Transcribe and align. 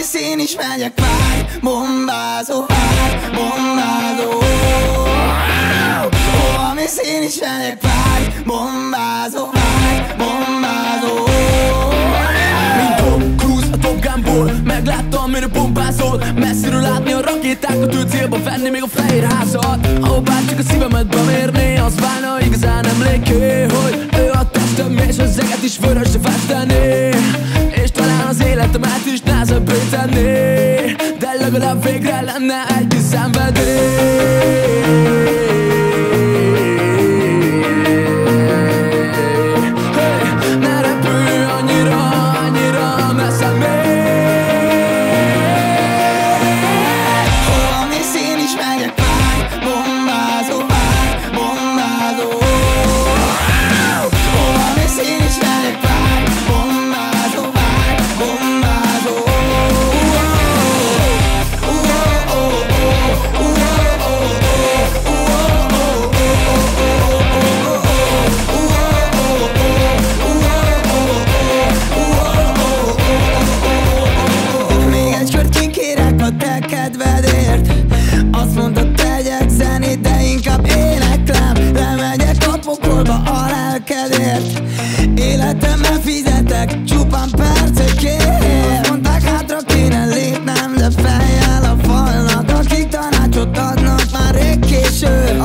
Holmis 0.00 0.30
én 0.30 0.38
is 0.38 0.56
megyek, 0.56 0.92
várj 1.00 1.58
Bombázó, 1.60 2.64
várj 2.66 3.14
Bombázó. 3.34 4.30
Holmis 6.32 6.90
én 7.04 7.22
is 7.22 7.38
megyek, 7.40 7.78
várj 7.82 8.24
Bombázó, 8.46 9.50
várj 9.52 10.00
Bombázó. 10.18 11.14
Mint 12.76 12.96
Tom 12.96 13.36
Cruise 13.36 13.66
a 13.72 13.78
Top 13.78 14.06
Gunból 14.06 14.52
Megláttam, 14.64 15.30
mire 15.30 15.46
bombázol. 15.46 16.22
Messziről 16.34 16.80
látni 16.80 17.12
a 17.12 17.20
rakétákat 17.20 17.94
Ő 17.94 18.02
célba 18.10 18.42
venni 18.42 18.70
még 18.70 18.82
a 18.82 18.86
fehér 18.86 19.24
házat 19.24 19.86
Ha 20.00 20.20
bárcsak 20.20 20.58
a 20.58 20.62
szívemet 20.62 21.06
bemérni 21.06 21.78
Az 21.78 21.94
válna 22.00 22.40
igazán 22.40 22.86
emléké 22.86 23.62
Hogy 23.62 24.08
ő 24.18 24.30
a 24.30 24.50
testem 24.50 24.96
és 25.08 25.18
az 25.18 25.38
eget 25.38 25.62
is 25.62 25.78
vörösre 25.78 26.18
festeni. 26.22 27.08
És 27.82 27.90
talán 27.90 28.26
az 28.26 28.44
életemet 28.44 29.06
is 29.12 29.20
nehezebbé 29.40 29.72
tenni 29.90 30.94
De 31.18 31.32
legalább 31.40 31.84
végre 31.84 32.20
lenne 32.20 32.66
egy 32.78 32.96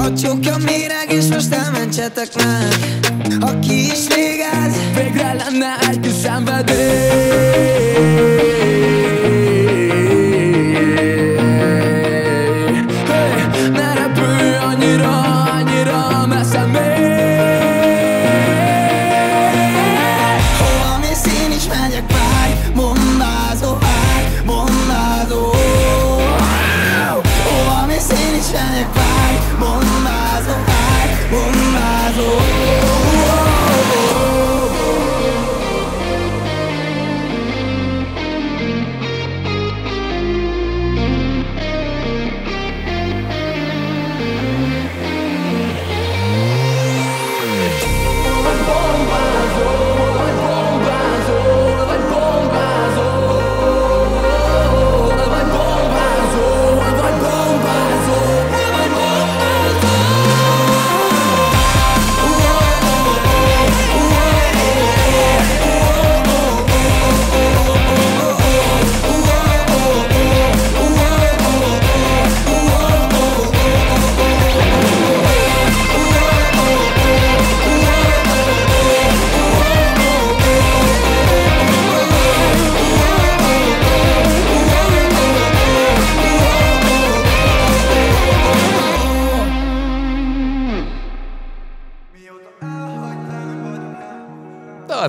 A 0.05 0.13
csukja 0.13 0.57
méreg, 0.57 1.11
és 1.11 1.25
most 1.25 1.53
elmentsetek 1.53 2.35
meg 2.35 2.73
Aki 3.39 3.85
is 3.85 4.07
végez, 4.15 4.75
Végre 4.95 5.33
lenne 5.33 5.77
egy 5.89 5.99
kis 5.99 6.11
szenvedély 6.11 7.35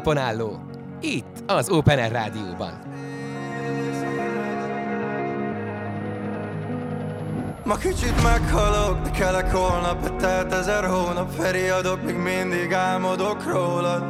Talpon 0.07 0.25
álló. 0.25 0.61
Itt, 1.01 1.43
az 1.47 1.71
Open 1.71 1.99
Air 1.99 2.13
Rádióban. 2.13 2.73
Ma 7.65 7.77
kicsit 7.77 8.23
meghalok, 8.23 9.03
de 9.03 9.11
kelek 9.11 9.55
holnap 9.55 10.03
Betelt 10.03 10.53
ezer 10.53 10.85
hónap, 10.85 11.31
feriadok 11.31 12.03
Még 12.03 12.17
mindig 12.17 12.73
álmodok 12.73 13.53
rólad 13.53 14.05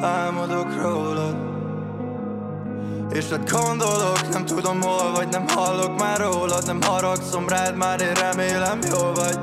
Álmodok 0.00 0.82
rólad 0.82 1.36
És 3.12 3.28
hát 3.28 3.50
gondolok, 3.50 4.28
nem 4.32 4.44
tudom 4.44 4.80
hol 4.80 5.12
vagy 5.14 5.28
Nem 5.28 5.44
hallok 5.48 5.98
már 5.98 6.20
rólad, 6.20 6.66
nem 6.66 6.82
haragszom 6.82 7.48
rád 7.48 7.76
Már 7.76 8.00
én 8.00 8.14
remélem 8.14 8.78
jól 8.90 9.12
vagy 9.12 9.38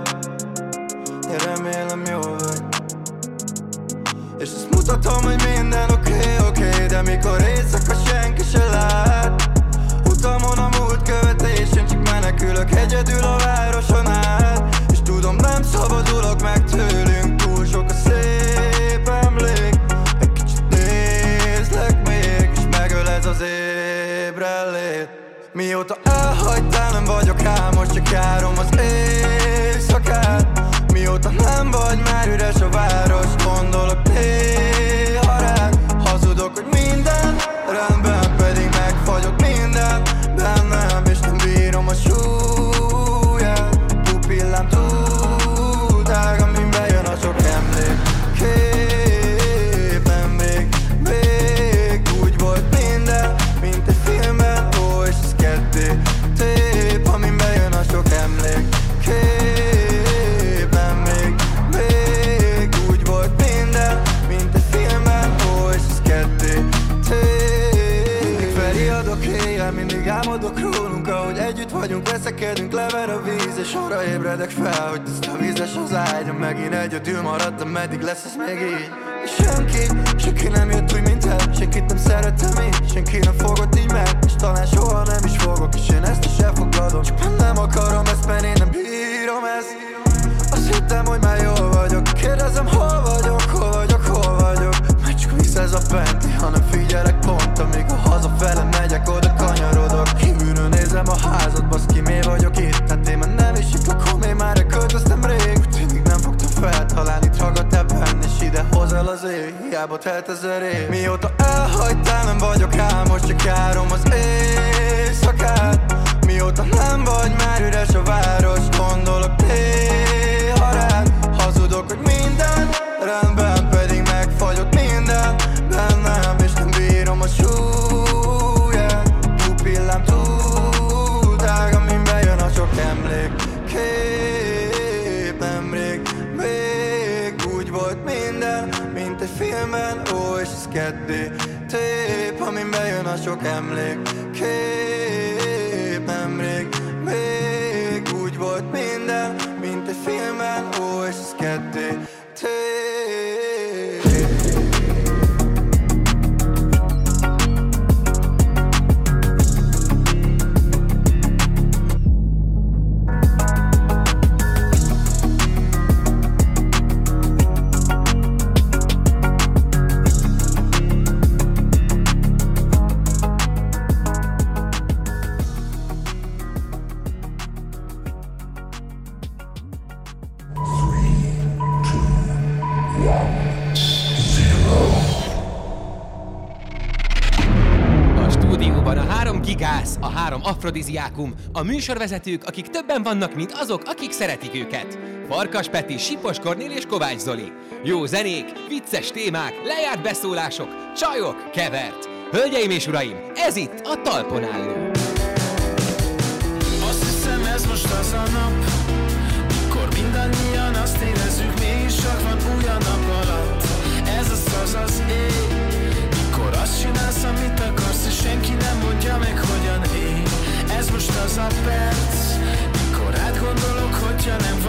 három 190.77 190.85
afrodiziákum, 190.87 191.33
a 191.51 191.63
műsorvezetők, 191.63 192.43
akik 192.45 192.67
többen 192.67 193.03
vannak, 193.03 193.35
mint 193.35 193.51
azok, 193.51 193.81
akik 193.85 194.11
szeretik 194.11 194.55
őket. 194.55 194.97
Farkas 195.29 195.69
Peti, 195.69 195.97
Sipos 195.97 196.39
Kornél 196.39 196.71
és 196.71 196.85
Kovács 196.85 197.19
Zoli. 197.19 197.51
Jó 197.83 198.05
zenék, 198.05 198.45
vicces 198.67 199.11
témák, 199.11 199.53
lejárt 199.63 200.01
beszólások, 200.01 200.93
csajok, 200.95 201.51
kevert. 201.51 202.09
Hölgyeim 202.31 202.69
és 202.69 202.87
uraim, 202.87 203.17
ez 203.35 203.55
itt 203.55 203.79
a 203.83 204.01
Talpon 204.01 204.43
álló. 204.43 204.86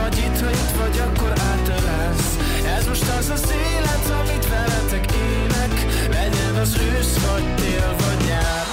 Vagy 0.00 0.16
itt 0.16 0.40
Ha 0.40 0.50
itt 0.50 0.76
vagy, 0.80 0.98
akkor 0.98 1.32
átölelsz 1.52 2.36
Ez 2.78 2.86
most 2.86 3.08
az 3.18 3.30
az 3.30 3.52
élet, 3.72 4.20
amit 4.20 4.48
veletek 4.48 5.12
élek 5.12 5.74
Legyen 6.10 6.54
az 6.54 6.76
ősz, 6.76 7.26
vagy 7.26 7.54
tél, 7.54 7.94
vagy 7.98 8.26
nyár 8.28 8.66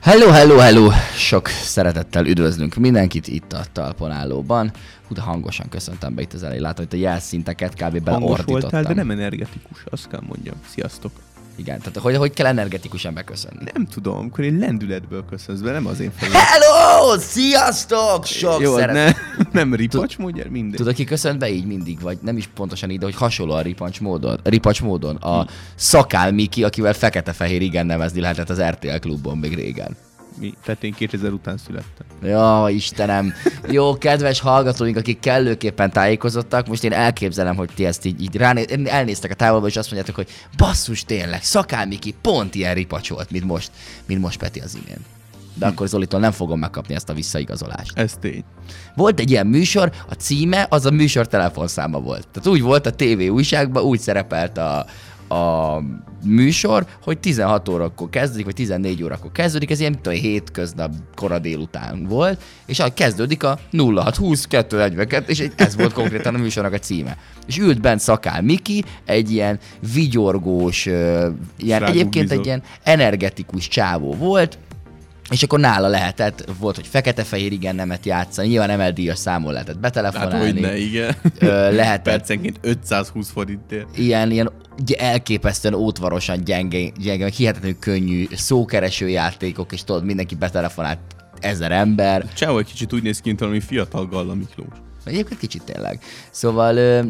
Hello, 0.00 0.28
hello, 0.28 0.56
hello! 0.56 0.90
Sok 1.16 1.48
szeretettel 1.48 2.26
üdvözlünk 2.26 2.74
mindenkit 2.74 3.28
itt 3.28 3.52
a 3.52 3.60
talpon 3.72 4.10
állóban. 4.10 4.72
Hú, 5.08 5.14
de 5.14 5.20
hangosan 5.20 5.68
köszöntem 5.68 6.14
be 6.14 6.22
itt 6.22 6.32
az 6.32 6.42
elején. 6.42 6.62
Látom, 6.62 6.86
hogy 6.90 6.98
a 6.98 7.02
jelszinteket 7.02 7.72
kb. 7.72 7.80
Hangos 7.80 8.02
beleordítottam. 8.02 8.60
voltál, 8.60 8.82
de 8.82 8.94
nem 8.94 9.10
energetikus, 9.10 9.84
azt 9.90 10.08
kell 10.08 10.20
mondjam. 10.26 10.54
Sziasztok. 10.68 11.12
Igen, 11.56 11.78
tehát 11.78 11.96
hogy, 11.98 12.16
hogy 12.16 12.32
kell 12.32 12.46
energetikusan 12.46 13.14
beköszönni. 13.14 13.64
Nem 13.72 13.86
tudom, 13.86 14.16
amikor 14.16 14.44
én 14.44 14.58
lendületből 14.58 15.24
köszönsz 15.30 15.60
be, 15.60 15.72
nem 15.72 15.86
az 15.86 16.00
én 16.00 16.10
fejem. 16.16 16.34
Hello! 16.34 17.18
Sziasztok! 17.18 18.24
Sok 18.24 18.60
Jó, 18.60 18.76
szeret... 18.76 18.94
ne, 18.94 19.12
nem 19.60 19.74
ripacs, 19.74 20.18
mondja, 20.18 20.44
mindegy. 20.50 20.78
Tudod, 20.78 20.94
ki 20.94 21.04
köszönt 21.04 21.38
be 21.38 21.50
így 21.50 21.66
mindig, 21.66 22.00
vagy 22.00 22.18
nem 22.22 22.36
is 22.36 22.46
pontosan 22.46 22.90
így, 22.90 22.98
de 22.98 23.04
hogy 23.04 23.14
hasonló 23.14 23.52
a 23.52 23.60
ripacs 23.60 24.00
módon, 24.00 24.40
ripacs 24.42 24.82
módon. 24.82 25.16
A 25.16 25.46
Szakál 25.74 26.32
Miki, 26.32 26.64
akivel 26.64 26.92
fekete-fehér 26.92 27.62
igen 27.62 27.86
nevezni 27.86 28.20
lehetett 28.20 28.50
az 28.50 28.62
RTL 28.62 28.96
klubban 29.00 29.38
még 29.38 29.54
régen. 29.54 29.96
Mi? 30.38 30.54
Tehát 30.64 30.84
én 30.84 30.92
2000 30.92 31.32
után 31.32 31.56
születtem. 31.56 32.06
Ja, 32.22 32.66
Istenem. 32.70 33.32
Jó, 33.70 33.98
kedves 33.98 34.40
hallgatóink, 34.40 34.96
akik 34.96 35.18
kellőképpen 35.20 35.90
tájékozottak, 35.90 36.66
most 36.66 36.84
én 36.84 36.92
elképzelem, 36.92 37.56
hogy 37.56 37.70
ti 37.74 37.84
ezt 37.84 38.04
így, 38.04 38.22
így 38.22 38.36
ráné- 38.36 38.88
elnéztek 38.88 39.30
a 39.30 39.34
távolba, 39.34 39.66
és 39.66 39.76
azt 39.76 39.90
mondjátok, 39.90 40.16
hogy 40.16 40.28
basszus 40.56 41.04
tényleg, 41.04 41.42
Szakál 41.42 41.86
Miki 41.86 42.14
pont 42.20 42.54
ilyen 42.54 42.74
ripacs 42.74 43.10
volt, 43.10 43.30
mint 43.30 43.44
most, 43.44 43.70
mint 44.06 44.20
most 44.20 44.38
Peti 44.38 44.60
az 44.60 44.78
imént. 44.84 45.04
De 45.54 45.66
akkor 45.66 45.88
Zolitól 45.88 46.20
nem 46.20 46.32
fogom 46.32 46.58
megkapni 46.58 46.94
ezt 46.94 47.08
a 47.08 47.14
visszaigazolást. 47.14 47.98
Ez 47.98 48.16
tény. 48.20 48.44
Volt 48.94 49.20
egy 49.20 49.30
ilyen 49.30 49.46
műsor, 49.46 49.92
a 50.08 50.14
címe 50.14 50.66
az 50.70 50.86
a 50.86 50.90
műsor 50.90 51.26
telefonszáma 51.28 52.00
volt. 52.00 52.28
Tehát 52.28 52.48
úgy 52.48 52.62
volt 52.62 52.86
a 52.86 52.90
TV 52.90 53.20
újságban, 53.30 53.82
úgy 53.82 54.00
szerepelt 54.00 54.58
a, 54.58 54.86
a 55.34 55.82
műsor, 56.24 56.86
hogy 57.02 57.18
16 57.18 57.68
órakor 57.68 58.10
kezdődik, 58.10 58.44
vagy 58.44 58.54
14 58.54 59.02
órakor 59.02 59.32
kezdődik, 59.32 59.70
ez 59.70 59.80
ilyen, 59.80 59.92
mint 59.92 60.06
a 60.06 60.10
hétköznap 60.10 60.92
kora 61.14 61.38
délután 61.38 62.06
volt, 62.08 62.42
és 62.66 62.78
ahogy 62.78 62.94
kezdődik 62.94 63.42
a 63.42 63.58
0620 63.76 64.46
242, 64.46 65.24
és 65.32 65.48
ez 65.56 65.76
volt 65.76 65.92
konkrétan 65.92 66.34
a 66.34 66.38
műsornak 66.38 66.72
a 66.72 66.78
címe. 66.78 67.16
És 67.46 67.58
ült 67.58 67.80
bent 67.80 68.00
Szakál 68.00 68.42
Miki, 68.42 68.84
egy 69.04 69.30
ilyen 69.30 69.58
vigyorgós, 69.94 70.86
ilyen, 71.56 71.84
egyébként 71.84 72.30
egy 72.30 72.46
ilyen 72.46 72.62
energetikus 72.82 73.68
csávó 73.68 74.14
volt, 74.14 74.58
és 75.30 75.42
akkor 75.42 75.60
nála 75.60 75.88
lehetett, 75.88 76.44
volt, 76.58 76.76
hogy 76.76 76.86
fekete-fehér 76.86 77.52
igen 77.52 77.74
nemet 77.74 78.06
játszani, 78.06 78.48
nyilván 78.48 78.78
MLD-as 78.78 79.18
számon 79.18 79.52
lehetett 79.52 79.72
Hát, 79.74 79.82
betelefonálni. 79.82 80.50
hogy 80.52 80.60
ne, 80.60 80.76
igen. 80.76 81.16
Ö, 81.38 81.74
lehetett 81.74 82.02
Percenként 82.02 82.58
520 82.60 83.30
forintért. 83.30 83.98
ilyen, 83.98 84.30
ilyen 84.30 84.50
elképesztően 84.98 85.74
ótvarosan 85.74 86.44
gyenge, 86.44 86.88
gyenge, 86.88 87.28
hihetetlenül 87.36 87.78
könnyű 87.78 88.26
szókereső 88.32 89.08
játékok, 89.08 89.72
és 89.72 89.84
tudod, 89.84 90.04
mindenki 90.04 90.34
betelefonált 90.34 90.98
ezer 91.40 91.72
ember. 91.72 92.24
Csávó 92.34 92.58
egy 92.58 92.66
kicsit 92.66 92.92
úgy 92.92 93.02
néz 93.02 93.16
ki, 93.20 93.28
mint 93.28 93.40
valami 93.40 93.60
fiatal 93.60 94.06
Galla 94.06 94.34
Miklós. 94.34 94.74
Egyébként 95.04 95.40
kicsit 95.40 95.62
tényleg. 95.62 96.00
Szóval, 96.30 96.76
ö, 96.76 97.00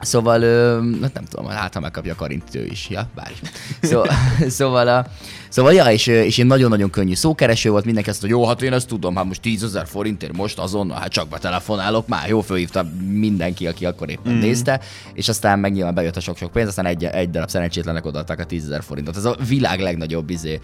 szóval, 0.00 0.42
ö, 0.42 0.80
hát 1.02 1.12
nem 1.14 1.24
tudom, 1.24 1.46
hát 1.46 1.74
ha 1.74 1.80
megkapja 1.80 2.12
a 2.12 2.16
Karint 2.16 2.54
ő 2.54 2.64
is, 2.66 2.88
ja, 2.88 3.08
bár 3.14 3.30
is. 3.30 3.48
Szó, 3.90 4.02
szóval, 4.58 4.88
a, 4.88 5.06
szóval, 5.48 5.72
ja, 5.72 5.84
és, 5.84 6.06
és 6.06 6.38
én 6.38 6.46
nagyon-nagyon 6.46 6.90
könnyű 6.90 7.14
szókereső 7.14 7.70
volt, 7.70 7.84
mindenki 7.84 8.10
azt 8.10 8.22
mondta, 8.22 8.40
jó, 8.40 8.46
hát 8.46 8.62
én 8.62 8.72
ezt 8.72 8.88
tudom, 8.88 9.16
hát 9.16 9.24
most 9.24 9.40
10 9.40 9.62
ezer 9.62 9.86
forintért 9.86 10.36
most 10.36 10.58
azonnal, 10.58 10.98
hát 10.98 11.08
csak 11.08 11.28
betelefonálok, 11.28 12.08
már 12.08 12.28
jó, 12.28 12.40
fölhívta 12.40 12.86
mindenki, 13.12 13.66
aki 13.66 13.86
akkor 13.86 14.10
éppen 14.10 14.32
mm. 14.32 14.38
nézte, 14.38 14.80
és 15.12 15.28
aztán 15.28 15.58
meg 15.58 15.72
nyilván 15.72 15.94
bejött 15.94 16.16
a 16.16 16.20
sok-sok 16.20 16.52
pénz, 16.52 16.68
aztán 16.68 16.86
egy, 16.86 17.04
egy 17.04 17.30
darab 17.30 17.48
szerencsétlenek 17.48 18.06
odaadták 18.06 18.38
a 18.38 18.44
10 18.44 18.64
ezer 18.64 18.82
forintot. 18.82 19.16
Ez 19.16 19.24
a 19.24 19.36
világ 19.48 19.80
legnagyobb 19.80 20.30
izé, 20.30 20.60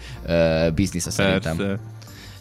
biznisze 0.75 1.09
szerintem 1.09 1.57
Persze. 1.57 1.79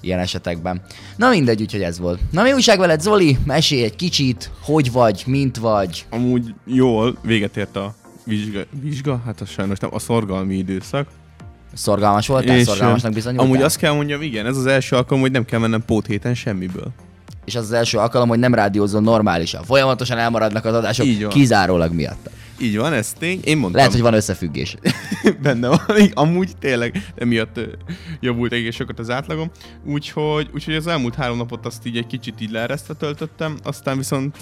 ilyen 0.00 0.18
esetekben. 0.18 0.82
Na 1.16 1.28
mindegy, 1.28 1.60
úgyhogy 1.60 1.82
ez 1.82 1.98
volt. 1.98 2.20
Na 2.30 2.42
mi 2.42 2.52
újság 2.52 2.78
veled, 2.78 3.00
Zoli? 3.00 3.38
Mesélj 3.44 3.82
egy 3.82 3.96
kicsit, 3.96 4.50
hogy 4.60 4.92
vagy, 4.92 5.22
mint 5.26 5.56
vagy. 5.56 6.06
Amúgy 6.10 6.54
jól, 6.66 7.18
véget 7.22 7.56
ért 7.56 7.76
a 7.76 7.94
vizsga, 8.24 8.60
vizsga, 8.80 9.22
hát 9.24 9.40
az 9.40 9.48
sajnos 9.48 9.78
nem, 9.78 9.90
a 9.94 9.98
szorgalmi 9.98 10.54
időszak. 10.54 11.08
Szorgalmas 11.74 12.26
voltál? 12.26 12.56
És, 12.56 12.64
Szorgalmasnak 12.66 13.10
ö, 13.12 13.14
bizonyultál? 13.14 13.46
Amúgy 13.46 13.62
azt 13.62 13.76
kell 13.76 13.92
mondjam, 13.92 14.22
igen, 14.22 14.46
ez 14.46 14.56
az 14.56 14.66
első 14.66 14.96
alkalom, 14.96 15.22
hogy 15.22 15.30
nem 15.30 15.44
kell 15.44 15.58
mennem 15.58 15.84
pót 15.86 16.06
héten 16.06 16.34
semmiből. 16.34 16.92
és 17.44 17.54
az 17.54 17.64
az 17.64 17.72
első 17.72 17.98
alkalom, 17.98 18.28
hogy 18.28 18.38
nem 18.38 18.54
rádiózol 18.54 19.00
normálisan. 19.00 19.62
Folyamatosan 19.62 20.18
elmaradnak 20.18 20.64
az 20.64 20.74
adások 20.74 21.28
kizárólag 21.28 21.92
miatt. 21.92 22.30
Így 22.58 22.76
van, 22.76 22.92
ez 22.92 23.12
tény. 23.12 23.40
Én 23.44 23.56
mondtam. 23.56 23.76
Lehet, 23.76 23.92
hogy 23.92 24.00
van 24.00 24.14
összefüggés. 24.14 24.76
benne 25.42 25.68
van. 25.68 25.80
Amúgy 26.12 26.56
tényleg 26.58 27.12
emiatt 27.16 27.60
javult 28.20 28.52
egész 28.52 28.74
sokat 28.74 28.98
az 28.98 29.10
átlagom. 29.10 29.50
Úgyhogy, 29.84 30.48
úgyhogy 30.54 30.74
az 30.74 30.86
elmúlt 30.86 31.14
három 31.14 31.36
napot 31.36 31.66
azt 31.66 31.86
így 31.86 31.96
egy 31.96 32.06
kicsit 32.06 32.40
így 32.40 32.50
leeresztve 32.50 32.94
töltöttem, 32.94 33.56
aztán 33.62 33.96
viszont 33.96 34.36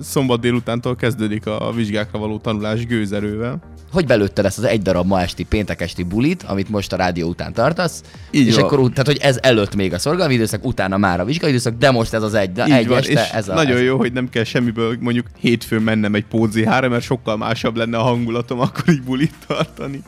szombat 0.00 0.40
délutántól 0.40 0.96
kezdődik 0.96 1.46
a 1.46 1.72
vizsgákra 1.74 2.18
való 2.18 2.38
tanulás 2.38 2.86
gőzerővel. 2.86 3.60
Hogy 3.92 4.06
belőtted 4.06 4.44
ezt 4.44 4.58
az 4.58 4.64
egy 4.64 4.82
darab 4.82 5.06
ma 5.06 5.20
esti, 5.20 5.44
péntek 5.44 5.80
esti 5.80 6.02
bulit, 6.02 6.42
amit 6.42 6.68
most 6.68 6.92
a 6.92 6.96
rádió 6.96 7.28
után 7.28 7.52
tartasz, 7.52 8.02
Így 8.30 8.46
és 8.46 8.54
van. 8.54 8.64
akkor, 8.64 8.88
tehát, 8.90 9.06
hogy 9.06 9.18
ez 9.20 9.38
előtt 9.42 9.74
még 9.74 9.92
a 9.92 9.98
szorgalmi 9.98 10.34
időszak, 10.34 10.64
utána 10.64 10.96
már 10.96 11.20
a 11.20 11.24
vizsgai 11.24 11.48
időszak, 11.48 11.76
de 11.78 11.90
most 11.90 12.12
ez 12.12 12.22
az 12.22 12.34
egy, 12.34 12.58
Így 12.66 12.72
egy 12.72 12.86
van, 12.88 12.98
este, 12.98 13.12
és 13.12 13.28
ez 13.32 13.48
a, 13.48 13.54
nagyon 13.54 13.76
ez 13.76 13.82
jó, 13.82 13.96
hogy 13.96 14.12
nem 14.12 14.28
kell 14.28 14.44
semmiből 14.44 14.96
mondjuk 15.00 15.26
hétfőn 15.38 15.82
mennem 15.82 16.14
egy 16.14 16.24
pózihára, 16.24 16.88
mert 16.88 17.02
sokkal 17.02 17.36
másabb 17.46 17.76
lenne 17.76 17.98
a 17.98 18.02
hangulatom 18.02 18.60
akkor 18.60 18.88
így 18.88 19.02
bulit 19.02 19.34
tartani. 19.46 20.02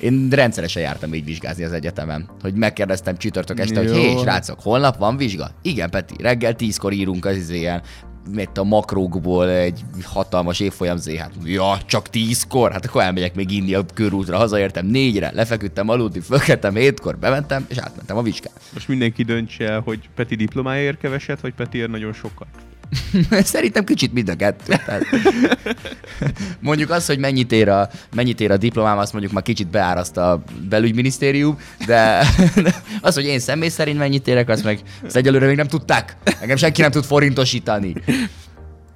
Én 0.00 0.28
rendszeresen 0.30 0.82
jártam 0.82 1.14
így 1.14 1.24
vizsgázni 1.24 1.64
az 1.64 1.72
egyetemen, 1.72 2.28
hogy 2.42 2.54
megkérdeztem 2.54 3.16
csütörtök 3.16 3.60
este, 3.60 3.78
hogy 3.78 3.88
Jó. 3.88 3.94
hé, 3.94 4.16
srácok, 4.16 4.60
holnap 4.60 4.96
van 4.96 5.16
vizsga? 5.16 5.50
Igen, 5.62 5.90
Peti, 5.90 6.14
reggel 6.18 6.54
tízkor 6.54 6.92
írunk 6.92 7.24
az 7.24 7.36
izéen, 7.36 7.82
mit 8.34 8.58
a 8.58 8.64
makrókból 8.64 9.48
egy 9.50 9.80
hatalmas 10.04 10.60
évfolyam 10.60 10.96
zé, 10.96 11.16
hát 11.16 11.32
ja, 11.44 11.78
csak 11.86 12.08
tízkor, 12.08 12.72
hát 12.72 12.86
akkor 12.86 13.02
elmegyek 13.02 13.34
még 13.34 13.50
inni 13.50 13.74
a 13.74 13.84
körútra, 13.94 14.36
hazaértem 14.36 14.86
négyre, 14.86 15.30
lefeküdtem 15.34 15.88
aludni, 15.88 16.20
fölkeltem 16.20 16.74
hétkor, 16.74 17.18
bementem, 17.18 17.66
és 17.68 17.76
átmentem 17.76 18.16
a 18.16 18.22
vizsgán. 18.22 18.52
Most 18.72 18.88
mindenki 18.88 19.22
döntse 19.22 19.64
el, 19.64 19.80
hogy 19.80 20.08
Peti 20.14 20.34
diplomáért 20.34 20.98
keveset, 20.98 21.40
vagy 21.40 21.54
Peti 21.54 21.78
ér 21.78 21.90
nagyon 21.90 22.12
sokat. 22.12 22.48
Szerintem 23.30 23.84
kicsit 23.84 24.12
mind 24.12 24.28
a 24.28 24.36
kettő. 24.36 24.74
Tehát, 24.86 25.04
mondjuk 26.60 26.90
az, 26.90 27.06
hogy 27.06 27.18
mennyit 27.18 27.52
ér, 27.52 27.68
a, 27.68 27.88
mennyit 28.14 28.40
ér 28.40 28.50
a 28.50 28.56
diplomám, 28.56 28.98
azt 28.98 29.12
mondjuk 29.12 29.32
már 29.32 29.42
kicsit 29.42 29.68
beáraszt 29.68 30.16
a 30.16 30.42
belügyminisztérium, 30.68 31.58
de 31.86 32.24
az, 33.00 33.14
hogy 33.14 33.24
én 33.24 33.38
személy 33.38 33.68
szerint 33.68 33.98
mennyit 33.98 34.28
érek, 34.28 34.48
azt 34.48 34.64
meg 34.64 34.80
azt 35.04 35.16
egyelőre 35.16 35.46
még 35.46 35.56
nem 35.56 35.68
tudták. 35.68 36.16
Engem 36.40 36.56
senki 36.56 36.80
nem 36.80 36.90
tud 36.90 37.04
forintosítani. 37.04 37.94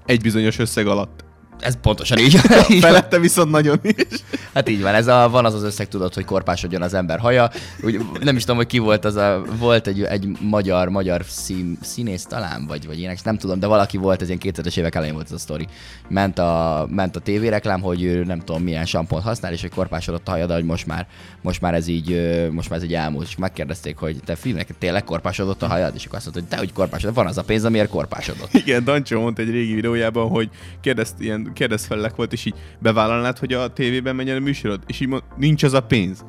Egy 0.07 0.21
bizonyos 0.21 0.59
összeg 0.59 0.87
alatt. 0.87 1.25
Ez 1.59 1.77
pontosan 1.81 2.19
így. 2.19 2.37
Felette 2.81 3.19
viszont 3.19 3.51
nagyon 3.51 3.79
is. 3.83 4.21
Hát 4.55 4.69
így 4.69 4.83
van, 4.83 4.95
ez 4.95 5.07
a, 5.07 5.29
van 5.31 5.45
az 5.45 5.55
az 5.55 5.63
összeg, 5.63 5.89
tudod, 5.89 6.15
hogy 6.15 6.25
korpásodjon 6.25 6.83
az 6.83 6.95
ember 6.95 7.19
haja. 7.19 7.51
Úgy, 7.83 8.01
nem 8.21 8.37
is 8.37 8.43
tudom, 8.43 8.57
hogy 8.57 8.67
ki 8.67 8.79
volt 8.79 9.05
az 9.05 9.17
a, 9.17 9.43
volt 9.59 9.87
egy, 9.87 10.03
egy 10.03 10.29
magyar, 10.41 10.89
magyar 10.89 11.25
szín, 11.29 11.79
színész 11.81 12.25
talán, 12.25 12.67
vagy, 12.67 12.87
vagy 12.87 13.01
ének, 13.01 13.25
nem 13.25 13.37
tudom, 13.37 13.59
de 13.59 13.67
valaki 13.67 13.97
volt, 13.97 14.23
ez 14.23 14.29
ilyen 14.29 14.41
2000-es 14.43 14.79
évek 14.79 14.95
elején 14.95 15.15
volt 15.15 15.27
ez 15.27 15.33
a 15.33 15.39
sztori. 15.39 15.67
Ment 16.09 16.39
a, 16.39 16.87
ment 16.91 17.17
a 17.17 17.21
tévéreklám, 17.21 17.81
hogy 17.81 18.03
ő 18.03 18.25
nem 18.25 18.39
tudom 18.39 18.63
milyen 18.63 18.87
sampont 18.87 19.23
használ, 19.23 19.53
és 19.53 19.61
hogy 19.61 19.71
korpásodott 19.75 20.29
a 20.29 20.31
haja, 20.31 20.47
de 20.47 20.55
hogy 20.55 20.65
most 20.65 20.87
már, 20.87 21.07
most 21.43 21.61
már 21.61 21.75
ez 21.75 21.87
így, 21.87 22.39
most 22.51 22.71
már 22.71 22.79
ez 22.79 22.85
így 22.85 22.95
elmúlt, 22.95 23.27
és 23.27 23.37
megkérdezték, 23.37 23.97
hogy 23.97 24.17
te 24.25 24.35
filmnek 24.35 24.69
tényleg 24.79 25.05
korpásodott 25.05 25.63
a 25.63 25.67
hajad, 25.67 25.95
és 25.95 26.05
akkor 26.05 26.17
azt 26.17 26.25
mondta, 26.25 26.43
hogy 26.43 26.51
te, 26.51 26.59
hogy 26.59 26.73
korpásodott, 26.73 27.17
van 27.17 27.27
az 27.27 27.39
a 27.39 27.43
pénz, 27.43 27.65
amiért 27.65 27.89
korpásodott. 27.89 28.53
Igen, 28.53 28.85
Dancsó 28.85 29.21
mondta 29.21 29.43
egy 29.43 29.51
régi 29.51 29.75
videójában, 29.75 30.29
hogy 30.29 30.51
kérdezt, 30.81 31.15
ilyen 31.19 31.44
kérdezfellek 31.53 32.17
volt, 32.17 32.33
és 32.33 32.45
így 32.45 32.55
bevállalnád, 32.79 33.39
hogy 33.39 33.53
a 33.53 33.73
tévében 33.73 34.15
menjen 34.17 34.37
a 34.37 34.41
műsorod, 34.41 34.81
és 34.87 35.01
így 35.01 35.09
mond, 35.09 35.23
nincs 35.37 35.63
az 35.63 35.73
a 35.73 35.81
pénz. 35.83 36.25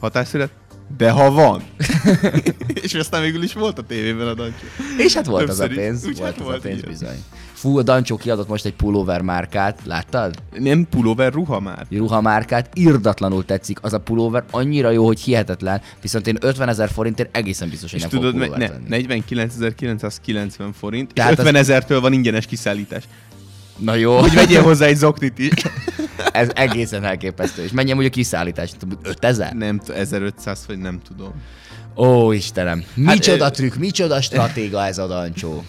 Hatásszület? 0.00 0.50
De 0.96 1.10
ha 1.10 1.30
van. 1.30 1.62
és 2.82 2.94
aztán 2.94 3.22
végül 3.22 3.42
is 3.42 3.52
volt 3.52 3.78
a 3.78 3.82
tévében 3.82 4.26
a 4.28 4.34
Dancsó. 4.34 4.64
És 4.98 5.14
hát 5.14 5.26
volt 5.26 5.48
az 5.48 5.60
a 5.60 5.66
Többször 5.66 5.82
pénz, 5.84 6.06
Úgy 6.06 6.18
volt 6.18 6.30
hát 6.30 6.40
az 6.40 6.44
volt, 6.46 6.58
a 6.58 6.60
pénz 6.60 6.78
igen. 6.78 6.90
bizony. 6.90 7.22
Fú, 7.52 7.78
a 7.78 7.82
Dancsó 7.82 8.16
kiadott 8.16 8.48
most 8.48 8.64
egy 8.64 8.74
pulóver 8.74 9.20
márkát, 9.20 9.80
láttad? 9.84 10.34
Nem 10.58 10.86
pulóver 10.90 11.32
ruha 11.32 11.60
már. 11.60 11.86
Egy 11.90 11.98
ruhamárkát, 11.98 12.70
irdatlanul 12.74 13.44
tetszik, 13.44 13.78
az 13.82 13.92
a 13.92 13.98
pulóver 14.00 14.44
annyira 14.50 14.90
jó, 14.90 15.06
hogy 15.06 15.20
hihetetlen, 15.20 15.80
viszont 16.02 16.26
én 16.26 16.36
50 16.40 16.68
ezer 16.68 16.90
forintért 16.90 17.36
egészen 17.36 17.68
biztos, 17.68 17.90
hogy 17.90 18.00
És 18.00 18.06
nem 18.10 18.20
tudod, 18.20 18.42
fogok 18.42 18.56
ne, 18.56 18.68
venni. 18.68 19.04
49.990 19.08 20.70
forint, 20.78 21.12
Tehát 21.14 21.32
és 21.32 21.38
az- 21.38 21.44
50 21.44 21.60
ezertől 21.60 22.00
van 22.00 22.12
ingyenes 22.12 22.46
kiszállítás. 22.46 23.02
Na 23.78 23.94
jó, 23.94 24.16
Hogy 24.18 24.34
vegyél 24.34 24.62
hozzá 24.62 24.86
egy 24.86 24.96
zoknit 24.96 25.38
is. 25.38 25.50
ez 26.32 26.48
egészen 26.54 27.04
elképesztő. 27.04 27.62
És 27.62 27.70
mennyi 27.70 27.90
amúgy 27.92 28.04
a 28.04 28.08
kiszállítás? 28.10 28.70
5000? 29.02 29.52
nem, 29.52 29.78
t- 29.78 29.88
1500 29.88 30.64
vagy 30.66 30.78
nem 30.78 31.00
tudom. 31.08 31.32
Ó, 31.96 32.32
Istenem. 32.32 32.84
Micsoda 32.94 33.44
ö- 33.46 33.52
trükk, 33.52 33.74
micsoda 33.74 34.20
stratéga 34.20 34.86
ez 34.86 34.98
a 34.98 35.06
Dancsó. 35.06 35.64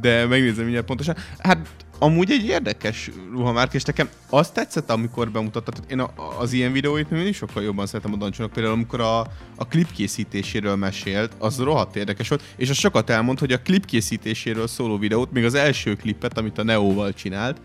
De 0.00 0.26
megnézem 0.26 0.62
mindjárt 0.62 0.86
pontosan. 0.86 1.16
Hát 1.38 1.58
amúgy 2.02 2.30
egy 2.30 2.44
érdekes 2.44 3.10
ruhamárk, 3.32 3.74
és 3.74 3.82
nekem 3.82 4.08
azt 4.30 4.54
tetszett, 4.54 4.90
amikor 4.90 5.30
bemutattad. 5.30 5.74
Tehát 5.74 5.90
Én 5.90 6.00
a, 6.00 6.38
az 6.38 6.52
ilyen 6.52 6.72
videóit 6.72 7.10
mindig 7.10 7.34
sokkal 7.34 7.62
jobban 7.62 7.86
szeretem 7.86 8.12
a 8.12 8.16
Dancsónak. 8.16 8.52
Például 8.52 8.74
amikor 8.74 9.00
a, 9.00 9.20
a 9.56 9.66
klip 9.68 9.92
készítéséről 9.92 10.76
mesélt, 10.76 11.32
az 11.38 11.58
rohadt 11.58 11.96
érdekes 11.96 12.28
volt, 12.28 12.42
és 12.56 12.70
az 12.70 12.76
sokat 12.76 13.10
elmond, 13.10 13.38
hogy 13.38 13.52
a 13.52 13.62
klip 13.62 13.84
készítéséről 13.84 14.66
szóló 14.66 14.98
videót, 14.98 15.32
még 15.32 15.44
az 15.44 15.54
első 15.54 15.94
klipet, 15.94 16.38
amit 16.38 16.58
a 16.58 16.62
Neóval 16.62 17.12
csinált, 17.12 17.60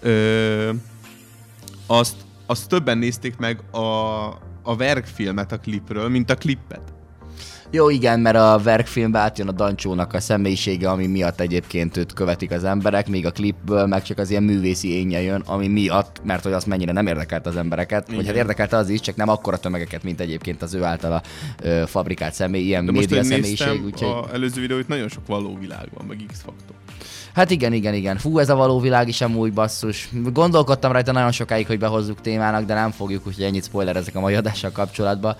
ö, 0.00 0.70
azt, 1.86 2.16
azt 2.46 2.68
többen 2.68 2.98
nézték 2.98 3.36
meg 3.36 3.60
a, 3.70 3.78
a 4.62 4.76
verkfilmet 4.76 5.52
a 5.52 5.58
klipről, 5.58 6.08
mint 6.08 6.30
a 6.30 6.34
klippet. 6.34 6.97
Jó, 7.70 7.90
igen, 7.90 8.20
mert 8.20 8.36
a 8.36 8.60
verkfilmbe 8.62 9.18
átjön 9.18 9.48
a 9.48 9.52
Dancsónak 9.52 10.14
a 10.14 10.20
személyisége, 10.20 10.90
ami 10.90 11.06
miatt 11.06 11.40
egyébként 11.40 11.96
őt 11.96 12.12
követik 12.12 12.50
az 12.50 12.64
emberek, 12.64 13.08
míg 13.08 13.26
a 13.26 13.30
klipből 13.30 13.86
meg 13.86 14.02
csak 14.02 14.18
az 14.18 14.30
ilyen 14.30 14.42
művészi 14.42 14.92
énje 14.92 15.20
jön, 15.20 15.42
ami 15.46 15.68
miatt, 15.68 16.20
mert 16.24 16.42
hogy 16.42 16.52
azt 16.52 16.66
mennyire 16.66 16.92
nem 16.92 17.06
érdekelt 17.06 17.46
az 17.46 17.56
embereket, 17.56 18.06
vagy 18.06 18.14
Igen. 18.14 18.26
hát 18.26 18.36
érdekelte 18.36 18.76
az 18.76 18.88
is, 18.88 19.00
csak 19.00 19.16
nem 19.16 19.28
akkora 19.28 19.56
tömegeket, 19.56 20.02
mint 20.02 20.20
egyébként 20.20 20.62
az 20.62 20.74
ő 20.74 20.82
általa 20.82 21.22
ö, 21.62 21.82
fabrikált 21.86 22.34
személy, 22.34 22.62
ilyen 22.62 22.84
De 22.84 22.92
most, 22.92 23.10
média 23.10 23.22
hogy 23.22 23.32
személyiség, 23.32 23.84
úgyhogy... 23.84 24.08
a 24.08 24.34
előző 24.34 24.60
videóit, 24.60 24.88
nagyon 24.88 25.08
sok 25.08 25.26
való 25.26 25.56
világ 25.60 25.88
van, 25.94 26.06
meg 26.06 26.24
X-faktor. 26.28 26.76
Hát 27.34 27.50
igen, 27.50 27.72
igen, 27.72 27.94
igen. 27.94 28.16
Fú, 28.16 28.38
ez 28.38 28.48
a 28.48 28.54
való 28.54 28.80
világ 28.80 29.08
is 29.08 29.20
amúgy 29.20 29.52
basszus. 29.52 30.08
Gondolkodtam 30.32 30.92
rajta 30.92 31.12
nagyon 31.12 31.32
sokáig, 31.32 31.66
hogy 31.66 31.78
behozzuk 31.78 32.20
témának, 32.20 32.64
de 32.64 32.74
nem 32.74 32.90
fogjuk, 32.90 33.26
úgyhogy 33.26 33.44
ennyit 33.44 33.64
spoilerezek 33.64 34.16
a 34.16 34.20
mai 34.20 34.34
adással 34.34 34.70
kapcsolatban. 34.70 35.36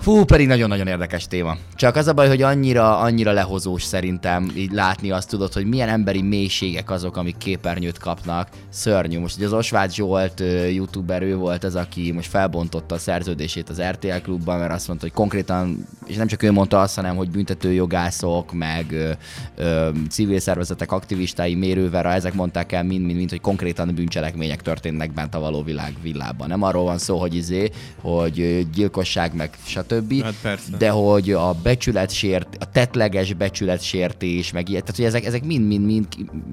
Fú, 0.00 0.24
pedig 0.24 0.46
nagyon-nagyon 0.46 0.86
érdekes 0.86 1.26
téma. 1.26 1.56
Csak 1.74 1.96
az 1.96 2.06
a 2.06 2.12
baj, 2.12 2.28
hogy 2.28 2.42
annyira, 2.42 2.98
annyira 2.98 3.32
lehozós 3.32 3.82
szerintem 3.82 4.50
így 4.56 4.72
látni 4.72 5.10
azt 5.10 5.28
tudod, 5.28 5.52
hogy 5.52 5.66
milyen 5.66 5.88
emberi 5.88 6.22
mélységek 6.22 6.90
azok, 6.90 7.16
amik 7.16 7.36
képernyőt 7.36 7.98
kapnak. 7.98 8.48
Szörnyű. 8.68 9.18
Most 9.18 9.36
ugye 9.36 9.46
az 9.46 9.52
Osváth 9.52 9.94
Zsolt 9.94 10.42
youtuber, 10.72 11.22
ő 11.22 11.36
volt 11.36 11.64
az, 11.64 11.74
aki 11.74 12.12
most 12.12 12.28
felbontotta 12.28 12.94
a 12.94 12.98
szerződését 12.98 13.68
az 13.68 13.82
RTL 13.82 14.20
klubban, 14.22 14.58
mert 14.58 14.72
azt 14.72 14.86
mondta, 14.86 15.06
hogy 15.06 15.14
konkrétan, 15.14 15.86
és 16.06 16.16
nem 16.16 16.26
csak 16.26 16.42
ő 16.42 16.52
mondta 16.52 16.80
azt, 16.80 16.96
hanem 16.96 17.16
hogy 17.16 17.30
büntetőjogászok, 17.30 18.52
meg 18.52 18.92
ö, 18.92 19.10
ö, 19.56 19.88
civil 20.10 20.40
szervezetek 20.40 20.92
aktivistái, 20.92 21.54
mérővera, 21.54 22.12
ezek 22.12 22.34
mondták 22.34 22.72
el 22.72 22.82
mind-mind, 22.82 23.30
hogy 23.30 23.40
konkrétan 23.40 23.94
bűncselekmények 23.94 24.62
történnek 24.62 25.12
bent 25.12 25.34
a 25.34 25.40
való 25.40 25.62
világ 25.62 25.92
villában. 26.02 26.48
Nem 26.48 26.62
arról 26.62 26.84
van 26.84 26.98
szó, 26.98 27.18
hogy 27.18 27.34
izé, 27.34 27.70
hogy 28.00 28.66
gyilkosság, 28.72 29.34
meg 29.34 29.50
stb. 29.64 29.87
Hát 30.22 30.34
persze. 30.42 30.76
De 30.78 30.90
hogy 30.90 31.32
a 31.32 31.52
becsületsért, 31.62 32.56
a 32.60 32.70
tetleges 32.70 33.32
becsületsértés, 33.32 34.52
meg 34.52 34.68
ilyet, 34.68 34.82
tehát 34.82 34.96
hogy 34.96 35.04
ezek, 35.04 35.24
ezek 35.24 35.44
mind-mind-mind 35.44 36.06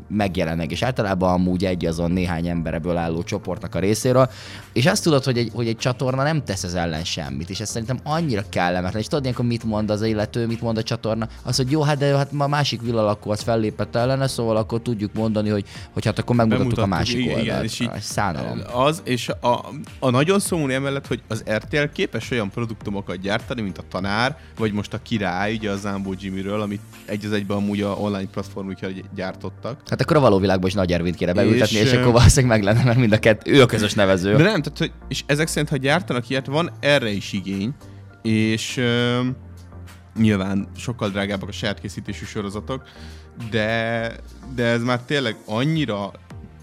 megjelennek, 0.08 0.72
és 0.72 0.82
általában 0.84 1.34
amúgy 1.34 1.66
egy 1.66 1.86
azon 1.86 2.12
néhány 2.12 2.48
embereből 2.48 2.98
álló 2.98 3.24
csoportnak 3.24 3.76
a 3.76 3.80
részéről, 3.80 4.30
és 4.74 4.86
azt 4.86 5.04
tudod, 5.04 5.24
hogy 5.24 5.38
egy, 5.38 5.52
hogy 5.54 5.68
egy 5.68 5.78
csatorna 5.78 6.24
nem 6.24 6.44
tesz 6.44 6.64
ez 6.64 6.74
ellen 6.74 7.04
semmit, 7.04 7.50
és 7.50 7.60
ez 7.60 7.70
szerintem 7.70 8.00
annyira 8.04 8.44
kellemetlen, 8.50 9.02
és 9.02 9.08
tudod 9.08 9.24
ilyenkor 9.24 9.46
mit 9.46 9.64
mond 9.64 9.90
az 9.90 10.02
illető, 10.02 10.48
mit 10.48 10.62
mond 10.62 10.78
a 10.78 10.84
csatorna, 10.84 11.28
az, 11.44 11.56
hogy 11.56 11.72
jó, 11.72 11.82
hát 11.82 11.98
de 11.98 12.16
hát 12.18 12.32
ma 12.32 12.44
a 12.44 12.48
másik 12.48 12.82
villalakó 12.82 13.32
az 13.32 13.42
fellépett 13.42 13.96
ellene, 13.96 14.28
szóval 14.28 14.58
akkor 14.58 14.82
tudjuk 14.82 15.14
mondani, 15.14 15.50
hogy, 15.50 15.66
hogy 15.94 16.06
hát 16.06 16.20
akkor 16.20 16.36
megmutattuk 16.36 16.78
a 16.78 16.86
másik 16.86 17.20
igen, 17.20 17.40
oldalt. 17.40 17.64
és 17.64 17.80
így- 17.80 17.90
Szánalom. 18.00 18.62
Az, 18.74 19.02
és 19.04 19.30
a, 19.30 19.60
a 20.00 20.10
nagyon 20.10 20.40
szomorú 20.40 20.72
emellett, 20.72 21.08
hogy 21.08 21.22
az 21.28 21.44
RTL 21.50 21.84
képes 21.94 22.32
olyan 22.32 22.50
produktumokat 22.50 23.22
gyártani, 23.26 23.62
mint 23.62 23.78
a 23.78 23.84
Tanár, 23.90 24.38
vagy 24.58 24.72
most 24.72 24.94
a 24.94 25.02
Király, 25.02 25.54
ugye 25.54 25.72
a 25.72 25.76
Zambó 25.76 26.14
Jimmyről, 26.20 26.62
amit 26.62 26.82
egy 27.06 27.26
az 27.26 27.32
egyben 27.32 27.58
amúgy 27.58 27.82
a 27.82 27.90
online 27.90 28.30
platformukra 28.32 28.88
gyártottak. 29.16 29.82
Hát 29.90 30.02
akkor 30.02 30.16
a 30.16 30.20
való 30.20 30.40
világban 30.40 30.68
is 30.68 30.74
Nagy 30.74 30.92
Ervint 30.92 31.16
kéne 31.16 31.34
beültetni, 31.34 31.78
és, 31.78 31.84
És, 31.84 31.94
akkor 31.94 32.12
valószínűleg 32.12 32.58
meg 32.58 32.74
lenne, 32.74 32.86
mert 32.86 32.98
mind 32.98 33.12
a 33.12 33.20
kettő, 33.20 33.52
ő 33.52 33.62
a 33.62 33.66
közös 33.66 33.94
nevező. 33.94 34.36
De 34.36 34.44
nem, 34.44 34.62
tehát, 34.62 34.78
hogy, 34.78 34.92
és 35.08 35.24
ezek 35.26 35.48
szerint, 35.48 35.70
ha 35.70 35.78
gyártanak 35.78 36.30
ilyet, 36.30 36.46
van 36.46 36.72
erre 36.80 37.10
is 37.10 37.34
igény, 37.34 37.74
és 38.22 38.78
ö, 38.78 39.20
nyilván 40.18 40.68
sokkal 40.76 41.10
drágábbak 41.10 41.50
a 41.50 41.52
saját 41.52 41.80
készítésű 41.80 42.26
sorozatok, 42.26 42.84
de, 43.50 44.12
de 44.56 44.66
ez 44.66 44.84
már 44.84 45.02
tényleg 45.02 45.36
annyira 45.46 46.12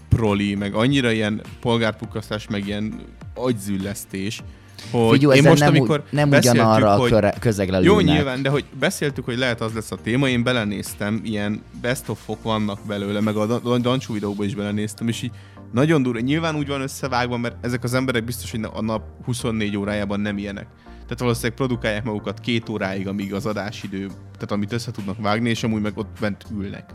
proli, 0.09 0.55
meg 0.55 0.73
annyira 0.73 1.11
ilyen 1.11 1.41
polgárpukasztás, 1.61 2.47
meg 2.47 2.67
ilyen 2.67 3.01
agyzüllesztés, 3.35 4.43
hogy 4.91 5.11
Figyú, 5.11 5.31
én 5.31 5.43
most, 5.43 5.59
nem, 5.59 5.75
amikor 5.75 6.03
nem 6.09 6.29
ugyanarra 6.29 6.93
a 6.93 6.97
hogy- 6.97 7.09
köre, 7.11 7.33
közegre 7.39 7.79
Jó, 7.79 7.97
lőnek. 7.97 8.15
nyilván, 8.15 8.41
de 8.41 8.49
hogy 8.49 8.65
beszéltük, 8.79 9.25
hogy 9.25 9.37
lehet 9.37 9.61
az 9.61 9.73
lesz 9.73 9.91
a 9.91 9.95
téma, 9.95 10.27
én 10.27 10.43
belenéztem, 10.43 11.21
ilyen 11.23 11.61
best 11.81 12.09
of 12.09 12.19
-ok 12.25 12.43
vannak 12.43 12.79
belőle, 12.87 13.19
meg 13.19 13.35
a 13.35 13.45
Dan- 13.45 13.81
Dancsú 13.81 14.13
videóba 14.13 14.43
is 14.43 14.55
belenéztem, 14.55 15.07
és 15.07 15.21
így 15.21 15.31
nagyon 15.71 16.03
durva. 16.03 16.19
Nyilván 16.19 16.55
úgy 16.55 16.67
van 16.67 16.81
összevágva, 16.81 17.37
mert 17.37 17.55
ezek 17.65 17.83
az 17.83 17.93
emberek 17.93 18.23
biztos, 18.23 18.51
hogy 18.51 18.67
a 18.73 18.81
nap 18.81 19.01
24 19.25 19.77
órájában 19.77 20.19
nem 20.19 20.37
ilyenek. 20.37 20.67
Tehát 20.85 21.19
valószínűleg 21.19 21.55
produkálják 21.57 22.03
magukat 22.03 22.39
két 22.39 22.69
óráig, 22.69 23.07
amíg 23.07 23.33
az 23.33 23.45
adásidő, 23.45 24.05
tehát 24.07 24.51
amit 24.51 24.71
össze 24.73 24.91
tudnak 24.91 25.21
vágni, 25.21 25.49
és 25.49 25.63
amúgy 25.63 25.81
meg 25.81 25.97
ott 25.97 26.17
bent 26.19 26.45
ülnek, 26.59 26.89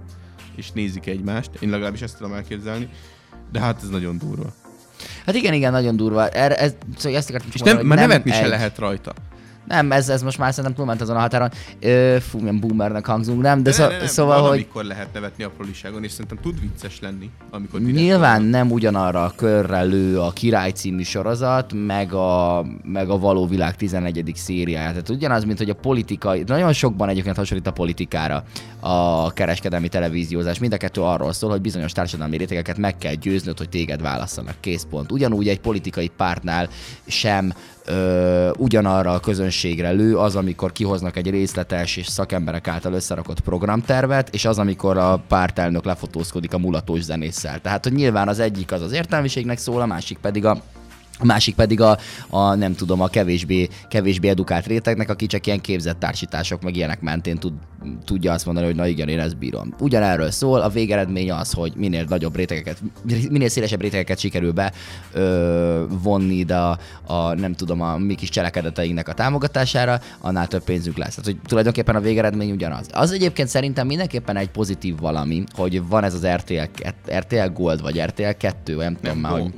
és 0.56 0.70
nézik 0.70 1.06
egymást. 1.06 1.50
Én 1.60 1.70
legalábbis 1.70 2.02
ezt 2.02 2.16
tudom 2.16 2.32
elképzelni. 2.32 2.88
De 3.52 3.60
hát 3.60 3.82
ez 3.82 3.88
nagyon 3.88 4.18
durva. 4.18 4.52
Hát 5.28 5.36
igen, 5.36 5.52
igen, 5.52 5.72
nagyon 5.72 5.96
durva. 5.96 6.28
Erre, 6.28 6.56
ez, 6.56 6.74
szóval 6.96 7.18
ezt 7.18 7.28
akartam 7.28 7.50
És 7.52 7.58
csak 7.60 7.66
nem, 7.66 7.76
mondani, 7.76 8.00
már 8.00 8.08
nevetni 8.08 8.30
se 8.32 8.42
egy- 8.42 8.48
lehet 8.48 8.78
rajta. 8.78 9.12
Nem, 9.68 9.92
ez, 9.92 10.08
ez 10.08 10.22
most 10.22 10.38
már 10.38 10.50
szerintem 10.50 10.74
túlment 10.74 11.00
azon 11.00 11.16
a 11.16 11.18
határon. 11.18 11.50
Ö, 11.80 12.16
fú, 12.20 12.38
milyen 12.38 12.60
boomernek 12.60 13.06
hangzunk, 13.06 13.40
nem? 13.42 13.56
De, 13.62 13.70
De 13.70 13.76
szó, 13.76 13.82
ne, 13.84 13.88
ne, 13.88 13.98
ne, 13.98 14.06
szóval, 14.06 14.34
hogy 14.34 14.42
valamikor 14.44 14.84
lehet 14.84 15.08
nevetni 15.12 15.44
apróliságon, 15.44 16.04
és 16.04 16.10
szerintem 16.10 16.38
tud 16.42 16.60
vicces 16.60 17.00
lenni, 17.00 17.30
amikor 17.50 17.80
Nyilván 17.80 18.40
van. 18.40 18.48
nem 18.50 18.70
ugyanarra 18.70 19.24
a 19.24 19.32
körre 19.36 19.82
lő 19.82 20.20
a 20.20 20.30
Király 20.30 20.70
című 20.70 21.02
sorozat, 21.02 21.72
meg 21.86 22.12
a, 22.12 22.64
meg 22.82 23.08
a 23.10 23.18
Való 23.18 23.46
Világ 23.46 23.76
11. 23.76 24.32
szériája. 24.34 24.88
Tehát 24.88 25.08
ugyanaz, 25.08 25.44
mint 25.44 25.58
hogy 25.58 25.70
a 25.70 25.74
politikai, 25.74 26.42
nagyon 26.46 26.72
sokban 26.72 27.08
egyébként 27.08 27.36
hasonlít 27.36 27.66
a 27.66 27.72
politikára 27.72 28.44
a 28.80 29.32
kereskedelmi 29.32 29.88
televíziózás. 29.88 30.58
Mind 30.58 30.72
a 30.72 30.76
kettő 30.76 31.00
arról 31.00 31.32
szól, 31.32 31.50
hogy 31.50 31.60
bizonyos 31.60 31.92
társadalmi 31.92 32.36
rétegeket 32.36 32.78
meg 32.78 32.98
kell 32.98 33.14
győznöd, 33.14 33.58
hogy 33.58 33.68
téged 33.68 34.00
válasszanak. 34.02 34.54
Készpont. 34.60 35.12
Ugyanúgy 35.12 35.48
egy 35.48 35.60
politikai 35.60 36.10
pártnál 36.16 36.68
sem 37.06 37.52
ö, 37.88 38.50
ugyanarra 38.56 39.12
a 39.12 39.20
közönségre 39.20 39.90
lő 39.90 40.16
az, 40.16 40.36
amikor 40.36 40.72
kihoznak 40.72 41.16
egy 41.16 41.30
részletes 41.30 41.96
és 41.96 42.06
szakemberek 42.06 42.68
által 42.68 42.92
összerakott 42.92 43.40
programtervet, 43.40 44.34
és 44.34 44.44
az, 44.44 44.58
amikor 44.58 44.96
a 44.96 45.22
pártelnök 45.28 45.84
lefotózkodik 45.84 46.54
a 46.54 46.58
mulatós 46.58 47.02
zenésszel. 47.02 47.60
Tehát, 47.60 47.84
hogy 47.84 47.92
nyilván 47.92 48.28
az 48.28 48.38
egyik 48.38 48.72
az 48.72 48.82
az 48.82 48.92
értelmiségnek 48.92 49.58
szól, 49.58 49.80
a 49.80 49.86
másik 49.86 50.18
pedig 50.18 50.44
a 50.44 50.62
a 51.18 51.24
másik 51.24 51.54
pedig 51.54 51.80
a, 51.80 51.98
a 52.28 52.54
nem 52.54 52.74
tudom, 52.74 53.00
a 53.00 53.08
kevésbé, 53.08 53.68
kevésbé 53.88 54.28
edukált 54.28 54.66
rétegnek, 54.66 55.10
aki 55.10 55.26
csak 55.26 55.46
ilyen 55.46 55.60
képzett 55.60 55.98
társítások, 55.98 56.62
meg 56.62 56.76
ilyenek 56.76 57.00
mentén 57.00 57.38
tud, 57.38 57.52
tudja 58.04 58.32
azt 58.32 58.44
mondani, 58.44 58.66
hogy 58.66 58.76
na 58.76 58.86
igen, 58.86 59.08
én 59.08 59.18
ezt 59.18 59.36
bírom. 59.36 59.74
Ugyanerről 59.80 60.30
szól, 60.30 60.60
a 60.60 60.68
végeredmény 60.68 61.32
az, 61.32 61.52
hogy 61.52 61.72
minél 61.76 62.04
nagyobb 62.08 62.36
rétegeket, 62.36 62.82
minél 63.30 63.48
szélesebb 63.48 63.80
rétegeket 63.80 64.18
sikerül 64.18 64.52
be 64.52 64.72
ö, 65.12 65.84
vonni 66.02 66.34
ide 66.34 66.56
a, 66.56 66.78
a, 67.06 67.34
nem 67.34 67.52
tudom, 67.52 67.80
a 67.80 67.96
mi 67.96 68.14
kis 68.14 68.28
cselekedeteinknek 68.28 69.08
a 69.08 69.12
támogatására, 69.12 70.00
annál 70.20 70.46
több 70.46 70.64
pénzünk 70.64 70.96
lesz. 70.96 71.14
Tehát, 71.14 71.24
hogy 71.24 71.38
tulajdonképpen 71.46 71.96
a 71.96 72.00
végeredmény 72.00 72.50
ugyanaz. 72.50 72.86
Az 72.92 73.12
egyébként 73.12 73.48
szerintem 73.48 73.86
mindenképpen 73.86 74.36
egy 74.36 74.50
pozitív 74.50 74.98
valami, 74.98 75.44
hogy 75.52 75.86
van 75.88 76.04
ez 76.04 76.14
az 76.14 76.26
RTL, 76.26 76.62
RTL 77.16 77.52
Gold, 77.54 77.82
vagy 77.82 78.00
RTL 78.00 78.30
2, 78.38 78.74
vagy 78.74 78.84
nem, 78.84 78.96
tudom 79.00 79.18
már, 79.18 79.32
hogy 79.32 79.52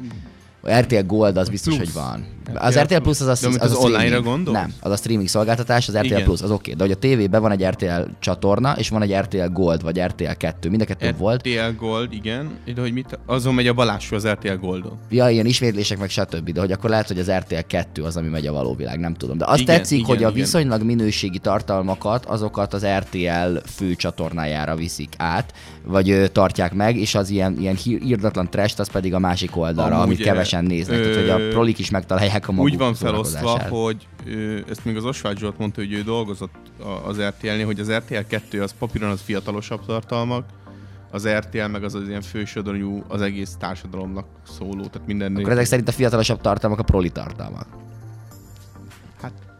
RTL 0.68 1.06
Gold 1.06 1.36
az 1.36 1.48
biztos, 1.48 1.74
Plusz. 1.74 1.92
hogy 1.92 2.02
van. 2.02 2.26
Az 2.54 2.78
RTL 2.78 2.96
Plus 2.96 3.20
az, 3.20 3.26
az, 3.26 3.44
az, 3.44 3.56
az 3.60 3.70
a 3.70 3.74
streaming. 3.74 3.84
online-ra 3.84 4.22
gondolsz? 4.22 4.58
Nem, 4.58 4.72
az 4.80 4.90
a 4.90 4.96
streaming 4.96 5.28
szolgáltatás, 5.28 5.88
az 5.88 5.96
RTL 5.96 6.04
Igen. 6.04 6.22
Plus, 6.22 6.42
az 6.42 6.50
oké. 6.50 6.72
De 6.72 6.82
hogy 6.82 6.92
a 6.92 6.96
tévében 6.96 7.40
van 7.40 7.50
egy 7.50 7.64
RTL 7.64 8.00
csatorna, 8.18 8.72
és 8.76 8.88
van 8.88 9.02
egy 9.02 9.14
RTL 9.14 9.46
Gold, 9.52 9.82
vagy 9.82 10.00
RTL 10.00 10.30
2, 10.36 10.68
mind 10.68 10.80
a 10.82 10.84
kettő 10.84 11.14
volt. 11.18 11.48
RTL 11.48 11.76
Gold, 11.78 12.12
igen. 12.12 12.50
De 12.74 12.80
hogy 12.80 12.92
mit? 12.92 13.18
Azon 13.26 13.54
megy 13.54 13.66
a 13.66 13.72
balású 13.72 14.14
az 14.16 14.26
RTL 14.26 14.54
Goldon. 14.60 14.98
Ja, 15.10 15.28
ilyen 15.28 15.46
ismétlések, 15.46 15.98
meg 15.98 16.08
stb. 16.10 16.50
De 16.50 16.60
hogy 16.60 16.72
akkor 16.72 16.90
lehet, 16.90 17.06
hogy 17.08 17.18
az 17.18 17.30
RTL 17.30 17.54
2 17.66 18.02
az, 18.02 18.16
ami 18.16 18.28
megy 18.28 18.46
a 18.46 18.52
való 18.52 18.74
világ, 18.74 18.98
nem 19.00 19.14
tudom. 19.14 19.38
De 19.38 19.44
azt 19.44 19.60
Igen, 19.60 19.76
tetszik, 19.76 19.98
igen, 19.98 20.08
hogy 20.08 20.24
a 20.24 20.28
igen. 20.28 20.32
viszonylag 20.40 20.82
minőségi 20.82 21.38
tartalmakat, 21.38 22.24
azokat 22.26 22.74
az 22.74 22.86
RTL 22.98 23.56
fő 23.66 23.94
csatornájára 23.94 24.74
viszik 24.76 25.12
át, 25.16 25.52
vagy 25.84 26.10
ö, 26.10 26.28
tartják 26.28 26.74
meg, 26.74 26.96
és 26.96 27.14
az 27.14 27.30
ilyen, 27.30 27.56
ilyen 27.60 27.74
hír- 27.76 28.04
írdatlan 28.04 28.50
trash 28.50 28.80
az 28.80 28.90
pedig 28.90 29.14
a 29.14 29.18
másik 29.18 29.56
oldalra, 29.56 29.94
Amúgy, 29.94 30.06
amit 30.06 30.20
kevesen 30.22 30.64
ö, 30.64 30.68
néznek. 30.68 31.00
Tehát, 31.00 31.16
hogy 31.16 31.28
a 31.28 31.38
ö, 31.38 31.48
prolik 31.50 31.78
is 31.78 31.90
megtalálják 31.90 32.39
a 32.48 32.52
maguk 32.52 32.70
Úgy 32.70 32.78
van 32.78 32.94
felosztva, 32.94 33.62
hogy 33.68 34.08
ö, 34.26 34.58
ezt 34.68 34.84
még 34.84 34.96
az 34.96 35.04
Osvágy 35.04 35.38
Zsolt 35.38 35.58
mondta, 35.58 35.80
hogy 35.80 35.92
ő 35.92 36.02
dolgozott 36.02 36.54
az 37.06 37.20
RTL-nél, 37.20 37.66
hogy 37.66 37.80
az 37.80 37.92
RTL 37.92 38.14
2 38.28 38.62
az 38.62 38.74
papíron 38.78 39.10
az 39.10 39.20
fiatalosabb 39.20 39.86
tartalmak, 39.86 40.44
az 41.10 41.28
RTL 41.28 41.66
meg 41.66 41.84
az 41.84 41.94
az 41.94 42.08
ilyen 42.08 42.22
fősodorú 42.22 43.04
az 43.08 43.20
egész 43.20 43.56
társadalomnak 43.58 44.26
szóló, 44.58 44.84
tehát 44.84 45.06
minden 45.06 45.36
Akkor 45.36 45.52
ezek 45.52 45.64
szerint 45.64 45.88
a 45.88 45.92
fiatalosabb 45.92 46.40
tartalmak 46.40 46.78
a 46.78 46.82
proli 46.82 47.10
tartalmak. 47.10 47.66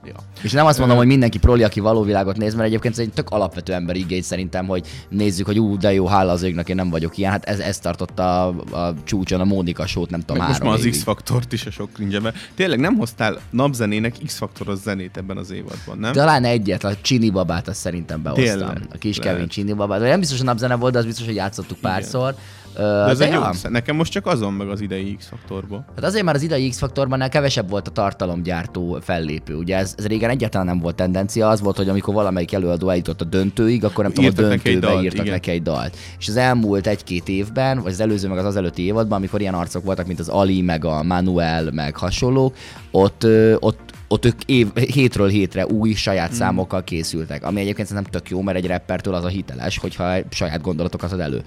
Ja. 0.04 0.14
És 0.42 0.52
nem 0.52 0.66
azt 0.66 0.78
mondom, 0.78 0.96
hogy 0.96 1.06
mindenki 1.06 1.38
proli, 1.38 1.62
aki 1.62 1.80
való 1.80 2.02
világot 2.02 2.36
néz, 2.36 2.54
mert 2.54 2.66
egyébként 2.68 2.94
ez 2.94 3.00
egy 3.00 3.12
tök 3.12 3.30
alapvető 3.30 3.72
ember 3.72 3.96
igény 3.96 4.22
szerintem, 4.22 4.66
hogy 4.66 4.86
nézzük, 5.08 5.46
hogy 5.46 5.58
ú, 5.58 5.78
de 5.78 5.92
jó, 5.92 6.06
hála 6.06 6.32
az 6.32 6.42
égnek, 6.42 6.68
én 6.68 6.76
nem 6.76 6.90
vagyok 6.90 7.18
ilyen. 7.18 7.30
Hát 7.30 7.44
ez, 7.44 7.58
ez 7.58 7.78
tartotta 7.78 8.46
a, 8.46 8.54
a 8.76 8.94
csúcson 9.04 9.40
a 9.40 9.44
Mónika 9.44 9.86
sót, 9.86 10.10
nem 10.10 10.20
tudom, 10.20 10.36
Meg 10.36 10.46
most 10.46 10.58
három 10.58 10.74
már 10.74 10.86
az. 10.86 10.90
X-faktort 10.90 11.52
is 11.52 11.66
a 11.66 11.70
sok 11.70 11.90
cringe 11.92 12.32
Tényleg 12.54 12.78
nem 12.78 12.96
hoztál 12.96 13.40
napzenének 13.50 14.14
X-faktoros 14.24 14.78
zenét 14.78 15.16
ebben 15.16 15.36
az 15.36 15.50
évadban, 15.50 15.98
nem? 15.98 16.12
Talán 16.12 16.44
egyet, 16.44 16.84
a 16.84 16.96
Csini 17.00 17.30
babát 17.30 17.68
azt 17.68 17.80
szerintem 17.80 18.22
behoztam. 18.22 18.58
Tényleg? 18.58 18.82
A 18.92 18.98
kis. 18.98 19.18
Kevin 19.18 19.48
Csini 19.48 19.72
babát. 19.72 20.00
Nem 20.00 20.18
biztos, 20.18 20.38
hogy 20.38 20.46
napzene 20.46 20.74
volt, 20.74 20.92
de 20.92 20.98
az 20.98 21.04
biztos, 21.04 21.26
hogy 21.26 21.34
játszottuk 21.34 21.78
párszor. 21.78 22.34
Ö, 22.34 22.59
De 22.74 22.82
ez 22.82 23.18
de 23.18 23.26
egy 23.26 23.32
jó, 23.32 23.40
ja. 23.40 23.70
nekem 23.70 23.96
most 23.96 24.12
csak 24.12 24.26
azon 24.26 24.52
meg 24.52 24.68
az 24.68 24.80
idei 24.80 25.14
X-faktorból. 25.16 25.84
Hát 25.94 26.04
azért 26.04 26.24
már 26.24 26.34
az 26.34 26.42
idei 26.42 26.68
X-faktorban 26.68 27.28
kevesebb 27.28 27.70
volt 27.70 27.88
a 27.88 27.90
tartalomgyártó 27.90 28.98
fellépő. 29.00 29.54
Ugye 29.54 29.76
ez, 29.76 29.94
ez 29.98 30.06
régen 30.06 30.30
egyáltalán 30.30 30.66
nem 30.66 30.78
volt 30.78 30.94
tendencia, 30.94 31.48
az 31.48 31.60
volt, 31.60 31.76
hogy 31.76 31.88
amikor 31.88 32.14
valamelyik 32.14 32.52
előadó 32.52 32.88
eljutott 32.88 33.20
a 33.20 33.24
döntőig, 33.24 33.84
akkor 33.84 34.04
nem 34.04 34.12
tudom, 34.12 34.24
a 34.24 34.32
Írtak 34.32 34.48
neki 34.48 34.70
döntőbe 34.70 34.92
dalt, 34.92 35.04
írtak 35.04 35.20
igen. 35.20 35.34
neki 35.34 35.50
egy 35.50 35.62
dalt. 35.62 35.96
És 36.18 36.28
az 36.28 36.36
elmúlt 36.36 36.86
egy-két 36.86 37.28
évben, 37.28 37.82
vagy 37.82 37.92
az 37.92 38.00
előző 38.00 38.28
meg 38.28 38.38
az 38.38 38.44
az 38.44 38.56
előtti 38.56 38.82
évadban, 38.82 39.18
amikor 39.18 39.40
ilyen 39.40 39.54
arcok 39.54 39.84
voltak, 39.84 40.06
mint 40.06 40.18
az 40.18 40.28
Ali, 40.28 40.60
meg 40.60 40.84
a 40.84 41.02
Manuel, 41.02 41.70
meg 41.70 41.96
hasonlók, 41.96 42.54
ott, 42.90 43.26
ott 43.58 43.90
ott 44.12 44.24
ők 44.24 44.42
év, 44.46 44.74
hétről 44.74 45.28
hétre 45.28 45.66
új 45.66 45.92
saját 45.92 46.28
Hmm. 46.28 46.36
számokkal 46.36 46.84
készültek, 46.84 47.44
ami 47.44 47.60
egyébként 47.60 47.88
szerintem 47.88 48.12
tök 48.12 48.30
jó, 48.30 48.42
mert 48.42 48.58
egy 48.58 48.66
rappertől 48.66 49.14
az 49.14 49.24
a 49.24 49.28
hiteles, 49.28 49.78
hogyha 49.78 50.14
saját 50.30 50.60
gondolatokat 50.60 51.12
ad 51.12 51.20
elő. 51.20 51.42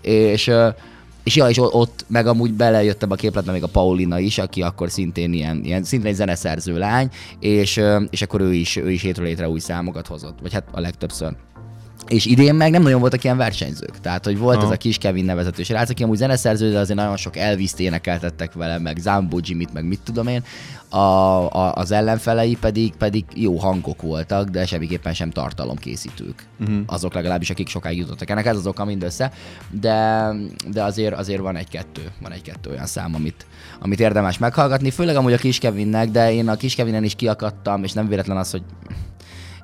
És 0.00 0.50
és 1.26 1.36
ja, 1.36 1.48
és 1.48 1.58
ott 1.58 2.04
meg 2.08 2.26
amúgy 2.26 2.52
belejöttem 2.52 3.10
a 3.10 3.14
képletbe 3.14 3.52
még 3.52 3.62
a 3.62 3.66
Paulina 3.66 4.18
is, 4.18 4.38
aki 4.38 4.62
akkor 4.62 4.90
szintén 4.90 5.32
ilyen, 5.32 5.64
ilyen 5.64 5.82
szintén 5.82 6.08
egy 6.08 6.14
zeneszerző 6.14 6.78
lány, 6.78 7.10
és, 7.40 7.80
és 8.10 8.22
akkor 8.22 8.40
ő 8.40 8.54
is, 8.54 8.76
ő 8.76 8.90
is 8.90 9.02
hétről 9.02 9.26
hétre 9.26 9.48
új 9.48 9.58
számokat 9.58 10.06
hozott, 10.06 10.38
vagy 10.42 10.52
hát 10.52 10.68
a 10.72 10.80
legtöbbször. 10.80 11.36
És 12.08 12.26
idén 12.26 12.54
meg 12.54 12.70
nem 12.70 12.82
nagyon 12.82 13.00
voltak 13.00 13.24
ilyen 13.24 13.36
versenyzők. 13.36 14.00
Tehát, 14.00 14.24
hogy 14.24 14.38
volt 14.38 14.56
Aha. 14.56 14.66
ez 14.66 14.72
a 14.72 14.76
kis 14.76 14.98
Kevin 14.98 15.24
nevezető 15.24 15.62
srác, 15.62 15.90
aki 15.90 16.02
amúgy 16.02 16.16
zeneszerző, 16.16 16.70
de 16.70 16.78
azért 16.78 16.98
nagyon 16.98 17.16
sok 17.16 17.36
elviszt 17.36 17.80
énekeltettek 17.80 18.52
vele, 18.52 18.78
meg 18.78 18.98
Zambo 18.98 19.38
Jimmy-t, 19.42 19.72
meg 19.72 19.84
mit 19.84 20.00
tudom 20.04 20.26
én. 20.26 20.42
A, 20.88 20.98
a, 20.98 21.74
az 21.74 21.90
ellenfelei 21.90 22.56
pedig, 22.60 22.94
pedig 22.94 23.24
jó 23.34 23.56
hangok 23.56 24.02
voltak, 24.02 24.48
de 24.48 24.66
semmiképpen 24.66 25.14
sem 25.14 25.30
tartalomkészítők. 25.30 26.46
Uh-huh. 26.60 26.78
Azok 26.86 27.14
legalábbis, 27.14 27.50
akik 27.50 27.68
sokáig 27.68 27.98
jutottak 27.98 28.30
ennek, 28.30 28.46
ez 28.46 28.56
az 28.56 28.66
oka 28.66 28.84
mindössze. 28.84 29.32
De, 29.70 30.28
de 30.72 30.82
azért, 30.82 31.14
azért 31.14 31.40
van 31.40 31.56
egy-kettő, 31.56 32.02
van 32.22 32.32
egy-kettő 32.32 32.70
olyan 32.70 32.86
szám, 32.86 33.14
amit, 33.14 33.46
amit 33.80 34.00
érdemes 34.00 34.38
meghallgatni, 34.38 34.90
főleg 34.90 35.16
amúgy 35.16 35.32
a 35.32 35.36
kis 35.36 35.58
Kevinnek, 35.58 36.10
de 36.10 36.32
én 36.32 36.48
a 36.48 36.56
kis 36.56 36.74
Kevinen 36.74 37.04
is 37.04 37.14
kiakadtam, 37.14 37.84
és 37.84 37.92
nem 37.92 38.08
véletlen 38.08 38.36
az, 38.36 38.50
hogy 38.50 38.62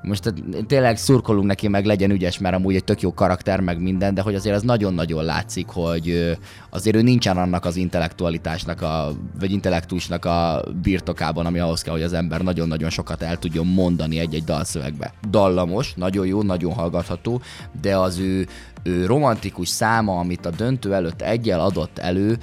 most 0.03 0.33
tényleg 0.67 0.97
szurkolunk 0.97 1.45
neki, 1.45 1.67
meg 1.67 1.85
legyen 1.85 2.11
ügyes, 2.11 2.39
mert 2.39 2.55
amúgy 2.55 2.75
egy 2.75 2.83
tök 2.83 3.01
jó 3.01 3.13
karakter, 3.13 3.59
meg 3.59 3.81
minden, 3.81 4.13
de 4.13 4.21
hogy 4.21 4.35
azért 4.35 4.55
az 4.55 4.61
nagyon-nagyon 4.61 5.23
látszik, 5.23 5.67
hogy 5.67 6.37
azért 6.69 6.95
ő 6.95 7.01
nincsen 7.01 7.37
annak 7.37 7.65
az 7.65 7.75
intellektualitásnak, 7.75 8.81
a, 8.81 9.11
vagy 9.39 9.51
intellektusnak 9.51 10.25
a 10.25 10.63
birtokában, 10.81 11.45
ami 11.45 11.59
ahhoz 11.59 11.81
kell, 11.81 11.93
hogy 11.93 12.03
az 12.03 12.13
ember 12.13 12.41
nagyon-nagyon 12.41 12.89
sokat 12.89 13.21
el 13.21 13.37
tudjon 13.37 13.67
mondani 13.67 14.19
egy-egy 14.19 14.43
dalszövegbe. 14.43 15.13
Dallamos, 15.29 15.93
nagyon 15.93 16.25
jó, 16.25 16.41
nagyon 16.41 16.73
hallgatható, 16.73 17.41
de 17.81 17.97
az 17.97 18.19
ő, 18.19 18.47
ő 18.83 19.05
romantikus 19.05 19.67
száma, 19.67 20.19
amit 20.19 20.45
a 20.45 20.49
döntő 20.49 20.93
előtt 20.93 21.21
egyel 21.21 21.59
adott 21.59 21.97
elő, 21.97 22.37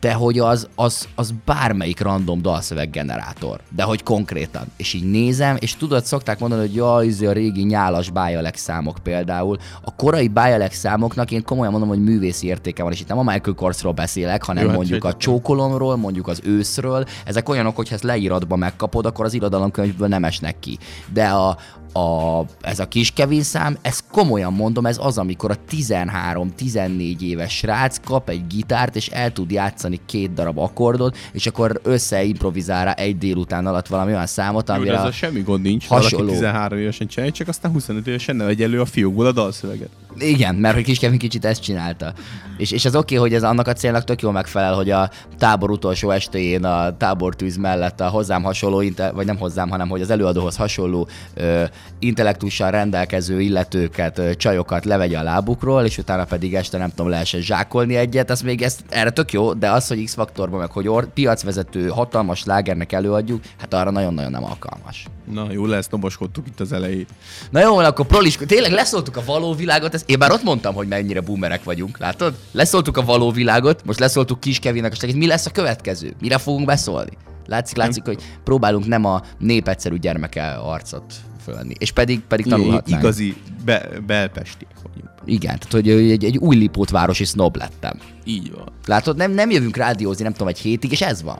de 0.00 0.12
hogy 0.12 0.38
az, 0.38 0.68
az, 0.74 1.08
az 1.14 1.34
bármelyik 1.44 2.00
random 2.00 2.42
dalszöveg 2.42 2.90
generátor, 2.90 3.60
de 3.76 3.82
hogy 3.82 4.02
konkrétan. 4.02 4.66
És 4.76 4.92
így 4.92 5.10
nézem, 5.10 5.56
és 5.60 5.76
tudod, 5.76 6.04
szokták 6.04 6.38
mondani, 6.38 6.60
hogy 6.60 6.74
jaj, 6.74 7.06
izé 7.06 7.26
a 7.26 7.32
régi 7.32 7.62
nyálas 7.62 8.10
Bialek 8.10 8.56
számok 8.56 8.98
például. 9.02 9.58
A 9.82 9.94
korai 9.94 10.28
Bialek 10.28 10.72
számoknak 10.72 11.30
én 11.30 11.44
komolyan 11.44 11.72
mondom, 11.72 11.88
hogy 11.88 12.02
művészi 12.02 12.46
értéke 12.46 12.82
van, 12.82 12.92
és 12.92 13.00
itt 13.00 13.08
nem 13.08 13.18
a 13.18 13.22
Michael 13.22 13.56
Korsról 13.56 13.92
beszélek, 13.92 14.42
hanem 14.42 14.62
Jó, 14.62 14.68
hát 14.68 14.78
mondjuk 14.78 15.04
a 15.04 15.08
sejtettem. 15.08 15.34
csókolomról, 15.34 15.96
mondjuk 15.96 16.28
az 16.28 16.40
őszről. 16.44 17.04
Ezek 17.24 17.48
olyanok, 17.48 17.76
hogy 17.76 17.88
ha 17.88 17.94
ezt 17.94 18.04
leíratba 18.04 18.56
megkapod, 18.56 19.06
akkor 19.06 19.24
az 19.24 19.34
irodalomkönyvből 19.34 20.08
nem 20.08 20.24
esnek 20.24 20.58
ki. 20.58 20.78
De 21.12 21.26
a, 21.28 21.56
a, 21.98 22.44
ez 22.60 22.78
a 22.78 22.88
kis 22.88 23.10
Kevin 23.10 23.42
szám, 23.42 23.78
ez 23.82 24.02
komolyan 24.12 24.52
mondom, 24.52 24.86
ez 24.86 24.98
az, 25.00 25.18
amikor 25.18 25.50
a 25.50 25.56
13-14 25.70 27.20
éves 27.20 27.56
srác 27.56 28.00
kap 28.04 28.28
egy 28.28 28.46
gitárt, 28.46 28.96
és 28.96 29.08
el 29.08 29.32
tud 29.32 29.50
játszani 29.50 30.00
két 30.06 30.32
darab 30.32 30.58
akkordot, 30.58 31.16
és 31.32 31.46
akkor 31.46 31.80
összeimprovizál 31.82 32.84
rá 32.84 32.92
egy 32.92 33.18
délután 33.18 33.66
alatt 33.66 33.86
valami 33.86 34.12
olyan 34.12 34.26
számot, 34.26 34.68
amire 34.68 34.92
de 34.92 34.98
a- 34.98 35.12
semmi 35.12 35.40
gond 35.40 35.62
nincs, 35.62 35.86
hasonló. 35.86 36.16
valaki 36.16 36.38
13 36.38 36.78
évesen 36.78 37.06
csinálja, 37.06 37.32
csak 37.32 37.48
aztán 37.48 37.72
25 37.72 38.06
évesen 38.06 38.36
ne 38.36 38.44
vegy 38.44 38.62
elő 38.62 38.80
a 38.80 38.84
fiúkból 38.84 39.26
a 39.26 39.32
dalszöveget. 39.32 39.88
Igen, 40.18 40.54
mert 40.54 40.74
hogy 40.74 40.84
kis 40.84 40.98
Kevin 40.98 41.18
kicsit 41.18 41.44
ezt 41.44 41.62
csinálta. 41.62 42.12
És, 42.56 42.70
és 42.70 42.84
az 42.84 42.94
oké, 42.96 43.16
okay, 43.16 43.28
hogy 43.28 43.36
ez 43.36 43.42
annak 43.42 43.66
a 43.66 43.72
célnak 43.72 44.04
tök 44.04 44.22
jól 44.22 44.32
megfelel, 44.32 44.74
hogy 44.74 44.90
a 44.90 45.10
tábor 45.38 45.70
utolsó 45.70 46.10
estéjén 46.10 46.64
a 46.64 46.96
tábortűz 46.96 47.56
mellett 47.56 48.00
a 48.00 48.08
hozzám 48.08 48.42
hasonló, 48.42 48.82
vagy 49.14 49.26
nem 49.26 49.38
hozzám, 49.38 49.70
hanem 49.70 49.88
hogy 49.88 50.00
az 50.00 50.10
előadóhoz 50.10 50.56
hasonló 50.56 51.08
ö, 51.34 51.64
intellektussal 51.98 52.70
rendelkező 52.70 53.40
illetőket, 53.40 54.36
csajokat 54.36 54.84
levegye 54.84 55.18
a 55.18 55.22
lábukról, 55.22 55.84
és 55.84 55.98
utána 55.98 56.24
pedig 56.24 56.54
este 56.54 56.78
nem 56.78 56.88
tudom, 56.88 57.08
lehessen 57.08 57.40
zsákolni 57.40 57.96
egyet, 57.96 58.30
az 58.30 58.40
még 58.40 58.62
ez, 58.62 58.76
erre 58.88 59.10
tök 59.10 59.32
jó, 59.32 59.52
de 59.52 59.70
az, 59.70 59.88
hogy 59.88 60.04
X-faktorban 60.04 60.58
meg, 60.60 60.70
hogy 60.70 60.88
or, 60.88 61.12
piacvezető 61.12 61.88
hatalmas 61.88 62.44
lágernek 62.44 62.92
előadjuk, 62.92 63.42
hát 63.58 63.74
arra 63.74 63.90
nagyon-nagyon 63.90 64.30
nem 64.30 64.44
alkalmas. 64.44 65.06
Na, 65.32 65.46
jó 65.52 65.66
lesz, 65.66 65.88
doboskodtuk 65.88 66.46
itt 66.46 66.60
az 66.60 66.72
elején. 66.72 67.06
Na 67.50 67.60
jó, 67.60 67.76
akkor 67.76 68.06
prolis, 68.06 68.38
tényleg 68.46 68.72
leszóltuk 68.72 69.16
a 69.16 69.22
való 69.24 69.54
világot, 69.54 69.94
ezt, 69.94 70.10
én 70.10 70.18
már 70.18 70.30
ott 70.30 70.42
mondtam, 70.42 70.74
hogy 70.74 70.88
mennyire 70.88 71.20
boomerek 71.20 71.64
vagyunk, 71.64 71.98
látod? 71.98 72.34
Leszóltuk 72.52 72.96
a 72.96 73.04
való 73.04 73.30
világot, 73.30 73.84
most 73.84 73.98
leszóltuk 73.98 74.40
Kis 74.40 74.58
Kevinnek 74.58 74.92
a 74.92 74.94
segít. 74.94 75.16
Mi 75.16 75.26
lesz 75.26 75.46
a 75.46 75.50
következő? 75.50 76.14
Mire 76.20 76.38
fogunk 76.38 76.66
beszólni? 76.66 77.10
Látszik, 77.46 77.76
látszik, 77.76 78.04
hogy 78.04 78.22
próbálunk 78.44 78.86
nem 78.86 79.04
a 79.04 79.22
népegyszerű 79.38 79.96
gyermeke 79.96 80.50
arcot 80.50 81.14
fölvenni. 81.48 81.74
És 81.78 81.92
pedig, 81.92 82.20
pedig 82.20 82.46
tanulhatnánk. 82.46 83.02
Igazi 83.02 83.36
be, 83.64 83.88
belpestiek 84.06 84.72
vagyunk. 84.82 85.10
Igen, 85.24 85.58
tehát 85.58 85.72
hogy 85.72 85.88
egy, 85.88 86.24
egy 86.24 86.36
új 86.36 86.56
lipótvárosi 86.56 87.24
snob 87.24 87.56
lettem. 87.56 87.98
Így 88.24 88.52
van. 88.52 88.72
Látod, 88.86 89.16
nem, 89.16 89.32
nem 89.32 89.50
jövünk 89.50 89.76
rádiózni, 89.76 90.22
nem 90.22 90.32
tudom, 90.32 90.48
egy 90.48 90.58
hétig, 90.58 90.92
és 90.92 91.00
ez 91.00 91.22
van. 91.22 91.38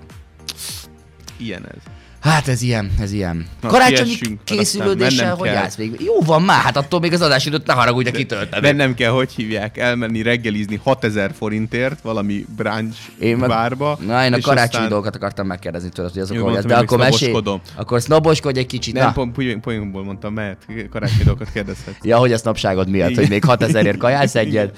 Ilyen 1.36 1.66
ez. 1.66 1.82
Hát 2.20 2.48
ez 2.48 2.62
ilyen, 2.62 2.90
ez 3.00 3.12
ilyen. 3.12 3.46
Na, 3.60 3.68
Karácsonyi 3.68 4.14
készülődéssel, 4.44 5.34
hogy 5.34 5.48
kell. 5.48 5.56
állsz 5.56 5.76
még? 5.76 6.00
Jó 6.04 6.20
van 6.20 6.42
már, 6.42 6.62
hát 6.62 6.76
attól 6.76 7.00
még 7.00 7.12
az 7.12 7.20
adásidőt 7.20 7.66
ne 7.66 7.72
haragudj, 7.72 8.10
de 8.10 8.16
kitöltem. 8.16 8.60
Bennem 8.62 8.94
kell, 8.94 9.10
hogy 9.10 9.32
hívják, 9.32 9.78
elmenni 9.78 10.22
reggelizni 10.22 10.80
6000 10.82 11.32
forintért 11.38 12.00
valami 12.00 12.46
brunch 12.56 12.96
Én 13.18 13.36
meg, 13.36 13.48
bárba. 13.48 13.98
Na, 14.06 14.24
én 14.24 14.32
a 14.32 14.38
karácsonyi 14.40 14.66
aztán- 14.66 14.88
dolgokat 14.88 15.16
akartam 15.16 15.46
megkérdezni 15.46 15.88
tőled, 15.88 16.12
hogy 16.12 16.22
azok 16.22 16.36
Jó, 16.36 16.42
hogy 16.42 16.52
mondtam, 16.52 16.70
De 16.76 16.82
akkor 16.82 16.98
mesélj, 16.98 17.34
akkor 17.76 18.00
sznoboskodj 18.02 18.58
egy 18.58 18.66
kicsit. 18.66 18.94
Nem, 18.94 19.12
pont 19.12 19.34
poén- 19.34 19.60
poénból 19.60 20.04
mondtam, 20.04 20.32
mert 20.34 20.66
karácsonyi 20.90 21.22
dolgokat 21.24 21.52
kérdezhetsz. 21.52 21.96
Ja, 22.02 22.16
hogy 22.16 22.32
a 22.32 22.38
sznapságod 22.38 22.88
miatt, 22.88 23.10
Igen. 23.10 23.20
hogy 23.22 23.30
még 23.30 23.44
6000ért 23.44 23.96
kajálsz 23.96 24.34
egyet, 24.34 24.76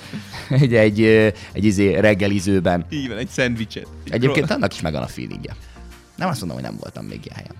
egy, 0.48 0.74
egy, 0.74 1.00
ö, 1.00 1.28
egy 1.52 1.64
izé 1.64 1.94
reggelizőben. 1.98 2.86
Így 2.90 3.08
van, 3.08 3.16
egy 3.16 3.28
szendvicset. 3.28 3.86
Egyébként 4.08 4.50
annak 4.50 4.72
is 4.74 4.80
megvan 4.80 5.02
a 5.02 5.06
feelingje. 5.06 5.54
Nem 6.20 6.28
azt 6.28 6.40
mondom, 6.40 6.58
hogy 6.58 6.66
nem 6.66 6.76
voltam 6.80 7.04
még 7.04 7.20
ilyen 7.24 7.36
helyen. 7.36 7.54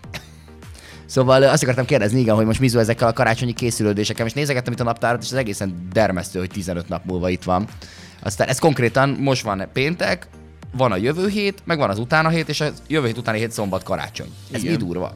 Szóval 1.07 1.42
azt 1.42 1.62
akartam 1.62 1.85
kérdezni, 1.85 2.20
igen, 2.20 2.35
hogy 2.35 2.46
most 2.46 2.61
mizu 2.61 2.79
ezekkel 2.79 3.09
a 3.09 3.12
karácsonyi 3.12 3.53
készülődésekkel, 3.53 4.27
és 4.27 4.33
nézegettem 4.33 4.73
itt 4.73 4.81
a 4.81 4.85
naptárat, 4.85 5.23
és 5.23 5.31
ez 5.31 5.37
egészen 5.37 5.88
dermesztő, 5.92 6.38
hogy 6.38 6.49
15 6.49 6.88
nap 6.88 7.05
múlva 7.05 7.29
itt 7.29 7.42
van. 7.42 7.66
Aztán 8.23 8.49
ez 8.49 8.59
konkrétan 8.59 9.09
most 9.09 9.42
van 9.42 9.68
péntek, 9.73 10.29
van 10.73 10.92
a 10.92 10.96
jövő 10.96 11.29
hét, 11.29 11.62
meg 11.64 11.79
van 11.79 11.90
az 11.90 11.99
utána 11.99 12.29
hét, 12.29 12.49
és 12.49 12.61
a 12.61 12.68
jövő 12.88 13.07
hét 13.07 13.18
utáni 13.18 13.38
hét 13.38 13.51
szombat 13.51 13.83
karácsony. 13.83 14.29
Ez 14.53 14.62
Igen. 14.62 14.73
mi 14.73 14.85
durva? 14.85 15.14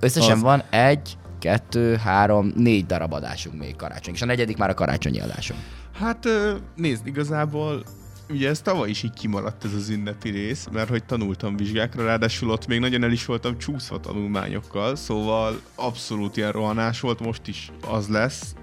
Összesen 0.00 0.36
Az. 0.36 0.40
van 0.40 0.62
egy, 0.70 1.16
kettő, 1.38 1.96
három, 1.96 2.52
négy 2.56 2.86
darab 2.86 3.12
adásunk 3.12 3.58
még 3.58 3.76
karácsony, 3.76 4.14
és 4.14 4.22
a 4.22 4.26
negyedik 4.26 4.56
már 4.56 4.70
a 4.70 4.74
karácsonyi 4.74 5.20
adásunk. 5.20 5.60
Hát 6.00 6.28
nézd, 6.76 7.06
igazából 7.06 7.82
ugye 8.30 8.48
ez 8.48 8.60
tavaly 8.60 8.90
is 8.90 9.02
így 9.02 9.12
kimaradt 9.12 9.64
ez 9.64 9.74
az 9.74 9.88
ünnepi 9.88 10.30
rész, 10.30 10.68
mert 10.72 10.88
hogy 10.88 11.04
tanultam 11.04 11.56
vizsgákra, 11.56 12.04
ráadásul 12.04 12.50
ott 12.50 12.66
még 12.66 12.80
nagyon 12.80 13.02
el 13.02 13.12
is 13.12 13.26
voltam 13.26 13.58
csúszva 13.58 14.00
tanulmányokkal, 14.00 14.96
szóval 14.96 15.60
abszolút 15.74 16.36
ilyen 16.36 16.52
rohanás 16.52 17.00
volt, 17.00 17.20
most 17.20 17.46
is 17.46 17.72
az 17.90 18.08
lesz, 18.08 18.54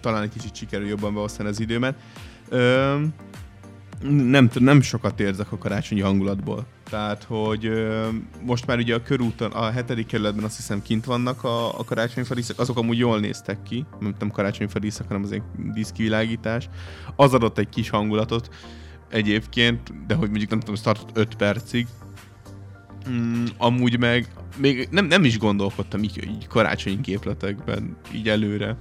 talán 0.00 0.22
egy 0.22 0.32
kicsit 0.32 0.54
sikerül 0.54 0.88
jobban 0.88 1.14
beosztani 1.14 1.48
az 1.48 1.60
időmet. 1.60 1.94
Nem, 4.08 4.50
nem 4.54 4.80
sokat 4.80 5.20
érzek 5.20 5.52
a 5.52 5.58
karácsonyi 5.58 6.00
hangulatból. 6.00 6.66
Tehát, 6.90 7.24
hogy 7.24 7.66
ö, 7.66 8.08
most 8.44 8.66
már 8.66 8.78
ugye 8.78 8.94
a 8.94 9.02
körúton, 9.02 9.50
a 9.50 9.70
hetedik 9.70 10.06
kerületben 10.06 10.44
azt 10.44 10.56
hiszem 10.56 10.82
kint 10.82 11.04
vannak 11.04 11.44
a, 11.44 11.78
a 11.78 11.84
karácsonyfa 11.84 12.34
díszek, 12.34 12.58
azok 12.58 12.78
amúgy 12.78 12.98
jól 12.98 13.20
néztek 13.20 13.62
ki, 13.62 13.84
nem, 14.00 14.14
nem 14.18 14.30
karácsonyfa 14.30 14.78
díszek, 14.78 15.06
hanem 15.06 15.22
az 15.22 15.32
egy 15.32 15.42
díszkivilágítás. 15.56 16.68
Az 17.16 17.34
adott 17.34 17.58
egy 17.58 17.68
kis 17.68 17.90
hangulatot 17.90 18.48
egyébként, 19.10 20.06
de 20.06 20.14
hogy 20.14 20.28
mondjuk 20.28 20.50
nem 20.50 20.58
tudom, 20.58 20.74
ez 20.74 20.80
tartott 20.80 21.16
5 21.16 21.34
percig. 21.34 21.86
Mm, 23.08 23.44
amúgy 23.56 23.98
meg 23.98 24.28
még 24.56 24.88
nem, 24.90 25.06
nem 25.06 25.24
is 25.24 25.38
gondolkodtam 25.38 26.02
így, 26.02 26.24
így 26.28 26.46
karácsonyi 26.46 27.00
képletekben, 27.00 27.96
így 28.14 28.28
előre. 28.28 28.76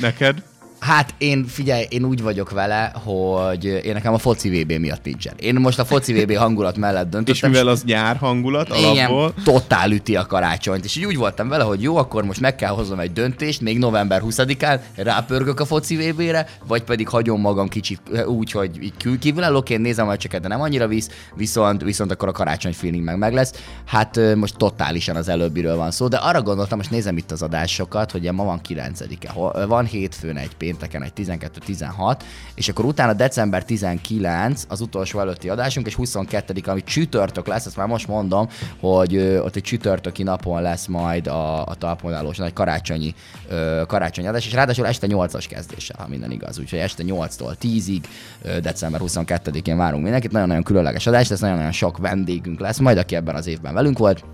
Neked? 0.00 0.42
Hát 0.78 1.14
én, 1.18 1.46
figyelj, 1.46 1.84
én 1.88 2.04
úgy 2.04 2.22
vagyok 2.22 2.50
vele, 2.50 2.92
hogy 3.04 3.64
én 3.64 3.92
nekem 3.92 4.14
a 4.14 4.18
foci 4.18 4.48
VB 4.62 4.72
miatt 4.72 5.04
nincsen. 5.04 5.34
Én 5.38 5.54
most 5.54 5.78
a 5.78 5.84
foci 5.84 6.12
VB 6.22 6.32
hangulat 6.36 6.76
mellett 6.76 7.04
És 7.04 7.10
döntöttem. 7.10 7.50
mivel 7.50 7.66
az 7.68 7.82
nyár 7.84 8.16
hangulat 8.16 8.68
alapból, 8.70 8.92
Igen, 9.34 9.44
totál 9.44 9.90
üti 9.90 10.16
a 10.16 10.26
karácsonyt. 10.26 10.84
És 10.84 10.96
így 10.96 11.04
úgy 11.04 11.16
voltam 11.16 11.48
vele, 11.48 11.64
hogy 11.64 11.82
jó, 11.82 11.96
akkor 11.96 12.24
most 12.24 12.40
meg 12.40 12.56
kell 12.56 12.70
hoznom 12.70 12.98
egy 12.98 13.12
döntést, 13.12 13.60
még 13.60 13.78
november 13.78 14.22
20-án 14.24 14.80
rápörgök 14.96 15.60
a 15.60 15.64
foci 15.64 15.96
VB-re, 15.96 16.48
vagy 16.66 16.82
pedig 16.82 17.08
hagyom 17.08 17.40
magam 17.40 17.68
kicsit 17.68 18.00
úgy, 18.26 18.50
hogy 18.50 18.82
így 18.82 18.92
kül- 18.98 19.18
kívülállóként 19.18 19.82
nézem 19.82 20.08
a 20.08 20.16
cseket, 20.16 20.40
de 20.40 20.48
nem 20.48 20.60
annyira 20.60 20.86
visz, 20.86 21.10
viszont, 21.34 21.82
viszont 21.82 22.10
akkor 22.10 22.28
a 22.28 22.32
karácsony 22.32 22.72
feeling 22.72 23.04
meg 23.04 23.18
meg 23.18 23.34
lesz. 23.34 23.52
Hát 23.84 24.20
most 24.34 24.56
totálisan 24.56 25.16
az 25.16 25.28
előbbiről 25.28 25.76
van 25.76 25.90
szó, 25.90 26.08
de 26.08 26.16
arra 26.16 26.42
gondoltam, 26.42 26.78
most 26.78 26.90
nézem 26.90 27.16
itt 27.16 27.30
az 27.30 27.42
adásokat, 27.42 28.10
hogy 28.10 28.32
ma 28.32 28.44
van 28.44 28.60
9-e, 28.68 29.30
hol- 29.32 29.66
van 29.66 29.84
hétfőn 29.84 30.36
egy 30.36 30.56
pénteken 30.66 31.02
egy 31.02 31.12
12-16, 31.16 32.16
és 32.54 32.68
akkor 32.68 32.84
utána 32.84 33.12
december 33.12 33.64
19 33.64 34.64
az 34.68 34.80
utolsó 34.80 35.20
előtti 35.20 35.48
adásunk, 35.48 35.86
és 35.86 35.94
22 35.94 36.60
ami 36.64 36.82
csütörtök 36.82 37.46
lesz, 37.46 37.66
ezt 37.66 37.76
már 37.76 37.86
most 37.86 38.08
mondom, 38.08 38.48
hogy 38.80 39.14
ö, 39.14 39.40
ott 39.40 39.56
egy 39.56 39.62
csütörtöki 39.62 40.22
napon 40.22 40.62
lesz 40.62 40.86
majd 40.86 41.26
a, 41.26 41.66
a 41.66 41.74
talpmodálós 41.74 42.36
nagy 42.36 42.52
karácsonyi, 42.52 43.14
ö, 43.48 43.82
karácsonyi 43.86 44.26
adás, 44.26 44.46
és 44.46 44.52
ráadásul 44.52 44.86
este 44.86 45.06
8-as 45.10 45.44
kezdéssel, 45.48 45.96
ha 45.98 46.08
minden 46.08 46.30
igaz. 46.30 46.58
Úgyhogy 46.58 46.78
este 46.78 47.02
8-tól 47.06 47.54
10-ig, 47.62 48.02
ö, 48.42 48.60
december 48.60 49.00
22-én 49.04 49.76
várunk 49.76 50.02
mindenkit. 50.02 50.32
Nagyon-nagyon 50.32 50.62
különleges 50.62 51.06
adás, 51.06 51.28
lesz 51.28 51.40
nagyon-nagyon 51.40 51.72
sok 51.72 51.98
vendégünk 51.98 52.60
lesz, 52.60 52.78
majd 52.78 52.98
aki 52.98 53.14
ebben 53.14 53.34
az 53.34 53.46
évben 53.46 53.74
velünk 53.74 53.98
volt 53.98 54.24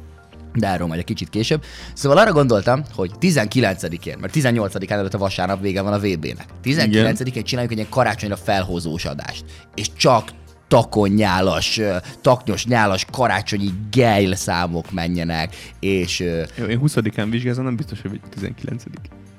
de 0.55 0.67
erről 0.67 0.87
majd 0.87 0.99
egy 1.01 1.07
kicsit 1.07 1.29
később. 1.29 1.65
Szóval 1.95 2.19
arra 2.19 2.33
gondoltam, 2.33 2.83
hogy 2.95 3.11
19-én, 3.21 4.17
mert 4.21 4.35
18-án 4.37 4.91
előtt 4.91 5.15
a 5.15 5.19
vasárnap 5.19 5.61
vége 5.61 5.83
van 5.83 5.93
a 5.93 5.99
VB-nek. 5.99 6.47
19-én 6.65 7.45
csináljuk 7.45 7.73
egy 7.73 7.79
ilyen 7.79 7.91
karácsonyra 7.91 8.37
felhozós 8.37 9.05
adást. 9.05 9.45
És 9.75 9.87
csak 9.97 10.31
takonyálas, 10.69 11.81
taknyos, 12.21 12.67
nyálas 12.67 13.07
karácsonyi 13.13 13.71
gejl 13.91 14.35
számok 14.35 14.91
menjenek, 14.91 15.57
és 15.81 16.21
Jó, 16.55 16.65
én 16.65 16.81
20-án 16.85 17.27
vizsgázom, 17.31 17.65
nem 17.65 17.77
biztos, 17.77 18.01
hogy 18.01 18.21
19 18.31 18.83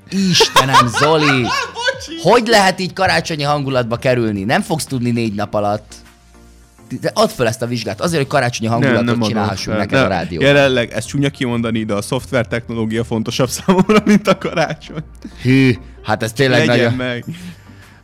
Istenem, 0.09 0.87
Zoli! 0.87 1.45
Hogy 2.21 2.47
lehet 2.47 2.79
így 2.79 2.93
karácsonyi 2.93 3.43
hangulatba 3.43 3.97
kerülni? 3.97 4.43
Nem 4.43 4.61
fogsz 4.61 4.85
tudni 4.85 5.11
négy 5.11 5.33
nap 5.33 5.53
alatt. 5.53 5.95
Add 7.13 7.27
fel 7.27 7.47
ezt 7.47 7.61
a 7.61 7.65
vizsgát, 7.65 8.01
azért, 8.01 8.21
hogy 8.21 8.31
karácsonyi 8.31 8.69
hangulatot 8.69 9.01
adom 9.01 9.21
csinálhassunk 9.21 9.77
fel. 9.77 9.85
neked 9.85 9.97
a 9.97 10.01
Nem, 10.01 10.09
rádióban. 10.09 10.47
Jelenleg, 10.47 10.91
ez 10.91 11.05
csúnya 11.05 11.29
kimondani, 11.29 11.83
de 11.83 11.93
a 11.93 12.01
szoftver 12.01 12.47
technológia 12.47 13.03
fontosabb 13.03 13.49
számomra, 13.65 13.99
mint 14.05 14.27
a 14.27 14.37
karácsony. 14.37 15.03
Hű, 15.41 15.73
hát 16.03 16.23
ez 16.23 16.33
tényleg 16.33 16.67
Legyen 16.67 16.95
nagyon... 16.95 17.07
meg. 17.07 17.25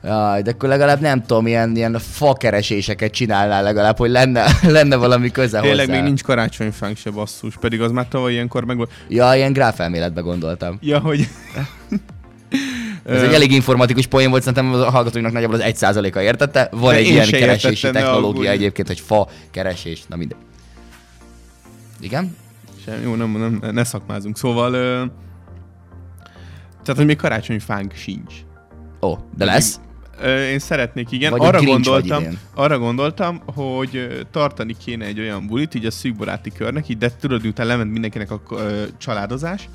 Jaj, 0.03 0.41
de 0.41 0.51
akkor 0.51 0.69
legalább 0.69 0.99
nem 0.99 1.21
tudom, 1.25 1.47
ilyen, 1.47 1.75
ilyen 1.75 1.99
fakereséseket 1.99 3.11
csinálnál 3.11 3.63
legalább, 3.63 3.97
hogy 3.97 4.09
lenne, 4.09 4.45
lenne 4.77 4.95
valami 4.95 5.31
köze 5.31 5.59
Tényleg 5.59 5.85
hozzá. 5.85 5.99
még 5.99 6.07
nincs 6.07 6.23
karácsonyfánk 6.23 6.97
se 6.97 7.09
basszus, 7.09 7.55
pedig 7.59 7.81
az 7.81 7.91
már 7.91 8.07
tavaly 8.07 8.31
ilyenkor 8.31 8.65
meg 8.65 8.77
volt. 8.77 8.91
Ja, 9.07 9.35
ilyen 9.35 9.53
gráfelméletbe 9.53 10.21
gondoltam. 10.21 10.77
Ja, 10.81 10.99
hogy... 10.99 11.27
Ez 13.09 13.21
egy 13.21 13.33
elég 13.33 13.51
informatikus 13.51 14.07
poén 14.07 14.29
volt, 14.29 14.43
szerintem 14.43 14.73
a 14.73 14.89
hallgatóinknak 14.89 15.33
nagyjából 15.33 15.61
az 15.61 15.73
1%-a 15.79 16.19
értette. 16.19 16.69
Van 16.71 16.93
De 16.93 16.99
egy 16.99 17.07
ilyen 17.07 17.27
keresési 17.27 17.89
technológia 17.89 18.49
egyébként, 18.49 18.87
hogy 18.87 18.99
fa 18.99 19.27
keresés, 19.51 20.03
na 20.07 20.15
mindegy. 20.15 20.37
Igen? 21.99 22.35
Sem, 22.85 23.01
jó, 23.03 23.15
nem, 23.15 23.31
nem, 23.31 23.73
ne 23.73 23.83
szakmázunk. 23.83 24.37
Szóval... 24.37 24.73
Ö... 24.73 25.05
Tehát, 26.83 26.95
hogy 26.95 27.05
még 27.05 27.17
karácsonyfánk 27.17 27.93
sincs. 27.93 28.33
Ó, 29.01 29.17
de 29.37 29.45
lesz. 29.45 29.79
Én 30.51 30.59
szeretnék, 30.59 31.11
igen. 31.11 31.31
Vagy 31.31 31.45
arra 31.47 31.61
gondoltam, 31.61 32.23
arra 32.55 32.79
gondoltam, 32.79 33.41
hogy 33.45 34.25
tartani 34.31 34.75
kéne 34.85 35.05
egy 35.05 35.19
olyan 35.19 35.47
bulit, 35.47 35.75
így 35.75 35.85
a 35.85 35.91
szűk 35.91 36.15
baráti 36.15 36.51
körnek, 36.51 36.89
így, 36.89 36.97
de 36.97 37.11
tudod, 37.19 37.41
miután 37.41 37.67
lement 37.67 37.91
mindenkinek 37.91 38.31
a 38.31 38.41
családozás, 38.97 39.69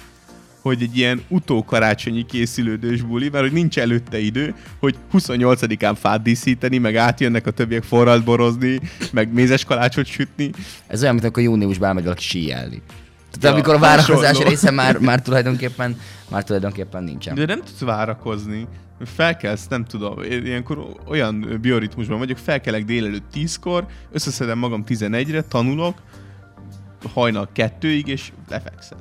hogy 0.65 0.83
egy 0.83 0.97
ilyen 0.97 1.23
utókarácsonyi 1.29 2.27
készülődős 2.27 3.03
buli, 3.03 3.29
mert 3.29 3.45
hogy 3.45 3.53
nincs 3.53 3.79
előtte 3.79 4.19
idő, 4.19 4.55
hogy 4.79 4.97
28-án 5.13 5.97
fát 6.01 6.23
díszíteni, 6.23 6.79
meg 6.79 6.97
átjönnek 6.97 7.47
a 7.47 7.51
többiek 7.51 7.83
forralt 7.83 8.25
borozni, 8.25 8.81
meg 9.13 9.33
mézes 9.33 9.65
kalácsot 9.65 10.07
sütni. 10.07 10.51
Ez 10.87 11.01
olyan, 11.01 11.13
mint 11.13 11.25
amikor 11.25 11.43
júniusban 11.43 11.89
elmegy 11.89 12.03
valaki 12.05 12.23
síelni. 12.23 12.83
Tehát 13.31 13.43
Ja, 13.43 13.51
amikor 13.51 13.75
a 13.75 13.79
várakozás 13.79 14.27
hasonló. 14.27 14.49
része 14.49 14.71
már, 14.71 14.99
már, 14.99 15.23
tulajdonképpen, 15.23 16.01
már 16.31 16.45
tulajdonképpen 16.45 17.03
nincsen. 17.03 17.35
De 17.35 17.47
nem 17.47 17.63
tudsz 17.63 17.81
várakozni. 17.81 18.67
Felkelsz, 19.05 19.67
nem 19.69 19.85
tudom, 19.85 20.23
én 20.23 20.47
ilyenkor 20.47 20.95
olyan 21.09 21.59
bioritmusban 21.61 22.19
vagyok, 22.19 22.39
felkelek 22.39 22.85
délelőtt 22.85 23.25
10-kor, 23.35 23.87
összeszedem 24.13 24.59
magam 24.59 24.85
11-re, 24.89 25.43
tanulok, 25.43 25.99
hajnal 27.13 27.49
kettőig, 27.53 28.07
és 28.07 28.33
lefekszem. 28.49 28.99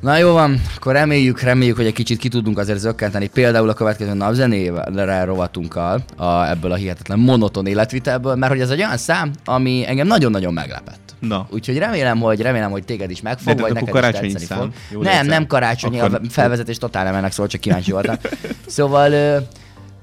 Na 0.00 0.16
jó 0.16 0.32
van, 0.32 0.60
akkor 0.76 0.92
reméljük, 0.92 1.40
reméljük, 1.40 1.76
hogy 1.76 1.86
egy 1.86 1.92
kicsit 1.92 2.18
ki 2.18 2.28
tudunk 2.28 2.58
azért 2.58 2.78
zökkenteni 2.78 3.26
például 3.28 3.68
a 3.68 3.72
következő 3.74 4.12
napzenével 4.14 5.26
rovatunkkal 5.26 6.02
a, 6.16 6.48
ebből 6.48 6.72
a 6.72 6.74
hihetetlen 6.74 7.18
monoton 7.18 7.66
életvitelből, 7.66 8.34
mert 8.34 8.52
hogy 8.52 8.60
ez 8.60 8.70
egy 8.70 8.78
olyan 8.78 8.96
szám, 8.96 9.30
ami 9.44 9.84
engem 9.86 10.06
nagyon-nagyon 10.06 10.52
meglepett. 10.52 11.14
Na. 11.20 11.46
Úgyhogy 11.50 11.78
remélem, 11.78 12.18
hogy 12.20 12.40
remélem, 12.40 12.70
hogy 12.70 12.84
téged 12.84 13.10
is 13.10 13.20
megfog, 13.20 13.54
De 13.54 13.62
vagy 13.62 13.72
neked 13.72 13.94
is 13.94 14.00
tetszeni 14.00 14.38
szám. 14.44 14.58
fog. 14.58 14.70
Jól 14.90 15.02
Nem, 15.02 15.26
nem 15.26 15.46
karácsonyi, 15.46 16.00
Akkor- 16.00 16.20
a 16.24 16.30
felvezetés 16.30 16.78
totál 16.78 17.04
nem 17.04 17.14
ennek 17.14 17.32
szól, 17.32 17.46
csak 17.46 17.60
kíváncsi 17.60 17.90
voltam. 17.92 18.16
Szóval 18.66 19.12
ö, 19.12 19.36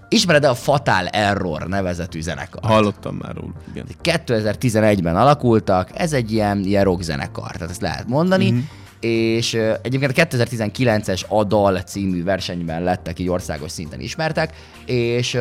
ismered-e 0.09 0.49
a 0.49 0.55
Fatal 0.55 1.07
Error 1.07 1.67
nevezetű 1.67 2.21
zenekart? 2.21 2.65
Hallottam 2.65 3.15
már 3.15 3.35
róluk, 3.35 3.55
igen. 3.73 3.85
2011-ben 4.03 5.15
alakultak, 5.15 5.89
ez 5.93 6.13
egy 6.13 6.31
ilyen, 6.31 6.59
ilyen 6.63 6.83
rock 6.83 7.01
zenekar, 7.01 7.51
tehát 7.51 7.69
ezt 7.69 7.81
lehet 7.81 8.07
mondani, 8.07 8.45
Mhm. 8.45 8.53
mm-hmm. 8.55 8.65
És 9.05 9.53
egyébként 9.81 10.17
a 10.17 10.25
2019-es 10.25 11.21
Adal 11.27 11.79
című 11.79 12.23
versenyben 12.23 12.83
lettek 12.83 13.19
így 13.19 13.29
országos 13.29 13.71
szinten 13.71 13.99
ismertek, 13.99 14.53
és 14.85 15.37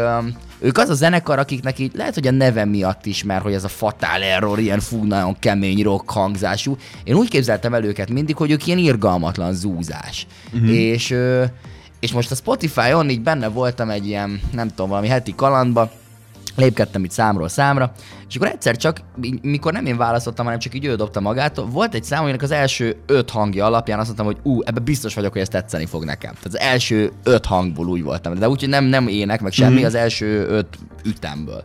ők 0.59 0.79
az 0.79 0.89
a 0.89 0.95
zenekar, 0.95 1.39
akiknek 1.39 1.79
így 1.79 1.93
lehet, 1.95 2.15
hogy 2.15 2.27
a 2.27 2.31
neve 2.31 2.65
miatt 2.65 3.07
is, 3.07 3.23
mert 3.23 3.43
hogy 3.43 3.53
ez 3.53 3.65
a 3.65 3.69
Fatal 3.69 4.23
Error 4.23 4.59
ilyen 4.59 4.81
fú, 4.81 5.05
nagyon 5.05 5.39
kemény 5.39 5.83
rock 5.83 6.11
hangzású. 6.11 6.77
Én 7.05 7.15
úgy 7.15 7.29
képzeltem 7.29 7.75
el 7.75 7.85
őket 7.85 8.11
mindig, 8.11 8.37
hogy 8.37 8.51
ők 8.51 8.67
ilyen 8.67 8.79
irgalmatlan 8.79 9.53
zúzás. 9.53 10.27
Mm-hmm. 10.57 10.73
És 10.73 11.17
és 12.01 12.13
most 12.13 12.31
a 12.31 12.35
Spotify-on 12.35 13.11
így 13.11 13.21
benne 13.21 13.49
voltam 13.49 13.91
egy 13.91 14.07
ilyen, 14.07 14.41
nem 14.53 14.69
tudom, 14.69 14.89
valami 14.89 15.09
heti 15.09 15.35
kalandba, 15.35 15.91
lépkedtem 16.57 17.05
itt 17.05 17.11
számról 17.11 17.49
számra, 17.49 17.93
és 18.29 18.37
akkor 18.37 18.49
egyszer 18.49 18.77
csak, 18.77 19.01
mikor 19.43 19.73
nem 19.73 19.87
én 19.87 19.97
választottam, 19.97 20.45
hanem 20.45 20.61
csak 20.61 20.75
így 20.75 20.85
ő 20.85 20.95
dobta 20.95 21.21
magát, 21.21 21.63
volt 21.71 21.95
egy 21.95 22.05
szám, 22.05 22.23
aminek 22.23 22.43
az 22.43 22.51
első 22.51 22.97
öt 23.07 23.31
hangja 23.31 23.65
alapján 23.67 23.99
azt 23.99 24.07
mondtam, 24.07 24.27
hogy 24.27 24.53
ú, 24.53 24.63
ebbe 24.63 24.81
biztos 24.81 25.15
vagyok, 25.15 25.33
hogy 25.33 25.41
ez 25.41 25.49
tetszeni 25.49 25.87
fog 25.87 26.05
nekem. 26.05 26.33
Tehát 26.33 26.47
az 26.47 26.59
első 26.59 27.13
öt 27.23 27.47
hangból 27.47 27.87
úgy 27.87 28.03
voltam, 28.03 28.35
de 28.35 28.49
úgyhogy 28.49 28.69
nem, 28.69 28.85
nem 28.85 29.09
ének, 29.09 29.41
meg 29.41 29.53
semmi, 29.53 29.81
mm. 29.81 29.85
az 29.85 29.95
első 29.95 30.47
öt 30.47 30.79
ütemből. 31.05 31.65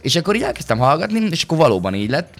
És 0.00 0.16
akkor 0.16 0.36
így 0.36 0.42
elkezdtem 0.42 0.78
hallgatni, 0.78 1.20
és 1.30 1.42
akkor 1.42 1.58
valóban 1.58 1.94
így 1.94 2.10
lett, 2.10 2.34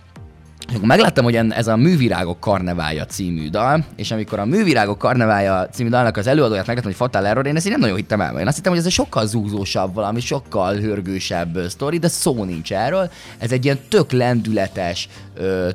és 0.68 0.74
akkor 0.74 0.88
megláttam, 0.88 1.24
hogy 1.24 1.34
ez 1.34 1.66
a 1.66 1.76
Művirágok 1.76 2.40
karneválja 2.40 3.04
című 3.04 3.48
dal, 3.48 3.84
és 3.96 4.10
amikor 4.10 4.38
a 4.38 4.44
Művirágok 4.44 4.98
karneválja 4.98 5.68
című 5.68 5.88
dalnak 5.88 6.16
az 6.16 6.26
előadóját 6.26 6.66
megláttam, 6.66 6.90
hogy 6.90 7.00
Fatal 7.00 7.26
Error, 7.26 7.46
én 7.46 7.56
ezt 7.56 7.64
így 7.64 7.70
nem 7.70 7.80
nagyon 7.80 7.96
hittem 7.96 8.20
el. 8.20 8.38
Én 8.38 8.46
azt 8.46 8.56
hittem, 8.56 8.72
hogy 8.72 8.80
ez 8.80 8.86
egy 8.86 8.92
sokkal 8.92 9.26
zúzósabb 9.26 9.94
valami, 9.94 10.20
sokkal 10.20 10.74
hörgősebb 10.74 11.58
sztori, 11.68 11.98
de 11.98 12.08
szó 12.08 12.44
nincs 12.44 12.72
erről. 12.72 13.10
Ez 13.38 13.52
egy 13.52 13.64
ilyen 13.64 13.78
tök 13.88 14.10
lendületes, 14.12 15.08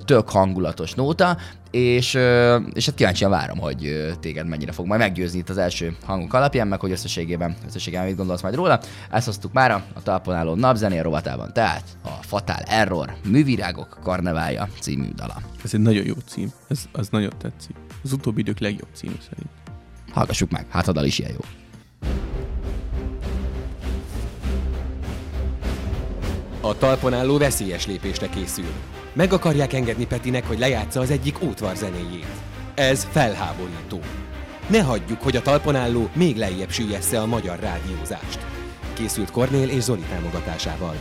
tök 0.06 0.30
hangulatos 0.30 0.94
nóta, 0.94 1.38
és, 1.72 2.14
és 2.74 2.86
hát 2.86 2.96
kíváncsian 2.96 3.30
várom, 3.30 3.58
hogy 3.58 4.12
téged 4.20 4.48
mennyire 4.48 4.72
fog 4.72 4.86
majd 4.86 5.00
meggyőzni 5.00 5.40
itt 5.40 5.50
az 5.50 5.58
első 5.58 5.96
hangok 6.06 6.34
alapján, 6.34 6.68
meg 6.68 6.80
hogy 6.80 6.92
összességében, 6.92 7.56
összességében 7.68 8.06
mit 8.06 8.16
gondolsz 8.16 8.42
majd 8.42 8.56
róla. 8.56 8.80
Ezt 9.12 9.26
hoztuk 9.26 9.54
már 9.54 9.72
a 9.72 10.04
talpon 10.04 10.36
álló 10.36 10.56
napzenél 10.56 11.04
rovatában, 11.04 11.54
tehát 11.54 11.84
a 12.04 12.10
Fatal 12.22 12.62
Error 12.68 13.14
Művirágok 13.30 14.00
karneválja 14.04 14.70
című 14.80 15.10
dala. 15.16 15.42
Ez 15.64 15.74
egy 15.74 15.80
nagyon 15.80 16.06
jó 16.06 16.14
cím. 16.28 16.52
Ez, 16.68 16.84
az 16.92 17.10
nagyon 17.10 17.32
tetszik. 17.38 17.76
Az 18.04 18.12
utóbbi 18.12 18.40
idők 18.42 18.60
legjobb 18.60 18.90
cím 18.94 19.18
szerint. 19.30 19.50
Hallgassuk 20.12 20.52
meg, 20.52 20.66
hát 20.70 20.88
a 20.88 20.92
dal 20.92 21.06
is 21.06 21.20
ilyen 21.20 21.32
jó. 21.32 21.40
A 26.62 26.78
talpon 26.78 27.14
álló 27.14 27.38
veszélyes 27.38 27.86
lépésre 27.86 28.30
készül. 28.30 28.72
Meg 29.14 29.34
akarják 29.34 29.74
engedni 29.74 30.06
Petinek, 30.06 30.48
hogy 30.48 30.60
lejátsza 30.60 31.00
az 31.00 31.12
egyik 31.12 31.42
útvar 31.42 31.76
zenéjét. 31.76 32.26
Ez 32.76 33.08
felháborító. 33.12 34.00
Ne 34.68 34.82
hagyjuk, 34.82 35.22
hogy 35.22 35.36
a 35.36 35.42
talpon 35.42 35.76
álló 35.76 36.10
még 36.14 36.38
lejjebb 36.38 36.70
süllyessze 36.70 37.22
a 37.22 37.26
magyar 37.26 37.60
rádiózást. 37.60 38.40
Készült 38.94 39.32
Kornél 39.32 39.70
és 39.70 39.82
Zoli 39.82 40.04
támogatásával. 40.10 40.96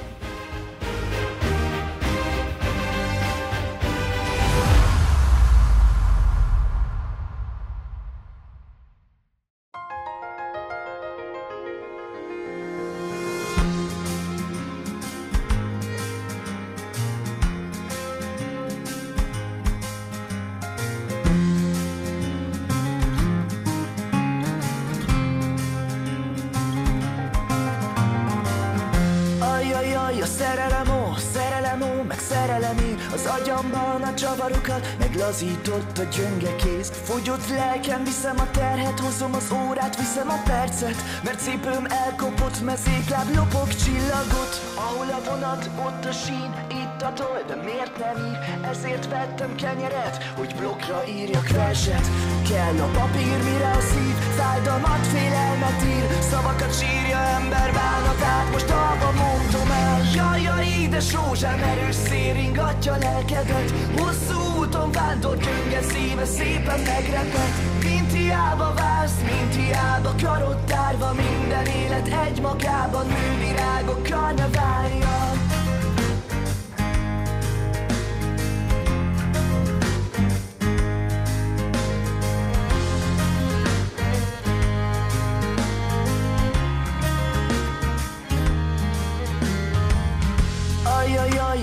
Meglazított 35.71 35.99
a 35.99 36.17
gyönge 36.17 36.57
kéz. 36.57 36.91
Fogyott 37.05 37.49
lelkem, 37.49 38.05
viszem 38.05 38.39
a 38.39 38.51
terhet, 38.51 39.01
hozom 39.01 39.35
az 39.35 39.53
órát, 39.53 39.97
viszem 39.97 40.29
a 40.29 40.43
percet. 40.45 40.97
Mert 41.25 41.41
cipőm 41.41 41.87
elkopott, 41.89 42.61
mezékláb 42.61 43.35
lopok 43.35 43.75
csillagot. 43.75 44.53
Ahol 44.75 45.09
a 45.09 45.31
vonat, 45.31 45.71
ott 45.87 46.05
a 46.05 46.13
sín, 46.13 46.51
toll, 47.09 47.43
de 47.47 47.55
miért 47.55 47.99
nem 47.99 48.17
ír? 48.29 48.39
Ezért 48.71 49.09
vettem 49.09 49.55
kenyeret, 49.55 50.25
hogy 50.39 50.55
blokkra 50.59 51.03
írjak 51.09 51.49
verset. 51.49 52.07
Kell 52.49 52.79
a 52.87 52.91
papír, 52.99 53.39
mire 53.51 53.71
a 53.71 53.81
szív 53.81 54.17
fájdalmat, 54.39 55.07
félelmet 55.07 55.83
ír. 55.85 56.05
Szavakat 56.31 56.79
sírja 56.79 57.19
ember 57.19 57.73
bánatát, 57.73 58.47
most 58.53 58.71
abba 58.71 59.11
mondom 59.23 59.71
el. 59.71 60.01
Jaj, 60.15 60.43
jaj, 60.43 60.67
édes 60.83 61.15
rózsám, 61.15 61.63
erős 61.63 61.95
szél 61.95 62.33
ringatja 62.33 62.97
lelkedet. 62.97 63.71
Hosszú 63.99 64.61
úton 64.61 64.93
vándor, 64.93 65.37
gyönge 65.37 65.83
szíve 65.83 66.25
szépen 66.25 66.81
megrepet. 66.81 67.55
Mint 67.85 68.13
hiába 68.13 68.75
válsz, 68.75 69.21
mint 69.31 69.55
hiába 69.55 70.13
karod 70.23 70.59
Minden 71.17 71.67
élet 71.67 72.09
egy 72.27 72.41
magában, 72.41 73.07
művirágok 73.07 74.03
karneválja 74.03 75.40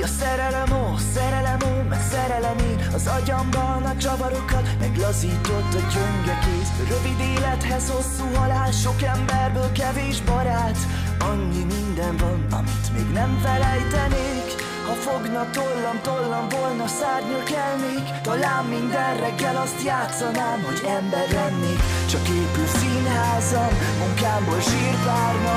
a 0.08 0.20
szerelem, 0.20 0.72
ó, 0.72 0.98
szerelem, 1.14 1.60
ó, 1.66 1.88
meg 1.90 2.02
szerelem 2.12 2.58
ír 2.60 2.88
Az 2.94 3.08
agyamban 3.08 3.84
a 3.84 3.98
csavarokat 3.98 4.68
meglazított 4.80 5.74
a 5.80 5.82
gyönge 5.94 6.36
kéz 6.46 6.70
Rövid 6.90 7.20
élethez 7.36 7.90
hosszú 7.90 8.26
halál, 8.36 8.72
sok 8.72 9.02
emberből 9.02 9.72
kevés 9.72 10.22
barát. 10.22 10.78
Annyi 11.20 11.64
minden 11.76 12.16
van, 12.18 12.46
amit 12.60 12.88
még 12.96 13.08
nem 13.14 13.40
felejtenék. 13.44 14.50
Ha 14.88 14.94
fogna 14.94 15.50
tollam, 15.52 15.98
tollam 16.02 16.48
volna, 16.50 16.88
szárnyalkelnék 16.88 18.06
Talán 18.22 18.66
minden 18.66 19.18
reggel 19.20 19.58
azt 19.66 19.84
játszanám, 19.84 20.60
hogy 20.68 20.82
ember 20.98 21.28
lennék. 21.40 21.80
Csak 22.12 22.28
épül 22.28 22.68
színházam, 22.80 23.74
munkámból 24.00 24.62
zsírpárna 24.70 25.56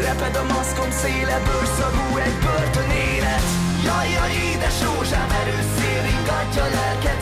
Reped 0.00 0.36
a 0.36 0.44
maszkom 0.52 0.90
széle, 0.90 1.36
bőrszagú 1.46 2.16
egy 2.26 2.38
börtönélet 2.44 2.87
Jaj, 3.88 4.10
jaj, 4.10 4.32
édes 4.52 4.82
rózsám, 4.82 5.30
erős 5.40 5.68
szél 5.76 6.04
ingatja 6.18 6.64
lelkedet 6.74 7.17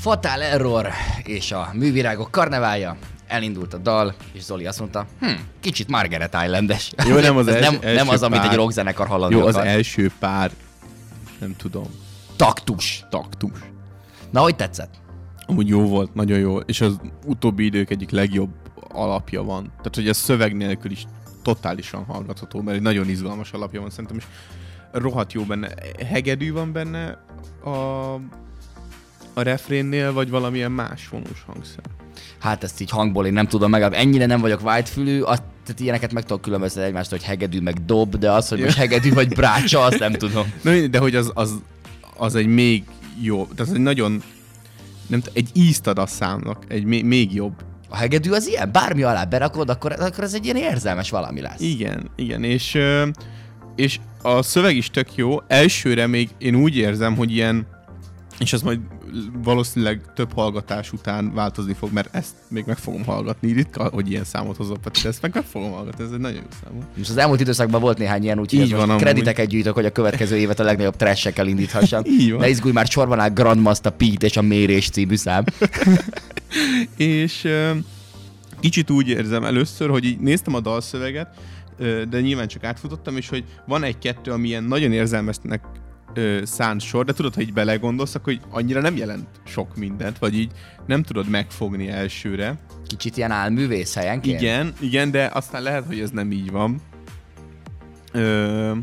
Fatal 0.00 0.42
Error 0.42 0.88
és 1.24 1.52
a 1.52 1.70
művirágok 1.72 2.30
karneválja. 2.30 2.96
Elindult 3.26 3.74
a 3.74 3.78
dal, 3.78 4.14
és 4.32 4.42
Zoli 4.42 4.66
azt 4.66 4.78
mondta, 4.78 5.06
hm, 5.20 5.26
kicsit 5.60 5.88
Margaret 5.88 6.36
Islandes. 6.44 6.92
Jó, 7.08 7.18
nem 7.18 7.36
az 7.36 7.48
Ez 7.48 7.54
els- 7.54 7.66
nem, 7.70 7.78
első 7.82 7.94
nem 7.96 8.08
az, 8.08 8.22
amit 8.22 8.38
pár. 8.40 8.50
egy 8.50 8.56
rockzenekar 8.56 9.06
hallani 9.06 9.34
Jó, 9.34 9.46
az 9.46 9.54
akar. 9.54 9.66
első 9.66 10.10
pár, 10.18 10.50
nem 11.38 11.56
tudom, 11.56 11.84
Taktus. 12.36 13.04
taktus. 13.10 13.50
Na, 14.30 14.40
hogy 14.40 14.56
tetszett? 14.56 14.94
Amúgy 15.46 15.68
jó 15.68 15.86
volt, 15.88 16.14
nagyon 16.14 16.38
jó, 16.38 16.58
és 16.58 16.80
az 16.80 17.00
utóbbi 17.26 17.64
idők 17.64 17.90
egyik 17.90 18.10
legjobb 18.10 18.50
alapja 18.88 19.42
van. 19.42 19.62
Tehát, 19.76 19.94
hogy 19.94 20.08
a 20.08 20.14
szöveg 20.14 20.56
nélkül 20.56 20.90
is 20.90 21.04
totálisan 21.42 22.04
hallgatható, 22.04 22.60
mert 22.62 22.76
egy 22.76 22.82
nagyon 22.82 23.08
izgalmas 23.08 23.52
alapja 23.52 23.80
van 23.80 23.90
szerintem, 23.90 24.16
és 24.16 24.24
rohadt 24.92 25.32
jó 25.32 25.42
benne. 25.42 25.68
Hegedű 26.06 26.52
van 26.52 26.72
benne 26.72 27.18
a, 27.64 27.70
a 29.34 29.42
refrénnél, 29.42 30.12
vagy 30.12 30.30
valamilyen 30.30 30.72
más 30.72 31.08
vonós 31.08 31.44
hangszer. 31.46 31.84
Hát 32.38 32.64
ezt 32.64 32.80
így 32.80 32.90
hangból 32.90 33.26
én 33.26 33.32
nem 33.32 33.46
tudom 33.46 33.70
meg, 33.70 33.82
ennyire 33.82 34.26
nem 34.26 34.40
vagyok 34.40 34.64
whitefülű, 34.64 35.20
azt, 35.20 35.42
tehát 35.64 35.80
ilyeneket 35.80 36.12
meg 36.12 36.22
tudok 36.22 36.42
különböztetni 36.42 36.88
egymást, 36.88 37.10
hogy 37.10 37.22
hegedű 37.22 37.60
meg 37.60 37.84
dob, 37.84 38.16
de 38.16 38.30
az, 38.30 38.48
hogy 38.48 38.60
most 38.60 38.76
hegedű 38.76 39.12
vagy 39.12 39.28
brácsa, 39.28 39.80
azt 39.80 39.98
nem 39.98 40.12
tudom. 40.22 40.52
Na, 40.62 40.86
de 40.86 40.98
hogy 40.98 41.14
az, 41.14 41.30
az, 41.34 41.54
az 42.16 42.34
egy 42.34 42.46
még 42.46 42.84
jobb, 43.22 43.54
tehát 43.54 43.70
az 43.70 43.72
egy 43.72 43.82
nagyon, 43.82 44.22
nem 45.06 45.22
egy 45.32 45.50
ízt 45.52 45.86
ad 45.86 45.98
a 45.98 46.06
számnak, 46.06 46.64
egy 46.68 46.84
még, 46.84 47.04
még 47.04 47.34
jobb. 47.34 47.52
A 47.88 47.96
hegedű 47.96 48.30
az 48.30 48.46
ilyen, 48.46 48.72
bármi 48.72 49.02
alá 49.02 49.24
berakod, 49.24 49.70
akkor, 49.70 49.92
akkor 49.92 50.24
ez 50.24 50.34
egy 50.34 50.44
ilyen 50.44 50.56
érzelmes 50.56 51.10
valami 51.10 51.40
lesz. 51.40 51.60
Igen, 51.60 52.10
igen, 52.16 52.44
és, 52.44 52.78
és 53.76 54.00
a 54.22 54.42
szöveg 54.42 54.76
is 54.76 54.90
tök 54.90 55.14
jó. 55.14 55.36
Elsőre 55.46 56.06
még 56.06 56.28
én 56.38 56.54
úgy 56.54 56.76
érzem, 56.76 57.16
hogy 57.16 57.32
ilyen, 57.32 57.66
és 58.38 58.52
ez 58.52 58.62
majd 58.62 58.80
valószínűleg 59.42 60.00
több 60.14 60.32
hallgatás 60.32 60.92
után 60.92 61.34
változni 61.34 61.72
fog, 61.74 61.92
mert 61.92 62.14
ezt 62.14 62.34
még 62.48 62.64
meg 62.66 62.76
fogom 62.76 63.04
hallgatni. 63.04 63.52
Ritka, 63.52 63.88
hogy 63.92 64.10
ilyen 64.10 64.24
számot 64.24 64.56
hozok, 64.56 64.80
Peti, 64.80 65.06
ezt 65.06 65.22
meg 65.22 65.34
meg 65.34 65.44
fogom 65.44 65.70
hallgatni, 65.70 66.04
ez 66.04 66.10
egy 66.10 66.18
nagyon 66.18 66.36
jó 66.36 66.48
számot. 66.64 66.84
És 66.94 67.08
az 67.08 67.16
elmúlt 67.16 67.40
időszakban 67.40 67.80
volt 67.80 67.98
néhány 67.98 68.22
ilyen, 68.22 68.38
úgyhogy 68.38 68.60
Így 68.60 68.70
van, 68.70 68.78
most 68.78 68.90
amúgy. 68.90 69.02
krediteket 69.02 69.46
gyűjtök, 69.46 69.74
hogy 69.74 69.84
a 69.84 69.92
következő 69.92 70.36
évet 70.36 70.60
a 70.60 70.62
legnagyobb 70.62 70.96
trashekkel 70.96 71.46
indíthassam. 71.46 72.02
Így 72.20 72.30
van. 72.30 72.40
Ne 72.40 72.48
izgulj 72.48 72.72
már, 72.72 72.86
sorban 72.86 73.18
áll 73.18 73.30
Grandmaster 73.30 73.92
Pete 73.92 74.26
és 74.26 74.36
a 74.36 74.42
Mérés 74.42 74.88
című 74.88 75.16
szám. 75.16 75.44
És 76.96 77.48
kicsit 78.60 78.90
úgy 78.90 79.08
érzem 79.08 79.44
először, 79.44 79.88
hogy 79.90 80.04
így 80.04 80.18
néztem 80.18 80.54
a 80.54 80.60
dalszöveget, 80.60 81.28
de 82.10 82.20
nyilván 82.20 82.48
csak 82.48 82.64
átfutottam, 82.64 83.16
és 83.16 83.28
hogy 83.28 83.44
van 83.66 83.82
egy-kettő, 83.82 84.30
ami 84.30 84.48
ilyen 84.48 84.64
nagyon 84.64 84.92
érzelmesnek 84.92 85.64
ö, 86.14 86.40
szánt 86.44 86.80
sor, 86.80 87.04
de 87.04 87.12
tudod, 87.12 87.34
ha 87.34 87.40
így 87.40 87.52
belegondolsz, 87.52 88.14
akkor 88.14 88.32
így 88.32 88.40
annyira 88.50 88.80
nem 88.80 88.96
jelent 88.96 89.28
sok 89.44 89.76
mindent, 89.76 90.18
vagy 90.18 90.34
így 90.38 90.50
nem 90.86 91.02
tudod 91.02 91.28
megfogni 91.28 91.88
elsőre. 91.88 92.58
Kicsit 92.86 93.16
ilyen 93.16 93.30
álművész 93.30 93.94
helyenként. 93.94 94.40
Igen, 94.40 94.72
igen, 94.80 95.10
de 95.10 95.30
aztán 95.32 95.62
lehet, 95.62 95.84
hogy 95.86 96.00
ez 96.00 96.10
nem 96.10 96.32
így 96.32 96.50
van. 96.50 96.80
Ö, 98.12 98.76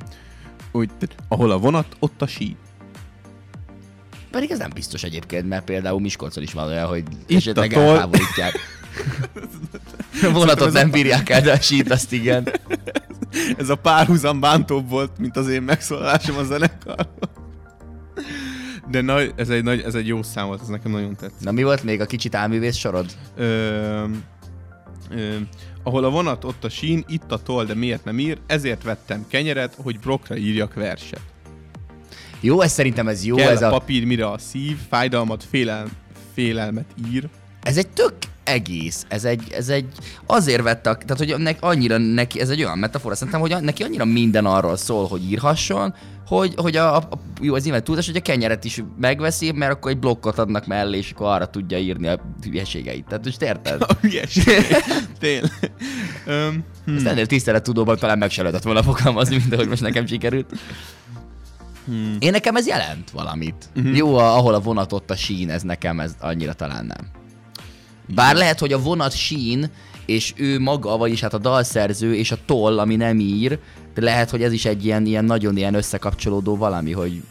úgy, 0.71 0.89
ahol 1.27 1.51
a 1.51 1.57
vonat, 1.57 1.95
ott 1.99 2.21
a 2.21 2.27
sí. 2.27 2.55
Pedig 4.31 4.51
ez 4.51 4.57
nem 4.57 4.69
biztos 4.73 5.03
egyébként, 5.03 5.47
mert 5.47 5.63
például 5.63 5.99
Miskolcon 5.99 6.43
is 6.43 6.53
van 6.53 6.67
olyan, 6.67 6.87
hogy 6.87 7.03
Itt 7.25 7.37
esetleg 7.37 7.71
a 7.71 7.73
toll. 7.73 7.83
eltávolítják. 7.85 8.53
A 10.23 10.31
vonatot 10.31 10.71
nem 10.73 10.91
bírják 10.91 11.29
el, 11.29 11.41
de 11.41 11.51
a 11.51 11.59
sít 11.59 11.91
azt 11.91 12.11
igen. 12.11 12.47
Ez 13.57 13.69
a 13.69 13.75
párhuzam 13.75 14.39
bántóbb 14.39 14.89
volt, 14.89 15.17
mint 15.17 15.37
az 15.37 15.47
én 15.47 15.61
megszólalásom 15.61 16.37
a 16.37 16.43
zenekarban. 16.43 17.07
De 18.91 19.01
nagy, 19.01 19.33
ez, 19.35 19.49
egy 19.49 19.63
nagy, 19.63 19.81
ez 19.81 19.95
egy 19.95 20.07
jó 20.07 20.23
szám 20.23 20.47
volt, 20.47 20.61
ez 20.61 20.67
nekem 20.67 20.91
nagyon 20.91 21.15
tetszett. 21.15 21.39
Na 21.39 21.51
mi 21.51 21.63
volt 21.63 21.83
még 21.83 22.01
a 22.01 22.05
kicsit 22.05 22.35
álművész 22.35 22.75
sorod? 22.75 23.05
Ö, 23.35 24.03
ö, 25.09 25.35
ahol 25.83 26.03
a 26.03 26.09
vonat, 26.09 26.43
ott 26.43 26.63
a 26.63 26.69
sín, 26.69 27.03
itt 27.07 27.31
a 27.31 27.37
toll, 27.37 27.65
de 27.65 27.73
miért 27.73 28.03
nem 28.03 28.19
ír, 28.19 28.37
ezért 28.47 28.83
vettem 28.83 29.25
kenyeret, 29.27 29.77
hogy 29.81 29.99
Brockra 29.99 30.37
írjak 30.37 30.73
verset. 30.73 31.21
Jó, 32.39 32.61
ez 32.61 32.71
szerintem 32.71 33.07
ez 33.07 33.25
jó, 33.25 33.35
Kell 33.35 33.51
ez 33.51 33.61
a, 33.61 33.69
papír, 33.69 34.05
mire 34.05 34.29
a 34.29 34.37
szív, 34.37 34.77
fájdalmat, 34.89 35.43
félel, 35.49 35.87
félelmet 36.33 36.85
ír. 37.11 37.29
ez 37.63 37.77
egy 37.77 37.87
tök 37.87 38.13
egész, 38.47 39.05
ez 39.07 39.23
egy, 39.23 39.43
ez 39.51 39.69
egy, 39.69 39.85
azért 40.25 40.61
vette, 40.61 40.95
tehát 40.95 41.17
hogy 41.17 41.35
nek, 41.37 41.57
annyira 41.59 41.97
neki, 41.97 42.39
ez 42.39 42.49
egy 42.49 42.63
olyan 42.63 42.77
metafora, 42.77 43.15
szerintem, 43.15 43.41
hogy 43.41 43.55
neki 43.61 43.83
annyira 43.83 44.05
minden 44.05 44.45
arról 44.45 44.77
szól, 44.77 45.07
hogy 45.07 45.31
írhasson, 45.31 45.93
hogy, 46.27 46.53
hogy 46.57 46.75
a, 46.75 46.95
a, 46.95 47.09
jó, 47.41 47.55
ez 47.55 47.63
nyilván 47.63 47.83
túlzás, 47.83 48.05
hogy 48.05 48.15
a 48.15 48.21
kenyeret 48.21 48.63
is 48.63 48.83
megveszi, 48.99 49.51
mert 49.51 49.71
akkor 49.71 49.91
egy 49.91 49.99
blokkot 49.99 50.37
adnak 50.37 50.67
mellé, 50.67 50.97
és 50.97 51.11
akkor 51.11 51.27
arra 51.27 51.45
tudja 51.45 51.77
írni 51.77 52.07
a 52.07 52.19
hülyeségeit. 52.43 53.05
Tehát 53.05 53.25
most 53.25 53.41
érted? 53.41 53.81
A 53.87 53.93
hülyeség. 54.01 54.65
Tényleg. 55.19 55.71
Öm, 56.25 56.63
hm. 56.85 56.95
Ezt 56.95 57.05
ennél 57.05 57.25
tisztelettudóban 57.25 57.97
talán 57.97 58.17
meg 58.17 58.29
se 58.29 58.41
lehetett 58.41 58.63
volna 58.63 58.83
fogalmazni, 58.83 59.35
mint 59.35 59.53
ahogy 59.53 59.67
most 59.67 59.81
nekem 59.81 60.05
sikerült. 60.05 60.49
Hmm. 61.85 62.15
Én 62.19 62.31
nekem 62.31 62.55
ez 62.55 62.67
jelent 62.67 63.09
valamit. 63.09 63.69
Uh-huh. 63.75 63.97
Jó, 63.97 64.17
ahol 64.17 64.53
a 64.53 64.59
vonat 64.59 64.93
ott 64.93 65.09
a 65.11 65.15
sín, 65.15 65.49
ez 65.49 65.61
nekem 65.61 65.99
ez 65.99 66.15
annyira 66.19 66.53
talán 66.53 66.85
nem. 66.85 67.07
Bár 68.15 68.35
lehet, 68.35 68.59
hogy 68.59 68.73
a 68.73 68.79
vonat 68.79 69.15
sín, 69.15 69.71
és 70.05 70.33
ő 70.35 70.59
maga, 70.59 70.97
vagyis 70.97 71.21
hát 71.21 71.33
a 71.33 71.37
dalszerző 71.37 72.15
és 72.15 72.31
a 72.31 72.37
toll, 72.45 72.79
ami 72.79 72.95
nem 72.95 73.19
ír, 73.19 73.59
de 73.93 74.01
lehet, 74.01 74.29
hogy 74.29 74.43
ez 74.43 74.51
is 74.51 74.65
egy 74.65 74.85
ilyen, 74.85 75.05
ilyen 75.05 75.25
nagyon 75.25 75.57
ilyen 75.57 75.73
összekapcsolódó 75.73 76.55
valami, 76.55 76.91
hogy 76.91 77.23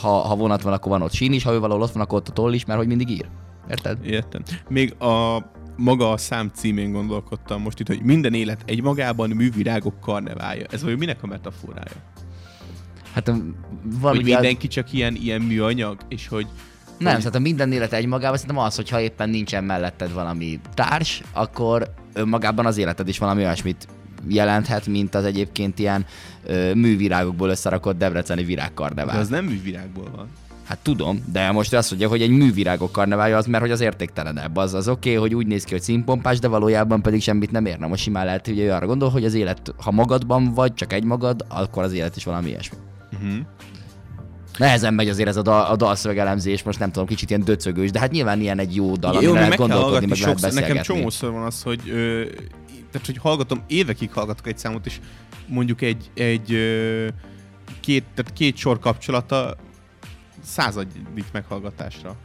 ha, 0.00 0.10
ha 0.10 0.36
vonat 0.36 0.62
van, 0.62 0.72
akkor 0.72 0.90
van 0.90 1.02
ott 1.02 1.12
sín 1.12 1.32
is, 1.32 1.42
ha 1.42 1.52
ő 1.52 1.58
valahol 1.58 1.82
ott 1.82 1.92
van, 1.92 2.02
akkor 2.02 2.18
ott 2.18 2.28
a 2.28 2.32
toll 2.32 2.52
is, 2.52 2.64
mert 2.64 2.78
hogy 2.78 2.88
mindig 2.88 3.10
ír. 3.10 3.26
Érted? 3.70 4.06
Értem. 4.06 4.42
Még 4.68 4.94
a 5.00 5.44
maga 5.76 6.10
a 6.10 6.16
szám 6.16 6.50
címén 6.54 6.92
gondolkodtam 6.92 7.62
most 7.62 7.80
itt, 7.80 7.86
hogy 7.86 8.02
minden 8.02 8.34
élet 8.34 8.62
egy 8.64 8.82
magában 8.82 9.30
művirágok 9.30 10.00
karneválja. 10.00 10.66
Ez 10.70 10.82
vagy 10.82 10.98
minek 10.98 11.22
a 11.22 11.26
metaforája? 11.26 11.96
Hát 13.12 13.28
Hogy 13.28 13.42
valami 13.82 14.22
mindenki 14.22 14.68
csak 14.68 14.92
ilyen, 14.92 15.14
ilyen 15.14 15.40
műanyag, 15.40 15.98
és 16.08 16.28
hogy 16.28 16.46
Nem, 17.00 17.20
hogy- 17.22 17.36
a 17.36 17.38
minden 17.38 17.72
élet 17.72 17.92
egymagában 17.92 18.36
szerintem 18.36 18.64
az, 18.64 18.76
hogyha 18.76 19.00
éppen 19.00 19.30
nincsen 19.30 19.64
melletted 19.64 20.12
valami 20.12 20.60
társ, 20.74 21.22
akkor 21.32 21.94
önmagában 22.12 22.66
az 22.66 22.76
életed 22.76 23.08
is 23.08 23.18
valami 23.18 23.42
olyasmit 23.42 23.88
jelenthet, 24.28 24.86
mint 24.86 25.14
az 25.14 25.24
egyébként 25.24 25.78
ilyen 25.78 26.06
ö, 26.46 26.74
művirágokból 26.74 27.48
összerakott 27.48 27.98
debreceni 27.98 28.40
de 28.40 28.46
virágkarnevál. 28.46 29.18
az 29.18 29.28
nem 29.28 29.44
művirágból 29.44 30.10
van. 30.16 30.28
Hát 30.64 30.78
tudom, 30.78 31.24
de 31.32 31.50
most 31.50 31.74
azt 31.74 31.90
mondja, 31.90 32.08
hogy 32.08 32.22
egy 32.22 32.30
művirágok 32.30 32.92
karneválja 32.92 33.36
az, 33.36 33.46
mert 33.46 33.62
hogy 33.62 33.72
az 33.72 33.80
értéktelenebb. 33.80 34.56
Az 34.56 34.74
az 34.74 34.88
oké, 34.88 35.08
okay, 35.08 35.20
hogy 35.20 35.34
úgy 35.34 35.46
néz 35.46 35.64
ki, 35.64 35.72
hogy 35.72 35.82
színpompás, 35.82 36.38
de 36.38 36.48
valójában 36.48 37.02
pedig 37.02 37.22
semmit 37.22 37.50
nem 37.50 37.66
érne. 37.66 37.86
Most 37.86 38.02
simán 38.02 38.24
lehet, 38.24 38.46
hogy 38.46 38.58
ő 38.58 38.72
arra 38.72 38.86
gondol, 38.86 39.08
hogy 39.10 39.24
az 39.24 39.34
élet, 39.34 39.74
ha 39.82 39.90
magadban 39.90 40.54
vagy, 40.54 40.74
csak 40.74 40.92
egy 40.92 41.04
magad, 41.04 41.44
akkor 41.48 41.82
az 41.82 41.92
élet 41.92 42.16
is 42.16 42.24
valami 42.24 42.48
ilyesmi. 42.48 42.76
Uh-huh. 43.12 43.38
Nehezen 44.60 44.94
megy 44.94 45.08
azért 45.08 45.28
ez 45.28 45.36
a, 45.36 45.42
dal, 45.42 45.64
a 45.64 45.76
dalszövegelemzés, 45.76 46.62
most 46.62 46.78
nem 46.78 46.90
tudom, 46.92 47.06
kicsit 47.06 47.30
ilyen 47.30 47.44
döcögős, 47.44 47.90
de 47.90 47.98
hát 47.98 48.10
nyilván 48.10 48.40
ilyen 48.40 48.58
egy 48.58 48.74
jó 48.74 48.96
dal, 48.96 49.22
Jó, 49.22 49.32
lehet 49.32 49.56
gondolkodni, 49.56 50.06
meg 50.06 50.18
lehet 50.18 50.38
sokszor. 50.38 50.52
Nekem 50.52 50.60
beszélgetni. 50.60 50.94
csomószor 50.94 51.30
van 51.30 51.42
az, 51.42 51.62
hogy 51.62 51.80
ö, 51.90 52.24
tehát, 52.90 53.06
hogy 53.06 53.16
hallgatom, 53.16 53.62
évekig 53.66 54.12
hallgatok 54.12 54.46
egy 54.46 54.58
számot, 54.58 54.86
és 54.86 55.00
mondjuk 55.46 55.80
egy, 55.80 56.10
egy 56.14 56.52
ö, 56.52 57.08
két, 57.80 58.04
tehát 58.14 58.32
két 58.32 58.56
sor 58.56 58.78
kapcsolata 58.78 59.56
századik 60.44 61.24
meghallgatásra. 61.32 62.16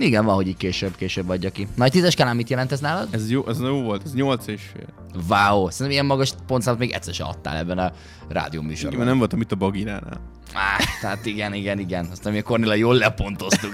Igen, 0.00 0.24
van, 0.24 0.34
hogy 0.34 0.48
így 0.48 0.56
később, 0.56 0.96
később 0.96 1.28
adja 1.28 1.50
ki. 1.50 1.68
Na, 1.76 1.84
egy 1.84 1.90
tízes 1.90 2.12
skálán 2.12 2.36
mit 2.36 2.50
jelent 2.50 2.72
ez 2.72 2.80
nálad? 2.80 3.08
Ez 3.10 3.30
jó, 3.30 3.48
ez 3.48 3.60
jó 3.60 3.82
volt, 3.82 4.02
ez 4.04 4.14
nyolc 4.14 4.46
és 4.46 4.62
fél. 4.72 4.86
Wow, 5.28 5.62
szerintem 5.62 5.90
ilyen 5.90 6.06
magas 6.06 6.32
pontszámot 6.46 6.80
még 6.80 6.90
egyszer 6.90 7.14
se 7.14 7.24
adtál 7.24 7.56
ebben 7.56 7.78
a 7.78 7.92
rádió 8.28 8.60
Igen, 8.60 8.70
műsorban. 8.70 8.98
mert 8.98 9.10
nem 9.10 9.18
voltam 9.18 9.40
itt 9.40 9.52
a 9.52 9.56
Baginánál. 9.56 10.20
Á, 10.52 10.76
tehát 11.00 11.26
igen, 11.26 11.54
igen, 11.54 11.78
igen. 11.78 12.06
Aztán 12.10 12.32
mi 12.32 12.38
a 12.38 12.42
Kornéla 12.42 12.74
jól 12.74 12.94
lepontoztuk. 12.94 13.72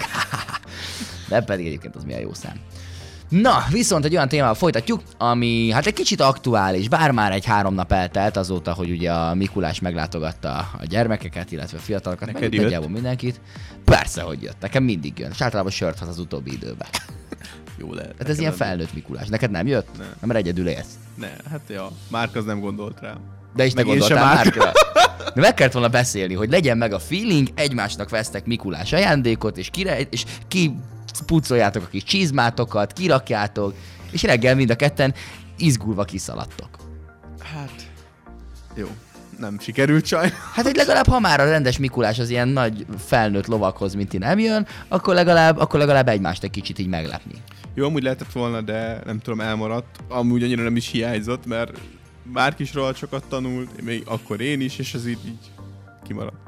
De 1.28 1.40
pedig 1.42 1.66
egyébként 1.66 1.96
az 1.96 2.04
milyen 2.04 2.20
jó 2.20 2.32
szám. 2.34 2.56
Na, 3.28 3.64
viszont 3.70 4.04
egy 4.04 4.14
olyan 4.14 4.28
témával 4.28 4.54
folytatjuk, 4.54 5.02
ami 5.18 5.70
hát 5.70 5.86
egy 5.86 5.92
kicsit 5.92 6.20
aktuális, 6.20 6.88
bár 6.88 7.10
már 7.10 7.32
egy 7.32 7.44
három 7.44 7.74
nap 7.74 7.92
eltelt 7.92 8.36
azóta, 8.36 8.72
hogy 8.72 8.90
ugye 8.90 9.12
a 9.12 9.34
Mikulás 9.34 9.80
meglátogatta 9.80 10.56
a 10.56 10.84
gyermekeket, 10.84 11.52
illetve 11.52 11.78
a 11.78 11.80
fiatalokat, 11.80 12.32
Neked 12.32 12.50
meg 12.50 12.60
nagyjából 12.60 12.88
mindenkit. 12.88 13.40
Persze, 13.84 14.22
hogy 14.22 14.42
jött. 14.42 14.56
Nekem 14.60 14.84
mindig 14.84 15.18
jön. 15.18 15.30
És 15.30 15.40
általában 15.40 15.72
sört 15.72 16.00
az 16.00 16.18
utóbbi 16.18 16.52
időben. 16.52 16.88
Jó 17.78 17.92
lehet. 17.92 18.14
Hát 18.18 18.28
ez 18.28 18.38
ilyen 18.38 18.50
Nekem 18.50 18.66
felnőtt 18.66 18.94
Mikulás. 18.94 19.28
Neked 19.28 19.50
nem 19.50 19.66
jött? 19.66 19.88
Nem. 19.98 20.06
Nem, 20.06 20.28
mert 20.28 20.40
egyedül 20.40 20.68
élsz. 20.68 20.98
Ne, 21.14 21.30
hát 21.50 21.60
ja, 21.68 21.90
Márk 22.10 22.36
az 22.36 22.44
nem 22.44 22.60
gondolt 22.60 23.00
rám. 23.00 23.18
De 23.54 23.64
is 23.64 23.74
Meg 23.74 23.84
gondoltál 23.84 24.24
már. 24.24 24.34
Márkra. 24.34 24.72
De 25.34 25.40
meg 25.40 25.54
kellett 25.54 25.72
volna 25.72 25.88
beszélni, 25.88 26.34
hogy 26.34 26.50
legyen 26.50 26.78
meg 26.78 26.92
a 26.92 26.98
feeling, 26.98 27.48
egymásnak 27.54 28.08
vesztek 28.08 28.46
Mikulás 28.46 28.92
ajándékot, 28.92 29.58
és, 29.58 29.70
kire, 29.70 30.00
és 30.00 30.24
ki 30.48 30.76
pucoljátok 31.20 31.82
a 31.82 31.88
kis 31.88 32.02
csizmátokat, 32.02 32.92
kirakjátok, 32.92 33.74
és 34.10 34.22
reggel 34.22 34.54
mind 34.54 34.70
a 34.70 34.76
ketten 34.76 35.14
izgulva 35.58 36.04
kiszaladtok. 36.04 36.68
Hát, 37.42 37.90
jó. 38.74 38.86
Nem 39.38 39.58
sikerült 39.58 40.06
sajnos. 40.06 40.32
Hát, 40.52 40.64
hogy 40.64 40.76
legalább, 40.76 41.06
ha 41.06 41.20
már 41.20 41.40
a 41.40 41.44
rendes 41.44 41.78
Mikulás 41.78 42.18
az 42.18 42.30
ilyen 42.30 42.48
nagy 42.48 42.86
felnőtt 42.98 43.46
lovakhoz, 43.46 43.94
mint 43.94 44.08
ti 44.08 44.18
nem 44.18 44.38
jön, 44.38 44.66
akkor 44.88 45.14
legalább, 45.14 45.58
akkor 45.58 45.80
legalább 45.80 46.08
egymást 46.08 46.42
egy 46.42 46.50
kicsit 46.50 46.78
így 46.78 46.88
meglepni. 46.88 47.34
Jó, 47.74 47.86
amúgy 47.86 48.02
lehetett 48.02 48.32
volna, 48.32 48.60
de 48.60 49.00
nem 49.04 49.18
tudom, 49.18 49.40
elmaradt. 49.40 49.96
Amúgy 50.08 50.42
annyira 50.42 50.62
nem 50.62 50.76
is 50.76 50.88
hiányzott, 50.88 51.46
mert 51.46 51.78
Márk 52.32 52.58
is 52.58 52.74
rohadt 52.74 52.96
sokat 52.96 53.24
tanult, 53.28 53.82
még 53.82 54.02
akkor 54.06 54.40
én 54.40 54.60
is, 54.60 54.78
és 54.78 54.94
ez 54.94 55.06
így, 55.06 55.26
így 55.26 55.50
kimaradt. 56.06 56.45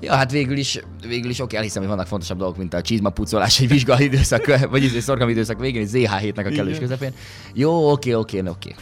Ja, 0.00 0.14
hát 0.14 0.30
végül 0.30 0.56
is, 0.56 0.80
végül 1.06 1.30
is 1.30 1.40
oké, 1.40 1.56
elhiszem, 1.56 1.82
hogy 1.82 1.90
vannak 1.90 2.06
fontosabb 2.06 2.38
dolgok, 2.38 2.56
mint 2.56 2.74
a 2.74 2.82
csizmapucolás 2.82 3.60
egy 3.60 3.68
vizsgai 3.68 4.04
időszak, 4.04 4.46
vagy 4.70 4.84
egy 4.84 5.00
szorgalmi 5.00 5.32
időszak 5.32 5.58
végén, 5.58 5.82
egy 5.82 5.90
ZH7-nek 5.92 6.46
a 6.46 6.54
kellős 6.54 6.78
közepén. 6.78 7.12
Jó, 7.54 7.90
oké, 7.90 8.12
oké, 8.12 8.42
oké. 8.48 8.74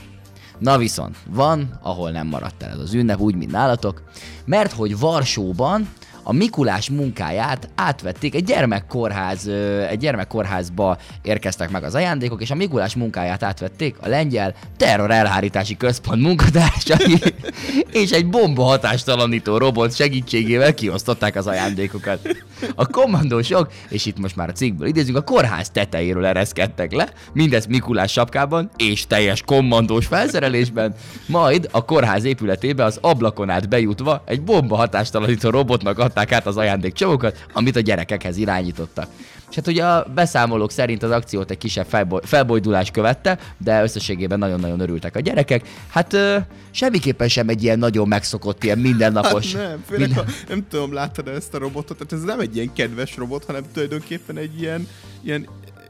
Na 0.58 0.78
viszont, 0.78 1.16
van, 1.26 1.78
ahol 1.82 2.10
nem 2.10 2.26
maradt 2.26 2.62
el 2.62 2.70
ez 2.70 2.78
az 2.78 2.94
ünnep, 2.94 3.20
úgy, 3.20 3.34
mint 3.34 3.50
nálatok, 3.50 4.02
mert 4.44 4.72
hogy 4.72 4.98
Varsóban 4.98 5.88
a 6.24 6.32
Mikulás 6.32 6.90
munkáját 6.90 7.68
átvették, 7.74 8.34
egy 8.34 8.44
gyermekkórház, 8.44 9.48
egy 9.90 9.98
gyermekkórházba 9.98 10.96
érkeztek 11.22 11.70
meg 11.70 11.84
az 11.84 11.94
ajándékok, 11.94 12.42
és 12.42 12.50
a 12.50 12.54
Mikulás 12.54 12.94
munkáját 12.94 13.42
átvették 13.42 13.96
a 14.00 14.08
lengyel 14.08 14.54
terror 14.76 15.10
elhárítási 15.10 15.76
központ 15.76 16.22
munkatársai, 16.22 17.18
és 18.02 18.10
egy 18.10 18.26
bomba 18.26 18.62
hatástalanító 18.62 19.56
robot 19.56 19.94
segítségével 19.94 20.74
kiosztották 20.74 21.36
az 21.36 21.46
ajándékokat. 21.46 22.28
A 22.74 22.86
kommandósok, 22.86 23.72
és 23.88 24.06
itt 24.06 24.18
most 24.18 24.36
már 24.36 24.48
a 24.48 24.52
cikkből 24.52 24.88
idézünk, 24.88 25.16
a 25.16 25.22
kórház 25.22 25.70
tetejéről 25.70 26.26
ereszkedtek 26.26 26.92
le, 26.92 27.08
mindezt 27.32 27.68
Mikulás 27.68 28.12
sapkában 28.12 28.70
és 28.76 29.06
teljes 29.06 29.42
kommandós 29.42 30.06
felszerelésben, 30.06 30.94
majd 31.26 31.68
a 31.70 31.84
kórház 31.84 32.24
épületébe 32.24 32.84
az 32.84 32.98
ablakon 33.00 33.50
át 33.50 33.68
bejutva 33.68 34.22
egy 34.26 34.42
bomba 34.42 34.76
hatástalanító 34.76 35.50
robotnak 35.50 35.98
adták 36.14 36.32
át 36.32 36.46
az 36.46 36.56
ajándékcsomagokat, 36.56 37.44
amit 37.52 37.76
a 37.76 37.80
gyerekekhez 37.80 38.36
irányítottak. 38.36 39.06
És 39.50 39.54
hát 39.56 39.66
ugye 39.66 39.84
a 39.84 40.06
beszámolók 40.14 40.70
szerint 40.70 41.02
az 41.02 41.10
akciót 41.10 41.50
egy 41.50 41.58
kisebb 41.58 41.86
felboly, 41.86 42.20
felbojdulás 42.24 42.90
követte, 42.90 43.38
de 43.58 43.82
összességében 43.82 44.38
nagyon-nagyon 44.38 44.80
örültek 44.80 45.16
a 45.16 45.20
gyerekek. 45.20 45.68
Hát 45.88 46.12
ö, 46.12 46.36
semmiképpen 46.70 47.28
sem 47.28 47.48
egy 47.48 47.62
ilyen 47.62 47.78
nagyon 47.78 48.08
megszokott, 48.08 48.64
ilyen 48.64 48.78
mindennapos. 48.78 49.52
Hát 49.54 49.68
nem, 49.68 49.82
főleg 49.86 50.06
minden- 50.06 50.24
ha, 50.24 50.32
nem 50.48 50.66
tudom, 50.68 50.92
láttad 50.92 51.28
ezt 51.28 51.54
a 51.54 51.58
robotot, 51.58 51.96
tehát 51.98 52.12
ez 52.12 52.22
nem 52.22 52.40
egy 52.40 52.56
ilyen 52.56 52.72
kedves 52.72 53.16
robot, 53.16 53.44
hanem 53.44 53.62
tulajdonképpen 53.72 54.36
egy 54.36 54.60
ilyen, 54.60 54.88
ilyen, 55.22 55.48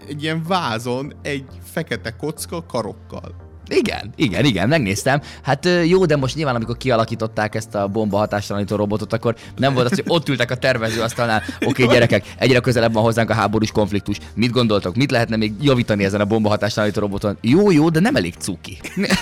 egy 0.08 0.22
ilyen 0.22 0.44
vázon 0.48 1.14
egy 1.22 1.44
fekete 1.72 2.10
kocka 2.16 2.64
karokkal. 2.66 3.43
Igen, 3.68 4.12
igen, 4.16 4.44
igen, 4.44 4.68
megnéztem. 4.68 5.20
Hát 5.42 5.68
jó, 5.86 6.06
de 6.06 6.16
most 6.16 6.34
nyilván, 6.34 6.54
amikor 6.54 6.76
kialakították 6.76 7.54
ezt 7.54 7.74
a 7.74 7.88
bomba 7.88 8.18
hatástalanító 8.18 8.76
robotot, 8.76 9.12
akkor 9.12 9.34
nem 9.56 9.74
volt 9.74 9.90
az, 9.90 9.96
hogy 9.98 10.04
ott 10.06 10.28
ültek 10.28 10.50
a 10.50 10.56
tervezőasztalnál, 10.56 11.42
oké, 11.54 11.82
okay, 11.82 11.94
gyerekek, 11.94 12.34
egyre 12.38 12.60
közelebb 12.60 12.92
van 12.92 13.02
hozzánk 13.02 13.30
a 13.30 13.34
háborús 13.34 13.70
konfliktus. 13.70 14.18
Mit 14.34 14.50
gondoltok, 14.50 14.94
mit 14.94 15.10
lehetne 15.10 15.36
még 15.36 15.52
javítani 15.60 16.04
ezen 16.04 16.20
a 16.20 16.24
bomba 16.24 16.48
hatástalanító 16.48 17.00
roboton? 17.00 17.36
Jó, 17.40 17.70
jó, 17.70 17.88
de 17.88 18.00
nem 18.00 18.16
elég 18.16 18.34
cuki. 18.38 18.78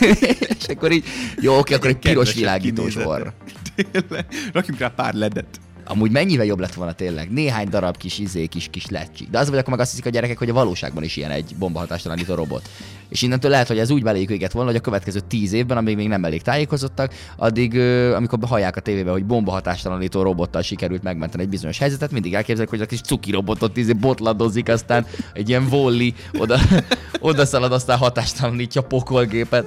És 0.59 0.69
akkor 0.69 0.93
így, 0.93 1.05
jó, 1.41 1.59
oké, 1.59 1.75
akkor 1.75 1.89
egy 1.89 1.99
piros 1.99 2.35
világítós 2.35 2.97
orr. 2.97 3.27
Tényleg. 3.75 4.27
Rakjunk 4.53 4.81
rá 4.81 4.89
pár 4.89 5.15
ledet. 5.15 5.61
Amúgy 5.85 6.11
mennyivel 6.11 6.47
jobb 6.47 6.59
lett 6.59 6.75
volna 6.75 6.93
tényleg? 6.93 7.31
Néhány 7.31 7.69
darab 7.69 7.97
kis 7.97 8.19
izé, 8.19 8.47
kis, 8.47 8.69
kis 8.71 8.87
lecsi. 8.87 9.29
De 9.31 9.39
az 9.39 9.49
vagy 9.49 9.59
akkor 9.59 9.71
meg 9.71 9.81
azt 9.81 9.91
hiszik 9.91 10.07
a 10.07 10.11
gyerekek, 10.11 10.39
hogy 10.39 10.49
a 10.49 10.53
valóságban 10.53 11.03
is 11.03 11.17
ilyen 11.17 11.31
egy 11.31 11.55
bombahatástalanító 11.59 12.35
robot. 12.35 12.69
És 13.09 13.23
innentől 13.23 13.51
lehet, 13.51 13.69
hogy 13.69 13.79
ez 13.79 13.91
úgy 13.91 14.03
beléjük 14.03 14.31
őket 14.31 14.53
volna, 14.53 14.69
hogy 14.69 14.79
a 14.79 14.83
következő 14.83 15.21
tíz 15.29 15.53
évben, 15.53 15.77
amíg 15.77 15.97
még 15.97 16.09
nem 16.09 16.25
elég 16.25 16.43
tájékozottak, 16.43 17.15
addig, 17.37 17.79
amikor 18.15 18.39
hallják 18.43 18.77
a 18.77 18.81
tévébe, 18.81 19.11
hogy 19.11 19.25
bombahatástalanító 19.25 20.23
robottal 20.23 20.63
sikerült 20.63 21.03
megmenteni 21.03 21.43
egy 21.43 21.49
bizonyos 21.49 21.79
helyzetet, 21.79 22.11
mindig 22.11 22.35
elképzelik, 22.35 22.71
hogy 22.71 22.81
a 22.81 22.87
kis 22.87 23.01
cuki 23.01 23.31
robotot 23.31 23.77
izé 23.77 23.93
botladozik, 23.93 24.69
aztán 24.69 25.07
egy 25.33 25.49
ilyen 25.49 25.69
volli 25.69 26.15
oda, 26.39 26.59
oda 27.21 27.47
szalad, 27.47 27.73
aztán 27.73 27.99
hatástalanítja 27.99 28.81
a 28.81 28.85
pokolgépet. 28.85 29.67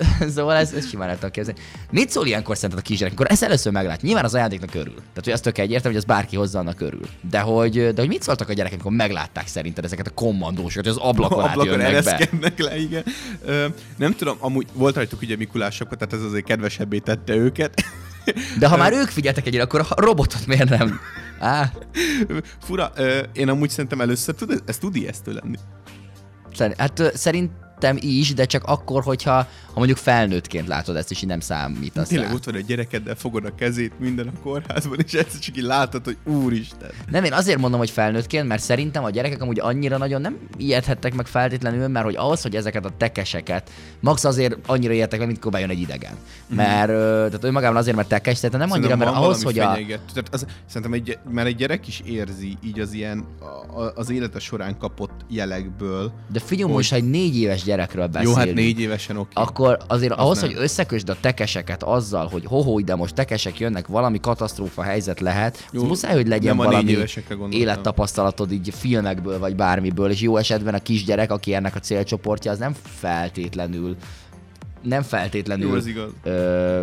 szóval 0.34 0.56
ez, 0.56 0.72
ez 0.72 0.88
simán 0.88 1.08
el 1.08 1.14
tudom 1.14 1.30
képzelni. 1.30 1.60
Mit 1.90 2.10
szól 2.10 2.26
ilyenkor 2.26 2.56
szerinted 2.56 2.84
a 2.84 2.88
kisgyerek, 2.88 3.12
amikor 3.12 3.32
ezt 3.32 3.42
először 3.42 3.72
meglát? 3.72 4.02
Nyilván 4.02 4.24
az 4.24 4.34
ajándéknak 4.34 4.74
örül. 4.74 4.94
Tehát, 4.94 5.24
hogy 5.24 5.32
az 5.32 5.40
tök 5.40 5.58
egyértelmű, 5.58 5.96
hogy 5.96 6.04
az 6.06 6.14
bárki 6.16 6.36
hozzá 6.36 6.58
annak 6.58 6.80
örül. 6.80 7.06
De 7.30 7.40
hogy, 7.40 7.72
de 7.72 8.00
hogy 8.00 8.08
mit 8.08 8.22
szóltak 8.22 8.48
a 8.48 8.52
gyerekek, 8.52 8.78
amikor 8.80 8.96
meglátták 8.96 9.46
szerinted 9.46 9.84
ezeket 9.84 10.06
a 10.06 10.10
kommandósokat, 10.10 10.86
hogy 10.86 10.96
az 10.96 11.08
ablakon, 11.08 11.44
Ablakon 11.48 11.80
átjönnek 11.80 12.54
be? 12.54 12.64
le, 12.64 12.78
igen. 12.78 13.04
Ö, 13.44 13.66
nem 13.96 14.14
tudom, 14.14 14.36
amúgy 14.40 14.66
volt 14.72 14.94
rajtuk 14.94 15.22
ugye 15.22 15.36
Mikulások, 15.36 15.96
tehát 15.96 16.12
ez 16.12 16.22
azért 16.22 16.44
kedvesebbé 16.44 16.98
tette 16.98 17.34
őket. 17.34 17.82
De 18.58 18.66
ha 18.68 18.76
már 18.76 18.92
ők 18.92 19.08
figyeltek 19.08 19.46
egyre, 19.46 19.62
akkor 19.62 19.86
a 19.88 20.00
robotot 20.00 20.46
miért 20.46 20.68
nem? 20.68 21.00
Á, 21.38 21.72
Fura, 22.60 22.92
ö, 22.96 23.18
én 23.32 23.48
amúgy 23.48 23.70
szerintem 23.70 24.00
először 24.00 24.34
tud, 24.34 24.62
ez 24.66 24.78
tud 24.78 24.96
ijesztő 24.96 25.32
lenni. 25.32 25.56
szerint, 26.54 26.80
hát 26.80 26.98
ö, 26.98 27.08
szerintem 27.82 28.10
is, 28.10 28.34
de 28.34 28.44
csak 28.44 28.62
akkor, 28.64 29.02
hogyha 29.02 29.46
ha 29.72 29.78
mondjuk 29.78 29.98
felnőttként 29.98 30.68
látod 30.68 30.96
ezt, 30.96 31.10
és 31.10 31.22
így 31.22 31.28
nem 31.28 31.40
számítasz 31.40 32.08
Tényleg 32.08 32.28
rá. 32.28 32.34
ott 32.34 32.44
van 32.44 32.54
egy 32.54 32.64
gyerekeddel, 32.64 33.14
fogod 33.14 33.44
a 33.44 33.54
kezét 33.54 33.92
minden 33.98 34.26
a 34.26 34.40
kórházban, 34.42 34.98
és 35.04 35.12
egyszer 35.12 35.40
csak 35.40 35.56
így 35.56 35.62
látod, 35.62 36.04
hogy 36.04 36.16
úristen. 36.24 36.90
Nem, 37.10 37.24
én 37.24 37.32
azért 37.32 37.58
mondom, 37.58 37.78
hogy 37.78 37.90
felnőttként, 37.90 38.48
mert 38.48 38.62
szerintem 38.62 39.04
a 39.04 39.10
gyerekek 39.10 39.42
amúgy 39.42 39.60
annyira 39.60 39.96
nagyon 39.98 40.20
nem 40.20 40.36
ijedhettek 40.56 41.14
meg 41.14 41.26
feltétlenül, 41.26 41.88
mert 41.88 42.04
hogy 42.04 42.16
ahhoz, 42.16 42.42
hogy 42.42 42.56
ezeket 42.56 42.84
a 42.84 42.90
tekeseket, 42.96 43.70
max 44.00 44.24
azért 44.24 44.56
annyira 44.66 44.92
ijedtek 44.92 45.18
meg, 45.18 45.28
mint 45.28 45.50
bejön 45.50 45.70
egy 45.70 45.80
idegen. 45.80 46.12
Mert, 46.46 46.88
ö, 46.88 47.24
tehát 47.26 47.44
önmagában 47.44 47.76
azért, 47.76 47.96
mert 47.96 48.08
tekes, 48.08 48.40
tehát 48.40 48.58
nem 48.58 48.70
annyira, 48.70 48.96
mert 48.96 49.10
ahhoz, 49.10 49.42
hogy 49.42 49.58
a. 49.58 49.72
Tehát 49.74 50.28
az, 50.30 50.46
szerintem 50.66 50.92
egy, 50.92 51.18
már 51.30 51.46
egy 51.46 51.56
gyerek 51.56 51.88
is 51.88 52.02
érzi 52.04 52.56
így 52.64 52.80
az 52.80 52.92
ilyen, 52.92 53.24
az 53.94 54.10
élete 54.10 54.38
során 54.38 54.78
kapott 54.78 55.24
jelekből. 55.28 56.12
de 56.32 56.40
figyelj, 56.40 56.62
hogy- 56.68 56.72
most, 56.76 56.92
egy 56.92 57.10
négy 57.10 57.36
éves 57.36 57.62
gyerekről 57.72 58.06
beszélünk, 58.06 58.36
Jó, 58.36 58.44
hát 58.44 58.54
négy 58.54 58.80
évesen 58.80 59.16
oké. 59.16 59.30
akkor 59.34 59.78
azért 59.86 60.12
ahhoz, 60.12 60.40
nem. 60.40 60.50
hogy 60.50 60.62
összekösd 60.62 61.08
a 61.08 61.16
tekeseket 61.20 61.82
azzal, 61.82 62.26
hogy 62.26 62.44
hoho, 62.44 62.80
de 62.80 62.94
most 62.94 63.14
tekesek 63.14 63.58
jönnek, 63.58 63.86
valami 63.86 64.20
katasztrófa 64.20 64.82
helyzet 64.82 65.20
lehet, 65.20 65.68
Jó, 65.72 65.82
jó, 65.82 65.88
muszáj, 65.88 66.14
hogy 66.14 66.28
legyen 66.28 66.56
nem 66.56 66.66
valami 66.66 66.96
élettapasztalatod 67.50 68.52
így 68.52 68.74
filmekből, 68.74 69.38
vagy 69.38 69.56
bármiből, 69.56 70.10
és 70.10 70.20
jó 70.20 70.36
esetben 70.36 70.74
a 70.74 70.78
kisgyerek, 70.78 71.32
aki 71.32 71.54
ennek 71.54 71.74
a 71.74 71.78
célcsoportja, 71.78 72.50
az 72.50 72.58
nem 72.58 72.74
feltétlenül 72.84 73.96
nem 74.82 75.02
feltétlenül 75.02 75.68
Jó, 75.68 75.74
az 75.74 75.86
igaz. 75.86 76.10
ö, 76.22 76.82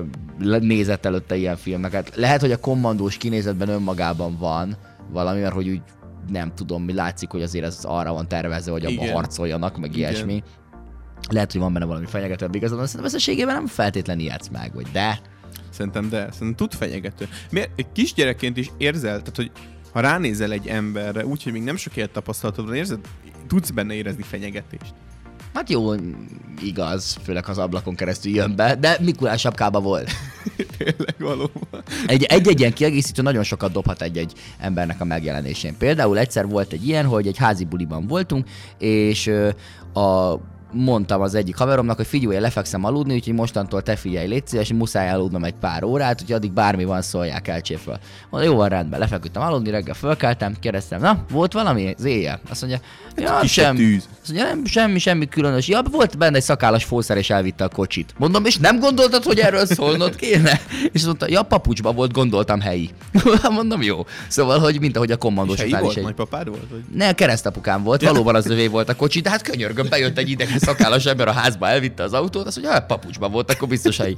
nézett 0.59 1.05
előtte 1.05 1.35
ilyen 1.35 1.55
filmeket. 1.57 2.15
Lehet, 2.15 2.41
hogy 2.41 2.51
a 2.51 2.57
kommandós 2.57 3.17
kinézetben 3.17 3.69
önmagában 3.69 4.37
van 4.37 4.77
valami, 5.11 5.39
mert 5.39 5.53
hogy 5.53 5.69
úgy 5.69 5.81
nem 6.31 6.51
tudom, 6.55 6.83
mi 6.83 6.93
látszik, 6.93 7.29
hogy 7.29 7.41
azért 7.41 7.65
ez 7.65 7.79
arra 7.83 8.13
van 8.13 8.27
tervezve, 8.27 8.71
hogy 8.71 8.85
abban 8.85 9.09
harcoljanak, 9.09 9.77
meg 9.77 9.95
Igen. 9.95 9.99
ilyesmi. 9.99 10.43
Lehet, 11.29 11.51
hogy 11.51 11.61
van 11.61 11.73
benne 11.73 11.85
valami 11.85 12.05
fenyegetőbb 12.05 12.55
igazad, 12.55 12.77
de 12.79 12.85
szerintem 12.85 13.05
összességében 13.13 13.55
nem 13.55 13.67
feltétlenül 13.67 14.23
ijedsz 14.23 14.47
meg, 14.47 14.73
vagy 14.73 14.87
de. 14.91 15.19
Szerintem 15.69 16.09
de, 16.09 16.17
szerintem 16.31 16.55
tud 16.55 16.73
fenyegető. 16.73 17.27
Miért? 17.51 17.69
Egy 17.75 17.91
kisgyerekként 17.93 18.57
is 18.57 18.71
érzel, 18.77 19.17
tehát 19.19 19.35
hogy 19.35 19.51
ha 19.93 19.99
ránézel 19.99 20.51
egy 20.51 20.67
emberre, 20.67 21.25
úgyhogy 21.25 21.51
még 21.51 21.63
nem 21.63 21.75
sok 21.75 21.95
élet 21.95 22.11
tapasztalatod 22.11 22.65
van, 22.65 22.75
érzed, 22.75 22.99
tudsz 23.47 23.69
benne 23.69 23.93
érezni 23.93 24.23
fenyegetést. 24.23 24.93
Hát 25.53 25.69
jó, 25.69 25.93
igaz, 26.63 27.17
főleg 27.23 27.47
az 27.47 27.57
ablakon 27.57 27.95
keresztül 27.95 28.31
jön 28.35 28.55
be, 28.55 28.75
de 28.75 28.97
Mikulás 29.01 29.39
sapkába 29.41 29.79
volt. 29.79 30.11
Tényleg 30.77 31.15
valóban. 31.19 31.83
Egy- 32.07 32.23
Egy-egy 32.23 32.59
ilyen 32.59 32.73
kiegészítő 32.73 33.21
nagyon 33.21 33.43
sokat 33.43 33.71
dobhat 33.71 34.01
egy-egy 34.01 34.33
embernek 34.59 35.01
a 35.01 35.05
megjelenésén. 35.05 35.77
Például 35.77 36.17
egyszer 36.17 36.47
volt 36.47 36.71
egy 36.71 36.87
ilyen, 36.87 37.05
hogy 37.05 37.27
egy 37.27 37.37
házi 37.37 37.65
buliban 37.65 38.07
voltunk, 38.07 38.47
és 38.77 39.27
a 39.93 40.33
mondtam 40.71 41.21
az 41.21 41.35
egyik 41.35 41.55
haveromnak, 41.55 41.95
hogy 41.95 42.07
figyelj, 42.07 42.35
én 42.35 42.41
lefekszem 42.41 42.83
aludni, 42.83 43.13
úgyhogy 43.13 43.33
mostantól 43.33 43.81
te 43.81 43.95
figyelj, 43.95 44.27
légy 44.27 44.47
szíves, 44.47 44.73
muszáj 44.73 45.09
aludnom 45.09 45.43
egy 45.43 45.53
pár 45.53 45.83
órát, 45.83 46.21
úgyhogy 46.21 46.35
addig 46.35 46.51
bármi 46.51 46.83
van, 46.83 47.01
szólják 47.01 47.47
el 47.47 47.61
föl. 47.61 47.97
Mondja, 48.29 48.49
jó 48.49 48.55
van, 48.55 48.69
rendben, 48.69 48.99
lefeküdtem 48.99 49.41
aludni, 49.41 49.69
reggel 49.69 49.93
fölkeltem, 49.93 50.55
kérdeztem, 50.59 51.01
na, 51.01 51.25
volt 51.31 51.53
valami 51.53 51.93
az 51.97 52.05
éjjel? 52.05 52.39
Azt 52.49 52.61
mondja, 52.61 52.79
ja, 53.15 53.47
sem, 53.47 53.75
tűz. 53.75 54.07
azt 54.21 54.31
mondja, 54.31 54.47
nem, 54.47 54.65
semmi, 54.65 54.99
semmi 54.99 55.27
különös. 55.27 55.67
Ja, 55.67 55.81
volt 55.91 56.17
benne 56.17 56.35
egy 56.35 56.43
szakállas 56.43 56.83
fószer, 56.83 57.17
és 57.17 57.29
elvitte 57.29 57.63
a 57.63 57.69
kocsit. 57.69 58.13
Mondom, 58.17 58.45
és 58.45 58.57
nem 58.57 58.79
gondoltad, 58.79 59.23
hogy 59.23 59.39
erről 59.39 59.65
szólnod 59.65 60.15
kéne? 60.15 60.61
És 60.91 61.05
mondta, 61.05 61.25
ja, 61.29 61.41
papucsba 61.41 61.91
volt, 61.91 62.11
gondoltam 62.11 62.59
helyi. 62.59 62.89
Mondom, 63.49 63.81
jó. 63.81 64.05
Szóval, 64.27 64.59
hogy 64.59 64.79
mint 64.79 64.95
ahogy 64.95 65.11
a 65.11 65.17
kommandós 65.17 65.57
helyi 65.57 65.69
után 65.69 65.81
is 65.81 65.85
volt? 65.85 65.97
egy... 65.97 66.03
Nagypapád 66.03 66.47
volt? 66.47 66.69
Vagy? 66.69 66.83
Ne, 66.93 67.13
keresztapukám 67.13 67.83
volt, 67.83 68.01
valóban 68.01 68.35
az 68.35 68.49
övé 68.49 68.67
volt 68.67 68.89
a 68.89 68.95
kocsi, 68.95 69.19
de 69.19 69.29
hát 69.29 69.41
könyörgöm, 69.41 69.87
bejött 69.89 70.17
egy 70.17 70.29
idegen 70.29 70.58
szakállas 70.59 71.05
ember 71.05 71.27
a 71.27 71.31
házba, 71.31 71.67
elvitte 71.67 72.03
az 72.03 72.13
autót, 72.13 72.47
azt 72.47 72.55
mondja, 72.55 72.73
hát 72.73 72.85
papucsban 72.85 73.31
volt, 73.31 73.51
akkor 73.51 73.67
biztos 73.67 73.97
helyi. 73.97 74.15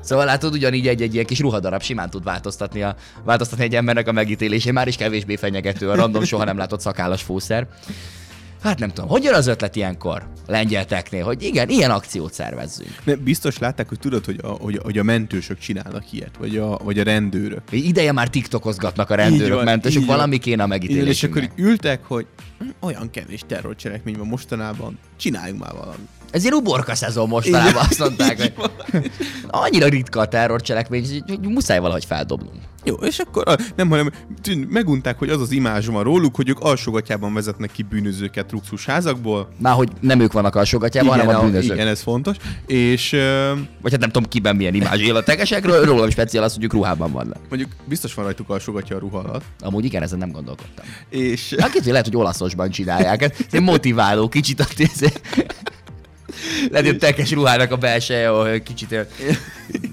Szóval 0.00 0.24
látod, 0.24 0.52
ugyanígy 0.52 0.88
egy, 0.88 1.02
egy 1.02 1.14
ilyen 1.14 1.26
kis 1.26 1.40
ruhadarab 1.40 1.82
simán 1.82 2.10
tud 2.10 2.24
változtatni, 2.24 2.82
a, 2.82 2.96
változtatni 3.24 3.64
egy 3.64 3.74
embernek 3.74 4.08
a 4.08 4.12
megítélésén, 4.12 4.72
már 4.72 4.88
is 4.88 4.96
kevésbé 4.96 5.36
fenyegető 5.36 5.90
a 5.90 5.94
random, 5.94 6.24
soha 6.24 6.44
nem 6.44 6.56
látott 6.56 6.80
szakállas 6.80 7.22
fószer. 7.22 7.66
Hát 8.62 8.78
nem 8.78 8.88
tudom, 8.88 9.10
hogy 9.10 9.22
jön 9.22 9.34
az 9.34 9.46
ötlet 9.46 9.76
ilyenkor 9.76 10.28
lengyelteknél, 10.46 11.24
hogy 11.24 11.42
igen, 11.42 11.68
ilyen 11.68 11.90
akciót 11.90 12.32
szervezzünk. 12.32 12.90
Ne, 13.04 13.14
biztos 13.14 13.58
látták, 13.58 13.88
hogy 13.88 13.98
tudod, 13.98 14.24
hogy 14.24 14.38
a, 14.42 14.46
hogy, 14.46 14.80
hogy 14.82 14.98
a 14.98 15.02
mentősök 15.02 15.58
csinálnak 15.58 16.12
ilyet, 16.12 16.36
vagy 16.38 16.56
a, 16.56 16.76
vagy 16.76 16.98
a 16.98 17.02
rendőrök. 17.02 17.62
Ideje 17.70 18.12
már 18.12 18.28
tiktokozgatnak 18.28 19.10
a 19.10 19.14
rendőrök, 19.14 19.54
van, 19.54 19.64
mentősök, 19.64 20.06
valami 20.06 20.38
kéne 20.38 20.62
a 20.62 20.66
Igen, 20.66 20.80
és 20.80 20.88
megítélésünknek. 20.88 21.44
akkor 21.44 21.64
ültek, 21.64 22.04
hogy 22.04 22.26
hm, 22.58 22.68
olyan 22.80 23.10
kevés 23.10 23.42
terrorcselekmény 23.46 24.16
van 24.16 24.26
mostanában, 24.26 24.98
csináljunk 25.16 25.60
már 25.60 25.72
valamit. 25.72 26.08
Ez 26.30 26.42
ilyen 26.42 26.54
uborka 26.54 26.94
szezon 26.94 27.28
mostanában, 27.28 27.70
Igen. 27.70 27.82
azt 27.88 27.98
mondták, 27.98 28.36
hogy 28.40 28.52
annyira 29.48 29.86
ritka 29.88 30.20
a 30.20 30.28
terrorcselekmény, 30.28 31.22
hogy- 31.26 31.40
muszáj 31.40 31.78
valahogy 31.78 32.04
feldobnunk. 32.04 32.56
Jó, 32.84 32.94
és 32.94 33.18
akkor 33.18 33.48
a, 33.48 33.56
nem, 33.76 33.88
hanem 33.88 34.10
tűn- 34.42 34.70
megunták, 34.70 35.18
hogy 35.18 35.28
az 35.28 35.40
az 35.40 35.50
imázs 35.50 35.86
van 35.86 36.02
róluk, 36.02 36.36
hogy 36.36 36.48
ők 36.48 36.60
alsógatjában 36.60 37.34
vezetnek 37.34 37.70
ki 37.72 37.82
bűnözőket 37.82 38.52
luxusházakból. 38.52 39.48
Már 39.58 39.74
hogy 39.74 39.88
nem 40.00 40.20
ők 40.20 40.32
vannak 40.32 40.54
alsógatjában, 40.54 41.18
hanem 41.20 41.36
a 41.36 41.40
bűnözők. 41.44 41.74
igen, 41.74 41.86
ez 41.86 42.00
fontos. 42.02 42.36
És 42.66 43.10
Vagy 43.82 43.90
hát 43.90 44.00
nem 44.00 44.10
tudom 44.10 44.28
kiben 44.28 44.56
milyen 44.56 44.74
imázs 44.74 45.00
él 45.00 45.16
a 45.16 45.22
tegesekről, 45.22 45.84
rólam 45.84 46.10
speciál 46.10 46.44
az, 46.44 46.54
hogy 46.54 46.64
ők 46.64 46.72
ruhában 46.72 47.12
vannak. 47.12 47.38
mondjuk 47.48 47.70
biztos 47.84 48.14
van 48.14 48.24
rajtuk 48.24 48.50
alsógatja 48.50 48.96
a 48.96 48.98
ruha 48.98 49.18
alatt. 49.18 49.42
Amúgy 49.60 49.84
igen, 49.84 50.02
ezen 50.02 50.18
nem 50.18 50.30
gondolkodtam. 50.30 50.84
És 51.08 51.54
Hát 51.58 51.84
lehet, 51.84 52.04
hogy 52.04 52.16
olaszosban 52.16 52.70
csinálják. 52.70 53.22
Ez 53.50 53.60
motiváló, 53.60 54.28
kicsit 54.28 54.60
ez... 54.60 55.12
Lehet, 56.70 56.86
hogy 56.86 56.98
tekes 56.98 57.32
ruhának 57.32 57.72
a 57.72 57.76
belseje, 57.76 58.30
ahol 58.30 58.58
kicsit 58.60 59.06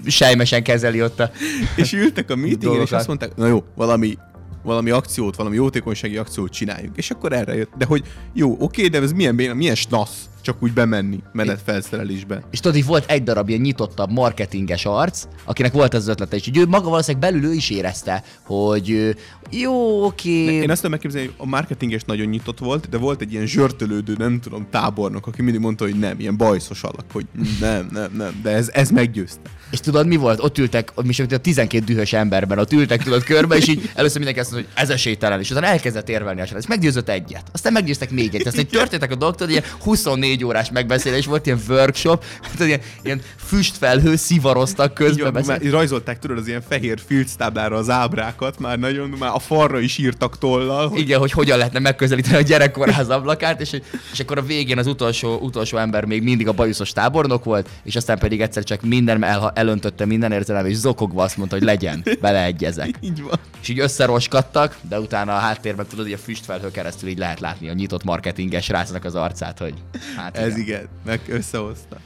sejmesen 0.06 0.62
kezeli 0.62 1.02
ott 1.02 1.20
a... 1.20 1.30
és 1.76 1.92
ültek 1.92 2.30
a 2.30 2.36
meetingen, 2.36 2.80
és 2.80 2.92
azt 2.92 3.06
mondták, 3.06 3.36
na 3.36 3.46
jó, 3.46 3.64
valami 3.74 4.18
valami 4.62 4.90
akciót, 4.90 5.36
valami 5.36 5.56
jótékonysági 5.56 6.16
akciót 6.16 6.52
csináljunk. 6.52 6.96
És 6.96 7.10
akkor 7.10 7.32
erre 7.32 7.54
jött. 7.54 7.70
De 7.78 7.84
hogy 7.84 8.04
jó, 8.32 8.56
oké, 8.58 8.86
de 8.86 9.00
ez 9.00 9.12
milyen, 9.12 9.36
béna, 9.36 9.54
milyen 9.54 9.74
snasz 9.74 10.28
csak 10.46 10.62
úgy 10.62 10.72
bemenni 10.72 11.18
menetfelszerelésbe. 11.32 12.42
És 12.50 12.60
tudod, 12.60 12.76
így 12.76 12.84
volt 12.84 13.10
egy 13.10 13.22
darab 13.22 13.48
ilyen 13.48 13.60
nyitottabb 13.60 14.10
marketinges 14.10 14.84
arc, 14.84 15.24
akinek 15.44 15.72
volt 15.72 15.94
az 15.94 16.08
ötlete, 16.08 16.36
és 16.36 16.50
ő 16.54 16.66
maga 16.66 16.88
valószínűleg 16.88 17.30
belül 17.30 17.50
ő 17.50 17.54
is 17.54 17.70
érezte, 17.70 18.22
hogy 18.42 19.16
jó, 19.50 20.04
oké, 20.04 20.30
Én 20.30 20.70
azt 20.70 20.76
tudom 20.76 20.90
megképzelni, 20.90 21.26
hogy 21.26 21.36
a 21.38 21.46
marketinges 21.46 22.02
nagyon 22.04 22.26
nyitott 22.26 22.58
volt, 22.58 22.88
de 22.88 22.98
volt 22.98 23.20
egy 23.20 23.32
ilyen 23.32 23.46
zsörtölődő, 23.46 24.14
nem 24.18 24.40
tudom, 24.40 24.66
tábornok, 24.70 25.26
aki 25.26 25.42
mindig 25.42 25.60
mondta, 25.60 25.84
hogy 25.84 25.98
nem, 25.98 26.20
ilyen 26.20 26.36
bajszos 26.36 26.82
alak, 26.82 27.04
hogy 27.12 27.26
nem, 27.60 27.88
nem, 27.92 28.12
nem, 28.16 28.40
de 28.42 28.50
ez, 28.50 28.70
ez 28.72 28.90
meggyőzte. 28.90 29.50
És 29.70 29.80
tudod, 29.80 30.06
mi 30.06 30.16
volt? 30.16 30.42
Ott 30.42 30.58
ültek, 30.58 30.92
ott 30.94 31.08
is 31.08 31.18
a 31.18 31.38
12 31.38 31.84
dühös 31.84 32.12
emberben, 32.12 32.58
ott 32.58 32.72
ültek, 32.72 33.02
tudod, 33.02 33.22
körbe, 33.22 33.56
és 33.56 33.68
így 33.68 33.90
először 33.94 34.16
mindenki 34.16 34.40
azt 34.40 34.50
mondta, 34.52 34.70
hogy 34.74 34.82
ez 34.82 34.90
esélytelen, 34.90 35.40
és 35.40 35.50
utána 35.50 35.66
elkezdett 35.66 36.08
érvelni 36.08 36.40
a 36.40 36.46
srác. 36.46 36.66
Meggyőzött 36.66 37.08
egyet. 37.08 37.48
Aztán 37.52 37.72
meggyőztek 37.72 38.10
még 38.10 38.34
egyet. 38.34 38.46
Aztán 38.46 38.66
történtek 38.80 39.10
a 39.10 39.14
dolgok, 39.14 39.36
tudod, 39.36 39.52
ilyen 39.52 39.64
24 39.80 40.35
órás 40.44 40.70
megbeszélés 40.70 41.26
volt, 41.26 41.46
ilyen 41.46 41.60
workshop, 41.68 42.24
tudod, 42.50 42.66
ilyen, 42.66 42.80
ilyen 43.02 43.20
füstfelhő 43.36 44.16
szivaroztak 44.16 44.94
közben. 44.94 45.44
már 45.46 45.62
így 45.62 45.70
rajzolták, 45.70 46.18
tudod, 46.18 46.38
az 46.38 46.48
ilyen 46.48 46.62
fehér 46.68 47.00
filctáblára 47.06 47.76
az 47.76 47.90
ábrákat, 47.90 48.58
már 48.58 48.78
nagyon, 48.78 49.08
már 49.08 49.30
a 49.34 49.38
falra 49.38 49.80
is 49.80 49.98
írtak 49.98 50.38
tollal, 50.38 50.88
hogy 50.88 50.98
Igen, 50.98 51.18
hogy 51.18 51.32
hogyan 51.32 51.58
lehetne 51.58 51.78
megközelíteni 51.78 52.36
a 52.36 52.40
gyerekkórház 52.40 53.08
ablakát, 53.08 53.60
és, 53.60 53.80
és 54.12 54.20
akkor 54.20 54.38
a 54.38 54.42
végén 54.42 54.78
az 54.78 54.86
utolsó, 54.86 55.38
utolsó 55.38 55.76
ember 55.76 56.04
még 56.04 56.22
mindig 56.22 56.48
a 56.48 56.52
bajuszos 56.52 56.92
tábornok 56.92 57.44
volt, 57.44 57.68
és 57.82 57.96
aztán 57.96 58.18
pedig 58.18 58.40
egyszer 58.40 58.64
csak 58.64 58.82
minden 58.82 59.24
el, 59.24 59.52
elöntötte 59.54 60.04
minden 60.04 60.32
érzelem, 60.32 60.66
és 60.66 60.76
zokogva 60.76 61.22
azt 61.22 61.36
mondta, 61.36 61.56
hogy 61.56 61.64
legyen, 61.64 62.04
beleegyezek. 62.20 62.90
így 63.00 63.22
van. 63.22 63.38
És 63.62 63.68
így 63.68 63.78
összeroskadtak, 63.78 64.76
de 64.88 65.00
utána 65.00 65.34
a 65.34 65.38
háttérben 65.38 65.86
tudod, 65.86 66.04
hogy 66.04 66.14
a 66.14 66.18
füstfelhő 66.18 66.70
keresztül 66.70 67.08
így 67.08 67.18
lehet 67.18 67.40
látni 67.40 67.68
a 67.68 67.72
nyitott 67.72 68.04
marketinges 68.04 68.68
rácnak 68.68 69.04
az 69.04 69.14
arcát, 69.14 69.58
hogy 69.58 69.74
hát 70.16 70.25
Ez 70.32 70.56
igen. 70.56 70.60
igen, 70.62 70.88
meg 71.04 71.20
összehozta. 71.28 71.96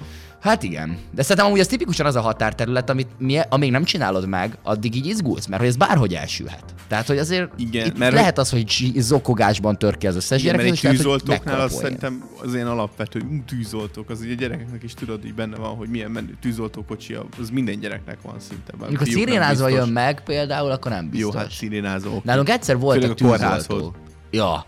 Hát 0.40 0.62
igen. 0.62 0.98
De 1.14 1.22
szerintem 1.22 1.46
amúgy 1.46 1.58
ez 1.58 1.66
tipikusan 1.66 2.06
az 2.06 2.16
a 2.16 2.20
határterület, 2.20 2.90
amit 2.90 3.08
mi, 3.18 3.38
amíg 3.48 3.70
nem 3.70 3.84
csinálod 3.84 4.28
meg, 4.28 4.58
addig 4.62 4.94
így 4.96 5.06
izgulsz, 5.06 5.46
mert 5.46 5.60
hogy 5.60 5.70
ez 5.70 5.76
bárhogy 5.76 6.14
elsülhet. 6.14 6.64
Tehát, 6.88 7.06
hogy 7.06 7.18
azért 7.18 7.50
Igen, 7.56 7.86
itt 7.86 7.98
mert 7.98 8.12
lehet 8.12 8.38
az, 8.38 8.50
hogy 8.50 8.92
zokogásban 8.96 9.78
tör 9.78 9.96
ki 9.96 10.06
az 10.06 10.16
összes 10.16 10.42
gyerek, 10.42 10.62
mert 10.62 10.84
egy 10.84 10.90
tűzoltóknál 10.90 11.60
az 11.60 11.72
szerintem 11.72 12.24
az 12.42 12.54
ilyen 12.54 12.66
alapvető, 12.66 13.20
hogy 13.28 13.42
tűzoltók, 13.44 14.10
az 14.10 14.20
ugye 14.20 14.32
a 14.32 14.34
gyerekeknek 14.34 14.82
is 14.82 14.94
tudod, 14.94 15.22
hogy 15.22 15.34
benne 15.34 15.56
van, 15.56 15.74
hogy 15.74 15.88
milyen 15.88 16.10
menő 16.10 16.36
tűzoltókocsi, 16.40 17.16
az 17.40 17.50
minden 17.50 17.80
gyereknek 17.80 18.18
van 18.22 18.34
szinte. 18.38 18.72
bár 18.78 18.88
Amikor 18.88 19.06
szirénázva 19.06 19.68
jön 19.68 19.88
meg 19.88 20.22
például, 20.22 20.70
akkor 20.70 20.90
nem 20.90 21.08
biztos. 21.10 21.34
Jó, 21.34 21.40
hát 21.40 21.50
szirénázó. 21.50 22.20
Nálunk 22.24 22.48
egyszer 22.48 22.78
voltak 22.78 23.14
tűzoltók. 23.14 23.96
Ja. 24.30 24.64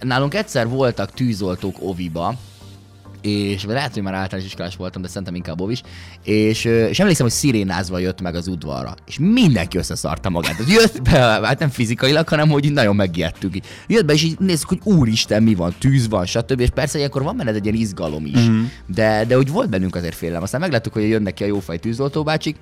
Nálunk 0.00 0.34
egyszer 0.34 0.68
voltak 0.68 1.12
tűzoltók 1.12 1.76
oviba, 1.80 2.34
és 3.24 3.64
lehet, 3.64 3.92
hogy 3.92 4.02
már 4.02 4.14
általános 4.14 4.46
iskolás 4.46 4.76
voltam, 4.76 5.02
de 5.02 5.08
szerintem 5.08 5.34
inkább 5.34 5.60
ovis, 5.60 5.82
és, 6.24 6.64
és 6.64 6.98
emlékszem, 6.98 7.26
hogy 7.26 7.34
szirénázva 7.34 7.98
jött 7.98 8.20
meg 8.20 8.34
az 8.34 8.48
udvarra, 8.48 8.94
és 9.06 9.18
mindenki 9.18 9.78
összeszarta 9.78 10.30
magát. 10.30 10.56
Tehát 10.56 10.72
jött 10.72 11.02
be, 11.02 11.18
hát 11.18 11.58
nem 11.58 11.68
fizikailag, 11.68 12.28
hanem 12.28 12.48
hogy 12.48 12.64
így 12.64 12.72
nagyon 12.72 12.96
megijedtünk. 12.96 13.56
Így. 13.56 13.64
Jött 13.86 14.04
be, 14.04 14.12
és 14.12 14.22
így 14.22 14.38
nézzük, 14.38 14.68
hogy 14.68 14.80
úristen, 14.84 15.42
mi 15.42 15.54
van, 15.54 15.74
tűz 15.78 16.08
van, 16.08 16.26
stb. 16.26 16.60
És 16.60 16.70
persze 16.70 16.98
ilyenkor 16.98 17.22
van 17.22 17.36
benned 17.36 17.54
egy 17.54 17.64
ilyen 17.64 17.76
izgalom 17.76 18.26
is, 18.26 18.40
mm-hmm. 18.40 18.64
de, 18.86 19.24
de 19.24 19.38
úgy 19.38 19.50
volt 19.50 19.68
bennünk 19.68 19.94
azért 19.94 20.14
félelem. 20.14 20.42
Aztán 20.42 20.60
megláttuk, 20.60 20.92
hogy 20.92 21.08
jönnek 21.08 21.34
ki 21.34 21.42
a 21.42 21.46
jófej 21.46 21.78
tűzoltóbácsik, 21.78 22.56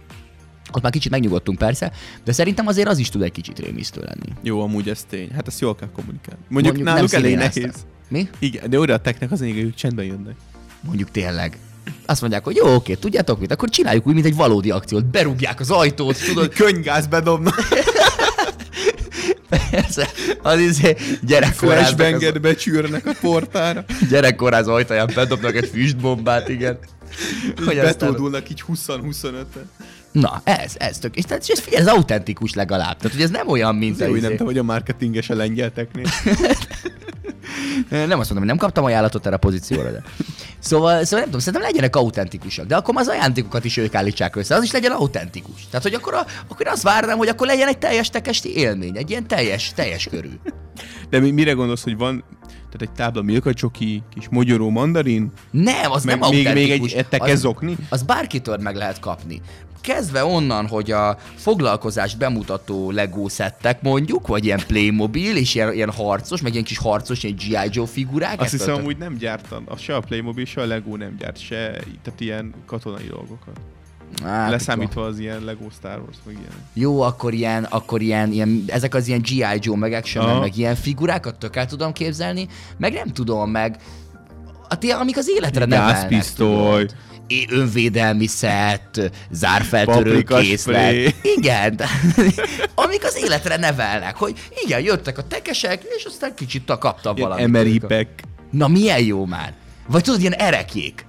ott 0.72 0.82
már 0.82 0.92
kicsit 0.92 1.10
megnyugodtunk 1.10 1.58
persze, 1.58 1.92
de 2.24 2.32
szerintem 2.32 2.66
azért 2.66 2.88
az 2.88 2.98
is 2.98 3.08
tud 3.08 3.22
egy 3.22 3.32
kicsit 3.32 3.58
rémisztő 3.58 4.00
lenni. 4.00 4.38
Jó, 4.42 4.60
amúgy 4.60 4.88
ez 4.88 5.04
tény. 5.08 5.30
Hát 5.34 5.46
ezt 5.46 5.60
jól 5.60 5.74
kell 5.74 5.88
kommunikálni. 5.92 6.42
Mondjuk, 6.48 6.74
Mondjuk 6.74 6.94
náluk 6.94 7.12
elég 7.12 7.36
nehéz. 7.36 7.86
Mi? 8.08 8.28
Igen, 8.38 8.70
de 8.70 8.78
oda 8.78 8.92
a 8.92 8.98
teknek 8.98 9.30
az 9.30 9.40
hogy 9.40 9.74
csendben 9.74 10.04
jönnek. 10.04 10.34
Mondjuk 10.82 11.10
tényleg. 11.10 11.58
Azt 12.06 12.20
mondják, 12.20 12.44
hogy 12.44 12.56
jó, 12.56 12.74
oké, 12.74 12.94
tudjátok 12.94 13.40
mit, 13.40 13.52
akkor 13.52 13.68
csináljuk 13.68 14.06
úgy, 14.06 14.14
mint 14.14 14.26
egy 14.26 14.36
valódi 14.36 14.70
akciót. 14.70 15.04
Berúgják 15.04 15.60
az 15.60 15.70
ajtót, 15.70 16.24
tudod, 16.26 16.54
Könygáz 16.62 17.06
bedobnak, 17.06 17.68
persze, 19.70 20.08
az 20.42 20.58
izé 20.58 20.96
gyerekkoráznak, 21.22 22.22
az, 22.22 22.40
becsűrnek 22.40 23.06
a 23.06 23.12
portára, 23.20 23.84
gyerekkoráz 24.10 24.68
ajtaján 24.68 25.10
bedobnak 25.14 25.54
egy 25.54 25.68
füstbombát, 25.68 26.48
igen. 26.48 26.78
Hogy 27.64 27.78
aztán... 27.78 28.08
betódulnak 28.08 28.50
így 28.50 28.62
20-25-en. 28.68 29.64
Na, 30.12 30.40
ez, 30.44 30.74
ez 30.78 30.98
tök. 30.98 31.16
És, 31.16 31.24
tehát, 31.24 31.42
és 31.42 31.48
ez, 31.48 31.60
figyelj, 31.60 31.82
ez 31.82 31.88
autentikus 31.88 32.54
legalább. 32.54 32.96
Tehát, 32.96 33.12
hogy 33.16 33.22
ez 33.22 33.30
nem 33.30 33.48
olyan, 33.48 33.74
mint 33.74 33.98
Jó, 33.98 34.04
a 34.06 34.08
hogy 34.08 34.16
izé- 34.18 34.28
nem 34.28 34.36
te 34.36 34.44
vagy 34.44 34.58
a 34.58 34.62
marketinges 34.62 35.30
a 35.30 35.34
lengyelteknél. 35.34 36.04
Nem 37.90 38.00
azt 38.00 38.10
mondom, 38.10 38.36
hogy 38.38 38.46
nem 38.46 38.56
kaptam 38.56 38.84
ajánlatot 38.84 39.26
erre 39.26 39.34
a 39.34 39.38
pozícióra, 39.38 39.90
de. 39.90 40.02
Szóval, 40.58 40.94
szóval 41.04 41.18
nem 41.18 41.24
tudom, 41.24 41.40
szerintem 41.40 41.62
legyenek 41.62 41.96
autentikusak, 41.96 42.66
de 42.66 42.76
akkor 42.76 42.94
az 42.96 43.08
ajándékokat 43.08 43.64
is 43.64 43.76
ők 43.76 43.94
állítsák 43.94 44.36
össze, 44.36 44.54
az 44.54 44.62
is 44.62 44.70
legyen 44.72 44.92
autentikus. 44.92 45.66
Tehát, 45.70 45.82
hogy 45.82 45.94
akkor, 45.94 46.14
a, 46.14 46.26
akkor 46.48 46.66
azt 46.66 46.82
várnám, 46.82 47.18
hogy 47.18 47.28
akkor 47.28 47.46
legyen 47.46 47.68
egy 47.68 47.78
teljes 47.78 48.10
tekesti 48.10 48.56
élmény, 48.56 48.96
egy 48.96 49.10
ilyen 49.10 49.26
teljes, 49.26 49.72
teljes 49.74 50.04
körű. 50.10 50.30
De 51.10 51.18
mi, 51.18 51.30
mire 51.30 51.52
gondolsz, 51.52 51.82
hogy 51.82 51.96
van 51.96 52.24
tehát 52.70 52.82
egy 52.82 52.90
tábla 52.90 53.22
Milka 53.22 53.54
csoki, 53.54 54.02
kis 54.14 54.28
mogyoró 54.30 54.70
mandarin, 54.70 55.32
Nem, 55.50 55.90
az 55.90 56.04
meg 56.04 56.18
nem 56.18 56.30
még, 56.30 56.38
még 56.44 56.46
autentikus. 56.56 56.92
egy 56.92 57.06
tekezokni? 57.08 57.72
Az, 57.72 57.78
az 57.88 58.02
bárkitől 58.02 58.56
meg 58.56 58.76
lehet 58.76 58.98
kapni. 59.00 59.40
Kezdve 59.82 60.24
onnan, 60.24 60.66
hogy 60.66 60.90
a 60.90 61.16
foglalkozást 61.34 62.18
bemutató 62.18 62.90
Lego 62.90 63.28
szettek 63.28 63.82
mondjuk, 63.82 64.26
vagy 64.26 64.44
ilyen 64.44 64.60
Playmobil, 64.66 65.36
és 65.36 65.54
ilyen, 65.54 65.72
ilyen 65.72 65.90
harcos, 65.90 66.40
meg 66.40 66.52
ilyen 66.52 66.64
kis 66.64 66.78
harcos, 66.78 67.22
ilyen 67.22 67.36
G.I. 67.36 67.68
Joe 67.70 67.86
figurák. 67.86 68.40
Azt 68.40 68.50
hiszem, 68.50 68.84
hogy 68.84 68.96
nem 68.96 69.16
gyártan, 69.16 69.62
az 69.66 69.80
se 69.80 69.94
a 69.96 70.00
Playmobil, 70.00 70.44
se 70.44 70.60
a 70.60 70.66
Lego 70.66 70.96
nem 70.96 71.16
gyárt, 71.18 71.40
se, 71.40 71.70
tehát 72.02 72.20
ilyen 72.20 72.54
katonai 72.66 73.06
dolgokat. 73.06 73.60
Hát, 74.22 74.50
Leszámítva 74.50 75.04
az 75.04 75.18
ilyen 75.18 75.44
Lego 75.44 75.70
Star 75.70 75.98
Wars, 75.98 76.16
meg 76.26 76.34
ilyen. 76.34 76.52
Jó, 76.72 77.00
akkor 77.00 77.32
ilyen, 77.32 77.64
akkor 77.64 78.02
ilyen, 78.02 78.32
ilyen 78.32 78.64
ezek 78.66 78.94
az 78.94 79.08
ilyen 79.08 79.20
G.I. 79.20 79.58
Joe, 79.60 79.76
meg 79.76 79.92
Action 79.92 80.24
Aha. 80.24 80.40
meg 80.40 80.56
ilyen 80.56 80.74
figurákat 80.74 81.38
tök 81.38 81.56
el 81.56 81.66
tudom 81.66 81.92
képzelni, 81.92 82.48
meg 82.76 82.92
nem 82.92 83.08
tudom, 83.08 83.50
meg 83.50 83.76
a, 84.80 84.96
amik 85.00 85.16
az 85.16 85.28
életre 85.28 85.64
nevelnek. 85.64 86.10
Gázpisztoly. 86.10 86.86
tudod. 86.86 86.94
Önvédelmi 87.48 88.26
szett, 88.26 89.00
zárfeltörő 89.30 90.22
készlet. 90.22 91.14
Igen, 91.36 91.80
amik 92.74 93.04
az 93.04 93.16
életre 93.24 93.56
nevelnek, 93.56 94.16
hogy 94.16 94.38
igen, 94.64 94.80
jöttek 94.80 95.18
a 95.18 95.26
tekesek, 95.26 95.82
és 95.96 96.04
aztán 96.04 96.34
kicsit 96.34 96.72
kaptam 96.78 97.14
valamit. 97.14 97.44
emeripek. 97.44 98.22
Na 98.50 98.68
milyen 98.68 99.04
jó 99.04 99.26
már. 99.26 99.52
Vagy 99.86 100.02
tudod, 100.02 100.20
ilyen 100.20 100.32
erekjék. 100.32 101.06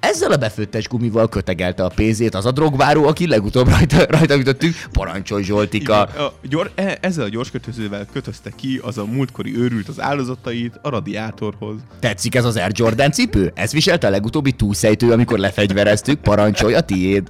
Ezzel 0.00 0.32
a 0.32 0.36
befőttes 0.36 0.88
gumival 0.88 1.28
kötegelte 1.28 1.84
a 1.84 1.88
pénzét 1.88 2.34
az 2.34 2.46
a 2.46 2.50
drogváró, 2.50 3.06
aki 3.06 3.26
legutóbb 3.26 3.68
rajta, 3.68 4.04
rajta 4.08 4.36
ütöttünk, 4.36 4.74
parancsolj 4.92 5.42
Zsoltika. 5.42 6.02
A 6.02 6.34
gyor, 6.42 6.70
e, 6.74 6.98
ezzel 7.00 7.24
a 7.24 7.28
gyorskötözővel 7.28 8.06
kötözte 8.12 8.50
ki 8.56 8.80
az 8.82 8.98
a 8.98 9.04
múltkori 9.04 9.56
őrült 9.56 9.88
az 9.88 10.00
áldozatait 10.00 10.78
a 10.82 10.88
radiátorhoz. 10.88 11.76
Tetszik 11.98 12.34
ez 12.34 12.44
az 12.44 12.56
Air 12.56 12.70
Jordan 12.74 13.12
cipő? 13.12 13.52
Ez 13.54 13.72
viselte 13.72 14.06
a 14.06 14.10
legutóbbi 14.10 14.52
túlszejtő, 14.52 15.12
amikor 15.12 15.38
lefegyvereztük, 15.38 16.20
parancsolj 16.20 16.74
a 16.74 16.80
tiéd. 16.80 17.28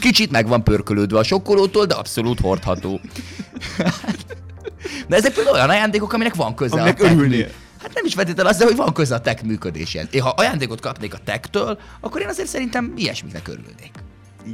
Kicsit 0.00 0.30
meg 0.30 0.48
van 0.48 0.64
pörkölődve 0.64 1.18
a 1.18 1.22
sokkolótól, 1.22 1.86
de 1.86 1.94
abszolút 1.94 2.40
hordható. 2.40 3.00
De 5.08 5.16
ezek 5.16 5.32
például 5.32 5.56
olyan 5.56 5.68
ajándékok, 5.68 6.12
aminek 6.12 6.34
van 6.34 6.54
köze 6.54 6.74
Aminek 6.74 7.02
a 7.02 7.04
örülnél. 7.04 7.48
Hát 7.90 7.98
nem 7.98 8.08
is 8.08 8.14
feltétlenül 8.14 8.50
az, 8.52 8.58
de 8.58 8.64
hogy 8.64 8.76
van 8.76 8.92
köze 8.92 9.14
a 9.14 9.20
tech 9.20 9.44
működéshez. 9.44 10.06
Én 10.10 10.22
ha 10.22 10.28
ajándékot 10.28 10.80
kapnék 10.80 11.14
a 11.14 11.18
tektől, 11.24 11.78
akkor 12.00 12.20
én 12.20 12.28
azért 12.28 12.48
szerintem 12.48 12.92
ilyesmiknek 12.96 13.48
örülnék. 13.48 13.90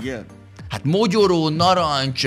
Igen. 0.00 0.24
Hát 0.68 0.84
mogyoró, 0.84 1.48
narancs, 1.48 2.26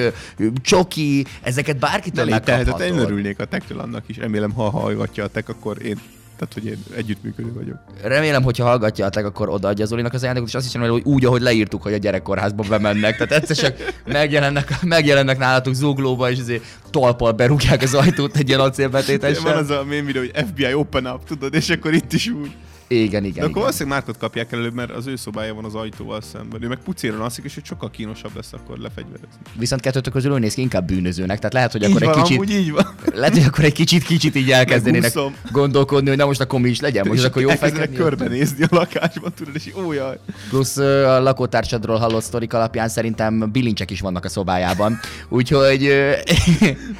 csoki, 0.61 1.25
ezeket 1.41 1.77
bárkitől 1.77 2.25
Nem, 2.25 2.41
tehát 2.41 2.59
én 2.59 2.65
megkaphatod. 2.65 2.99
örülnék 2.99 3.39
a 3.39 3.45
tektől 3.45 3.79
annak 3.79 4.03
is. 4.07 4.17
Remélem, 4.17 4.51
ha 4.51 4.69
hallgatja 4.69 5.23
a 5.23 5.27
tek, 5.27 5.49
akkor 5.49 5.85
én, 5.85 5.99
tehát 6.39 6.53
hogy 6.53 6.65
én 6.65 6.83
együttműködő 6.95 7.53
vagyok. 7.53 7.77
Remélem, 8.01 8.43
hogyha 8.43 8.63
hallgatja 8.63 9.05
a 9.05 9.25
akkor 9.25 9.49
odaadja 9.49 9.85
Zolinak 9.85 10.13
az 10.13 10.21
ajándékot, 10.21 10.49
és 10.49 10.55
azt 10.55 10.65
is 10.65 10.73
remélem, 10.73 10.93
hogy 10.93 11.03
úgy, 11.05 11.25
ahogy 11.25 11.41
leírtuk, 11.41 11.81
hogy 11.81 11.93
a 11.93 11.97
gyerekkorházba 11.97 12.63
bemennek. 12.69 13.17
Tehát 13.17 13.31
egyszer 13.31 13.55
csak 13.55 13.93
megjelennek, 14.05 14.81
megjelennek 14.81 15.37
nálatok 15.37 15.73
zuglóba, 15.73 16.31
és 16.31 16.39
azért 16.39 16.63
talpal 16.89 17.31
berúgják 17.31 17.81
az 17.81 17.93
ajtót 17.93 18.37
egy 18.37 18.47
ilyen 18.47 18.59
Van 18.59 18.69
acélbetétessel. 18.69 19.57
az 19.57 19.69
a 19.69 19.83
mém 19.83 20.05
videó, 20.05 20.21
hogy 20.21 20.45
FBI 20.47 20.73
open 20.73 21.05
up, 21.05 21.23
tudod, 21.23 21.53
és 21.53 21.69
akkor 21.69 21.93
itt 21.93 22.13
is 22.13 22.27
úgy. 22.27 22.51
Igen, 22.91 23.21
De 23.21 23.27
igen, 23.27 23.37
akkor 23.37 23.49
igen. 23.49 23.61
valószínűleg 23.61 23.97
Márkot 23.97 24.17
kapják 24.17 24.51
előbb, 24.51 24.73
mert 24.73 24.91
az 24.91 25.07
ő 25.07 25.15
szobája 25.15 25.53
van 25.53 25.65
az 25.65 25.75
ajtóval 25.75 26.21
szemben. 26.21 26.63
Ő 26.63 26.67
meg 26.67 26.77
pucéron 26.83 27.19
alszik, 27.21 27.43
és 27.45 27.53
hogy 27.53 27.65
sokkal 27.65 27.89
kínosabb 27.91 28.35
lesz 28.35 28.53
akkor 28.53 28.77
lefegyverezni. 28.77 29.27
Viszont 29.57 29.81
kettőtök 29.81 30.13
közül 30.13 30.31
úgy 30.31 30.39
néz 30.39 30.53
ki 30.53 30.61
inkább 30.61 30.85
bűnözőnek, 30.87 31.37
tehát 31.37 31.53
lehet, 31.53 31.71
hogy 31.71 31.83
Így 31.83 31.89
akkor 31.89 32.03
van, 32.03 32.17
egy 32.17 32.23
kicsit, 32.23 32.49
így 32.49 32.71
van. 32.71 32.87
lehet, 33.13 33.33
hogy 33.33 33.43
akkor 33.43 33.63
egy 33.63 33.73
kicsit, 33.73 34.03
kicsit 34.03 34.35
így 34.35 34.51
elkezdenének 34.51 35.13
gondolkodni, 35.51 36.09
hogy 36.09 36.17
na 36.17 36.25
most 36.25 36.41
akkor 36.41 36.59
mi 36.59 36.69
is 36.69 36.79
legyen, 36.79 37.07
most 37.07 37.23
akkor 37.23 37.41
jó 37.41 37.49
feküdni. 37.49 37.95
körbenézni 37.95 38.63
a 38.63 38.67
lakásban, 38.71 39.33
tudod, 39.35 39.55
és 39.55 39.71
ó 39.85 39.91
jaj. 39.93 40.17
Plusz 40.49 40.77
a 40.77 41.21
lakótársadról 41.21 41.97
hallott 41.97 42.23
sztorik 42.23 42.53
alapján 42.53 42.89
szerintem 42.89 43.51
bilincsek 43.51 43.91
is 43.91 44.01
vannak 44.01 44.25
a 44.25 44.29
szobájában. 44.29 44.99
Úgyhogy 45.29 45.89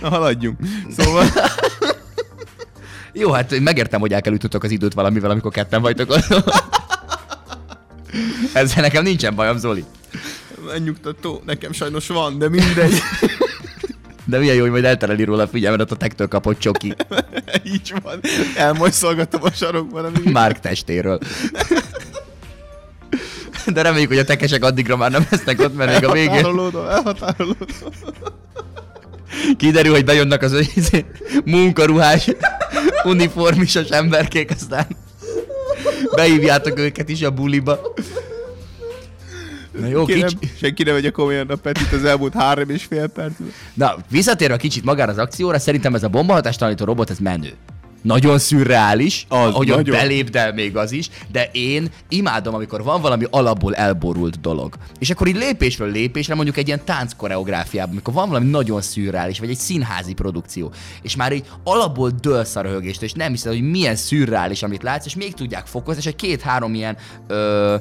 Na 0.02 0.10
haladjunk. 0.10 0.60
Szóval, 0.98 1.26
jó, 3.20 3.32
hát 3.32 3.60
megértem, 3.60 4.00
hogy 4.00 4.14
el 4.14 4.22
kell 4.22 4.34
ütötök 4.34 4.64
az 4.64 4.72
időt 4.72 4.94
valamivel, 4.94 5.32
amikor 5.32 5.52
ketten 5.52 5.82
vagytok 5.82 6.10
ott. 6.10 6.44
Ezzel 8.54 8.82
nekem 8.82 9.04
nincsen 9.04 9.36
bajom, 9.36 9.58
Zoli. 9.58 9.84
megnyugtató, 10.68 11.42
nekem 11.46 11.72
sajnos 11.72 12.08
van, 12.08 12.38
de 12.38 12.50
mindegy. 12.50 13.02
De 14.26 14.38
milyen 14.38 14.56
jó, 14.56 14.62
hogy 14.62 14.72
majd 14.72 14.84
eltereli 14.84 15.24
róla 15.24 15.44
a 15.44 15.48
figyelmedet 15.48 15.92
a 15.92 15.96
tektől 15.96 16.28
kapott 16.28 16.60
csoki 16.60 16.96
így 17.74 17.94
van. 18.04 18.20
Elmolyszolgatom 18.56 19.44
a 19.44 19.52
sarokban, 19.52 20.06
amíg 20.06 20.32
Márk 20.32 20.60
testéről. 20.60 21.20
De 23.66 23.82
reméljük, 23.82 24.10
hogy 24.10 24.18
a 24.18 24.24
tekesek 24.24 24.64
addigra 24.64 24.98
már 24.98 25.12
nem 25.12 25.28
lesznek 25.30 25.60
ott, 25.60 25.76
mert 25.76 25.94
még 25.94 26.10
a 26.10 26.12
végén 26.12 26.30
elhatárolódom, 26.30 26.88
elhatárolódom. 26.88 27.92
Kiderül, 29.58 29.94
hogy 29.94 30.06
bejönnek 30.06 30.42
az 30.42 30.72
izé, 30.76 31.06
munkaruhás, 31.46 32.30
uniformisos 33.04 33.90
emberkék, 33.90 34.52
aztán 34.52 34.88
behívjátok 36.16 36.80
őket 36.80 37.10
is 37.10 37.22
a 37.22 37.32
buliba. 37.32 37.94
Na 39.80 39.88
jó, 39.88 40.06
Kérem, 40.06 40.28
kicsi... 40.28 40.54
senki 40.60 40.84
ne 40.84 40.92
vegye 40.92 41.10
komolyan 41.10 41.48
a 41.48 41.56
Petit 41.56 41.94
az 41.94 42.04
elmúlt 42.04 42.34
három 42.34 42.70
és 42.70 42.84
fél 42.84 43.08
percben. 43.08 43.54
Na, 43.74 43.96
visszatérve 44.10 44.58
kicsit 44.58 44.84
magára 44.84 45.12
az 45.12 45.18
akcióra, 45.18 45.60
szerintem 45.60 45.96
ez 45.96 46.04
a 46.04 46.08
bombahatástalanító 46.08 46.86
robot, 46.86 47.10
ez 47.10 47.18
menő. 47.18 47.54
Nagyon 48.02 48.40
szürreális, 48.40 49.26
Az, 49.30 49.54
hogy 49.54 49.70
ott 49.72 49.78
nagyon. 49.78 49.96
belép, 49.96 50.30
de 50.30 50.52
még 50.54 50.78
az 50.78 50.92
is, 50.92 51.10
de 51.32 51.50
én 51.52 51.90
imádom, 52.10 52.54
amikor 52.54 52.84
van 52.84 53.02
valami 53.02 53.26
alapból 53.30 53.76
elborult 53.76 54.42
dolog. 54.42 54.74
És 55.00 55.10
akkor 55.10 55.28
így 55.28 55.36
lépésről 55.36 55.92
lépésre, 55.92 56.36
mondjuk 56.36 56.58
egy 56.58 56.68
ilyen 56.68 56.86
tánckoreográfiában, 56.86 57.92
amikor 57.92 58.14
van 58.14 58.28
valami 58.28 58.50
nagyon 58.50 58.82
szürreális, 58.82 59.40
vagy 59.40 59.50
egy 59.50 59.58
színházi 59.58 60.14
produkció, 60.14 60.72
és 61.02 61.16
már 61.16 61.34
így 61.34 61.46
alapból 61.64 62.10
dőlsz 62.22 62.56
a 62.56 62.62
röhögést, 62.62 63.02
és 63.02 63.12
nem 63.12 63.32
hiszed, 63.32 63.52
hogy 63.52 63.70
milyen 63.70 63.96
szürreális, 63.96 64.64
amit 64.64 64.84
látsz, 64.84 65.06
és 65.06 65.16
még 65.16 65.34
tudják 65.34 65.66
fokozni, 65.66 66.02
és 66.02 66.08
egy 66.08 66.16
két-három 66.16 66.74
ilyen 66.74 66.98
ö, 67.28 67.76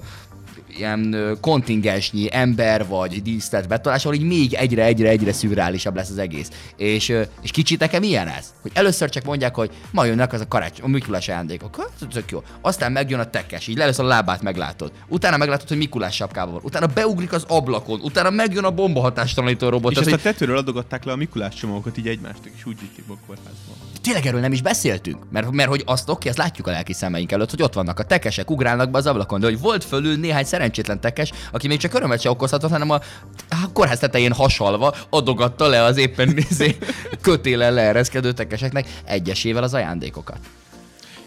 ilyen 0.79 1.17
kontingensnyi 1.41 2.29
ember 2.31 2.87
vagy 2.87 3.23
díszlet 3.23 3.69
betolás, 3.69 4.05
ahol 4.05 4.17
így 4.17 4.27
még 4.27 4.55
egyre, 4.55 4.85
egyre, 4.85 5.09
egyre 5.09 5.33
szürreálisabb 5.33 5.95
lesz 5.95 6.11
az 6.11 6.19
egész. 6.19 6.51
És, 6.77 7.13
és 7.43 7.51
kicsit 7.51 7.81
nekem 7.81 8.03
ilyen 8.03 8.29
ez, 8.29 8.55
hogy 8.63 8.71
először 8.75 9.09
csak 9.09 9.25
mondják, 9.25 9.55
hogy 9.55 9.71
ma 9.91 10.05
jönnek 10.05 10.33
az 10.33 10.41
a 10.41 10.49
karácsony, 10.49 10.85
a 10.85 10.89
Mikulás 10.89 11.29
ajándékok. 11.29 11.77
Hát, 11.77 12.09
tök 12.13 12.31
jó. 12.31 12.43
Aztán 12.61 12.93
megjön 12.93 13.21
a 13.21 13.31
tekes, 13.31 13.67
így 13.67 13.79
először 13.79 14.05
a 14.05 14.09
lábát 14.09 14.43
meglátod. 14.43 14.93
Utána 15.09 15.37
meglátod, 15.37 15.69
hogy 15.69 15.77
Mikulás 15.77 16.15
sapkával 16.15 16.53
van. 16.53 16.63
Utána 16.65 16.87
beugrik 16.87 17.33
az 17.33 17.45
ablakon. 17.49 18.01
Utána 18.01 18.31
megjön 18.31 18.65
a 18.65 18.71
bombahatástalanító 18.71 19.69
robot. 19.69 19.91
És 19.91 19.99
Tehát, 19.99 20.13
ezt 20.13 20.27
a 20.27 20.31
tetőről 20.31 20.57
adogatták 20.57 21.05
le 21.05 21.13
a 21.13 21.17
Mikulás 21.17 21.55
csomagokat 21.55 21.99
így 21.99 22.09
egymástok, 22.09 22.53
és 22.57 22.67
úgy 22.67 22.81
vitték 22.81 23.05
a 23.09 23.15
kórházba. 23.27 23.88
Tényleg 24.09 24.27
erről 24.27 24.41
nem 24.41 24.53
is 24.53 24.63
beszéltünk, 24.63 25.31
mert, 25.31 25.51
mert 25.51 25.69
hogy 25.69 25.83
azt 25.87 26.09
oké, 26.09 26.29
azt 26.29 26.39
látjuk 26.39 26.67
a 26.67 26.71
lelki 26.71 26.93
szemeink 26.93 27.33
előtt, 27.33 27.51
hogy 27.51 27.63
ott 27.63 27.75
vannak 27.75 27.99
a 27.99 28.03
tekesek, 28.03 28.51
ugrálnak 28.51 28.91
be 28.91 28.99
az 28.99 29.07
ablakon, 29.07 29.41
de 29.41 29.47
hogy 29.47 29.61
volt 29.61 29.85
fölül 29.85 30.17
néhány 30.17 30.45
szerencsétlen 30.45 31.01
tekes, 31.01 31.33
aki 31.53 31.67
még 31.69 31.79
csak 31.79 31.95
örömet 31.95 32.21
se 32.21 32.31
okozhatott, 32.31 32.71
hanem 32.71 32.91
a, 32.91 33.01
a 33.49 33.73
kórház 33.73 33.99
tetején 33.99 34.33
hasalva 34.33 34.95
adogatta 35.11 35.67
le 35.67 35.83
az 35.83 35.97
éppen 35.97 36.29
nézé, 36.29 36.77
kötélen 37.21 37.73
leereszkedő 37.73 38.33
tekeseknek 38.33 38.87
egyesével 39.05 39.63
az 39.63 39.75
ajándékokat. 39.75 40.39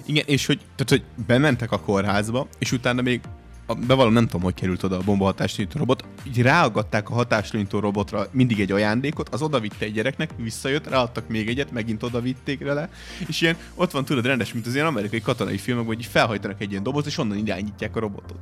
Igen, 0.05 0.23
és 0.27 0.45
hogy, 0.45 0.57
tehát, 0.57 0.89
hogy 0.89 1.03
bementek 1.27 1.71
a 1.71 1.79
kórházba, 1.79 2.47
és 2.59 2.71
utána 2.71 3.01
még 3.01 3.21
bevallom, 3.73 4.13
nem 4.13 4.25
tudom, 4.25 4.41
hogy 4.41 4.53
került 4.53 4.83
oda 4.83 4.97
a 4.97 5.01
bombahatástalanító 5.05 5.79
robot, 5.79 6.05
így 6.27 6.41
ráaggatták 6.41 7.09
a 7.09 7.13
hatástalanító 7.13 7.79
robotra 7.79 8.27
mindig 8.31 8.59
egy 8.59 8.71
ajándékot, 8.71 9.29
az 9.29 9.41
odavitte 9.41 9.85
egy 9.85 9.93
gyereknek, 9.93 10.29
visszajött, 10.37 10.89
ráadtak 10.89 11.27
még 11.27 11.47
egyet, 11.47 11.71
megint 11.71 12.03
odavitték 12.03 12.63
vele, 12.63 12.89
és 13.27 13.41
ilyen 13.41 13.55
ott 13.75 13.91
van 13.91 14.05
tudod 14.05 14.25
rendes, 14.25 14.53
mint 14.53 14.67
az 14.67 14.73
ilyen 14.73 14.85
amerikai 14.85 15.21
katonai 15.21 15.57
filmekben, 15.57 15.95
hogy 15.95 16.05
felhajtanak 16.05 16.61
egy 16.61 16.71
ilyen 16.71 16.83
dobozt, 16.83 17.05
és 17.05 17.17
onnan 17.17 17.37
irányítják 17.37 17.95
a 17.95 17.99
robotot. 17.99 18.39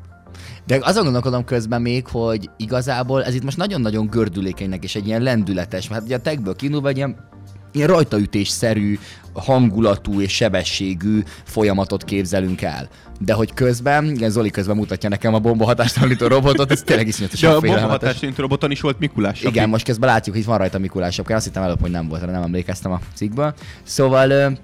De 0.66 0.80
azon 0.82 1.04
gondolkodom 1.04 1.44
közben 1.44 1.82
még, 1.82 2.08
hogy 2.08 2.50
igazából 2.58 3.24
ez 3.24 3.34
itt 3.34 3.44
most 3.44 3.58
nagyon-nagyon 3.58 4.08
gördülékenynek 4.08 4.84
és 4.84 4.96
egy 4.96 5.08
ilyen 5.08 5.22
lendületes, 5.22 5.90
mert 5.90 6.04
ugye 6.04 6.16
a 6.16 6.22
techből 6.22 6.56
kiindulva 6.56 6.88
egy 6.88 6.98
ilyen 6.98 7.28
ilyen 7.72 7.88
rajtaütésszerű, 7.88 9.00
hangulatú 9.40 10.22
és 10.22 10.32
sebességű 10.32 11.24
folyamatot 11.44 12.04
képzelünk 12.04 12.62
el. 12.62 12.90
De 13.20 13.34
hogy 13.34 13.54
közben, 13.54 14.06
igen, 14.06 14.30
Zoli 14.30 14.50
közben 14.50 14.76
mutatja 14.76 15.10
nekem 15.10 15.34
a 15.34 15.40
bomba 15.40 15.66
hatástalanító 15.66 16.28
robotot, 16.28 16.72
ez 16.72 16.82
tényleg 16.82 17.06
De 17.06 17.12
iszonyatosan 17.12 17.50
a 17.50 17.60
félelmetes. 17.60 17.82
bombahatástalanító 17.82 18.42
roboton 18.42 18.72
is 18.72 18.82
volt 18.82 19.00
Mikulás. 19.00 19.42
Igen, 19.42 19.70
most 19.70 19.86
közben 19.86 20.10
látjuk, 20.10 20.36
hogy 20.36 20.44
itt 20.44 20.50
van 20.50 20.58
rajta 20.58 20.80
Mikulás 20.80 21.14
sapka. 21.14 21.36
Azt 21.36 21.46
hittem 21.46 21.64
előbb, 21.64 21.82
hogy 21.82 21.92
nem 21.92 22.08
volt, 22.08 22.26
de 22.26 22.32
nem 22.32 22.42
emlékeztem 22.42 22.92
a 22.92 23.00
cikkből. 23.14 23.54
Szóval, 23.84 24.58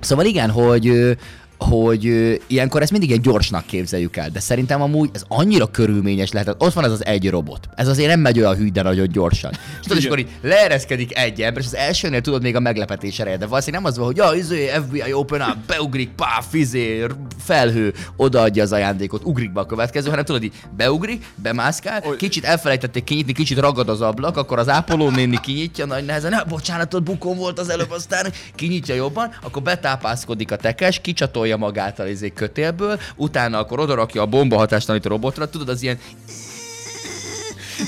szóval 0.00 0.24
igen, 0.24 0.50
hogy 0.50 1.16
hogy 1.58 2.06
ö, 2.06 2.34
ilyenkor 2.46 2.82
ezt 2.82 2.90
mindig 2.90 3.12
egy 3.12 3.20
gyorsnak 3.20 3.66
képzeljük 3.66 4.16
el, 4.16 4.30
de 4.30 4.40
szerintem 4.40 4.82
amúgy 4.82 5.10
ez 5.12 5.22
annyira 5.28 5.66
körülményes 5.66 6.32
lehet. 6.32 6.54
Ott 6.58 6.72
van 6.72 6.84
ez 6.84 6.90
az 6.90 7.04
egy 7.04 7.30
robot. 7.30 7.68
Ez 7.74 7.88
azért 7.88 8.08
nem 8.08 8.20
megy 8.20 8.38
olyan 8.38 8.56
hű, 8.56 8.70
de 8.70 8.82
nagyon 8.82 9.08
gyorsan. 9.08 9.50
És 9.52 9.58
tudod, 9.82 9.98
és 9.98 10.04
akkor 10.04 10.18
így 10.18 10.28
leereszkedik 10.42 11.18
egy 11.18 11.42
ember, 11.42 11.62
és 11.62 11.66
az 11.66 11.76
elsőnél 11.76 12.20
tudod 12.20 12.42
még 12.42 12.56
a 12.56 12.60
meglepetés 12.60 13.18
ereje, 13.18 13.36
de 13.36 13.46
valószínűleg 13.46 13.82
nem 13.82 13.92
az 13.92 13.98
van, 13.98 14.06
hogy 14.06 14.16
ja, 14.16 14.32
izé, 14.34 14.70
FBI 14.86 15.12
open 15.12 15.40
up, 15.40 15.56
beugrik, 15.66 16.08
pá, 16.08 16.40
fizé, 16.48 17.06
felhő, 17.44 17.94
odaadja 18.16 18.62
az 18.62 18.72
ajándékot, 18.72 19.24
ugrik 19.24 19.52
be 19.52 19.60
a 19.60 19.66
következő, 19.66 20.10
hanem 20.10 20.24
tudod, 20.24 20.42
így 20.42 20.54
beugrik, 20.76 21.26
bemászkál, 21.34 22.02
kicsit 22.16 22.44
elfelejtették 22.44 23.04
kinyitni, 23.04 23.32
kicsit 23.32 23.58
ragad 23.58 23.88
az 23.88 24.00
ablak, 24.00 24.36
akkor 24.36 24.58
az 24.58 24.68
ápoló 24.68 25.10
néni 25.10 25.40
kinyitja 25.40 25.86
nagy 25.86 26.04
nehezen, 26.04 26.30
ne, 26.30 26.44
bocsánatot, 26.44 27.02
bukon 27.02 27.36
volt 27.36 27.58
az 27.58 27.68
előbb, 27.68 27.90
aztán 27.90 28.32
kinyitja 28.54 28.94
jobban, 28.94 29.34
akkor 29.42 29.62
betápászkodik 29.62 30.52
a 30.52 30.56
tekes, 30.56 31.00
kicsatolja 31.00 31.45
magát 31.54 31.98
az 31.98 32.08
izé 32.08 32.32
kötélből, 32.32 33.00
utána 33.16 33.58
akkor 33.58 33.80
odarakja 33.80 34.22
a 34.22 34.26
bomba 34.26 34.56
hatástalanító 34.56 35.08
robotra, 35.08 35.48
tudod, 35.48 35.68
az 35.68 35.82
ilyen, 35.82 35.98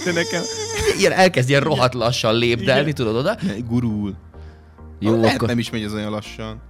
De 0.05 0.13
nekem 0.13 0.43
ilyen 0.99 1.13
elkezd 1.13 1.49
ilyen 1.49 1.61
rohadt 1.61 1.95
lassan 1.95 2.35
lépdelni, 2.35 2.81
Igen. 2.81 2.95
tudod 2.95 3.17
oda. 3.17 3.37
gurul. 3.69 4.15
Jó, 4.99 5.21
Lehet 5.21 5.35
akkor... 5.35 5.49
nem 5.49 5.59
is 5.59 5.71
megy 5.71 5.85
az 5.85 5.93
olyan 5.93 6.11
lassan. 6.11 6.61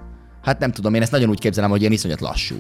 Hát 0.43 0.59
nem 0.59 0.73
tudom, 0.73 0.95
én 0.95 1.03
ezt 1.03 1.11
nagyon 1.11 1.29
úgy 1.29 1.41
képzelem, 1.41 1.71
hogy 1.71 1.81
ilyen 1.81 1.93
iszonyat 1.93 2.21
lassú. 2.21 2.57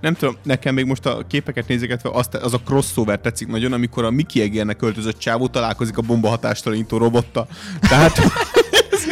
Nem 0.00 0.14
tudom, 0.14 0.36
nekem 0.42 0.74
még 0.74 0.84
most 0.84 1.06
a 1.06 1.24
képeket 1.28 1.68
nézegetve 1.68 2.10
azt, 2.12 2.34
az 2.34 2.54
a 2.54 2.58
crossover 2.58 3.20
tetszik 3.20 3.48
nagyon, 3.48 3.72
amikor 3.72 4.04
a 4.04 4.10
Mickey 4.10 4.42
Egernek 4.42 4.76
költözött 4.76 5.18
csávó 5.18 5.48
találkozik 5.48 5.98
a 5.98 6.02
bomba 6.02 6.28
hatástalanító 6.28 6.96
robotta. 6.96 7.46
Tehát 7.80 8.20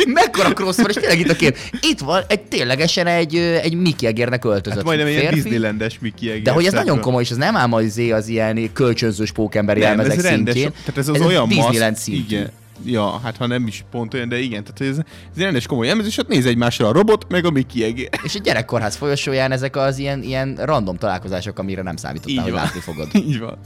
Mekkora 0.07 0.53
crossover, 0.53 0.91
és 0.91 0.97
tényleg 0.97 1.19
itt 1.19 1.31
a 1.31 1.37
kép. 1.37 1.57
Itt 1.81 1.99
van 2.01 2.23
egy 2.29 2.41
ténylegesen 2.41 3.07
egy, 3.07 3.37
egy 3.37 3.75
Mickey 3.75 4.09
Egernek 4.09 4.45
öltözött 4.45 4.79
hát 4.79 4.87
majdnem 4.87 5.09
ilyen 5.09 5.21
férfi. 5.21 5.41
Disneylandes 5.41 5.99
Mickey 5.99 6.29
Eger. 6.31 6.43
De 6.43 6.51
hogy 6.51 6.67
ez 6.67 6.73
nagyon 6.73 7.01
komoly, 7.01 7.23
és 7.23 7.31
ez 7.31 7.37
nem 7.37 7.57
ám 7.57 7.73
az, 7.73 8.01
az 8.13 8.29
ilyen 8.29 8.73
kölcsönzős 8.73 9.33
pókemberi 9.33 9.81
Nem, 9.81 9.89
jelmezek 9.89 10.17
ez 10.17 10.23
rendes, 10.23 10.55
szintjén. 10.55 10.75
tehát 10.81 10.99
ez 10.99 11.09
az 11.09 11.15
ez 11.21 11.27
olyan 11.27 11.49
Disneyland 11.49 11.93
masz, 11.93 12.07
igen. 12.07 12.51
Ja, 12.85 13.21
hát 13.23 13.37
ha 13.37 13.47
nem 13.47 13.67
is 13.67 13.85
pont 13.91 14.15
olyan, 14.15 14.29
de 14.29 14.39
igen, 14.39 14.65
tehát 14.65 14.95
ez, 14.95 15.05
ez 15.37 15.43
rendes 15.43 15.67
komoly 15.67 15.87
jelmez, 15.87 16.07
és 16.07 16.19
ott 16.19 16.29
néz 16.29 16.47
egymásra 16.47 16.89
a 16.89 16.93
robot, 16.93 17.27
meg 17.29 17.45
a 17.45 17.51
Mickey 17.51 17.85
Eger. 17.85 18.09
És 18.23 18.35
a 18.35 18.39
gyerekkorház 18.39 18.97
folyosóján 18.97 19.53
ezek 19.53 19.77
az 19.77 19.99
ilyen, 19.99 20.23
ilyen 20.23 20.59
random 20.63 20.97
találkozások, 20.97 21.59
amire 21.59 21.83
nem 21.83 21.97
számítottál, 21.97 22.33
Így 22.35 22.41
hogy 22.41 22.53
van. 22.53 22.61
látni 22.63 22.81
fogod. 22.81 23.09
Így 23.29 23.39
van. 23.39 23.59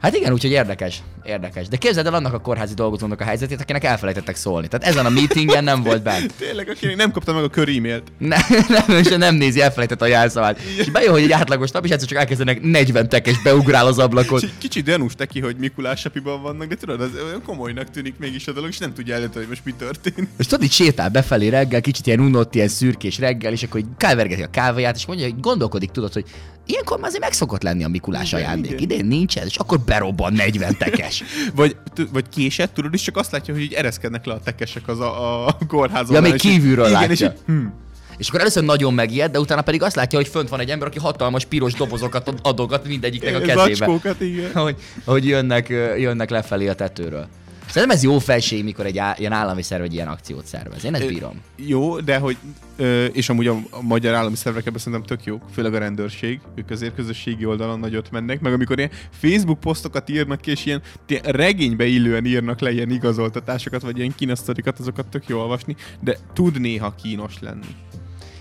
Hát 0.00 0.14
igen, 0.16 0.32
úgyhogy 0.32 0.50
érdekes, 0.50 1.02
érdekes. 1.26 1.68
De 1.68 1.76
képzeld 1.76 2.06
el 2.06 2.14
annak 2.14 2.32
a 2.32 2.38
kórházi 2.38 2.74
dolgozónak 2.74 3.20
a 3.20 3.24
helyzetét, 3.24 3.60
akinek 3.60 3.84
elfelejtettek 3.84 4.36
szólni. 4.36 4.68
Tehát 4.68 4.86
ezen 4.86 5.06
a 5.06 5.08
meetingen 5.08 5.64
nem 5.64 5.82
volt 5.82 6.02
bent. 6.02 6.34
Tényleg, 6.38 6.68
aki 6.68 6.86
még 6.86 6.96
nem 6.96 7.10
kapta 7.10 7.32
meg 7.32 7.44
a 7.44 7.48
kör 7.48 7.68
e-mailt. 7.68 8.12
Ne, 8.18 8.36
nem, 8.68 8.98
és 8.98 9.08
nem 9.08 9.34
nézi, 9.34 9.60
elfelejtett 9.60 10.02
a 10.02 10.06
jelszavát. 10.06 10.60
És 10.78 10.90
bejön, 10.90 11.12
hogy 11.12 11.22
egy 11.22 11.32
átlagos 11.32 11.70
nap, 11.70 11.84
és 11.84 11.90
egyszer 11.90 12.08
csak 12.08 12.18
elkezdenek 12.18 12.62
40 12.62 13.08
tekes 13.08 13.42
beugrál 13.42 13.86
az 13.86 13.98
ablakon. 13.98 14.40
Kicsit 14.58 14.84
gyanús 14.84 15.14
neki, 15.14 15.40
hogy 15.40 15.56
Mikulás 15.56 16.00
sapiban 16.00 16.42
vannak, 16.42 16.68
de 16.68 16.74
tudod, 16.74 17.00
az 17.00 17.10
olyan 17.24 17.42
komolynak 17.42 17.90
tűnik 17.90 18.14
mégis 18.18 18.46
a 18.46 18.52
dolog, 18.52 18.68
és 18.68 18.78
nem 18.78 18.94
tudja 18.94 19.14
eldönteni, 19.14 19.44
hogy 19.44 19.48
most 19.48 19.64
mi 19.64 19.72
történt. 19.86 20.28
És 20.38 20.46
tudod, 20.46 20.64
így 20.64 20.72
sétál 20.72 21.08
befelé 21.08 21.48
reggel, 21.48 21.80
kicsit 21.80 22.06
ilyen 22.06 22.20
unott, 22.20 22.54
ilyen 22.54 22.68
szürkés 22.68 23.18
reggel, 23.18 23.52
és 23.52 23.62
akkor 23.62 23.80
így 23.80 23.86
kávergeti 23.96 24.42
a 24.42 24.50
kávéját, 24.50 24.96
és 24.96 25.06
mondja, 25.06 25.26
hogy 25.26 25.40
gondolkodik, 25.40 25.90
tudod, 25.90 26.12
hogy 26.12 26.24
ilyenkor 26.66 26.98
már 26.98 27.08
azért 27.08 27.22
meg 27.22 27.32
szokott 27.32 27.62
lenni 27.62 27.84
a 27.84 27.88
Mikulás 27.88 28.32
ajándék. 28.32 28.80
Idén 28.80 29.06
nincs 29.06 29.38
ez, 29.38 29.46
és 29.46 29.56
akkor 29.56 29.80
berobban 29.80 30.32
40 30.32 30.76
tekes. 30.76 31.15
Vagy, 31.54 31.76
t- 31.94 32.08
vagy 32.12 32.24
késett, 32.28 32.74
tudod, 32.74 32.94
és 32.94 33.02
csak 33.02 33.16
azt 33.16 33.32
látja, 33.32 33.54
hogy 33.54 33.62
így 33.62 33.72
ereszkednek 33.72 34.24
le 34.26 34.32
a 34.32 34.40
tekesek 34.44 34.88
az 34.88 35.00
a, 35.00 35.46
a 35.46 35.58
kórházon. 35.68 36.14
Ja, 36.14 36.20
még 36.20 36.32
így- 36.34 36.40
kívülről 36.40 36.86
igen, 36.86 37.00
látja. 37.00 37.12
És 37.12 37.20
így, 37.20 37.32
hm, 37.46 37.66
És 38.18 38.28
akkor 38.28 38.40
először 38.40 38.64
nagyon 38.64 38.94
megijed, 38.94 39.30
de 39.32 39.40
utána 39.40 39.62
pedig 39.62 39.82
azt 39.82 39.96
látja, 39.96 40.18
hogy 40.18 40.28
fönt 40.28 40.48
van 40.48 40.60
egy 40.60 40.70
ember, 40.70 40.88
aki 40.88 40.98
hatalmas 40.98 41.44
piros 41.44 41.72
dobozokat 41.72 42.28
ad- 42.28 42.38
adogat 42.42 42.86
mindegyiknek 42.86 43.34
a 43.34 43.38
kezébe. 43.38 43.62
zacskókat, 43.74 44.20
igen. 44.20 44.52
Hogy, 44.52 44.76
hogy 45.04 45.26
jönnek, 45.26 45.68
jönnek 45.98 46.30
lefelé 46.30 46.68
a 46.68 46.74
tetőről. 46.74 47.26
Szerintem 47.66 47.96
ez 47.96 48.02
jó 48.02 48.18
felség, 48.18 48.64
mikor 48.64 48.86
egy 48.86 48.98
á, 48.98 49.14
ilyen 49.18 49.32
állami 49.32 49.62
szerv 49.62 49.82
egy 49.82 49.92
ilyen 49.92 50.08
akciót 50.08 50.46
szervez. 50.46 50.84
Én 50.84 50.94
ezt 50.94 51.08
bírom. 51.08 51.40
Jó, 51.56 52.00
de 52.00 52.18
hogy, 52.18 52.36
és 53.12 53.28
amúgy 53.28 53.46
a, 53.46 53.56
magyar 53.80 54.14
állami 54.14 54.36
szervek 54.36 54.66
ebben 54.66 54.78
szerintem 54.78 55.02
tök 55.02 55.24
jók, 55.24 55.42
főleg 55.52 55.74
a 55.74 55.78
rendőrség, 55.78 56.40
ők 56.54 56.70
azért 56.70 56.94
közösségi 56.94 57.44
oldalon 57.44 57.78
nagyot 57.78 58.10
mennek, 58.10 58.40
meg 58.40 58.52
amikor 58.52 58.78
ilyen 58.78 58.90
Facebook 59.10 59.60
posztokat 59.60 60.08
írnak 60.08 60.40
ki, 60.40 60.50
és 60.50 60.66
ilyen, 60.66 60.82
ilyen 61.06 61.22
regénybe 61.22 61.86
illően 61.86 62.24
írnak 62.24 62.60
le 62.60 62.70
ilyen 62.70 62.90
igazoltatásokat, 62.90 63.82
vagy 63.82 63.98
ilyen 63.98 64.14
kinasztorikat, 64.14 64.78
azokat 64.78 65.06
tök 65.06 65.28
jó 65.28 65.38
olvasni, 65.38 65.76
de 66.00 66.16
tud 66.32 66.60
néha 66.60 66.94
kínos 67.02 67.34
lenni. 67.40 67.74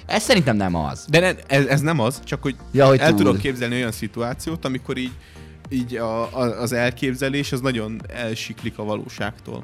Ez 0.06 0.24
szerintem 0.24 0.56
nem 0.56 0.76
az. 0.76 1.06
De 1.10 1.20
ne, 1.20 1.34
ez, 1.48 1.66
ez 1.66 1.82
nem 1.82 2.00
az, 2.00 2.22
csak 2.24 2.42
hogy, 2.42 2.56
Ja, 2.72 2.88
hogy 2.88 3.00
el 3.00 3.10
tud. 3.10 3.18
tudok 3.18 3.38
képzelni 3.38 3.76
olyan 3.76 3.92
szituációt, 3.92 4.66
amikor 4.66 4.98
így, 4.98 5.12
így 5.70 5.96
a, 5.96 6.22
a, 6.22 6.62
az 6.62 6.72
elképzelés 6.72 7.52
az 7.52 7.62
nagyon 7.62 8.02
elsiklik 8.08 8.78
a 8.78 8.84
valóságtól. 8.84 9.64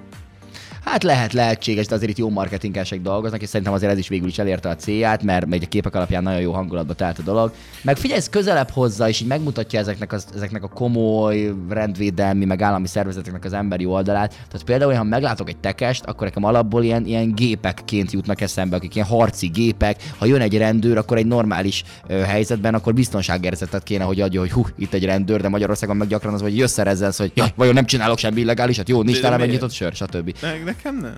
Hát 0.85 1.03
lehet, 1.03 1.33
lehetséges, 1.33 1.87
de 1.87 1.95
azért 1.95 2.11
itt 2.11 2.17
jó 2.17 2.29
marketingesek 2.29 3.01
dolgoznak, 3.01 3.41
és 3.41 3.49
szerintem 3.49 3.73
azért 3.73 3.91
ez 3.91 3.97
is 3.97 4.07
végül 4.07 4.27
is 4.27 4.37
elérte 4.37 4.69
a 4.69 4.75
célját, 4.75 5.23
mert 5.23 5.45
megy 5.45 5.63
a 5.63 5.67
képek 5.67 5.95
alapján 5.95 6.23
nagyon 6.23 6.41
jó 6.41 6.51
hangulatba 6.51 6.93
telt 6.93 7.19
a 7.19 7.21
dolog. 7.21 7.53
Meg 7.81 7.97
figyelj, 7.97 8.19
ez 8.19 8.29
közelebb 8.29 8.69
hozza, 8.69 9.07
és 9.07 9.21
így 9.21 9.27
megmutatja 9.27 9.79
ezeknek, 9.79 10.13
az, 10.13 10.25
ezeknek 10.35 10.63
a 10.63 10.67
komoly 10.67 11.53
rendvédelmi, 11.69 12.45
meg 12.45 12.61
állami 12.61 12.87
szervezeteknek 12.87 13.45
az 13.45 13.53
emberi 13.53 13.85
oldalát. 13.85 14.29
Tehát 14.29 14.63
például, 14.65 14.93
ha 14.93 15.03
meglátok 15.03 15.49
egy 15.49 15.57
tekest, 15.57 16.03
akkor 16.05 16.27
nekem 16.27 16.43
alapból 16.43 16.83
ilyen, 16.83 17.05
ilyen 17.05 17.35
gépekként 17.35 18.11
jutnak 18.11 18.41
eszembe, 18.41 18.75
akik 18.75 18.95
ilyen 18.95 19.07
harci 19.07 19.47
gépek. 19.47 20.03
Ha 20.17 20.25
jön 20.25 20.41
egy 20.41 20.57
rendőr, 20.57 20.97
akkor 20.97 21.17
egy 21.17 21.27
normális 21.27 21.83
ö, 22.07 22.13
helyzetben, 22.19 22.73
akkor 22.73 22.93
biztonságérzetet 22.93 23.83
kéne, 23.83 24.03
hogy 24.03 24.21
adja, 24.21 24.39
hogy 24.39 24.51
hú, 24.51 24.65
itt 24.77 24.93
egy 24.93 25.05
rendőr, 25.05 25.41
de 25.41 25.49
Magyarországon 25.49 25.97
meg 25.97 26.07
gyakran 26.07 26.33
az, 26.33 26.41
hogy 26.41 26.57
jössz 26.57 26.77
ezzel, 26.77 27.11
hogy 27.17 27.31
jaj, 27.35 27.51
vajon 27.55 27.73
nem 27.73 27.85
csinálok 27.85 28.17
semmi 28.17 28.39
illegálisat, 28.39 28.89
jó, 28.89 29.01
nincs 29.01 29.21
nálam 29.21 29.41
egy 29.41 29.49
nyitott 29.49 29.71
sör, 29.71 29.93
stb. 29.93 30.35
Ne, 30.41 30.70
nekem 30.75 30.97
nem. 30.97 31.15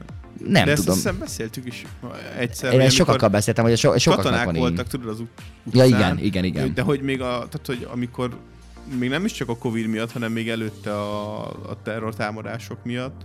Nem 0.48 0.66
De 0.66 0.72
ezt 0.72 0.82
tudom. 0.82 0.96
hiszem 0.96 1.18
beszéltük 1.20 1.66
is 1.66 1.86
egyszer. 2.38 2.74
Én 2.74 2.80
ezt 2.80 2.96
sokakkal 2.96 3.30
beszéltem, 3.30 3.64
hogy 3.66 3.78
so, 3.78 3.98
sokaknak 3.98 4.26
Katonák 4.26 4.46
van 4.46 4.56
voltak, 4.56 4.86
így. 4.86 4.92
tudod, 4.92 5.08
az 5.10 5.20
ut- 5.20 5.42
Ja, 5.72 5.86
utcán. 5.86 6.00
igen, 6.00 6.18
igen, 6.18 6.44
igen. 6.44 6.74
De 6.74 6.82
hogy 6.82 7.02
még 7.02 7.22
a, 7.22 7.28
tehát, 7.28 7.62
hogy 7.66 7.88
amikor 7.92 8.38
még 9.00 9.10
nem 9.10 9.26
is 9.26 9.32
csak 9.32 9.50
a 9.50 9.58
Covid 9.58 9.88
miatt, 9.88 10.12
hanem 10.12 10.32
még 10.32 10.50
előtte 10.50 10.92
a, 11.00 11.48
a 11.48 11.78
terrortámadások 11.84 12.84
miatt, 12.84 13.22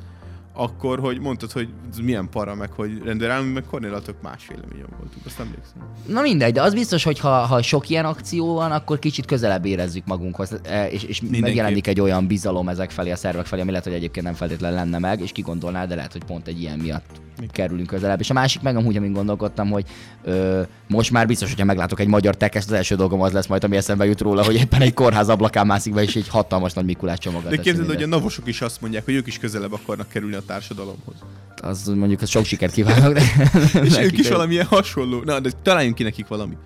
akkor, 0.58 0.98
hogy 0.98 1.20
mondtad, 1.20 1.52
hogy 1.52 1.68
milyen 2.02 2.28
para, 2.30 2.54
meg 2.54 2.70
hogy 2.72 3.00
rendőrállami, 3.04 3.52
meg 3.52 3.64
Kornélatok 3.70 4.22
más 4.22 4.46
véleményen 4.48 4.86
voltunk, 4.98 5.26
azt 5.26 5.38
emlékszem. 5.38 5.76
Na 6.06 6.20
mindegy, 6.20 6.52
de 6.52 6.62
az 6.62 6.74
biztos, 6.74 7.04
hogy 7.04 7.18
ha, 7.18 7.28
ha 7.28 7.62
sok 7.62 7.88
ilyen 7.88 8.04
akció 8.04 8.54
van, 8.54 8.72
akkor 8.72 8.98
kicsit 8.98 9.24
közelebb 9.24 9.64
érezzük 9.64 10.06
magunkhoz, 10.06 10.60
e, 10.62 10.86
és, 10.86 11.02
és 11.02 11.22
megjelenik 11.30 11.86
egy 11.86 12.00
olyan 12.00 12.26
bizalom 12.26 12.68
ezek 12.68 12.90
felé, 12.90 13.10
a 13.10 13.16
szervek 13.16 13.46
felé, 13.46 13.60
ami 13.60 13.70
lehet, 13.70 13.86
hogy 13.86 13.94
egyébként 13.94 14.26
nem 14.26 14.34
feltétlenül 14.34 14.76
lenne 14.76 14.98
meg, 14.98 15.20
és 15.20 15.32
ki 15.32 15.40
gondolná, 15.40 15.86
de 15.86 15.94
lehet, 15.94 16.12
hogy 16.12 16.24
pont 16.24 16.46
egy 16.46 16.60
ilyen 16.60 16.78
miatt 16.78 17.20
kerülünk 17.46 17.86
közelebb. 17.86 18.20
És 18.20 18.30
a 18.30 18.34
másik 18.34 18.62
meg 18.62 18.76
amúgy, 18.76 18.96
amin 18.96 19.12
gondolkodtam, 19.12 19.70
hogy 19.70 19.84
ö, 20.24 20.62
most 20.86 21.10
már 21.10 21.26
biztos, 21.26 21.48
hogyha 21.48 21.64
meglátok 21.64 22.00
egy 22.00 22.06
magyar 22.06 22.36
tekest, 22.36 22.66
az 22.66 22.72
első 22.72 22.94
dolgom 22.94 23.20
az 23.20 23.32
lesz 23.32 23.46
majd, 23.46 23.64
ami 23.64 23.76
eszembe 23.76 24.04
jut 24.04 24.20
róla, 24.20 24.44
hogy 24.44 24.54
éppen 24.54 24.80
egy 24.80 24.94
kórház 24.94 25.28
ablakán 25.28 25.66
mászik 25.66 25.94
be, 25.94 26.02
és 26.02 26.16
egy 26.16 26.28
hatalmas 26.28 26.72
nagy 26.72 26.84
Mikulás 26.84 27.18
csomagot. 27.18 27.50
De 27.50 27.56
képzeld, 27.56 27.86
hogy 27.86 28.02
a 28.02 28.06
navosok 28.06 28.46
is 28.46 28.60
azt 28.60 28.80
mondják, 28.80 29.04
hogy 29.04 29.14
ők 29.14 29.26
is 29.26 29.38
közelebb 29.38 29.72
akarnak 29.72 30.08
kerülni 30.08 30.34
a 30.34 30.42
társadalomhoz. 30.48 31.14
az 31.62 31.86
mondjuk 31.86 32.20
az 32.20 32.28
sok 32.28 32.44
sikert 32.44 32.72
kívánok. 32.72 33.12
De 33.12 33.22
És 33.82 33.98
ők 33.98 34.18
is 34.18 34.28
valamilyen 34.28 34.66
hasonló. 34.66 35.22
Na, 35.24 35.40
de 35.40 35.50
találjunk 35.62 35.94
ki 35.94 36.02
nekik 36.02 36.26
valami. 36.28 36.56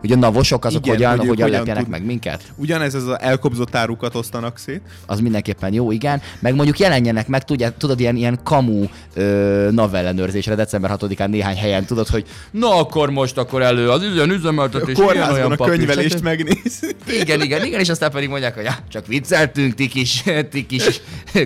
Hogy 0.00 0.12
a 0.12 0.16
navosok 0.16 0.64
azok 0.64 0.86
Igen, 0.86 0.96
hogyan, 0.96 1.18
hogy 1.18 1.28
hogyan 1.28 1.50
lepjenek 1.50 1.82
tud- 1.82 1.92
meg 1.92 2.04
minket? 2.04 2.42
Ugyanez 2.56 2.94
az 2.94 3.04
elkobzott 3.18 3.74
árukat 3.74 4.14
osztanak 4.14 4.58
szét. 4.58 4.80
az 5.06 5.20
mindenképpen 5.20 5.72
jó, 5.72 5.90
igen. 5.90 6.22
Meg 6.38 6.54
mondjuk 6.54 6.78
jelenjenek 6.78 7.28
meg, 7.28 7.44
tudja, 7.44 7.70
tudod, 7.70 8.00
ilyen, 8.00 8.16
ilyen 8.16 8.38
kamu 8.42 8.84
ö, 9.14 9.68
navellenőrzésre 9.72 10.54
december 10.54 10.90
6-án 11.00 11.28
néhány 11.28 11.56
helyen, 11.56 11.84
tudod, 11.84 12.06
hogy 12.08 12.26
na 12.50 12.78
akkor 12.78 13.10
most 13.10 13.38
akkor 13.38 13.62
elő 13.62 13.90
az 13.90 14.02
ilyen 14.02 14.30
üzemeltetés, 14.30 14.96
ilyen 14.98 15.32
olyan 15.32 15.52
a 15.52 15.54
papír, 15.54 15.76
könyvelést 15.76 16.22
megnéz. 16.22 16.94
Igen, 17.20 17.42
igen, 17.42 17.64
igen, 17.64 17.80
és 17.80 17.88
aztán 17.88 18.10
pedig 18.10 18.28
mondják, 18.28 18.54
hogy 18.54 18.64
ja, 18.64 18.76
csak 18.88 19.06
vicceltünk, 19.06 19.74
ti 19.74 19.88
kis, 19.88 20.24
ti 20.50 20.66
kis 20.66 21.00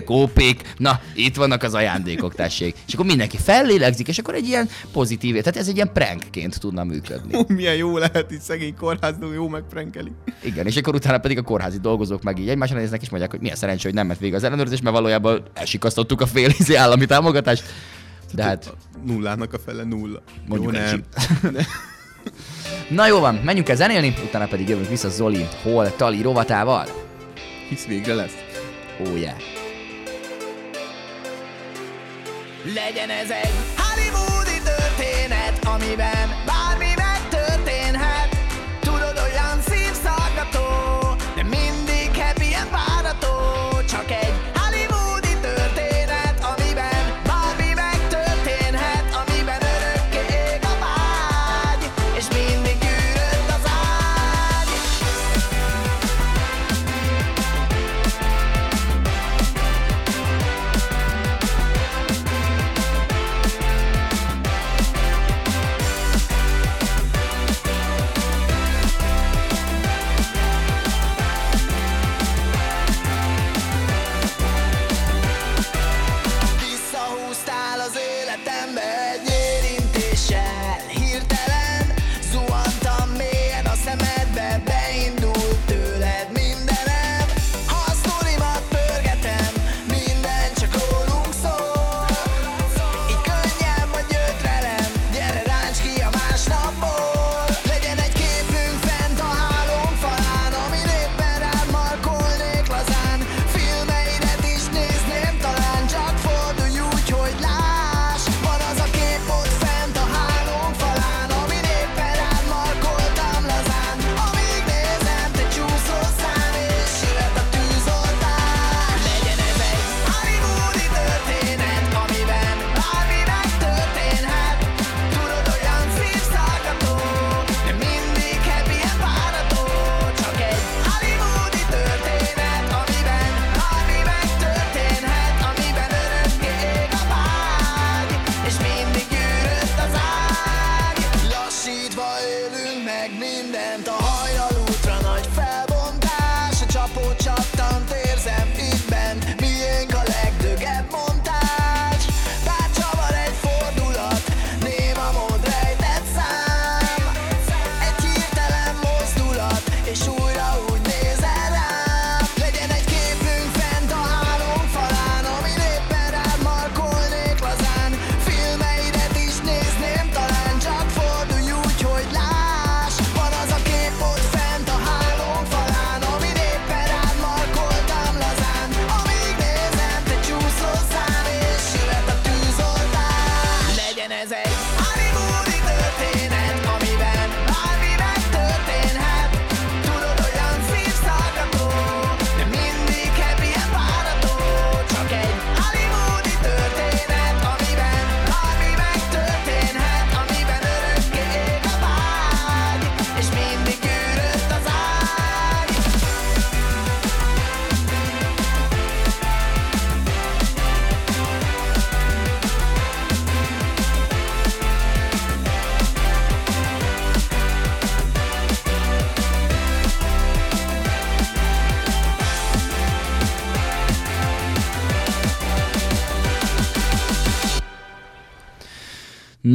kópék, 0.05 0.61
na, 0.77 0.99
itt 1.15 1.35
vannak 1.35 1.63
az 1.63 1.73
ajándékok, 1.73 2.35
tessék. 2.35 2.75
És 2.87 2.93
akkor 2.93 3.05
mindenki 3.05 3.37
fellélegzik, 3.43 4.07
és 4.07 4.17
akkor 4.17 4.33
egy 4.33 4.47
ilyen 4.47 4.69
pozitív, 4.91 5.31
tehát 5.31 5.57
ez 5.57 5.67
egy 5.67 5.75
ilyen 5.75 5.91
prankként 5.93 6.59
tudna 6.59 6.83
működni. 6.83 7.37
Milyen 7.47 7.75
jó 7.75 7.97
lehet 7.97 8.31
itt 8.31 8.41
szegény 8.43 8.75
kórházdó, 8.75 9.33
jó 9.33 9.47
megprenkeli. 9.47 10.11
Igen, 10.43 10.65
és 10.65 10.77
akkor 10.77 10.95
utána 10.95 11.17
pedig 11.17 11.37
a 11.37 11.41
kórházi 11.41 11.77
dolgozók 11.77 12.23
meg 12.23 12.39
így 12.39 12.49
egymásra 12.49 12.77
néznek, 12.77 13.01
és 13.01 13.09
mondják, 13.09 13.31
hogy 13.31 13.41
milyen 13.41 13.55
szerencsé, 13.55 13.83
hogy 13.83 13.93
nem 13.93 14.07
ment 14.07 14.19
végig 14.19 14.35
az 14.35 14.43
ellenőrzés, 14.43 14.81
mert 14.81 14.95
valójában 14.95 15.43
elsikasztottuk 15.53 16.21
a 16.21 16.25
fél 16.25 16.51
állami 16.75 17.05
támogatást. 17.05 17.63
De 18.33 18.43
hát, 18.43 18.75
nullának 19.05 19.53
a 19.53 19.59
fele 19.59 19.83
nulla. 19.83 20.21
Mondjuk 20.47 20.73
jó, 20.73 20.79
nem. 20.79 21.03
na 22.97 23.07
jó 23.07 23.19
van, 23.19 23.35
menjünk 23.35 23.69
el 23.69 23.75
zenélni, 23.75 24.13
utána 24.25 24.47
pedig 24.47 24.69
jövünk 24.69 24.89
vissza 24.89 25.09
Zoli 25.09 25.47
hol 25.61 25.95
Tali 25.95 26.21
rovatával. 26.21 26.87
Hisz 27.69 27.85
végre 27.85 28.13
lesz. 28.13 28.35
Oh 28.99 29.19
yeah. 29.19 29.35
Legyen 32.65 33.09
ez 33.09 33.29
egy 33.29 33.53
hollywoodi 33.77 34.61
történet, 34.63 35.65
amiben 35.65 36.29
bármi 36.45 36.62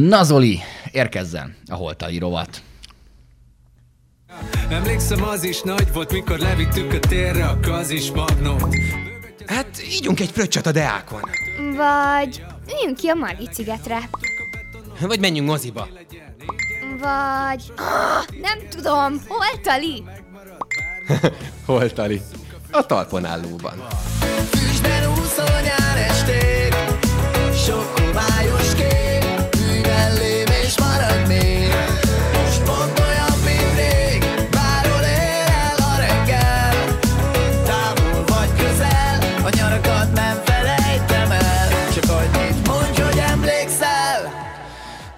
Na 0.09 0.24
Zoli, 0.24 0.61
érkezzen 0.92 1.56
a 1.70 1.74
holtai 1.74 2.18
rovat. 2.18 2.62
Emlékszem, 4.70 5.22
az 5.22 5.44
is 5.44 5.61
nagy 5.62 5.92
volt, 5.92 6.12
mikor 6.12 6.38
levittük 6.38 6.92
a 6.92 6.98
térre 6.98 7.46
a 7.46 7.59
kazis 7.61 8.11
magnót. 8.11 8.76
Hát 9.46 9.82
ígyunk 9.90 10.20
egy 10.20 10.30
fröccsöt 10.30 10.66
a 10.66 10.72
deákon. 10.72 11.20
Vagy 11.76 12.44
üljünk 12.74 12.96
ki 12.96 13.09
a 13.09 13.14
Margit 13.14 13.52
szigetre. 13.52 14.09
Vagy 15.00 15.20
menjünk 15.20 15.48
moziba. 15.48 15.88
Vagy... 17.00 17.72
Ah, 17.76 18.36
nem 18.40 18.59
tudom, 18.70 19.22
hol 19.28 19.61
Tali? 19.62 20.04
Hol, 21.66 21.92
Tali? 21.92 22.20
A 22.70 22.86
talpon 22.86 23.24
állóban. 23.24 23.86
Füstben 24.50 25.11
úszol 25.11 25.61
nyár 25.61 25.96
esték 25.96 26.74
Sok 27.66 27.98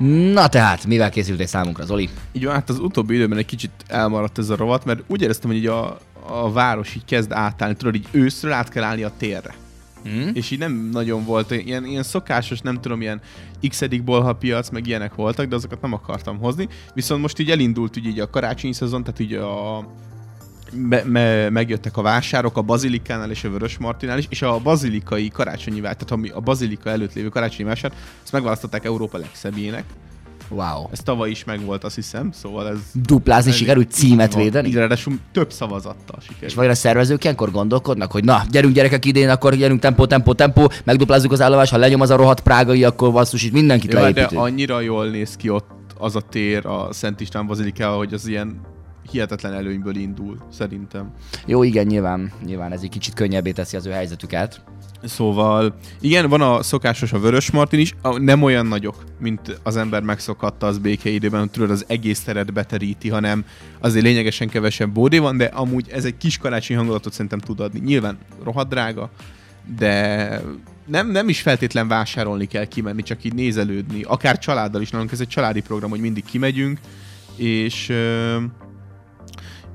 Na 0.00 0.48
tehát, 0.48 0.86
mivel 0.86 1.10
készültél 1.10 1.46
számunkra, 1.46 1.84
Zoli? 1.84 2.08
Így 2.32 2.44
van, 2.44 2.54
hát 2.54 2.68
az 2.68 2.78
utóbbi 2.78 3.14
időben 3.14 3.38
egy 3.38 3.46
kicsit 3.46 3.70
elmaradt 3.86 4.38
ez 4.38 4.48
a 4.48 4.56
rovat, 4.56 4.84
mert 4.84 5.02
úgy 5.06 5.22
éreztem, 5.22 5.50
hogy 5.50 5.58
így 5.58 5.66
a, 5.66 5.98
a 6.28 6.52
város 6.52 6.94
így 6.94 7.04
kezd 7.04 7.32
átállni, 7.32 7.76
tudod, 7.76 7.94
így 7.94 8.08
őszről 8.10 8.52
át 8.52 8.68
kell 8.68 8.82
állni 8.82 9.02
a 9.02 9.12
térre. 9.16 9.54
Hmm? 10.04 10.30
És 10.34 10.50
így 10.50 10.58
nem 10.58 10.88
nagyon 10.92 11.24
volt, 11.24 11.50
ilyen, 11.50 11.84
ilyen 11.84 12.02
szokásos, 12.02 12.60
nem 12.60 12.80
tudom, 12.80 13.00
ilyen 13.00 13.20
x 13.68 13.82
bolha 14.04 14.32
piac, 14.32 14.70
meg 14.70 14.86
ilyenek 14.86 15.14
voltak, 15.14 15.46
de 15.46 15.54
azokat 15.54 15.80
nem 15.80 15.92
akartam 15.92 16.38
hozni. 16.38 16.68
Viszont 16.94 17.20
most 17.20 17.38
így 17.38 17.50
elindult 17.50 17.96
ugye, 17.96 18.08
így 18.08 18.20
a 18.20 18.30
karácsonyi 18.30 18.72
szezon, 18.72 19.04
tehát 19.04 19.20
így 19.20 19.34
a 19.34 19.84
me, 20.72 21.02
me, 21.04 21.50
megjöttek 21.50 21.96
a 21.96 22.02
vásárok 22.02 22.56
a 22.56 22.62
Bazilikánál 22.62 23.30
és 23.30 23.44
a 23.44 23.50
Vörös 23.50 23.78
Martinál 23.78 24.18
is, 24.18 24.26
és 24.28 24.42
a 24.42 24.58
bazilikai 24.58 25.28
karácsonyi 25.28 25.80
vásár, 25.80 25.96
tehát 25.96 26.12
ami 26.12 26.28
a 26.28 26.40
bazilika 26.40 26.90
előtt 26.90 27.14
lévő 27.14 27.28
karácsonyi 27.28 27.68
vásár, 27.68 27.92
azt 28.22 28.32
megválasztották 28.32 28.84
Európa 28.84 29.18
legszebbjének. 29.18 29.84
Wow. 30.50 30.86
Ez 30.92 30.98
tavaly 30.98 31.30
is 31.30 31.44
megvolt, 31.44 31.84
azt 31.84 31.94
hiszem, 31.94 32.32
szóval 32.32 32.68
ez... 32.68 32.78
Duplázni 32.92 33.52
sikerült 33.52 33.90
címet 33.90 34.34
védeni? 34.34 34.68
Igen, 34.68 34.80
ráadásul 34.80 35.18
több 35.32 35.52
szavazattal 35.52 36.16
És 36.18 36.24
sikerült. 36.24 36.54
vajon 36.54 36.70
a 36.70 36.74
szervezők 36.74 37.24
ilyenkor 37.24 37.50
gondolkodnak, 37.50 38.12
hogy 38.12 38.24
na, 38.24 38.42
gyerünk 38.50 38.74
gyerekek 38.74 39.04
idén, 39.04 39.28
akkor 39.28 39.54
gyerünk 39.54 39.80
tempó, 39.80 40.06
tempó, 40.06 40.32
tempó, 40.32 40.70
megduplázzuk 40.84 41.32
az 41.32 41.40
állomást, 41.40 41.72
ha 41.72 41.78
lenyom 41.78 42.00
az 42.00 42.10
a 42.10 42.16
rohadt 42.16 42.40
prágai, 42.40 42.84
akkor 42.84 43.12
basszus, 43.12 43.42
itt 43.42 43.52
mindenkit 43.52 43.92
Jó, 43.92 43.98
hát 43.98 44.12
de 44.12 44.28
annyira 44.34 44.80
jól 44.80 45.08
néz 45.08 45.36
ki 45.36 45.48
ott 45.48 45.68
az 45.98 46.16
a 46.16 46.20
tér 46.20 46.66
a 46.66 46.88
Szent 46.92 47.20
István 47.20 47.46
Bazilikával, 47.46 47.98
hogy 47.98 48.14
az 48.14 48.26
ilyen 48.26 48.60
hihetetlen 49.10 49.52
előnyből 49.52 49.96
indul, 49.96 50.38
szerintem. 50.52 51.10
Jó, 51.46 51.62
igen, 51.62 51.86
nyilván, 51.86 52.32
nyilván 52.44 52.72
ez 52.72 52.82
egy 52.82 52.88
kicsit 52.88 53.14
könnyebbé 53.14 53.52
teszi 53.52 53.76
az 53.76 53.86
ő 53.86 53.90
helyzetüket. 53.90 54.62
Szóval, 55.04 55.74
igen, 56.00 56.28
van 56.28 56.40
a 56.40 56.62
szokásos 56.62 57.12
a 57.12 57.18
Vörös 57.18 57.50
Martin 57.50 57.80
is, 57.80 57.94
nem 58.18 58.42
olyan 58.42 58.66
nagyok, 58.66 59.04
mint 59.18 59.60
az 59.62 59.76
ember 59.76 60.02
megszokhatta 60.02 60.66
az 60.66 60.78
békeidőben, 60.78 61.40
hogy 61.40 61.50
tudod, 61.50 61.70
az 61.70 61.84
egész 61.88 62.20
teret 62.20 62.52
beteríti, 62.52 63.08
hanem 63.08 63.44
azért 63.78 64.04
lényegesen 64.04 64.48
kevesebb 64.48 64.90
bódé 64.90 65.18
van, 65.18 65.36
de 65.36 65.44
amúgy 65.44 65.88
ez 65.90 66.04
egy 66.04 66.16
kis 66.16 66.38
karácsonyi 66.38 66.78
hangulatot 66.78 67.12
szerintem 67.12 67.38
tud 67.38 67.60
adni. 67.60 67.80
Nyilván 67.80 68.18
rohadt 68.42 68.68
drága, 68.68 69.10
de 69.78 70.42
nem, 70.86 71.10
nem 71.10 71.28
is 71.28 71.40
feltétlen 71.40 71.88
vásárolni 71.88 72.46
kell 72.46 72.64
kimenni, 72.64 73.02
csak 73.02 73.24
így 73.24 73.34
nézelődni. 73.34 74.02
Akár 74.02 74.38
családdal 74.38 74.82
is, 74.82 74.90
nálunk 74.90 75.12
ez 75.12 75.20
egy 75.20 75.28
családi 75.28 75.60
program, 75.60 75.90
hogy 75.90 76.00
mindig 76.00 76.24
kimegyünk, 76.24 76.78
és, 77.36 77.88
ö, 77.88 78.36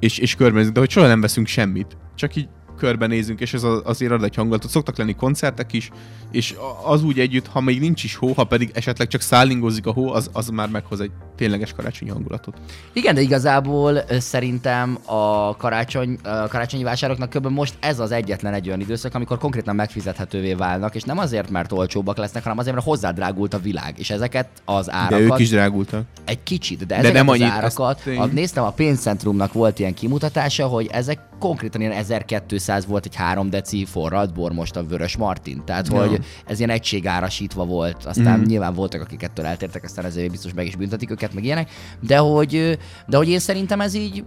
és, 0.06 0.18
és 0.18 0.36
körbenézünk, 0.36 0.74
de 0.74 0.80
hogy 0.80 0.90
soha 0.90 1.08
nem 1.08 1.22
veszünk 1.22 1.48
semmit. 1.48 1.98
Csak 2.16 2.36
így 2.36 2.48
körbenézünk, 2.76 3.40
és 3.40 3.54
ez 3.54 3.64
az- 3.64 3.82
azért 3.84 4.12
ad 4.12 4.24
egy 4.24 4.36
hangulatot. 4.36 4.70
Szoktak 4.72 4.98
lenni 4.98 5.16
koncertek 5.16 5.74
is, 5.74 5.90
és 6.32 6.56
az 6.86 7.04
úgy 7.04 7.20
együtt, 7.20 7.48
ha 7.48 7.62
még 7.62 7.80
nincs 7.80 8.04
is 8.04 8.16
hó, 8.16 8.34
ha 8.34 8.44
pedig 8.44 8.72
esetleg 8.74 9.08
csak 9.08 9.22
szállingozik 9.22 9.86
a 9.86 9.92
hó, 9.92 10.14
az, 10.14 10.30
az 10.34 10.50
már 10.50 10.70
meghoz 10.70 11.00
egy 11.00 11.12
tényleges 11.36 11.74
karácsonyi 11.74 12.12
hangulatot. 12.12 12.58
Igen, 12.94 13.16
de 13.16 13.22
igazából 13.22 14.00
szerintem 14.20 14.98
a, 15.06 15.56
karácsony, 15.56 16.18
a 16.24 16.48
karácsonyi 16.48 16.84
vásároknak 16.84 17.30
kb. 17.30 17.48
most 17.48 17.74
ez 17.80 18.00
az 18.00 18.12
egyetlen 18.12 18.54
egy 18.54 18.68
olyan 18.68 18.80
időszak, 18.80 19.16
amikor 19.16 19.38
konkrétan 19.38 19.76
megfizethetővé 19.76 20.54
válnak, 20.54 20.96
és 20.96 21.04
nem 21.04 21.18
azért, 21.18 21.50
mert 21.50 21.72
olcsóbbak 21.72 22.18
lesznek, 22.18 22.44
hanem 22.44 22.58
azért, 22.58 22.76
mert 22.76 22.88
hozzádrágult 22.88 23.54
a 23.54 23.60
világ, 23.60 24.00
és 24.00 24.10
ezeket 24.10 24.48
az 24.66 24.86
De 24.86 24.94
árakat... 24.94 25.20
ők 25.20 25.40
is 25.40 25.50
drágultak. 25.50 26.04
Egy 26.26 26.44
kicsit, 26.44 26.78
de 26.80 26.86
De 26.86 26.96
ezeket 26.96 27.14
nem 27.16 27.28
az 27.28 27.40
annyit, 27.40 27.52
árakat, 27.54 28.02
tény. 28.04 28.18
a, 28.20 28.26
néztem, 28.26 28.64
a 28.64 28.72
pénzcentrumnak 28.72 29.54
volt 29.54 29.80
ilyen 29.80 29.94
kimutatása, 29.94 30.68
hogy 30.68 30.88
ezek 30.92 31.20
konkrétan 31.40 31.82
ilyen 31.82 31.94
1200 31.94 32.86
volt 32.86 33.06
egy 33.06 33.16
3 33.16 33.50
deci 33.50 33.86
forralt 33.86 34.34
bor 34.34 34.52
most 34.52 34.76
a 34.76 34.84
Vörös 34.86 35.18
Martin. 35.18 35.62
Tehát, 35.66 35.88
Ja. 35.88 36.08
hogy 36.08 36.20
ez 36.46 36.58
ilyen 36.58 36.70
egységárasítva 36.70 37.66
volt. 37.66 38.06
Aztán 38.06 38.40
Mhm. 38.40 38.48
nyilván 38.50 38.74
voltak, 38.74 39.02
akik 39.02 39.24
ettől 39.24 39.46
eltértek, 39.46 39.84
aztán 39.84 40.06
ezért 40.06 40.32
biztos 40.32 40.54
meg 40.54 40.66
is 40.66 40.76
büntetik 40.76 41.12
őket, 41.12 41.34
meg 41.34 41.44
ilyenek. 41.44 41.70
De 42.02 42.18
hogy, 42.18 42.78
de 43.08 43.18
hogy 43.18 43.30
én 43.30 43.40
szerintem 43.40 43.82
ez 43.82 43.94
így, 43.94 44.24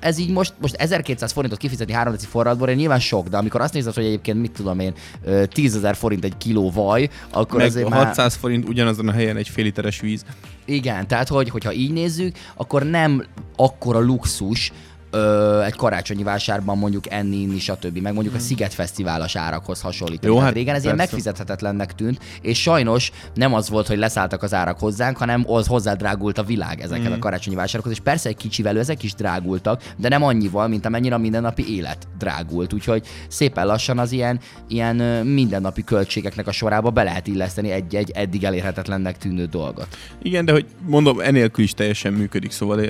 ez 0.00 0.18
így 0.18 0.30
most, 0.30 0.52
most 0.60 0.74
1200 0.74 1.32
forintot 1.32 1.58
kifizetni 1.58 1.92
3 1.92 2.12
deci 2.12 2.26
forraltból, 2.26 2.70
nyilván 2.72 3.00
sok, 3.00 3.28
de 3.28 3.36
amikor 3.36 3.60
azt 3.60 3.74
nézed, 3.74 3.94
hogy 3.94 4.04
egyébként 4.04 4.40
mit 4.40 4.52
tudom 4.52 4.78
én, 4.80 4.92
ö, 5.24 5.46
10 5.46 5.76
ezer 5.76 5.96
forint 5.96 6.24
egy 6.24 6.36
kiló 6.36 6.70
vaj, 6.70 7.08
akkor 7.32 7.58
Meg 7.58 7.66
azért 7.66 7.88
már... 7.88 8.06
600 8.06 8.34
forint 8.34 8.68
ugyanazon 8.68 9.08
a 9.08 9.12
helyen 9.12 9.36
egy 9.36 9.48
fél 9.48 9.64
literes 9.64 10.00
víz. 10.00 10.24
Igen, 10.64 11.06
tehát 11.08 11.28
hogy, 11.28 11.48
hogyha 11.50 11.72
így 11.72 11.92
nézzük, 11.92 12.36
akkor 12.56 12.82
nem 12.82 13.24
akkora 13.56 14.00
luxus 14.00 14.72
ö, 15.12 15.60
egy 15.62 15.76
karácsonyi 15.76 16.22
vásárban 16.22 16.78
mondjuk 16.78 17.10
enni, 17.10 17.36
inni, 17.36 17.58
stb. 17.58 17.98
Meg 17.98 18.12
mondjuk 18.12 18.34
a 18.34 18.38
Sziget 18.38 18.74
Fesztiválos 18.74 19.36
árakhoz 19.36 19.80
hasonlítani. 19.80 20.34
Jó, 20.34 20.40
hát 20.40 20.52
régen 20.52 20.74
ez 20.74 20.84
ilyen 20.84 20.96
persze. 20.96 21.12
megfizethetetlennek 21.12 21.94
tűnt, 21.94 22.18
és 22.42 22.60
sajnos 22.60 23.10
nem 23.34 23.54
az 23.54 23.68
volt, 23.68 23.86
hogy 23.86 23.98
leszálltak 23.98 24.42
az 24.42 24.54
árak 24.54 24.78
hozzánk, 24.78 25.16
hanem 25.16 25.44
az 25.46 25.66
hozzádrágult 25.66 26.38
a 26.38 26.42
világ 26.42 26.80
ezekkel 26.80 27.10
Mm. 27.10 27.14
a 27.14 27.18
karácsonyi 27.18 27.56
vásárokhoz, 27.56 27.92
és 27.92 28.00
persze 28.00 28.28
egy 28.28 28.36
kicsivel 28.36 28.78
ezek 28.78 29.02
is 29.02 29.14
drágultak, 29.14 29.82
de 29.96 30.08
nem 30.08 30.22
annyival, 30.22 30.68
mint 30.68 30.86
amennyire 30.86 31.14
a 31.14 31.18
mindennapi 31.18 31.74
élet 31.76 32.08
drágult. 32.18 32.72
Úgyhogy 32.72 33.06
szépen 33.28 33.66
lassan 33.66 33.98
az 33.98 34.12
ilyen, 34.12 34.40
ilyen 34.68 34.96
mindennapi 35.26 35.84
költségeknek 35.84 36.46
a 36.46 36.52
sorába 36.52 36.90
be 36.90 37.02
lehet 37.02 37.26
illeszteni 37.26 37.70
egy-egy 37.70 38.10
eddig 38.10 38.44
elérhetetlennek 38.44 39.18
tűnő 39.18 39.44
dolgot. 39.44 39.86
Igen, 40.22 40.44
de 40.44 40.52
hogy 40.52 40.66
mondom, 40.86 41.20
enélkül 41.20 41.64
is 41.64 41.74
teljesen 41.74 42.12
működik, 42.12 42.50
szóval 42.50 42.80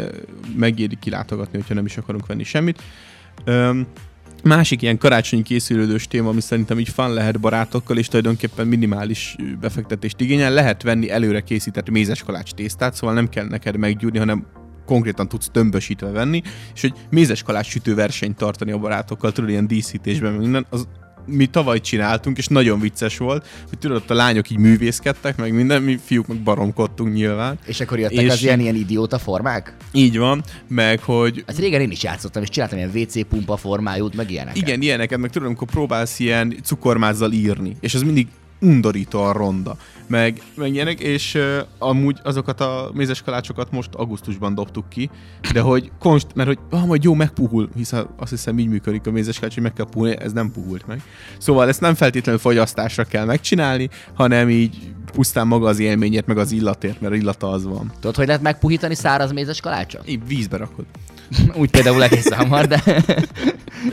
megéri 0.56 0.96
kilátogatni, 1.00 1.58
hogyha 1.58 1.74
nem 1.74 1.84
is 1.84 1.96
akarunk 2.12 2.26
venni 2.26 2.44
semmit. 2.44 2.82
Öm, 3.44 3.86
másik 4.42 4.82
ilyen 4.82 4.98
karácsonyi 4.98 5.42
készülődős 5.42 6.06
téma, 6.06 6.28
ami 6.28 6.40
szerintem 6.40 6.78
így 6.78 6.88
fan 6.88 7.12
lehet 7.12 7.40
barátokkal, 7.40 7.98
és 7.98 8.06
tulajdonképpen 8.06 8.66
minimális 8.66 9.36
befektetést 9.60 10.20
igényel, 10.20 10.52
lehet 10.52 10.82
venni 10.82 11.10
előre 11.10 11.40
készített 11.40 11.90
mézes 11.90 12.22
kalács 12.22 12.52
tésztát, 12.52 12.94
szóval 12.94 13.14
nem 13.14 13.28
kell 13.28 13.46
neked 13.46 13.76
meggyúrni, 13.76 14.18
hanem 14.18 14.46
konkrétan 14.86 15.28
tudsz 15.28 15.48
tömbösítve 15.52 16.10
venni, 16.10 16.42
és 16.74 16.80
hogy 16.80 16.92
mézes 17.10 17.42
kalács 17.42 17.66
sütő 17.66 17.94
versenyt 17.94 18.36
tartani 18.36 18.72
a 18.72 18.78
barátokkal, 18.78 19.32
tudod, 19.32 19.50
ilyen 19.50 19.66
díszítésben, 19.66 20.32
minden, 20.32 20.66
az 20.70 20.88
mi 21.26 21.46
tavaly 21.46 21.80
csináltunk, 21.80 22.38
és 22.38 22.46
nagyon 22.46 22.80
vicces 22.80 23.18
volt, 23.18 23.46
hogy 23.68 23.78
tudod, 23.78 23.96
ott 23.96 24.10
a 24.10 24.14
lányok 24.14 24.50
így 24.50 24.58
művészkedtek, 24.58 25.36
meg 25.36 25.54
minden, 25.54 25.82
mi 25.82 25.98
fiúk 26.04 26.26
meg 26.26 26.36
baromkodtunk 26.42 27.14
nyilván. 27.14 27.58
És 27.66 27.80
akkor 27.80 27.98
jöttek 27.98 28.24
És- 28.24 28.30
az 28.32 28.42
ilyen, 28.42 28.60
ilyen 28.60 28.74
idióta 28.74 29.18
formák? 29.18 29.76
Így 29.92 30.18
van, 30.18 30.42
meg 30.68 31.00
hogy 31.02 31.44
Ezt 31.46 31.58
régen 31.58 31.80
én 31.80 31.90
is 31.90 32.02
játszottam, 32.02 32.42
és 32.42 32.48
csináltam 32.48 32.78
ilyen 32.78 32.90
WC 32.94 33.26
pumpa 33.28 33.56
formájút, 33.56 34.16
meg 34.16 34.30
ilyeneket. 34.30 34.56
igen, 34.56 34.82
ilyeneket, 34.82 35.18
meg 35.18 35.30
tudom, 35.30 35.46
amikor 35.48 35.68
próbálsz 35.68 36.18
ilyen 36.18 36.56
cukormázzal 36.62 37.32
írni, 37.32 37.76
és 37.80 37.94
az 37.94 38.02
mindig 38.02 38.26
undorítóan 38.62 39.32
ronda, 39.32 39.76
meg, 40.06 40.42
meg 40.54 40.74
ilyenek, 40.74 41.00
és 41.00 41.34
uh, 41.34 41.58
amúgy 41.78 42.18
azokat 42.22 42.60
a 42.60 42.90
mézes 42.94 43.22
kalácsokat 43.22 43.70
most 43.70 43.94
augusztusban 43.94 44.54
dobtuk 44.54 44.88
ki, 44.88 45.10
de 45.52 45.60
hogy 45.60 45.90
konst, 45.98 46.26
mert 46.34 46.48
hogy 46.48 46.58
ah, 46.70 46.86
majd 46.86 47.02
jó, 47.02 47.14
megpuhul, 47.14 47.68
hiszen 47.74 48.06
azt 48.16 48.30
hiszem 48.30 48.58
így 48.58 48.68
működik 48.68 49.06
a 49.06 49.10
mézes 49.10 49.36
kalács, 49.38 49.54
hogy 49.54 49.62
meg 49.62 49.72
kell 49.72 49.86
puhulni, 49.90 50.16
ez 50.18 50.32
nem 50.32 50.52
puhult 50.52 50.86
meg. 50.86 51.02
Szóval 51.38 51.68
ezt 51.68 51.80
nem 51.80 51.94
feltétlenül 51.94 52.40
fogyasztásra 52.40 53.04
kell 53.04 53.24
megcsinálni, 53.24 53.88
hanem 54.14 54.48
így 54.48 54.92
pusztán 55.12 55.46
maga 55.46 55.68
az 55.68 55.78
élményért, 55.78 56.26
meg 56.26 56.38
az 56.38 56.52
illatért, 56.52 57.00
mert 57.00 57.14
illata 57.14 57.50
az 57.50 57.64
van. 57.64 57.92
Tudod, 58.00 58.16
hogy 58.16 58.26
lehet 58.26 58.42
megpuhítani 58.42 58.94
száraz 58.94 59.32
mézes 59.32 59.60
kalácsot? 59.60 60.08
Így 60.08 60.26
vízbe 60.26 60.56
rakod. 60.56 60.84
Úgy 61.54 61.70
például 61.70 62.02
egész 62.02 62.32
hamar, 62.32 62.66
de 62.66 62.82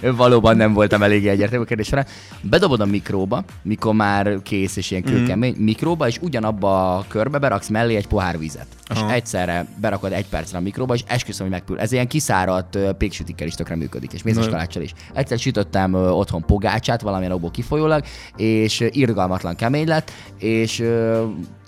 valóban 0.01 0.57
nem 0.57 0.73
voltam 0.73 1.03
elég 1.03 1.27
egyértelmű 1.27 1.63
a 1.63 1.67
kérdés 1.67 1.87
során. 1.87 2.05
Bedobod 2.41 2.79
a 2.79 2.85
mikróba, 2.85 3.43
mikor 3.61 3.93
már 3.93 4.41
kész 4.43 4.75
és 4.75 4.91
ilyen 4.91 5.03
kőkemény, 5.03 5.55
mikróba, 5.57 6.07
és 6.07 6.17
ugyanabba 6.21 6.97
a 6.97 7.05
körbe 7.07 7.37
beraksz 7.37 7.67
mellé 7.67 7.95
egy 7.95 8.07
pohár 8.07 8.39
vizet. 8.39 8.67
És 8.89 8.97
Aha. 8.99 9.11
egyszerre 9.11 9.65
berakod 9.81 10.11
egy 10.11 10.27
percre 10.27 10.57
a 10.57 10.61
mikróba, 10.61 10.93
és 10.93 11.03
esküszöm, 11.07 11.41
hogy 11.41 11.55
megpül. 11.55 11.79
Ez 11.79 11.91
ilyen 11.91 12.07
kiszáradt 12.07 12.77
péksütikkel 12.97 13.47
is 13.47 13.53
tökre 13.53 13.75
működik, 13.75 14.13
és 14.13 14.23
mézes 14.23 14.47
kaláccsal 14.47 14.83
is. 14.83 14.93
Egyszer 15.13 15.39
sütöttem 15.39 15.93
otthon 15.93 16.45
pogácsát, 16.45 17.01
valamilyen 17.01 17.31
okból 17.31 17.51
kifolyólag, 17.51 18.03
és 18.35 18.85
irgalmatlan 18.89 19.55
kemény 19.55 19.87
lett, 19.87 20.11
és 20.37 20.83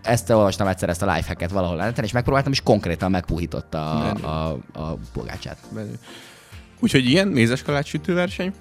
ezt 0.02 0.30
olvastam 0.30 0.68
egyszer 0.68 0.89
ezt 0.89 1.02
a 1.02 1.14
lifehacket 1.14 1.52
valahol 1.52 1.80
a 1.80 1.84
neten, 1.84 2.04
és 2.04 2.12
megpróbáltam, 2.12 2.52
és 2.52 2.62
konkrétan 2.62 3.12
megpuhította 3.12 3.91
a, 3.91 4.04
Menő. 4.04 4.24
a, 4.24 4.49
a 4.74 4.97
pogácsát. 5.14 5.58
Menő. 5.74 5.99
Úgyhogy 6.80 7.06
ilyen 7.10 7.28
mézes 7.28 7.62
kalács 7.62 7.88
sütőverseny. 7.88 8.54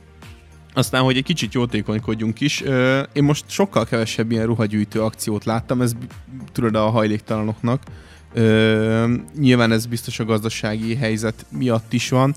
Aztán, 0.75 1.03
hogy 1.03 1.17
egy 1.17 1.25
kicsit 1.25 1.53
jótékonykodjunk 1.55 2.41
is, 2.41 2.61
én 3.13 3.25
most 3.25 3.45
sokkal 3.49 3.85
kevesebb 3.85 4.31
ilyen 4.31 4.47
ruhagyűjtő 4.47 5.03
akciót 5.03 5.45
láttam, 5.45 5.81
ez 5.81 5.93
tudod 6.53 6.75
a 6.75 6.91
hajléktalanoknak. 6.91 7.83
Ö, 8.33 9.15
nyilván 9.39 9.73
ez 9.73 9.87
biztos 9.87 10.19
a 10.19 10.25
gazdasági 10.25 10.95
helyzet 10.95 11.47
miatt 11.49 11.93
is 11.93 12.09
van, 12.09 12.35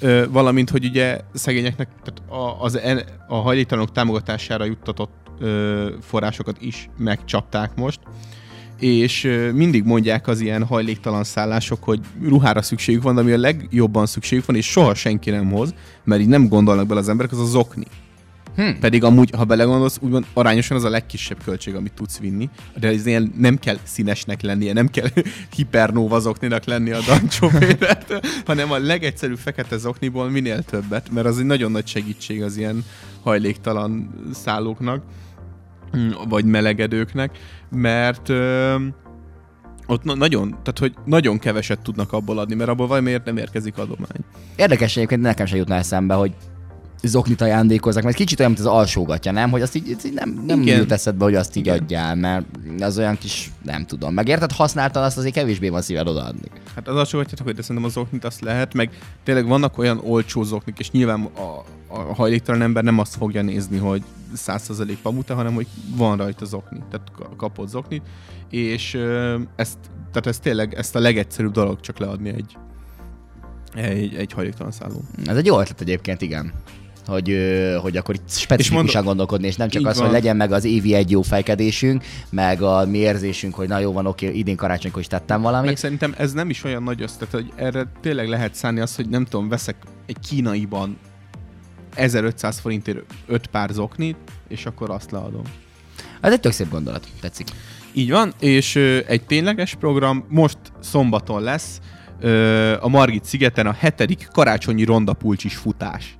ö, 0.00 0.24
valamint, 0.30 0.70
hogy 0.70 0.84
ugye 0.84 1.20
szegényeknek 1.34 1.88
tehát 2.04 2.42
a, 2.42 2.62
az, 2.62 2.80
a 3.28 3.34
hajléktalanok 3.34 3.92
támogatására 3.92 4.64
juttatott 4.64 5.12
ö, 5.38 5.90
forrásokat 6.00 6.56
is 6.60 6.88
megcsapták 6.96 7.74
most, 7.74 8.00
és 8.80 9.28
mindig 9.54 9.84
mondják 9.84 10.28
az 10.28 10.40
ilyen 10.40 10.64
hajléktalan 10.64 11.24
szállások, 11.24 11.84
hogy 11.84 12.00
ruhára 12.22 12.62
szükségük 12.62 13.02
van, 13.02 13.14
de 13.14 13.20
ami 13.20 13.32
a 13.32 13.38
legjobban 13.38 14.06
szükségük 14.06 14.46
van, 14.46 14.56
és 14.56 14.66
soha 14.66 14.94
senki 14.94 15.30
nem 15.30 15.50
hoz, 15.50 15.74
mert 16.04 16.20
így 16.20 16.28
nem 16.28 16.48
gondolnak 16.48 16.86
bele 16.86 17.00
az 17.00 17.08
emberek, 17.08 17.32
az 17.32 17.40
a 17.40 17.44
zokni. 17.44 17.84
Hm. 18.56 18.78
Pedig 18.80 19.04
amúgy, 19.04 19.30
ha 19.36 19.44
belegondolsz, 19.44 19.98
úgymond 20.00 20.26
arányosan 20.32 20.76
az 20.76 20.84
a 20.84 20.88
legkisebb 20.88 21.42
költség, 21.44 21.74
amit 21.74 21.92
tudsz 21.92 22.18
vinni. 22.18 22.48
De 22.78 22.88
ez 22.88 23.06
ilyen 23.06 23.32
nem 23.36 23.58
kell 23.58 23.78
színesnek 23.82 24.42
lennie, 24.42 24.72
nem 24.72 24.88
kell 24.88 25.08
hipernóva 25.56 26.20
zokninak 26.20 26.64
lennie 26.64 26.96
a 26.96 27.00
Dancsó 27.06 27.48
Pétert, 27.58 28.26
hanem 28.46 28.72
a 28.72 28.78
legegyszerűbb 28.78 29.38
fekete 29.38 29.76
zokniból 29.76 30.30
minél 30.30 30.62
többet, 30.62 31.10
mert 31.10 31.26
az 31.26 31.38
egy 31.38 31.44
nagyon 31.44 31.70
nagy 31.70 31.86
segítség 31.86 32.42
az 32.42 32.56
ilyen 32.56 32.84
hajléktalan 33.22 34.10
szállóknak, 34.32 35.02
vagy 36.28 36.44
melegedőknek, 36.44 37.38
mert 37.70 38.28
ö, 38.28 38.74
ott 39.86 40.02
na- 40.04 40.14
nagyon, 40.14 40.48
tehát 40.48 40.78
hogy 40.78 40.94
nagyon 41.04 41.38
keveset 41.38 41.82
tudnak 41.82 42.12
abból 42.12 42.38
adni, 42.38 42.54
mert 42.54 42.70
abból 42.70 42.86
valamiért 42.86 43.24
nem 43.24 43.36
érkezik 43.36 43.78
adomány. 43.78 44.24
Érdekes 44.56 44.96
egyébként 44.96 45.20
nekem 45.20 45.46
sem 45.46 45.58
jutna 45.58 45.74
eszembe, 45.74 46.14
hogy 46.14 46.34
zoknit 47.02 47.40
ajándékozzak, 47.40 48.02
mert 48.02 48.16
kicsit 48.16 48.38
olyan, 48.38 48.50
mint 48.50 48.66
az 48.66 48.72
alsógatja, 48.72 49.32
nem? 49.32 49.50
Hogy 49.50 49.62
azt 49.62 49.74
így, 49.74 49.88
így 49.88 50.12
nem, 50.14 50.42
nem 50.46 50.60
Igen. 50.60 50.78
jut 50.78 50.92
eszedbe, 50.92 51.24
hogy 51.24 51.34
azt 51.34 51.56
így 51.56 51.68
adjál, 51.68 52.14
mert 52.14 52.44
az 52.78 52.98
olyan 52.98 53.18
kis, 53.18 53.50
nem 53.62 53.86
tudom. 53.86 54.14
Megérted, 54.14 54.52
használtan 54.52 55.02
azt 55.02 55.16
azért 55.16 55.34
kevésbé 55.34 55.68
van 55.68 55.82
szíved 55.82 56.08
odaadni. 56.08 56.48
Hát 56.74 56.88
az 56.88 56.96
alsógatjátok, 56.96 57.46
hogy 57.46 57.54
de 57.54 57.62
szerintem 57.62 57.84
az 57.84 57.92
zoknit 57.92 58.24
azt 58.24 58.40
lehet, 58.40 58.74
meg 58.74 58.90
tényleg 59.24 59.46
vannak 59.46 59.78
olyan 59.78 60.00
olcsó 60.04 60.42
zoknik, 60.42 60.78
és 60.78 60.90
nyilván 60.90 61.20
a, 61.20 61.64
a 61.94 62.14
hajléktalan 62.14 62.62
ember 62.62 62.82
nem 62.84 62.98
azt 62.98 63.14
fogja 63.14 63.42
nézni, 63.42 63.78
hogy 63.78 64.02
100% 64.36 64.96
pamuta, 65.02 65.34
hanem 65.34 65.54
hogy 65.54 65.66
van 65.96 66.16
rajta 66.16 66.44
zokni, 66.44 66.82
tehát 66.90 67.10
ka- 67.16 67.36
kapott 67.36 67.68
zoknit, 67.68 68.02
és 68.50 68.94
ezt, 69.56 69.78
tehát 70.12 70.26
ez 70.26 70.38
tényleg 70.38 70.74
ezt 70.74 70.96
a 70.96 70.98
legegyszerűbb 70.98 71.52
dolog 71.52 71.80
csak 71.80 71.98
leadni 71.98 72.28
egy, 72.28 72.56
egy, 73.74 74.14
egy 74.14 74.32
hajléktalan 74.32 74.72
szálló. 74.72 75.02
Ez 75.26 75.36
egy 75.36 75.46
jó 75.46 75.60
ötlet 75.60 75.80
egyébként, 75.80 76.22
igen. 76.22 76.52
Hogy, 77.10 77.36
hogy 77.82 77.96
akkor 77.96 78.14
itt 78.14 78.30
specifikusan 78.30 78.84
mondom- 78.84 79.04
gondolkodni, 79.04 79.46
és 79.46 79.56
nem 79.56 79.68
csak 79.68 79.80
Így 79.82 79.86
az, 79.88 79.96
van. 79.96 80.04
hogy 80.04 80.14
legyen 80.14 80.36
meg 80.36 80.52
az 80.52 80.64
évi 80.64 80.94
egy 80.94 81.10
jó 81.10 81.22
fejkedésünk, 81.22 82.04
meg 82.30 82.62
a 82.62 82.86
mi 82.86 82.98
érzésünk, 82.98 83.54
hogy 83.54 83.68
na 83.68 83.78
jó 83.78 83.92
van, 83.92 84.06
oké, 84.06 84.30
idén 84.32 84.56
karácsonykor 84.56 85.00
is 85.00 85.06
tettem 85.06 85.40
Meg 85.40 85.50
valamit. 85.50 85.76
szerintem 85.76 86.14
ez 86.18 86.32
nem 86.32 86.50
is 86.50 86.64
olyan 86.64 86.82
nagy 86.82 87.02
össze, 87.02 87.16
tehát, 87.18 87.32
hogy 87.34 87.52
erre 87.56 87.92
tényleg 88.00 88.28
lehet 88.28 88.54
szállni 88.54 88.80
azt, 88.80 88.96
hogy 88.96 89.08
nem 89.08 89.24
tudom, 89.24 89.48
veszek 89.48 89.76
egy 90.06 90.16
kínaiban 90.28 90.96
1500 91.94 92.58
forintért 92.58 92.98
5 93.26 93.46
pár 93.46 93.70
zoknit, 93.70 94.16
és 94.48 94.66
akkor 94.66 94.90
azt 94.90 95.10
leadom. 95.10 95.42
Ez 96.20 96.32
egy 96.32 96.40
tök 96.40 96.52
szép 96.52 96.70
gondolat, 96.70 97.06
tetszik. 97.20 97.48
Így 97.92 98.10
van, 98.10 98.32
és 98.40 98.74
ö, 98.74 98.98
egy 99.06 99.24
tényleges 99.24 99.74
program 99.74 100.24
most 100.28 100.58
szombaton 100.80 101.42
lesz 101.42 101.80
ö, 102.20 102.76
a 102.80 102.88
Margit 102.88 103.24
szigeten 103.24 103.66
a 103.66 103.72
hetedik 103.78 104.28
karácsonyi 104.32 104.84
rondapulcsis 104.84 105.54
futás. 105.56 106.18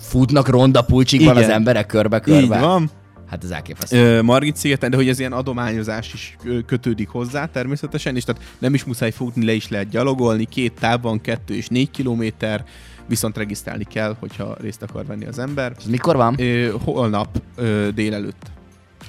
Futnak 0.00 0.48
ronda 0.48 0.82
pulcsikban 0.82 1.36
Igen. 1.36 1.48
az 1.48 1.54
emberek 1.54 1.86
körbe-körbe. 1.86 2.40
Így 2.40 2.48
van. 2.60 2.90
Hát 3.30 3.44
ez 3.44 3.50
elképesztő. 3.50 4.22
Margit 4.22 4.56
szigeten, 4.56 4.90
de 4.90 4.96
hogy 4.96 5.08
ez 5.08 5.18
ilyen 5.18 5.32
adományozás 5.32 6.12
is 6.12 6.36
kötődik 6.66 7.08
hozzá 7.08 7.46
természetesen, 7.46 8.16
és 8.16 8.24
tehát 8.24 8.42
nem 8.58 8.74
is 8.74 8.84
muszáj 8.84 9.10
futni, 9.10 9.44
le 9.44 9.52
is 9.52 9.68
lehet 9.68 9.88
gyalogolni, 9.88 10.44
két 10.44 10.72
táv 10.80 11.02
van, 11.02 11.20
kettő 11.20 11.54
és 11.54 11.68
négy 11.68 11.90
kilométer, 11.90 12.64
viszont 13.06 13.36
regisztrálni 13.36 13.84
kell, 13.84 14.16
hogyha 14.20 14.56
részt 14.60 14.82
akar 14.82 15.06
venni 15.06 15.26
az 15.26 15.38
ember. 15.38 15.72
Ez 15.78 15.84
mikor 15.84 16.16
van? 16.16 16.34
Ö, 16.38 16.72
holnap 16.84 17.42
ö, 17.56 17.88
délelőtt. 17.94 18.50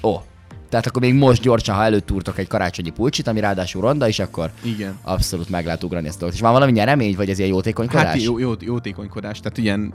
Ó. 0.03 0.15
Tehát 0.71 0.85
akkor 0.85 1.01
még 1.01 1.13
most 1.13 1.41
gyorsan, 1.41 1.75
ha 1.75 1.83
előttúrtok 1.83 2.37
egy 2.37 2.47
karácsonyi 2.47 2.89
pulcsit, 2.89 3.27
ami 3.27 3.39
ráadásul 3.39 3.81
ronda 3.81 4.07
is, 4.07 4.19
akkor 4.19 4.51
Igen. 4.63 4.97
abszolút 5.01 5.49
meg 5.49 5.65
lehet 5.65 5.83
ugrani 5.83 6.07
ezt 6.07 6.15
a 6.15 6.19
dolgot. 6.19 6.35
És 6.35 6.41
van 6.41 6.51
valami 6.51 6.71
nyeremény, 6.71 7.15
vagy 7.15 7.29
ez 7.29 7.37
ilyen 7.37 7.49
jótékonykodás? 7.49 8.05
Hát 8.05 8.23
jó, 8.23 8.39
jó, 8.39 8.53
jótékonykodás, 8.59 9.39
tehát 9.39 9.57
ilyen 9.57 9.93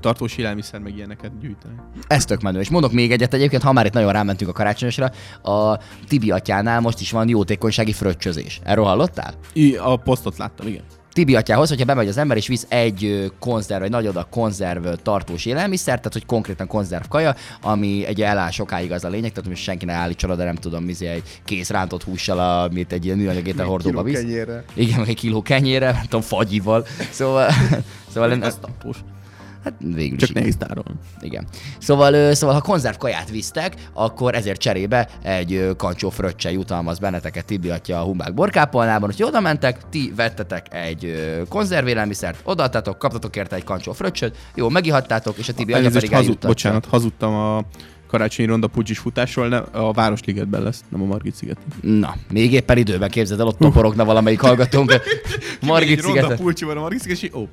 tartós 0.00 0.36
élelmiszer, 0.36 0.80
meg 0.80 0.96
ilyeneket 0.96 1.38
gyűjteni. 1.40 1.74
Ez 2.06 2.24
tök 2.24 2.40
menő. 2.40 2.60
És 2.60 2.70
mondok 2.70 2.92
még 2.92 3.12
egyet 3.12 3.34
egyébként, 3.34 3.62
ha 3.62 3.72
már 3.72 3.86
itt 3.86 3.92
nagyon 3.92 4.12
rámentünk 4.12 4.50
a 4.50 4.52
karácsonyosra, 4.52 5.10
a 5.42 5.78
Tibi 6.08 6.30
atyánál 6.30 6.80
most 6.80 7.00
is 7.00 7.10
van 7.10 7.28
jótékonysági 7.28 7.92
fröccsözés. 7.92 8.60
Erről 8.64 8.84
hallottál? 8.84 9.34
I, 9.52 9.76
a 9.76 9.96
posztot 9.96 10.36
láttam, 10.36 10.66
igen. 10.66 10.82
Tibi 11.12 11.36
atyához, 11.36 11.68
hogyha 11.68 11.84
bemegy 11.84 12.08
az 12.08 12.16
ember 12.16 12.36
és 12.36 12.46
visz 12.46 12.66
egy 12.68 13.32
konzerv, 13.38 13.82
egy 13.82 13.90
nagy 13.90 14.06
adag 14.06 14.28
konzerv 14.30 14.86
tartós 15.02 15.46
élelmiszer, 15.46 15.96
tehát 15.96 16.12
hogy 16.12 16.26
konkrétan 16.26 16.66
konzerv 16.66 17.04
kaja, 17.08 17.34
ami 17.62 18.06
egy 18.06 18.22
eláll 18.22 18.50
sokáig 18.50 18.92
az 18.92 19.04
a 19.04 19.08
lényeg, 19.08 19.32
tehát 19.32 19.48
most 19.48 19.62
senki 19.62 19.84
ne 19.84 19.92
állítson 19.92 20.30
oda, 20.30 20.44
nem 20.44 20.54
tudom, 20.54 20.84
mizé 20.84 21.06
egy 21.06 21.40
kész 21.44 21.70
rántott 21.70 22.02
hússal, 22.02 22.38
amit 22.38 22.92
egy 22.92 23.04
ilyen 23.04 23.16
műanyag 23.16 23.46
ételhordóba 23.46 24.02
visz. 24.02 24.20
kenyérre. 24.20 24.64
Igen, 24.74 24.98
meg 24.98 25.08
egy 25.08 25.16
kiló 25.16 25.42
kenyére, 25.42 25.90
nem 25.90 26.02
tudom, 26.02 26.20
fagyival. 26.20 26.86
Szóval, 27.10 27.50
szóval 28.12 28.30
Az 28.30 28.42
ez. 28.42 28.58
Hát 29.64 29.74
végül 29.78 30.18
Csak 30.18 30.28
is. 30.28 30.34
nehéz 30.34 30.56
tárolni. 30.56 30.98
Igen. 31.20 31.46
Szóval, 31.78 32.34
szóval 32.34 32.54
ha 32.54 32.60
konzerv 32.60 32.96
kaját 32.96 33.30
visztek, 33.30 33.74
akkor 33.92 34.34
ezért 34.34 34.60
cserébe 34.60 35.08
egy 35.22 35.70
kancsó 35.76 36.10
fröccse 36.10 36.52
jutalmaz 36.52 36.98
benneteket 36.98 37.44
Tibi 37.44 37.70
atya 37.70 38.00
a 38.00 38.04
Humbák 38.04 38.34
borkápolnában, 38.34 39.10
hogy 39.10 39.22
oda 39.22 39.40
mentek, 39.40 39.88
ti 39.88 40.12
vettetek 40.16 40.74
egy 40.74 41.14
konzervélelmiszert, 41.48 42.40
odaadtátok, 42.44 42.98
kaptatok 42.98 43.36
érte 43.36 43.56
egy 43.56 43.64
kancsó 43.64 43.92
fröccsöt, 43.92 44.36
jó, 44.54 44.68
megihattátok, 44.68 45.38
és 45.38 45.48
a 45.48 45.52
Tibi 45.52 45.72
atya 45.72 45.90
pedig 45.90 46.14
hazud, 46.14 46.38
bocsánat, 46.38 46.86
hazudtam 46.86 47.34
a 47.34 47.64
karácsonyi 48.12 48.48
ronda 48.48 48.66
pucsis 48.66 48.98
futásról, 48.98 49.48
ne, 49.48 49.56
a 49.56 49.92
Városligetben 49.92 50.62
lesz, 50.62 50.84
nem 50.88 51.02
a 51.02 51.04
Margit 51.04 51.34
sziget. 51.34 51.56
Na, 51.80 52.14
még 52.30 52.52
éppen 52.52 52.76
időben 52.78 53.10
képzeld 53.10 53.40
el, 53.40 53.46
ott 53.46 53.58
toporogna 53.58 54.04
valamelyik 54.04 54.40
hallgatónk. 54.40 54.92
Margit 55.60 56.00
Ronda 56.00 56.20
szigeten. 56.20 56.36
pulcsi 56.36 56.64
van 56.64 56.76
a 56.76 56.80
Margit 56.80 57.00
sziget, 57.00 57.22
és 57.22 57.30
ó, 57.34 57.48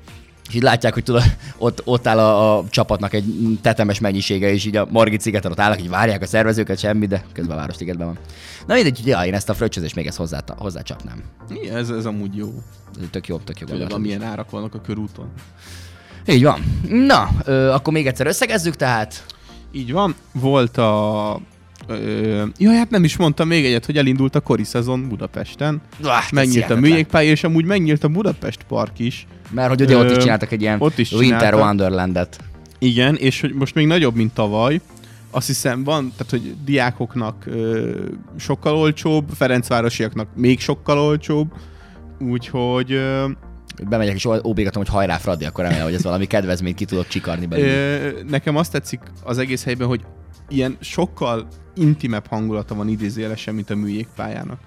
És 0.50 0.56
így 0.56 0.62
látják, 0.62 0.94
hogy 0.94 1.02
tudod, 1.02 1.22
ott, 1.58 1.82
ott 1.84 2.06
áll 2.06 2.18
a, 2.18 2.58
a, 2.58 2.64
csapatnak 2.70 3.12
egy 3.12 3.58
tetemes 3.62 4.00
mennyisége, 4.00 4.52
és 4.52 4.64
így 4.64 4.76
a 4.76 4.86
Margit 4.90 5.20
szigeten 5.20 5.50
ott 5.50 5.60
állnak, 5.60 5.80
így 5.80 5.88
várják 5.88 6.22
a 6.22 6.26
szervezőket, 6.26 6.78
semmi, 6.78 7.06
de 7.06 7.24
közben 7.32 7.56
a 7.56 7.60
Városligetben 7.60 8.06
van. 8.06 8.18
Na 8.66 8.74
mindegy, 8.74 9.06
ja, 9.06 9.24
én 9.24 9.34
ezt 9.34 9.48
a 9.48 9.54
fröccsözést 9.54 9.94
még 9.94 10.06
ezt 10.06 10.16
hozzá, 10.16 10.42
hozzácsapnám. 10.56 11.22
Igen, 11.50 11.76
ez, 11.76 11.90
ez 11.90 12.06
amúgy 12.06 12.36
jó. 12.36 12.52
Ez 13.00 13.06
tök 13.10 13.26
jó, 13.26 13.38
tök 13.38 13.60
jó 13.60 13.66
gondolat. 13.66 13.92
amilyen 13.92 14.22
árak 14.22 14.50
vannak 14.50 14.74
a 14.74 14.80
körúton. 14.80 15.28
Így 16.26 16.42
van. 16.42 16.60
Na, 16.88 17.28
ö, 17.44 17.68
akkor 17.68 17.92
még 17.92 18.06
egyszer 18.06 18.26
összegezzük, 18.26 18.76
tehát 18.76 19.24
Így 19.72 19.92
van, 19.92 20.14
volt 20.32 20.76
a... 20.76 21.40
Ö, 21.86 22.44
jaj, 22.58 22.76
hát 22.76 22.90
nem 22.90 23.04
is 23.04 23.16
mondtam 23.16 23.48
még 23.48 23.64
egyet, 23.64 23.86
hogy 23.86 23.96
elindult 23.96 24.34
a 24.34 24.40
kori 24.40 24.64
szezon 24.64 25.08
Budapesten. 25.08 25.80
Ah, 26.02 26.30
Megnyílt 26.32 26.70
a 26.70 26.76
műjégpálya, 26.76 27.30
és 27.30 27.44
amúgy 27.44 27.64
megnyílt 27.64 28.04
a 28.04 28.08
Budapest 28.08 28.62
Park 28.62 28.98
is. 28.98 29.26
Mert 29.50 29.68
hogy 29.68 29.80
ugye 29.80 29.96
ott 29.96 30.10
is 30.10 30.16
csináltak 30.16 30.52
egy 30.52 30.60
ilyen 30.60 30.80
ott 30.80 30.98
is 30.98 31.12
Winter. 31.12 31.54
Wonderlandet. 31.54 32.38
Igen, 32.78 33.16
és 33.16 33.40
hogy 33.40 33.52
most 33.54 33.74
még 33.74 33.86
nagyobb, 33.86 34.14
mint 34.14 34.32
tavaly. 34.32 34.80
Azt 35.30 35.46
hiszem 35.46 35.84
van, 35.84 36.12
tehát 36.16 36.30
hogy 36.30 36.54
diákoknak 36.64 37.44
ö, 37.46 37.90
sokkal 38.36 38.74
olcsóbb, 38.74 39.28
Ferencvárosiaknak 39.34 40.28
még 40.36 40.60
sokkal 40.60 40.98
olcsóbb, 40.98 41.52
úgyhogy 42.20 42.92
ö, 42.92 43.24
Bemegyek 43.88 44.14
és 44.14 44.24
óbégatom, 44.44 44.82
hogy 44.82 44.92
hajrá 44.92 45.16
Fradi, 45.16 45.44
akkor 45.44 45.64
remélem, 45.64 45.84
hogy 45.84 45.94
ez 45.94 46.02
valami 46.02 46.26
kedvezményt 46.26 46.76
ki 46.76 46.84
tudok 46.84 47.08
csikarni 47.08 47.46
belőle. 47.46 48.12
nekem 48.28 48.56
azt 48.56 48.72
tetszik 48.72 49.00
az 49.22 49.38
egész 49.38 49.64
helyben, 49.64 49.88
hogy 49.88 50.00
ilyen 50.50 50.76
sokkal 50.80 51.46
intimebb 51.74 52.26
hangulata 52.26 52.74
van 52.74 52.88
idézélesen, 52.88 53.54
mint 53.54 53.70
a 53.70 53.76
műjégpályának. 53.76 54.60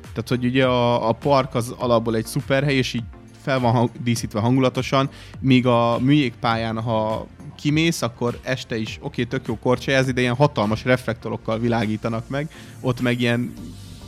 Tehát, 0.00 0.28
hogy 0.28 0.44
ugye 0.44 0.66
a, 0.66 1.08
a 1.08 1.12
park 1.12 1.54
az 1.54 1.74
alapból 1.78 2.16
egy 2.16 2.26
szuperhely, 2.26 2.74
és 2.74 2.92
így 2.92 3.04
fel 3.40 3.60
van 3.60 3.72
hang, 3.72 3.90
díszítve 4.02 4.40
hangulatosan, 4.40 5.10
míg 5.40 5.66
a 5.66 5.98
műjégpályán, 6.00 6.80
ha 6.80 7.26
kimész, 7.56 8.02
akkor 8.02 8.38
este 8.42 8.76
is, 8.76 8.96
oké, 8.96 9.06
okay, 9.06 9.26
tök 9.26 9.46
jó 9.46 9.58
korcsolyázni, 9.58 10.12
de 10.12 10.20
ilyen 10.20 10.34
hatalmas 10.34 10.84
reflektorokkal 10.84 11.58
világítanak 11.58 12.28
meg, 12.28 12.48
ott 12.80 13.00
meg 13.00 13.20
ilyen 13.20 13.52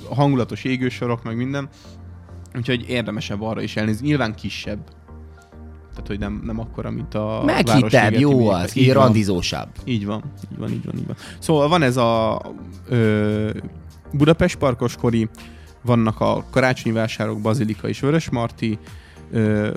hangulatos 0.09 0.65
égősorok, 0.65 1.23
meg 1.23 1.37
minden. 1.37 1.69
Úgyhogy 2.55 2.89
érdemesebb 2.89 3.43
arra 3.43 3.63
is 3.63 3.77
elnézni. 3.77 4.07
Nyilván 4.07 4.35
kisebb. 4.35 4.96
Tehát, 6.07 6.23
hogy 6.23 6.31
nem, 6.31 6.43
nem 6.45 6.61
akkora, 6.61 6.91
mint 6.91 7.15
a 7.15 7.43
Meghitted, 7.45 8.21
jó 8.21 8.49
az, 8.49 8.77
Így 8.77 8.93
randizósabb. 8.93 9.69
Így 9.85 10.07
van, 10.07 10.23
így 10.53 10.59
van, 10.59 10.71
így 10.71 10.85
van, 10.85 10.99
így 10.99 11.07
van. 11.07 11.17
Szóval 11.39 11.69
van 11.69 11.83
ez 11.83 11.97
a 11.97 12.43
ö, 12.89 13.51
Budapest 14.13 14.57
parkos 14.57 14.97
kori, 14.97 15.29
vannak 15.83 16.21
a 16.21 16.45
karácsonyi 16.51 16.95
vásárok, 16.95 17.41
Bazilika 17.41 17.89
és 17.89 18.01
Vörösmarty, 18.01 18.79
ö, 19.31 19.71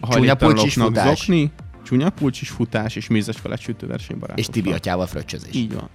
hajléktalanoknak 0.00 0.96
zokni, 0.96 1.52
csúnyapulcsis 1.84 2.48
futás 2.48 2.96
és 2.96 3.08
mézes 3.08 3.36
felett 3.36 3.60
sütő 3.60 3.86
versenybarát. 3.86 4.38
És 4.38 4.46
Tibi 4.46 4.72
atyával 4.72 5.06
fröccsözés. 5.06 5.54
Így 5.54 5.74
van. 5.74 5.88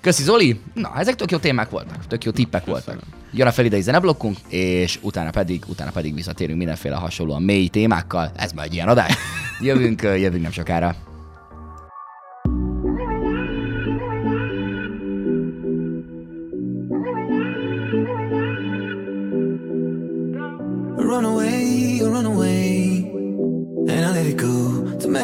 Köszi 0.00 0.22
Zoli! 0.22 0.60
Na, 0.74 0.92
ezek 0.98 1.14
tök 1.14 1.30
jó 1.30 1.38
témák 1.38 1.70
voltak, 1.70 2.06
tök 2.06 2.24
jó 2.24 2.30
tippek 2.30 2.64
voltak. 2.64 2.98
Jön 3.32 3.46
a 3.46 3.52
felidei 3.52 3.80
zeneblokkunk, 3.80 4.36
és 4.48 4.98
utána 5.02 5.30
pedig, 5.30 5.62
utána 5.66 5.90
pedig 5.90 6.14
visszatérünk 6.14 6.58
mindenféle 6.58 6.96
hasonlóan 6.96 7.42
mély 7.42 7.68
témákkal. 7.68 8.32
Ez 8.36 8.52
már 8.52 8.66
egy 8.66 8.74
ilyen 8.74 8.88
adás. 8.88 9.14
Jövünk, 9.60 10.02
jövünk 10.02 10.42
nem 10.42 10.52
sokára. 10.52 11.13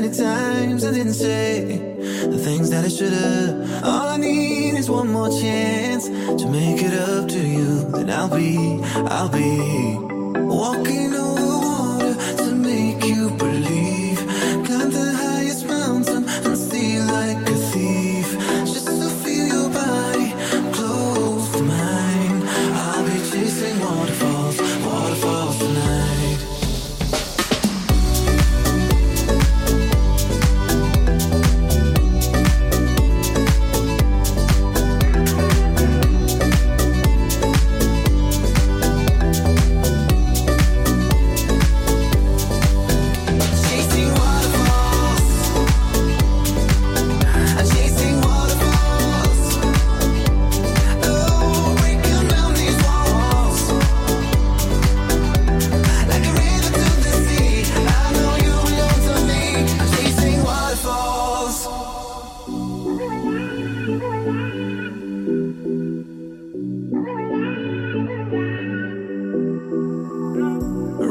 Many 0.00 0.14
times. 0.14 0.84
I 0.84 0.92
didn't 0.92 1.12
say 1.12 1.76
the 2.26 2.38
things 2.38 2.70
that 2.70 2.84
I 2.84 2.88
should 2.88 3.12
have. 3.12 3.84
All 3.84 4.08
I 4.08 4.16
need 4.16 4.74
is 4.74 4.88
one 4.88 5.12
more 5.12 5.28
chance 5.28 6.08
to 6.08 6.48
make 6.48 6.82
it 6.82 6.94
up 6.94 7.28
to 7.28 7.38
you. 7.38 7.84
Then 7.90 8.08
I'll 8.08 8.34
be, 8.34 8.80
I'll 8.94 9.28
be 9.28 9.98
walking 10.46 11.14
on 11.14 11.29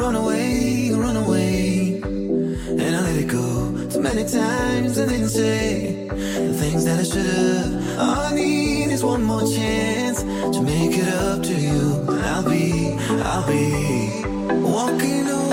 Run 0.01 0.15
away, 0.15 0.91
run 0.91 1.17
away. 1.17 2.01
And 2.03 2.95
I 2.95 3.01
let 3.01 3.15
it 3.17 3.27
go 3.27 3.87
too 3.89 4.01
many 4.01 4.23
times. 4.23 4.97
I 4.97 5.05
didn't 5.07 5.29
say 5.29 6.07
the 6.07 6.53
things 6.53 6.85
that 6.85 6.99
I 6.99 7.03
should 7.03 7.25
have. 7.25 7.99
All 7.99 8.19
I 8.29 8.35
need 8.35 8.91
is 8.91 9.03
one 9.03 9.23
more 9.23 9.41
chance 9.41 10.23
to 10.23 10.61
make 10.61 10.97
it 10.97 11.07
up 11.07 11.43
to 11.43 11.53
you. 11.53 12.05
I'll 12.09 12.43
be, 12.43 12.93
I'll 13.23 13.45
be 13.47 14.23
walking 14.61 15.27
on 15.27 15.48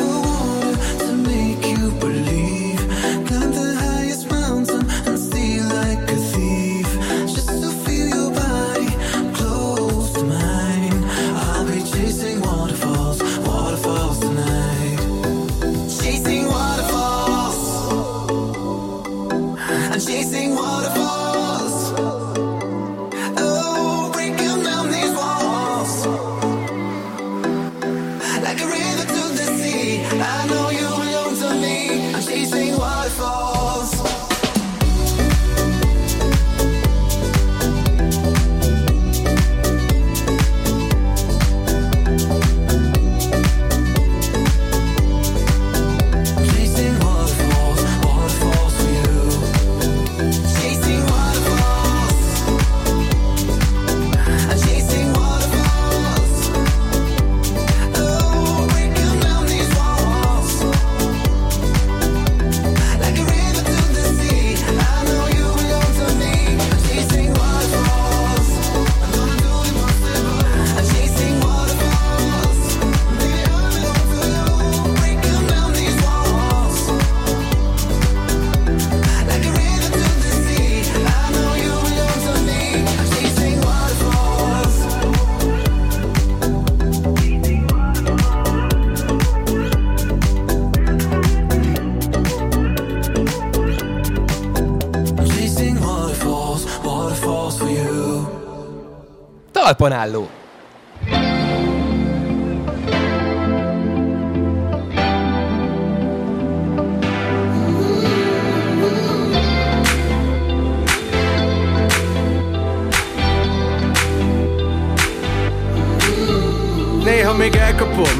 Talpon 99.66 99.93
álló. 99.93 100.28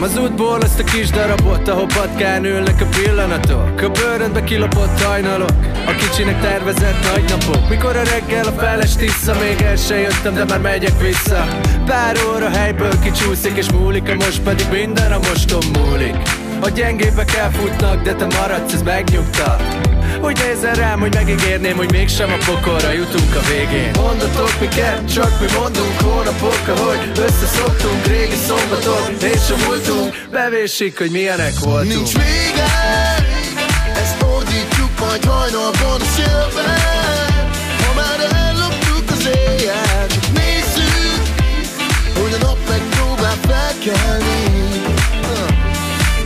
Az 0.07 0.19
útból 0.19 0.61
azt 0.61 0.79
a 0.79 0.85
kis 0.85 1.11
darabot 1.11 1.69
Ahol 1.69 1.87
patkán 1.87 2.45
ülnek 2.45 2.81
a 2.81 2.87
pillanatok. 2.87 3.81
A 3.81 3.89
bőröndbe 3.89 4.45
kilopott 4.45 5.03
hajnalok 5.03 5.57
A 5.87 5.91
kicsinek 5.91 6.41
tervezett 6.41 7.15
nagy 7.15 7.25
napok 7.29 7.69
Mikor 7.69 7.97
a 7.97 8.03
reggel 8.03 8.47
a 8.47 8.51
feles 8.51 8.97
tiszta 8.97 9.35
Még 9.41 9.61
el 9.61 9.77
se 9.77 9.97
jöttem, 9.99 10.35
de 10.35 10.45
már 10.45 10.61
megyek 10.61 11.01
vissza. 11.01 11.47
Pár 11.87 12.17
óra 12.35 12.49
helyből 12.49 12.99
kicsúszik 13.03 13.57
és 13.57 13.71
múlik 13.71 14.15
Most 14.15 14.43
pedig 14.43 14.67
minden 14.71 15.13
a 15.13 15.19
moston 15.19 15.65
múlik. 15.73 16.17
A 16.61 16.69
gyengébek 16.69 17.35
elfutnak, 17.35 18.03
de 18.03 18.15
te 18.15 18.27
maradsz, 18.41 18.73
ez 18.73 18.83
megnyugtat 18.83 19.56
úgy 20.27 20.39
nézel 20.47 20.75
rám, 20.75 21.01
hogy 21.01 21.15
megígérném, 21.15 21.77
hogy 21.77 21.91
mégsem 21.91 22.33
a 22.33 22.37
pokolra 22.45 22.91
jutunk 22.93 23.35
a 23.35 23.41
végén? 23.41 23.91
Mondatok 23.97 24.61
miket, 24.61 25.13
csak 25.13 25.41
mi 25.41 25.47
mondunk 25.59 26.01
hónapok, 26.01 26.63
ahogy 26.69 26.99
összeszoktunk 27.27 28.07
Régi 28.07 28.39
szombatok, 28.47 29.11
és 29.21 29.51
a 29.51 29.57
múltunk 29.67 30.29
Bevésik, 30.31 30.99
hogy 30.99 31.11
milyenek 31.11 31.59
voltunk. 31.59 31.95
Nincs 31.95 32.13
vége, 32.13 32.71
ezt 34.03 34.17
fordítjuk 34.19 34.91
majd 35.01 35.25
hajnalban 35.25 36.01
a 36.01 36.09
szélben 36.17 36.81
Ha 37.85 37.93
már 37.95 38.19
az 39.17 39.27
éjjel, 39.27 40.07
nézzük 40.35 41.23
Hogy 42.15 42.33
a 42.41 42.47
nap 42.47 42.59
megpróbál 42.69 43.37
felkelni. 43.49 44.43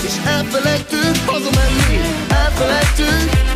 És 0.06 0.14
elfelejtünk 0.26 1.16
hazamenni, 1.26 2.00
elfelejtünk 2.28 3.49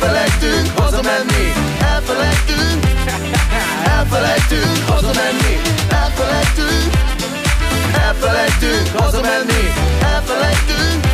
Elfelejtünk 0.00 0.78
hazamenni, 0.78 1.52
elfelejtünk. 1.80 2.84
Elfelejtünk 3.84 4.88
hazamenni. 4.88 5.54
Elfelejtünk. 5.90 6.92
Elfelejtünk 8.06 8.88
hazamenni. 8.96 9.72
Elfelejtünk. 10.02 11.04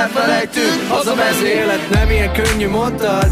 Elfelejtünk 0.00 0.88
hazamenni. 0.88 1.30
Az 1.30 1.42
élet 1.42 1.90
nem 1.90 2.10
ilyen 2.10 2.32
könnyű 2.32 2.68
mondtad 2.68 3.30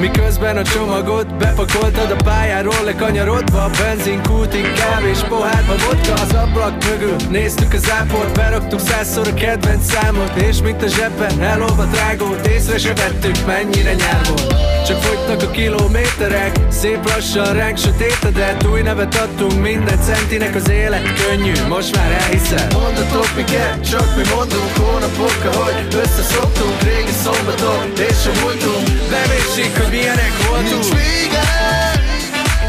Miközben 0.00 0.56
a 0.56 0.62
csomagot 0.62 1.34
bepakoltad 1.34 2.10
a 2.10 2.22
pályáról 2.24 2.84
lekanyarodva 2.84 3.64
A 3.64 3.70
benzinkútig 3.78 4.72
kávés 4.72 5.18
pohárba 5.18 5.74
vodka 5.86 6.12
az 6.12 6.34
ablak 6.34 6.84
mögül. 6.84 7.16
Néztük 7.30 7.72
az 7.72 7.90
áport, 7.90 8.34
beraktuk 8.34 8.80
százszor 8.80 9.28
a 9.28 9.34
kedvenc 9.34 9.90
számot 9.92 10.36
És 10.36 10.62
mint 10.62 10.82
a 10.82 10.86
zsebben 10.86 11.40
elolvadt 11.40 11.96
rágót 11.96 12.46
Észre 12.46 12.78
se 12.78 12.94
vettük 12.94 13.46
mennyire 13.46 13.94
nyár 13.94 14.20
volt. 14.28 14.68
Csak 14.88 15.02
fogytak 15.02 15.48
a 15.48 15.50
kilométerek 15.50 16.58
Szép 16.68 17.04
lassan 17.04 17.54
ránk 17.54 17.78
sötétedett 17.78 18.66
Új 18.66 18.82
nevet 18.82 19.14
adtunk 19.14 19.60
minden 19.62 19.98
centinek 20.00 20.54
Az 20.54 20.70
élet 20.70 21.22
könnyű, 21.22 21.52
most 21.68 21.96
már 21.96 22.10
elhiszed 22.12 22.72
Mondatok 22.72 23.30
miket, 23.36 23.90
csak 23.90 24.16
mi 24.16 24.22
mondunk 24.34 24.72
Hónapok, 24.76 25.38
ahogy 25.52 25.86
összeszoktunk 26.02 26.82
Régi 26.82 27.14
szombatok, 27.22 27.84
és 28.08 28.26
a 28.30 28.32
múltunk 28.40 28.84
Bemésik, 29.10 29.72
hogy 29.78 29.87
milyenek 29.90 30.32
voltunk? 30.46 30.70
Nincs 30.70 30.88
vége 30.88 31.48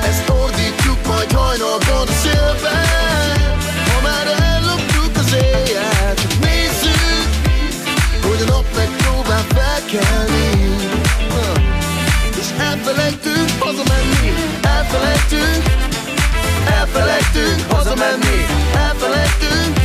Ezt 0.09 0.29
ordítjuk 0.29 0.99
majd 1.07 1.31
hajnalban 1.31 2.07
a 2.07 2.11
szélben 2.21 3.39
Ha 3.89 4.01
már 4.07 4.27
elloptuk 4.53 5.17
az 5.17 5.33
éjjel 5.33 6.13
Csak 6.21 6.33
nézzük 6.39 7.29
Hogy 8.21 8.41
a 8.45 8.51
nap 8.51 8.65
megpróbál 8.75 9.45
felkelni. 9.55 10.47
És 12.39 12.49
elfelejtünk 12.59 13.49
hazamenni 13.59 14.33
Elfelejtünk 14.61 15.63
Elfelejtünk 16.79 17.71
hazamenni. 17.71 18.45
Elfelejtünk 18.73 19.77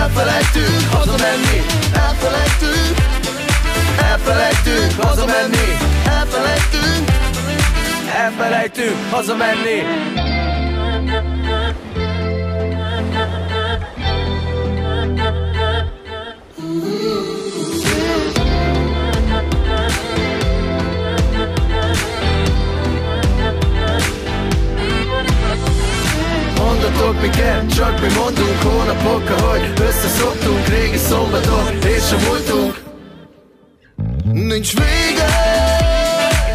Elfelejtünk 0.00 0.92
hazamenni 0.92 1.64
Elfelejtünk 1.92 2.99
Elfelejtünk 4.26 5.02
hazamenni. 5.02 5.76
Elfelejtünk. 6.06 7.10
Elfelejtünk 8.16 8.96
hazamenni. 9.10 9.82
Mondatok 26.56 27.20
miket, 27.20 27.74
csak 27.74 28.00
mi 28.00 28.06
mondunk 28.18 28.62
Hónapok, 28.62 29.30
ahogy 29.38 29.72
összeszoktunk 29.88 30.66
Régi 30.66 30.96
szombatok, 30.96 31.84
és 31.84 32.12
a 32.12 32.16
múltunk 32.28 32.89
Nincs 34.32 34.72
vége 34.74 35.26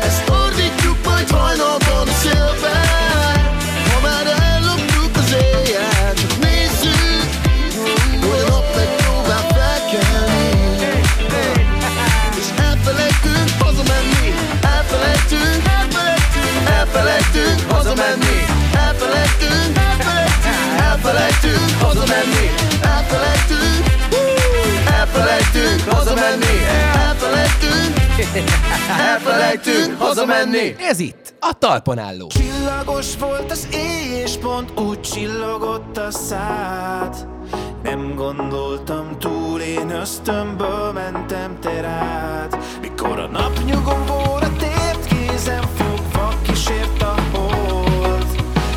Ezt 0.04 0.30
ordítjuk 0.30 0.98
majd 1.06 1.30
hajnalban 1.30 2.08
a 2.08 2.12
szélben 2.22 3.58
Ha 3.92 4.00
már 4.02 4.26
elloptuk 4.52 5.18
az 5.18 5.34
éjjel 5.34 6.14
Csak 6.14 6.40
nézzük 6.40 7.30
Hogy 8.22 8.42
a 8.46 8.50
nap 8.50 8.66
megpróbál 8.76 9.44
felkelni. 9.56 11.02
És 12.40 12.48
elfelejtünk 12.68 13.50
hazamenni 13.60 14.28
Elfelejtünk 14.62 15.64
Elfelejtünk 16.78 17.72
hazamenni. 17.72 18.38
Elfelejtünk 18.74 19.78
Elfelejtünk 20.80 21.72
hazamenni. 21.82 22.46
Elfelejtünk 22.82 23.86
Elfelejtünk 25.00 25.82
hazamenni 25.90 27.05
Elfelejtünk. 27.62 28.50
Elfelejtünk 29.10 30.00
hazamenni. 30.02 30.76
Ez 30.80 31.00
itt, 31.00 31.34
a 31.40 31.54
talpon 31.60 31.98
álló. 31.98 32.28
Csillagos 32.28 33.18
volt 33.20 33.52
az 33.52 33.68
éj, 33.72 34.20
és 34.24 34.38
pont 34.38 34.80
úgy 34.80 35.02
csillogott 35.02 35.98
a 35.98 36.12
szád. 36.12 37.28
Nem 37.84 38.16
gondoltam 38.16 39.20
túl, 39.20 39.60
én 39.60 39.90
ösztönből 39.90 40.92
mentem 40.92 41.60
te 41.60 41.82
rád. 41.82 42.58
Mikor 42.82 43.20
a 43.20 43.28
nap 43.28 43.64
nyugomvóra 43.66 44.52
tért 44.58 45.06
kézem 45.06 45.64
fogva 45.76 46.34
kísért 46.42 47.02
a 47.02 47.16
hold. 47.34 48.26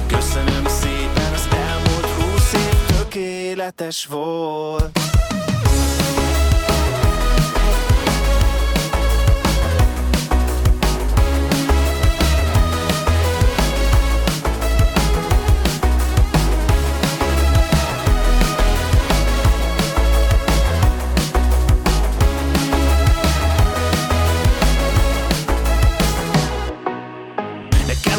Köszönöm 0.06 0.66
szépen, 0.66 1.32
az 1.34 1.48
elmúlt 1.50 2.06
húsz 2.06 2.52
év 2.52 2.96
tökéletes 2.96 4.06
volt 4.06 4.98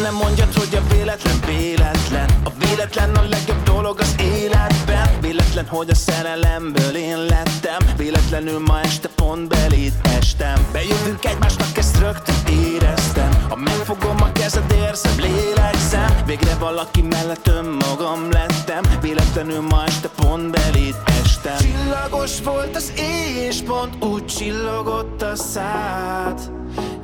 nem 0.10 0.18
mondjad, 0.18 0.54
hogy 0.54 0.76
a 0.76 0.94
véletlen 0.94 1.40
véletlen. 1.46 2.30
A 2.44 2.50
véletlen 2.60 3.16
a 3.16 3.22
legjobb 3.22 3.64
dolog 3.64 4.00
az 4.00 4.16
életben. 4.20 5.20
Véletlen, 5.22 5.66
hogy 5.68 5.90
a 5.90 5.96
szerelemből 5.96 6.96
én 6.96 7.18
lettem. 7.18 7.82
Véletlenül 7.98 8.60
ma 8.60 8.80
este 8.82 9.10
pont 9.16 9.48
beléd 9.48 9.94
estem. 10.04 10.68
Bejövünk 10.72 11.26
egymásnak, 11.26 11.78
ezt 11.78 12.00
rögtön 12.00 12.36
éreztem. 12.50 13.46
Ha 13.50 13.56
megfogom 13.56 14.22
a 14.22 14.32
kezed, 14.32 14.72
érzem, 14.72 15.18
lélegzem. 15.18 16.26
Végre 16.26 16.56
valaki 16.60 17.02
mellett 17.02 17.48
önmagam 17.48 18.32
lettem. 18.32 18.84
Véletlenül 19.02 19.62
ma 19.62 19.84
este 19.86 20.10
pont 20.16 20.52
beléd 20.52 20.96
estem. 21.24 21.58
Csillagos 21.58 22.42
volt 22.44 22.76
az 22.76 22.94
éj, 22.98 23.46
és 23.48 23.62
pont 23.62 24.04
úgy 24.04 24.26
csillogott 24.26 25.22
a 25.22 25.36
szád 25.36 26.40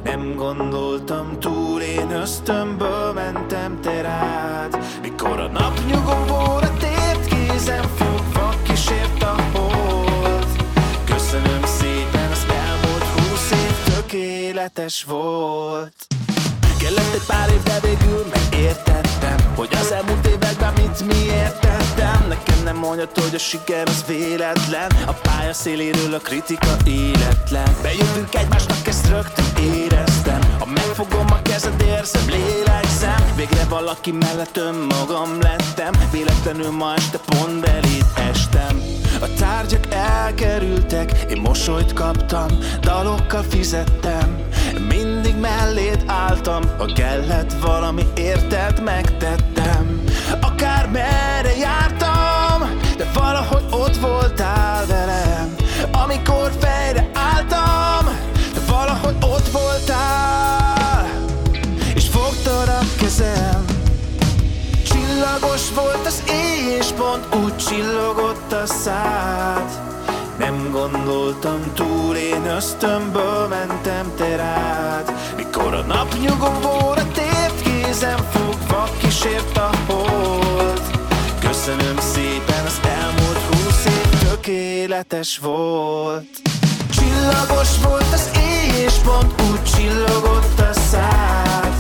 nem 0.06 0.36
gondoltam 0.36 1.40
túl, 1.40 1.82
én 1.82 2.12
ösztönből 2.12 3.14
mentem 3.14 3.82
te 3.82 4.02
rád. 4.02 4.78
Mikor 5.02 5.40
a 5.40 5.48
nap 5.48 5.80
nyugomvóra 5.88 6.74
tért 6.80 7.26
kézem 7.26 7.84
fogva 7.96 8.54
kísért 8.64 9.24
a 9.24 9.36
hold. 9.54 10.48
Köszönöm 11.06 11.64
szépen, 11.64 12.32
az 12.32 12.46
elmúlt 12.50 13.04
húsz 13.04 13.52
év 13.52 13.94
tökéletes 13.94 15.04
volt 15.04 16.06
Kellett 16.86 17.14
egy 17.14 17.26
pár 17.28 17.50
év, 17.50 17.64
de 17.64 17.80
végül 17.82 18.26
megértettem 18.34 19.36
Hogy 19.56 19.70
az 19.82 19.92
elmúlt 19.92 20.28
években 20.28 20.74
mit 20.74 21.06
miért 21.06 21.60
tettem 21.60 22.26
Nekem 22.28 22.64
nem 22.64 22.76
mondjad, 22.76 23.10
hogy 23.20 23.36
a 23.36 23.38
siker 23.38 23.88
az 23.88 24.04
véletlen. 24.08 24.92
A 25.06 25.12
pálya 25.12 25.54
széléről 25.54 26.14
a 26.14 26.18
kritika 26.18 26.78
életlen. 26.86 27.76
Bejövünk 27.82 28.36
egymásnak, 28.36 28.88
ezt 28.88 29.10
rögtön 29.10 29.46
éreztem. 29.64 30.40
Ha 30.60 30.66
megfogom 30.66 31.26
a 31.30 31.42
kezed, 31.42 31.82
érzem, 31.82 32.28
lélegzem. 32.28 33.34
Végre 33.36 33.66
valaki 33.70 34.12
mellett 34.12 34.58
önmagam 34.58 35.42
lettem. 35.42 35.94
Véletlenül 36.12 36.72
ma 36.72 36.94
este 36.94 37.20
pont 37.26 37.60
beléd 37.60 38.06
estem. 38.32 38.82
A 39.22 39.34
tárgyak 39.40 39.94
elkerültek, 39.94 41.12
én 41.30 41.42
mosolyt 41.42 41.94
kaptam, 41.94 42.48
dalokkal 42.82 43.44
fizettem 43.50 44.46
Mindig 45.26 45.42
melléd 45.42 46.04
álltam, 46.08 46.64
ha 46.78 46.86
kellett 46.86 47.54
valami 47.62 48.04
érted, 48.16 48.84
megtettem. 48.84 50.04
Akár 50.42 50.90
merre 50.90 51.58
jártam, 51.58 52.80
de 52.98 53.12
valahogy 53.14 53.64
ott 53.70 53.98
voltál 53.98 54.86
velem. 54.86 55.56
Amikor 56.04 56.52
fejre 56.60 57.10
álltam, 57.14 58.06
de 58.54 58.60
valahogy 58.68 59.16
ott 59.22 59.48
voltál. 59.52 61.10
És 61.96 62.08
fogtad 62.08 62.68
a 62.68 62.80
kezem. 62.98 63.66
Csillagos 64.84 65.72
volt 65.76 66.06
az 66.06 66.24
éj, 66.30 66.76
és 66.78 66.88
pont 66.88 67.36
úgy 67.44 67.56
csillogott 67.56 68.52
a 68.52 68.66
szád. 68.66 69.70
Nem 70.38 70.70
gondoltam 70.72 71.72
túl, 71.74 71.85
én 72.56 72.62
ösztönből 72.62 73.48
mentem 73.48 74.12
te 74.18 74.36
rád. 74.36 75.12
Mikor 75.36 75.74
a 75.74 75.82
nap 75.82 76.14
nyugomvóra 76.20 77.08
tért 77.14 77.62
kézem 77.62 78.18
fogva 78.32 78.90
kísért 78.98 79.58
a 79.58 79.70
hold. 79.88 80.82
Köszönöm 81.40 81.98
szépen, 82.00 82.66
az 82.66 82.80
elmúlt 82.84 83.40
húsz 83.50 83.86
év 83.86 84.30
tökéletes 84.30 85.38
volt. 85.38 86.28
Csillagos 86.90 87.70
volt 87.84 88.14
az 88.14 88.30
éj, 88.36 88.84
és 88.86 88.94
pont 88.94 89.42
úgy 89.52 89.64
csillogott 89.64 90.60
a 90.60 90.74
szád. 90.92 91.76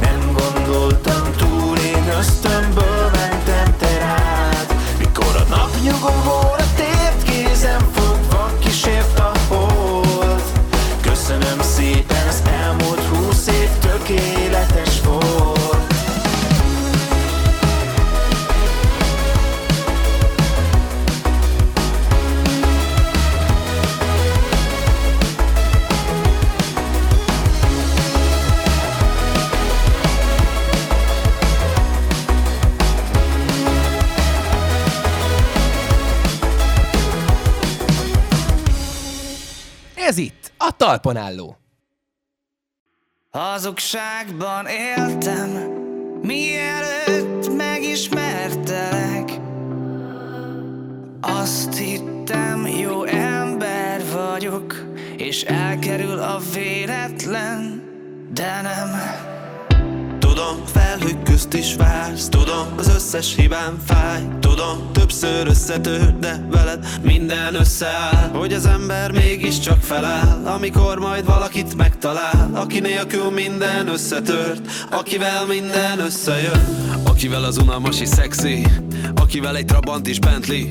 Nem 0.00 0.36
gondoltam 0.36 1.32
túl 1.36 1.76
Én 1.76 2.08
ösztönből 2.18 3.10
mentem 3.12 3.76
te 3.78 3.98
rád. 3.98 4.74
Mikor 4.98 5.36
a 5.36 5.54
napnyugomból 5.54 6.40
tért 6.40 6.49
talpon 40.90 41.16
álló. 41.16 41.56
Hazugságban 43.30 44.66
éltem, 44.66 45.50
mielőtt 46.22 47.56
megismertelek. 47.56 49.40
Azt 51.20 51.76
hittem, 51.76 52.66
jó 52.66 53.04
ember 53.04 54.02
vagyok, 54.12 54.74
és 55.16 55.42
elkerül 55.42 56.18
a 56.18 56.38
véletlen, 56.54 57.82
de 58.32 58.60
nem. 58.60 59.29
Tudom, 60.30 60.64
felhők 60.64 61.22
közt 61.22 61.54
is 61.54 61.74
vársz. 61.74 62.28
Tudom, 62.28 62.66
az 62.76 62.88
összes 62.88 63.34
hibám 63.34 63.78
fáj. 63.86 64.22
Tudom, 64.40 64.92
többször 64.92 65.46
összetör, 65.46 66.18
de 66.18 66.46
veled 66.50 66.86
minden 67.02 67.54
összeáll. 67.54 68.30
Hogy 68.32 68.52
az 68.52 68.66
ember 68.66 69.12
mégiscsak 69.12 69.80
feláll 69.82 70.46
Amikor 70.46 70.98
majd 70.98 71.24
valakit 71.24 71.76
megtalál. 71.76 72.50
Aki 72.54 72.80
nélkül 72.80 73.30
minden 73.30 73.88
összetört 73.88 74.60
Akivel 74.90 75.46
minden 75.46 75.98
összejön. 75.98 76.64
Akivel 77.04 77.44
az 77.44 77.58
unalmas 77.58 78.00
is 78.00 78.08
szexi 78.08 78.66
Akivel 79.14 79.56
egy 79.56 79.64
Trabant 79.64 80.06
is 80.06 80.18
Bentley 80.18 80.64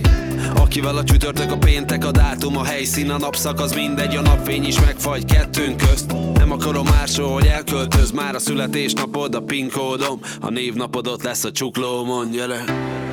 Akivel 0.56 0.98
a 0.98 1.04
csütörtök 1.04 1.52
a 1.52 1.58
péntek 1.58 2.06
a 2.06 2.12
dátum 2.12 2.58
a 2.58 2.64
helyszín 2.64 3.10
a 3.10 3.18
napszak 3.18 3.60
az 3.60 3.74
mindegy 3.74 4.16
a 4.16 4.22
napfény 4.22 4.66
is 4.66 4.80
megfagy 4.80 5.26
kettőnk 5.26 5.78
közt 5.78 6.14
Nem 6.34 6.52
akarom 6.52 6.88
máshol 6.88 7.32
hogy 7.34 7.46
elköltöz 7.46 8.12
már 8.12 8.36
a 8.36 8.40
születésnapod 8.40 9.36
a 9.36 9.42
PIN 9.42 9.70
kódom 9.72 10.20
A 10.42 10.50
névnapod 10.50 11.08
ott 11.08 11.24
lesz 11.24 11.44
a 11.44 11.52
csuklómon 11.52 12.32
gyere 12.32 12.64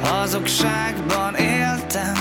Hazugságban 0.02 1.34
éltem, 1.34 2.14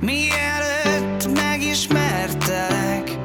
mielőtt 0.00 1.34
megismertelek. 1.34 3.18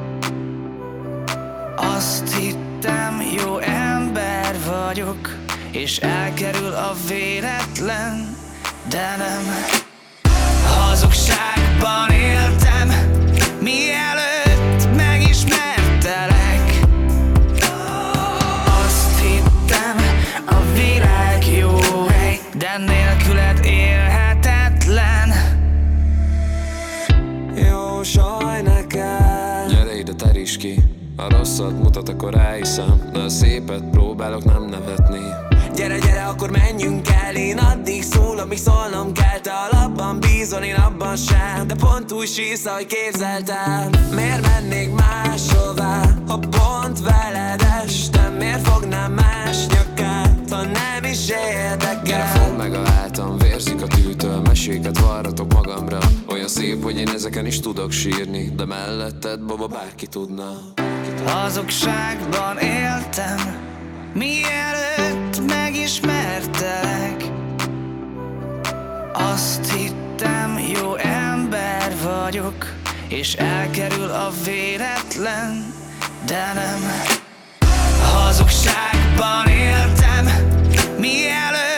Azt 1.76 2.34
hittem, 2.34 3.22
jó 3.36 3.58
ember 3.58 4.56
vagyok, 4.66 5.36
és 5.70 5.98
elkerül 5.98 6.72
a 6.72 6.94
véletlen, 7.08 8.36
de 8.88 9.16
nem. 9.16 9.44
Hazugságban 11.02 12.10
éltem, 12.10 12.88
mielőtt 13.60 14.96
megismertelek. 14.96 16.80
Azt 18.84 19.20
hittem, 19.20 19.96
a 20.46 20.56
világ 20.74 21.46
jó 21.58 21.78
hely, 22.08 22.38
de 22.54 22.78
nélküled 22.78 23.64
élhetetlen. 23.64 25.32
Jó 27.54 28.02
saj 28.02 28.62
neked 28.62 29.68
Gyere 29.68 29.98
ide 29.98 30.12
teríts 30.12 30.56
ki 30.56 30.82
A 31.16 31.28
rosszat 31.28 31.82
mutat, 31.82 32.08
akkor 32.08 32.32
ráhiszem 32.32 33.10
De 33.12 33.18
a 33.18 33.28
szépet 33.28 33.84
próbálok 33.90 34.44
nem 34.44 34.64
nevetni 34.64 35.51
Gyere, 35.74 35.98
gyere, 35.98 36.22
akkor 36.24 36.50
menjünk 36.50 37.08
el. 37.08 37.36
Én 37.36 37.58
addig 37.58 38.02
szól, 38.02 38.38
amíg 38.38 38.58
szólnom 38.58 39.12
kell. 39.12 39.40
Te 39.40 39.52
alapban 39.52 40.20
bízol, 40.20 40.60
én 40.62 40.74
abban 40.74 41.16
sem. 41.16 41.66
De 41.66 41.74
pont 41.74 42.12
úgy 42.12 42.28
sísz, 42.28 42.64
ahogy 42.66 42.86
képzeltem. 42.86 43.90
Miért 44.14 44.46
mennék 44.46 44.94
máshová? 44.94 46.14
Ha 46.28 46.38
pont 46.38 47.00
veled 47.00 47.62
estem 47.84 48.34
Miért 48.34 48.68
fognám 48.68 49.12
más 49.12 49.66
nyakát? 49.66 50.50
Ha 50.50 50.62
nem 50.62 51.04
is 51.04 51.26
Gyere, 51.26 51.70
érdekel 51.70 52.26
fogd 52.26 52.56
meg 52.56 52.74
a 52.74 52.88
hátam 52.88 53.38
Vérzik 53.38 53.82
a 53.82 53.86
tűtől 53.86 54.40
Meséket 54.40 54.98
varratok 54.98 55.52
magamra. 55.52 55.98
Olyan 56.26 56.48
szép, 56.48 56.82
hogy 56.82 56.98
én 56.98 57.08
ezeken 57.08 57.46
is 57.46 57.60
tudok 57.60 57.90
sírni 57.90 58.52
De 58.56 58.64
melletted, 58.64 59.40
baba, 59.40 59.66
bárki 59.66 60.06
tudna. 60.06 60.50
Hazugságban 61.26 62.58
éltem, 62.58 63.38
mielőtt 64.14 65.21
megismertelek. 66.32 67.24
Azt 69.12 69.72
hittem, 69.72 70.58
jó 70.72 70.96
ember 70.96 71.92
vagyok, 72.02 72.72
és 73.08 73.34
elkerül 73.34 74.10
a 74.10 74.30
véletlen, 74.44 75.74
de 76.26 76.52
nem. 76.54 76.80
Hazugságban 78.12 79.46
éltem, 79.46 80.24
mielőtt 80.98 81.71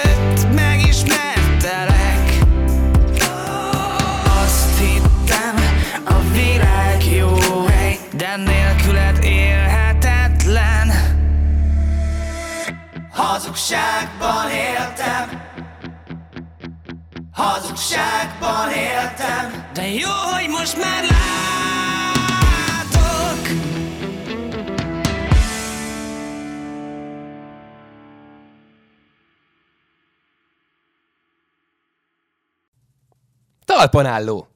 Hazugságban 13.55 14.51
éltem, 14.51 15.43
hazugságban 17.33 18.71
éltem, 18.71 19.71
de 19.73 19.89
jó, 19.89 20.11
hogy 20.11 20.49
most 20.49 20.77
már 20.77 21.03
látok. 21.03 21.19
Talpon 33.65 34.07
álló. 34.07 34.49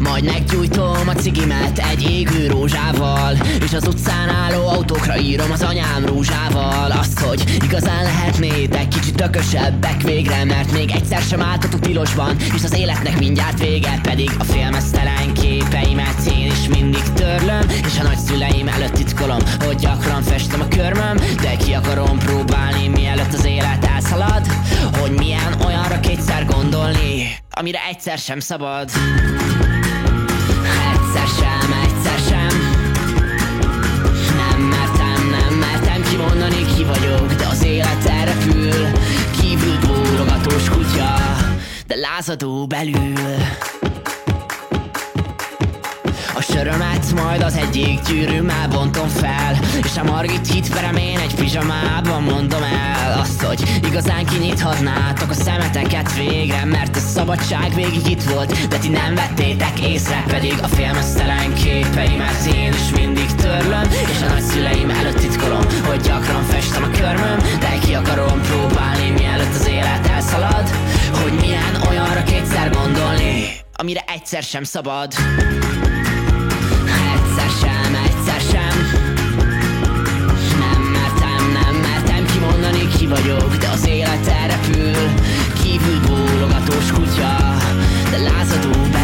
Majd 0.00 0.24
meggyújtom 0.24 0.85
cigimet 1.16 1.78
egy 1.78 2.10
égő 2.10 2.46
rózsával. 2.46 3.36
És 3.64 3.72
az 3.72 3.86
utcán 3.86 4.28
álló 4.28 4.68
autókra 4.68 5.18
írom 5.18 5.50
az 5.50 5.62
anyám 5.62 6.06
rózsával 6.06 6.90
Azt, 6.90 7.18
hogy 7.18 7.58
igazán 7.64 8.02
lehetnétek 8.02 8.88
kicsit 8.88 9.14
tökösebbek 9.14 10.02
végre 10.02 10.44
Mert 10.44 10.72
még 10.72 10.90
egyszer 10.90 11.22
sem 11.22 11.42
álltatok 11.42 11.80
tilosban 11.80 12.36
És 12.54 12.64
az 12.64 12.76
életnek 12.76 13.18
mindjárt 13.18 13.58
vége 13.58 13.98
Pedig 14.02 14.30
a 14.38 14.44
félmeztelen 14.44 15.34
képeimet 15.34 16.32
én 16.38 16.46
is 16.46 16.68
mindig 16.68 17.02
törlöm 17.02 17.68
És 17.68 17.98
a 17.98 18.02
nagyszüleim 18.02 18.68
előtt 18.68 18.92
titkolom, 18.92 19.40
hogy 19.64 19.76
gyakran 19.76 20.22
festem 20.22 20.60
a 20.60 20.68
körmöm 20.68 21.16
De 21.16 21.56
ki 21.56 21.72
akarom 21.72 22.18
próbálni, 22.18 22.88
mielőtt 22.88 23.32
az 23.32 23.44
élet 23.44 23.84
elszalad 23.84 24.46
Hogy 25.00 25.10
milyen 25.10 25.60
olyanra 25.66 26.00
kétszer 26.00 26.44
gondolni 26.44 27.36
Amire 27.50 27.78
egyszer 27.88 28.18
sem 28.18 28.40
szabad 28.40 28.90
Egyszer 31.16 31.28
sem, 31.38 31.72
egyszer 31.84 32.18
sem. 32.28 32.60
Nem 34.36 34.60
mertem, 34.60 35.28
nem 35.30 35.54
mertem 35.58 36.02
kimondani 36.02 36.64
ki 36.74 36.84
vagyok 36.84 37.32
De 37.32 37.46
az 37.46 37.64
élet 37.64 38.04
elrepül 38.04 38.90
Kívül 39.40 39.78
bólogatós 39.86 40.68
kutya 40.68 41.14
De 41.86 41.96
lázadó 41.96 42.66
belül 42.66 43.14
sörömet 46.52 47.12
majd 47.14 47.42
az 47.42 47.56
egyik 47.56 48.00
gyűrűmmel 48.00 48.68
bontom 48.68 49.08
fel. 49.08 49.58
És 49.82 49.96
a 49.96 50.02
Margit 50.02 50.52
hitverem 50.52 50.96
én 50.96 51.18
egy 51.18 51.34
pizsamában 51.34 52.22
mondom 52.22 52.62
el 52.62 53.18
Azt, 53.18 53.42
hogy 53.42 53.80
igazán 53.84 54.26
kinyithatnátok 54.26 55.30
a 55.30 55.34
szemeteket 55.34 56.14
végre 56.14 56.64
Mert 56.64 56.96
a 56.96 56.98
szabadság 56.98 57.74
végig 57.74 58.06
itt 58.06 58.22
volt, 58.22 58.68
de 58.68 58.78
ti 58.78 58.88
nem 58.88 59.14
vettétek 59.14 59.80
észre 59.80 60.24
Pedig 60.26 60.54
a 60.62 60.66
félmeztelen 60.66 61.54
képeimet 61.54 62.46
én 62.54 62.72
is 62.72 62.90
mindig 63.00 63.34
törlöm 63.34 63.88
És 63.90 64.22
a 64.22 64.28
nagyszüleim 64.28 64.90
előtt 64.90 65.18
titkolom, 65.18 65.66
hogy 65.86 66.00
gyakran 66.00 66.42
festem 66.42 66.82
a 66.82 66.90
körmöm 66.90 67.38
De 67.60 67.78
ki 67.84 67.94
akarom 67.94 68.40
próbálni, 68.40 69.10
mielőtt 69.10 69.54
az 69.54 69.68
élet 69.68 70.06
elszalad 70.06 70.70
Hogy 71.22 71.32
milyen 71.40 71.82
olyanra 71.88 72.22
kétszer 72.22 72.70
gondolni 72.70 73.44
Amire 73.76 74.04
egyszer 74.06 74.42
sem 74.42 74.64
szabad 74.64 75.14
egyszer 77.38 77.68
sem, 77.68 77.94
egyszer 77.94 78.40
sem. 78.40 78.76
Nem 80.58 80.82
mertem, 80.82 81.52
nem 81.52 81.74
mertem 81.74 82.26
kimondani 82.26 82.88
ki 82.98 83.06
vagyok 83.06 83.56
De 83.56 83.68
az 83.68 83.86
élet 83.86 84.32
repül, 84.46 85.10
kívül 85.62 86.00
bólogatós 86.06 86.92
kutya 86.92 87.36
De 88.10 88.18
lázadó 88.18 88.95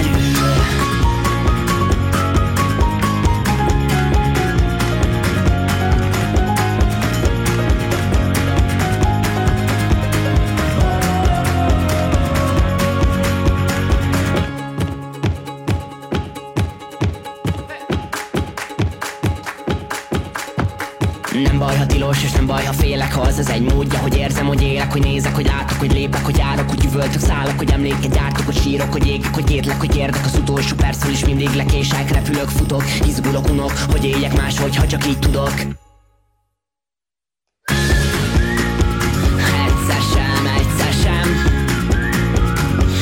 tilos 21.86 22.22
És 22.24 22.32
nem 22.32 22.46
baj, 22.46 22.64
ha 22.64 22.72
félek, 22.72 23.12
ha 23.12 23.20
az 23.20 23.38
az 23.38 23.50
egy 23.50 23.62
módja 23.62 23.98
Hogy 23.98 24.16
érzem, 24.16 24.46
hogy 24.46 24.62
élek, 24.62 24.92
hogy 24.92 25.02
nézek, 25.02 25.34
hogy 25.34 25.46
látok, 25.46 25.78
hogy 25.78 25.92
lépek 25.92 26.24
Hogy 26.24 26.36
járok, 26.36 26.68
hogy 26.68 26.84
üvöltök, 26.84 27.20
szállok, 27.20 27.58
hogy 27.58 27.70
emléket 27.70 28.12
gyártok 28.12 28.44
Hogy 28.44 28.60
sírok, 28.60 28.92
hogy 28.92 29.06
égek, 29.06 29.34
hogy 29.34 29.50
érlek, 29.50 29.80
hogy 29.80 29.96
érdek 29.96 30.24
Az 30.24 30.36
utolsó 30.36 30.76
percről 30.76 31.12
is 31.12 31.24
mindig 31.24 31.54
lekések 31.54 32.10
Repülök, 32.10 32.48
futok, 32.48 32.84
izgulok, 33.06 33.48
unok 33.48 33.72
Hogy 33.90 34.04
éljek 34.04 34.36
máshogy, 34.36 34.76
ha 34.76 34.86
csak 34.86 35.06
így 35.06 35.18
tudok. 35.18 35.54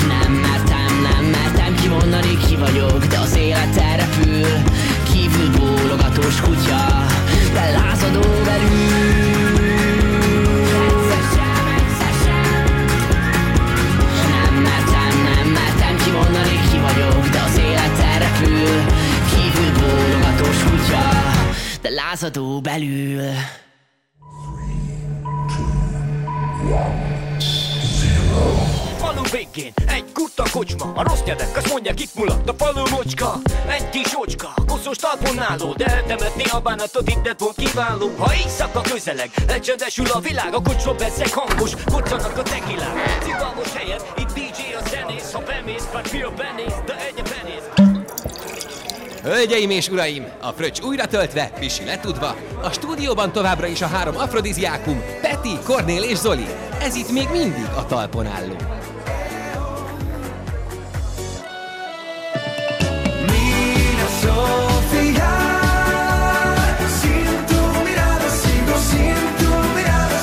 Nem 0.08 0.40
nem 0.40 1.74
vagyok 2.58 3.06
De 3.06 3.18
az 3.18 3.36
élet 3.36 3.76
elrepül 3.76 4.46
Kívül 5.12 5.50
bólogatós 5.50 6.40
kutya 6.40 7.10
De 7.52 7.70
lázadó 7.70 8.20
belül 8.20 9.58
Egyszer 10.86 11.24
sem, 11.34 11.66
egyszer 11.76 12.14
sem 12.24 12.44
Nem 14.30 14.54
mertem, 14.62 15.30
végén. 29.30 29.72
Egy 29.86 30.04
kurta 30.12 30.44
kocsma 30.52 30.92
A 30.94 31.02
rossz 31.02 31.22
nyelvek 31.24 31.56
azt 31.56 31.72
mondják 31.72 32.00
itt 32.00 32.14
mulat 32.14 32.48
a 32.48 32.54
falu 32.58 32.88
mocska. 32.90 33.34
Egy 33.68 33.88
kis 33.88 34.12
ocska, 34.14 34.54
koszos 34.66 34.96
talpon 34.96 35.38
álló 35.38 35.72
De 35.72 35.84
eltemetni 35.84 36.44
a 36.44 36.60
bánatot 36.60 37.08
itt 37.08 37.34
pont 37.34 37.56
kiváló. 37.56 38.10
Ha 38.18 38.34
éjszaka 38.34 38.80
közeleg, 38.80 39.30
elcsendesül 39.46 40.06
a 40.06 40.18
világ 40.18 40.54
A 40.54 40.62
kocsma 40.62 40.92
bezeg 40.94 41.32
hangos, 41.32 41.70
koccanak 41.84 42.38
a 42.38 42.42
tekilák 42.42 43.22
Cigalmos 43.22 43.72
helyen, 43.72 44.00
itt 44.16 44.32
DJ 44.32 44.60
a 44.78 44.88
zenész 44.88 45.32
Ha 45.32 45.40
bemész, 45.40 45.88
pár 45.92 46.06
fia 46.06 46.30
benéz, 46.30 46.74
de 46.86 46.99
Hölgyeim 49.22 49.70
és 49.70 49.88
uraim, 49.88 50.24
a 50.40 50.50
fröccs 50.50 50.80
újra 50.80 51.06
töltve, 51.06 51.50
Pisi 51.58 51.84
letudva, 51.84 52.36
a 52.62 52.70
stúdióban 52.70 53.32
továbbra 53.32 53.66
is 53.66 53.82
a 53.82 53.86
három 53.86 54.16
afrodiziákum, 54.16 55.02
Peti, 55.20 55.58
Kornél 55.64 56.02
és 56.02 56.16
Zoli. 56.16 56.46
Ez 56.80 56.94
itt 56.94 57.12
még 57.12 57.28
mindig 57.30 57.64
a 57.76 57.86
talpon 57.86 58.26
álló. 58.26 58.56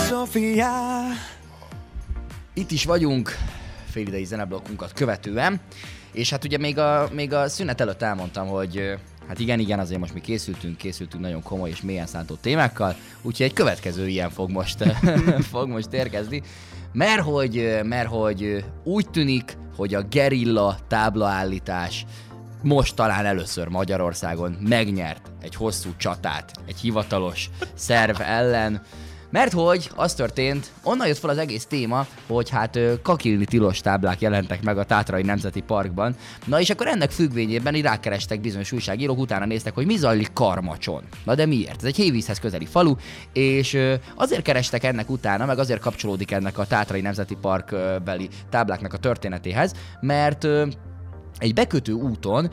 Sofía. 0.07 0.71
Itt 2.53 2.71
is 2.71 2.85
vagyunk, 2.85 3.37
félidei 3.89 4.23
zeneblokkunkat 4.23 4.93
követően, 4.93 5.61
és 6.11 6.29
hát 6.29 6.43
ugye 6.43 6.57
még 6.57 6.77
a, 6.77 7.09
még 7.11 7.33
a 7.33 7.49
szünet 7.49 7.81
előtt 7.81 8.01
elmondtam, 8.01 8.47
hogy 8.47 8.97
hát 9.27 9.39
igen, 9.39 9.59
igen, 9.59 9.79
azért 9.79 9.99
most 9.99 10.13
mi 10.13 10.21
készültünk, 10.21 10.77
készültünk 10.77 11.23
nagyon 11.23 11.43
komoly 11.43 11.69
és 11.69 11.81
mélyen 11.81 12.07
szántó 12.07 12.35
témákkal, 12.35 12.95
úgyhogy 13.21 13.45
egy 13.45 13.53
következő 13.53 14.07
ilyen 14.07 14.29
fog 14.29 14.49
most, 14.49 14.83
fog 15.51 15.67
most 15.67 15.93
érkezni, 15.93 16.41
mert 16.93 17.21
hogy, 17.21 17.79
mert 17.83 18.07
hogy 18.07 18.65
úgy 18.83 19.09
tűnik, 19.09 19.57
hogy 19.75 19.93
a 19.93 20.01
gerilla 20.01 20.77
táblaállítás 20.87 22.05
most 22.61 22.95
talán 22.95 23.25
először 23.25 23.67
Magyarországon 23.67 24.51
megnyert 24.51 25.31
egy 25.41 25.55
hosszú 25.55 25.89
csatát 25.97 26.51
egy 26.65 26.79
hivatalos 26.79 27.49
szerv 27.73 28.21
ellen, 28.21 28.81
mert 29.29 29.53
hogy 29.53 29.89
az 29.95 30.13
történt, 30.13 30.71
onnan 30.83 31.07
jött 31.07 31.17
fel 31.17 31.29
az 31.29 31.37
egész 31.37 31.65
téma, 31.65 32.05
hogy 32.27 32.49
hát 32.49 32.79
kakilni 33.01 33.45
tilos 33.45 33.79
táblák 33.79 34.21
jelentek 34.21 34.63
meg 34.63 34.77
a 34.77 34.83
Tátrai 34.83 35.21
Nemzeti 35.21 35.61
Parkban. 35.61 36.15
Na 36.45 36.59
és 36.59 36.69
akkor 36.69 36.87
ennek 36.87 37.11
függvényében 37.11 37.75
így 37.75 37.81
rákerestek 37.81 38.41
bizonyos 38.41 38.71
újságírók, 38.71 39.19
utána 39.19 39.45
néztek, 39.45 39.73
hogy 39.73 39.85
mi 39.85 39.95
zajlik 39.95 40.33
Karmacson. 40.33 41.03
Na 41.23 41.35
de 41.35 41.45
miért? 41.45 41.77
Ez 41.77 41.83
egy 41.83 41.95
hévízhez 41.95 42.39
közeli 42.39 42.65
falu, 42.65 42.95
és 43.33 43.77
azért 44.15 44.41
kerestek 44.41 44.83
ennek 44.83 45.09
utána, 45.09 45.45
meg 45.45 45.59
azért 45.59 45.81
kapcsolódik 45.81 46.31
ennek 46.31 46.57
a 46.57 46.65
Tátrai 46.65 47.01
Nemzeti 47.01 47.35
Park 47.41 47.75
beli 48.03 48.29
tábláknak 48.49 48.93
a 48.93 48.97
történetéhez, 48.97 49.73
mert 49.99 50.47
egy 51.37 51.53
bekötő 51.53 51.91
úton, 51.91 52.49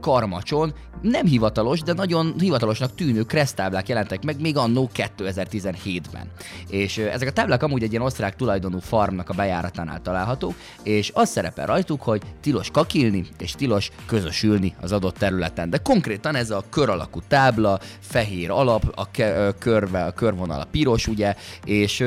Karmacson 0.00 0.74
nem 1.02 1.26
hivatalos, 1.26 1.82
de 1.82 1.92
nagyon 1.92 2.34
hivatalosnak 2.38 2.94
tűnő 2.94 3.22
kresztáblák 3.22 3.88
jelentek 3.88 4.24
meg 4.24 4.40
még 4.40 4.56
annó 4.56 4.90
2017-ben. 4.94 6.30
És 6.68 6.98
ezek 6.98 7.28
a 7.28 7.32
táblák 7.32 7.62
amúgy 7.62 7.82
egy 7.82 7.90
ilyen 7.90 8.02
osztrák 8.02 8.36
tulajdonú 8.36 8.78
farmnak 8.78 9.28
a 9.28 9.34
bejáratánál 9.34 10.02
találhatók, 10.02 10.54
és 10.82 11.10
az 11.14 11.28
szerepel 11.28 11.66
rajtuk, 11.66 12.02
hogy 12.02 12.22
tilos 12.40 12.70
kakilni 12.70 13.26
és 13.38 13.52
tilos 13.52 13.90
közösülni 14.06 14.74
az 14.80 14.92
adott 14.92 15.16
területen. 15.16 15.70
De 15.70 15.78
konkrétan 15.78 16.34
ez 16.34 16.50
a 16.50 16.64
kör 16.70 16.88
alakú 16.88 17.20
tábla, 17.28 17.78
fehér 18.00 18.50
alap, 18.50 18.92
a 18.94 19.10
ke- 19.10 19.36
ö, 19.36 19.48
körve, 19.58 20.04
a 20.04 20.12
körvonal 20.12 20.60
a 20.60 20.66
piros, 20.70 21.06
ugye, 21.06 21.34
és 21.64 22.04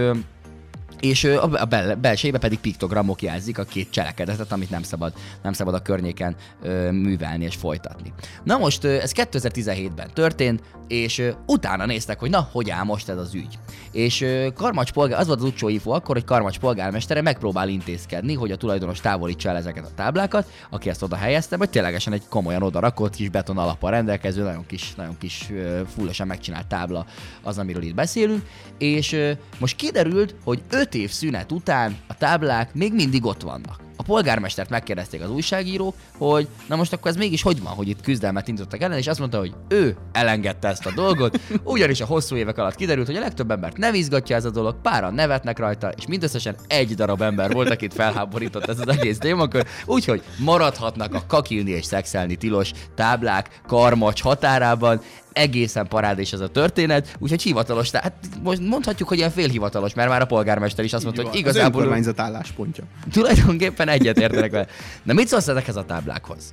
és 1.01 1.23
a 1.23 1.65
bel- 1.65 1.97
belsejébe 1.99 2.39
pedig 2.39 2.59
piktogramok 2.59 3.21
jelzik 3.21 3.57
a 3.57 3.63
két 3.63 3.91
cselekedetet, 3.91 4.51
amit 4.51 4.69
nem 4.69 4.83
szabad, 4.83 5.13
nem 5.43 5.53
szabad 5.53 5.73
a 5.73 5.81
környéken 5.81 6.35
ö, 6.61 6.91
művelni 6.91 7.43
és 7.43 7.55
folytatni. 7.55 8.13
Na 8.43 8.57
most 8.57 8.83
ez 8.85 9.11
2017-ben 9.15 10.09
történt, 10.13 10.63
és 10.87 11.17
ö, 11.17 11.29
utána 11.45 11.85
néztek, 11.85 12.19
hogy 12.19 12.29
na, 12.29 12.49
hogy 12.51 12.69
áll 12.69 12.83
most 12.83 13.09
ez 13.09 13.17
az 13.17 13.33
ügy. 13.33 13.59
És 13.91 14.25
Karmacs 14.55 14.91
polgár, 14.91 15.19
az 15.19 15.27
volt 15.27 15.39
az 15.39 15.45
utcsó 15.45 15.69
info 15.69 15.91
akkor, 15.91 16.15
hogy 16.15 16.23
Karmacs 16.25 16.59
polgármestere 16.59 17.21
megpróbál 17.21 17.69
intézkedni, 17.69 18.33
hogy 18.33 18.51
a 18.51 18.55
tulajdonos 18.55 18.99
távolítsa 18.99 19.49
el 19.49 19.55
ezeket 19.55 19.85
a 19.85 19.93
táblákat, 19.95 20.51
aki 20.69 20.89
ezt 20.89 21.03
oda 21.03 21.15
helyezte, 21.15 21.57
vagy 21.57 21.69
ténylegesen 21.69 22.13
egy 22.13 22.23
komolyan 22.29 22.63
oda 22.63 22.79
rakott 22.79 23.15
kis 23.15 23.29
beton 23.29 23.57
alappal 23.57 23.91
rendelkező, 23.91 24.43
nagyon 24.43 24.65
kis, 24.65 24.95
nagyon 24.95 25.17
kis 25.17 25.49
fullosan 25.95 26.27
megcsinált 26.27 26.67
tábla 26.67 27.05
az, 27.41 27.57
amiről 27.57 27.83
itt 27.83 27.95
beszélünk, 27.95 28.45
és 28.77 29.17
most 29.59 29.75
kiderült, 29.75 30.35
hogy 30.43 30.61
5 30.69 30.95
év 30.95 31.09
szünet 31.09 31.51
után 31.51 31.97
a 32.07 32.13
táblák 32.17 32.73
még 32.73 32.93
mindig 32.93 33.25
ott 33.25 33.41
vannak. 33.41 33.79
A 34.01 34.03
polgármestert 34.03 34.69
megkérdezték 34.69 35.21
az 35.21 35.29
újságírók, 35.29 35.95
hogy 36.17 36.47
na 36.67 36.75
most 36.75 36.93
akkor 36.93 37.11
ez 37.11 37.17
mégis 37.17 37.41
hogy 37.41 37.61
van, 37.61 37.73
hogy 37.73 37.87
itt 37.87 38.01
küzdelmet 38.01 38.47
indítottak 38.47 38.81
ellen, 38.81 38.97
és 38.97 39.07
azt 39.07 39.19
mondta, 39.19 39.37
hogy 39.37 39.53
ő 39.67 39.95
elengedte 40.11 40.67
ezt 40.67 40.85
a 40.85 40.91
dolgot, 40.95 41.39
ugyanis 41.63 42.01
a 42.01 42.05
hosszú 42.05 42.35
évek 42.35 42.57
alatt 42.57 42.75
kiderült, 42.75 43.07
hogy 43.07 43.15
a 43.15 43.19
legtöbb 43.19 43.51
embert 43.51 43.77
nem 43.77 43.93
izgatja 43.93 44.35
ez 44.35 44.45
a 44.45 44.49
dolog, 44.49 44.81
páran 44.81 45.13
nevetnek 45.13 45.59
rajta, 45.59 45.91
és 45.97 46.07
mindösszesen 46.07 46.55
egy 46.67 46.95
darab 46.95 47.21
ember 47.21 47.51
volt, 47.51 47.69
akit 47.69 47.93
felháborított 47.93 48.67
ez 48.67 48.79
az 48.79 48.87
egész 48.87 49.17
témakör, 49.17 49.65
úgyhogy 49.85 50.23
maradhatnak 50.37 51.13
a 51.13 51.23
kakilni 51.27 51.71
és 51.71 51.85
szexelni 51.85 52.35
tilos 52.35 52.71
táblák 52.95 53.61
karmacs 53.67 54.21
határában, 54.21 55.01
egészen 55.33 55.87
parádés 55.87 56.33
ez 56.33 56.39
a 56.39 56.47
történet, 56.47 57.15
úgyhogy 57.19 57.41
hivatalos, 57.41 57.89
tehát 57.89 58.13
most 58.43 58.59
mondhatjuk, 58.59 59.07
hogy 59.09 59.17
ilyen 59.17 59.31
félhivatalos, 59.31 59.93
mert 59.93 60.09
már 60.09 60.21
a 60.21 60.25
polgármester 60.25 60.85
is 60.85 60.93
azt 60.93 61.03
mondta, 61.03 61.21
hogy 61.21 61.31
Az 61.31 61.37
igazából 61.37 61.79
önkormányzat 61.81 62.19
álláspontja. 62.19 62.83
tulajdonképpen 63.11 63.87
egyet 63.87 64.19
értenek 64.19 64.51
vele. 64.51 64.67
Na 65.03 65.13
mit 65.13 65.27
szólsz 65.27 65.47
ezekhez 65.47 65.75
a 65.75 65.85
táblákhoz? 65.85 66.51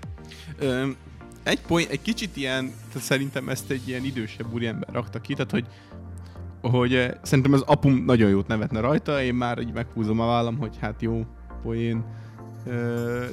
Ö, 0.59 0.86
egy, 1.42 1.60
point, 1.60 1.90
egy 1.90 2.02
kicsit 2.02 2.36
ilyen, 2.36 2.72
tehát 2.92 3.06
szerintem 3.06 3.48
ezt 3.48 3.70
egy 3.70 3.88
ilyen 3.88 4.05
idősebb 4.05 4.52
úriember 4.52 4.88
rakta 4.92 5.20
ki, 5.20 5.32
tehát 5.34 5.50
hogy 5.50 5.64
hogy 6.60 6.94
eh, 6.94 7.10
szerintem 7.22 7.52
az 7.52 7.62
apum 7.66 8.05
nagyon 8.06 8.30
jót 8.30 8.46
nevetne 8.46 8.80
rajta, 8.80 9.22
én 9.22 9.34
már 9.34 9.59
így 9.59 9.72
meghúzom 9.72 10.20
a 10.20 10.26
vállam, 10.26 10.59
hogy 10.59 10.76
hát 10.80 11.02
jó, 11.02 11.24
poén. 11.62 12.05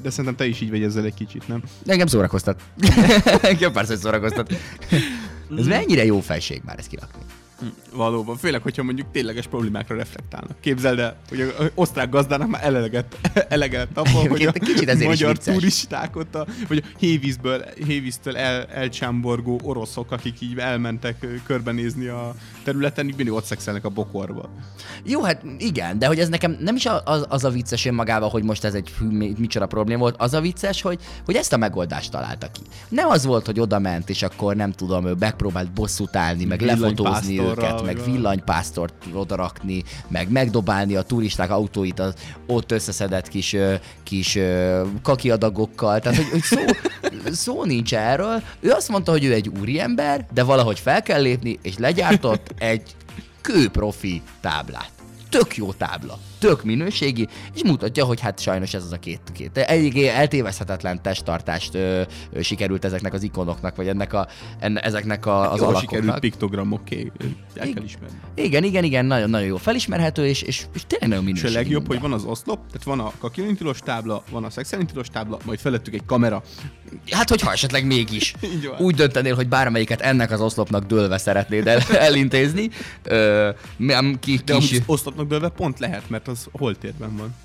De 0.02 0.10
szerintem 0.10 0.36
te 0.36 0.46
is 0.46 0.62
így 0.62 0.70
vagy 0.70 0.84
ezzel 0.84 1.06
egy 1.06 1.14
kicsit, 1.14 1.48
nem? 1.48 1.64
Engem 1.86 2.08
szórakoztat. 2.08 2.62
Engem 3.42 3.72
persze, 3.72 3.92
hogy 3.92 4.02
szórakoztat. 4.02 4.54
Ez 5.58 5.66
mennyire 5.66 6.06
jó 6.06 6.20
fejség 6.20 6.62
már 6.66 6.80
ezt 6.80 6.88
kirakni. 6.88 7.22
Valóban, 7.96 8.38
főleg, 8.38 8.62
hogyha 8.62 8.84
mondjuk 8.84 9.08
tényleges 9.12 9.48
problémákra 9.48 9.96
reflektálnak. 9.96 10.60
Képzeld 10.60 11.00
el, 11.00 11.16
hogy 11.30 11.42
a 11.42 11.64
osztrák 11.74 12.10
gazdának 12.10 12.50
már 12.50 12.64
eleget, 12.64 13.18
eleget 13.50 13.88
abból, 13.94 14.28
hogy 14.28 14.44
a 14.44 14.52
kicsit 14.52 14.90
ezért 14.90 15.10
magyar 15.10 15.38
turisták 15.38 16.16
ott, 16.16 16.36
a, 16.36 16.46
vagy 16.68 16.84
a 16.86 16.98
hévízből, 16.98 17.66
hévíztől 17.86 18.38
el, 18.38 18.66
elcsámborgó 18.66 19.60
oroszok, 19.64 20.12
akik 20.12 20.42
így 20.42 20.58
elmentek 20.58 21.28
körbenézni 21.46 22.08
a 22.08 22.36
területen, 22.64 23.08
így 23.08 23.16
mindig 23.16 23.34
ott 23.34 23.46
szexelnek 23.46 23.86
a 23.86 23.90
bokorba. 23.90 24.50
Jó, 25.04 25.22
hát 25.22 25.42
igen, 25.58 26.00
de 26.00 26.08
hogy 26.08 26.20
ez 26.20 26.30
nekem 26.30 26.58
nem 26.60 26.76
is 26.76 26.86
az, 27.04 27.26
az 27.30 27.44
a 27.44 27.50
vicces 27.50 27.86
önmagában, 27.86 28.30
hogy 28.30 28.44
most 28.44 28.64
ez 28.64 28.74
egy 28.74 28.90
hű, 28.90 29.06
mi- 29.06 29.36
micsoda 29.38 29.66
probléma 29.66 30.00
volt, 30.00 30.16
az 30.18 30.34
a 30.34 30.42
vicces, 30.42 30.82
hogy, 30.82 31.00
hogy 31.26 31.36
ezt 31.36 31.54
a 31.54 31.58
megoldást 31.58 32.12
találta 32.12 32.48
ki. 32.52 32.62
Nem 32.90 33.10
az 33.10 33.26
volt, 33.26 33.46
hogy 33.46 33.60
oda 33.60 33.80
ment, 33.80 34.10
és 34.10 34.22
akkor 34.22 34.56
nem 34.56 34.72
tudom, 34.72 35.06
ő 35.06 35.16
megpróbált 35.20 35.72
bosszút 35.72 36.16
állni, 36.16 36.46
meg 36.46 36.62
lefotózni 36.62 37.40
őket, 37.40 37.82
meg 37.86 38.04
villanypásztort 38.04 38.94
odarakni, 39.14 39.84
meg 40.08 40.32
megdobálni 40.32 40.96
a 40.96 41.02
turisták 41.02 41.50
autóit 41.52 42.00
az 42.00 42.14
ott 42.48 42.72
összeszedett 42.72 43.28
kis, 43.28 43.56
kis 44.04 44.38
kakiadagokkal. 45.02 46.00
Tehát, 46.00 46.18
hogy, 46.18 46.30
hogy 46.32 46.42
szó, 46.42 46.62
szó 47.46 47.64
nincs 47.64 47.94
erről. 47.94 48.42
Ő 48.60 48.72
azt 48.72 48.90
mondta, 48.90 49.12
hogy 49.12 49.24
ő 49.24 49.34
egy 49.34 49.52
úriember, 49.60 50.28
de 50.34 50.44
valahogy 50.44 50.80
fel 50.80 51.02
kell 51.02 51.22
lépni, 51.22 51.60
és 51.62 51.78
legyártott 51.78 52.54
egy 52.58 52.96
kőprofi 53.42 54.22
táblát. 54.42 54.90
Tök 55.30 55.56
jó 55.56 55.74
tábla, 55.74 56.20
tök 56.46 56.64
minőségi, 56.64 57.28
és 57.56 57.64
mutatja, 57.64 58.06
hogy 58.06 58.20
hát 58.20 58.40
sajnos 58.40 58.74
ez 58.74 58.84
az 58.84 58.92
a 58.92 59.00
két, 59.00 59.20
két 59.34 59.58
eléggé 59.58 60.08
eltévezhetetlen 60.08 61.02
testtartást 61.02 61.76
ö, 61.76 62.02
ö, 62.32 62.42
sikerült 62.42 62.86
ezeknek 62.86 63.14
az 63.14 63.24
ikonoknak, 63.24 63.76
vagy 63.76 63.88
ennek 63.88 64.14
a, 64.14 64.28
enne, 64.60 64.80
ezeknek 64.80 65.26
a, 65.26 65.52
az 65.52 65.60
Jól 65.60 65.68
alakoknak. 65.68 65.94
sikerült 65.96 66.20
piktogramok, 66.20 66.80
oké, 66.80 67.12
el 67.56 67.70
kell 67.70 67.84
ismerni. 67.84 68.16
Igen, 68.36 68.64
igen, 68.64 68.84
igen, 68.84 69.06
nagyon-nagyon 69.06 69.48
jó 69.48 69.58
felismerhető, 69.58 70.26
és, 70.28 70.42
és, 70.42 70.66
és 70.74 70.82
tényleg 70.88 71.10
nagyon 71.10 71.24
És 71.24 71.30
a 71.30 71.34
minőségi. 71.34 71.54
legjobb, 71.54 71.88
hogy 71.88 72.00
minden. 72.02 72.10
van 72.10 72.20
az 72.20 72.26
oszlop, 72.26 72.60
tehát 72.68 72.84
van 72.84 73.00
a 73.00 73.12
kakilintilos 73.20 73.80
tábla, 73.80 74.24
van 74.32 74.44
a 74.44 74.50
szexualintilos 74.50 75.08
tábla, 75.08 75.38
majd 75.46 75.60
felettük 75.60 75.94
egy 75.94 76.06
kamera. 76.06 76.44
Hát, 77.12 77.30
hogyha 77.30 77.52
esetleg 77.52 77.86
mégis 77.86 78.34
úgy 78.80 78.96
döntenél, 78.96 79.36
hogy 79.36 79.48
bármelyiket 79.48 80.02
ennek 80.02 80.32
az 80.32 80.42
oszlopnak 80.42 80.84
dőlve 80.86 81.18
szeretnéd 81.18 81.68
el, 81.68 81.80
elintézni, 82.10 82.70
ö, 83.04 83.50
nem 83.78 84.18
ki, 84.20 84.40
De 84.46 84.58
oszlopnak 84.86 85.28
dőlve 85.28 85.50
pont 85.50 85.80
lehet, 85.80 86.10
mert 86.10 86.28
az 86.28 86.35
holtérben 86.52 87.18
van. 87.18 87.36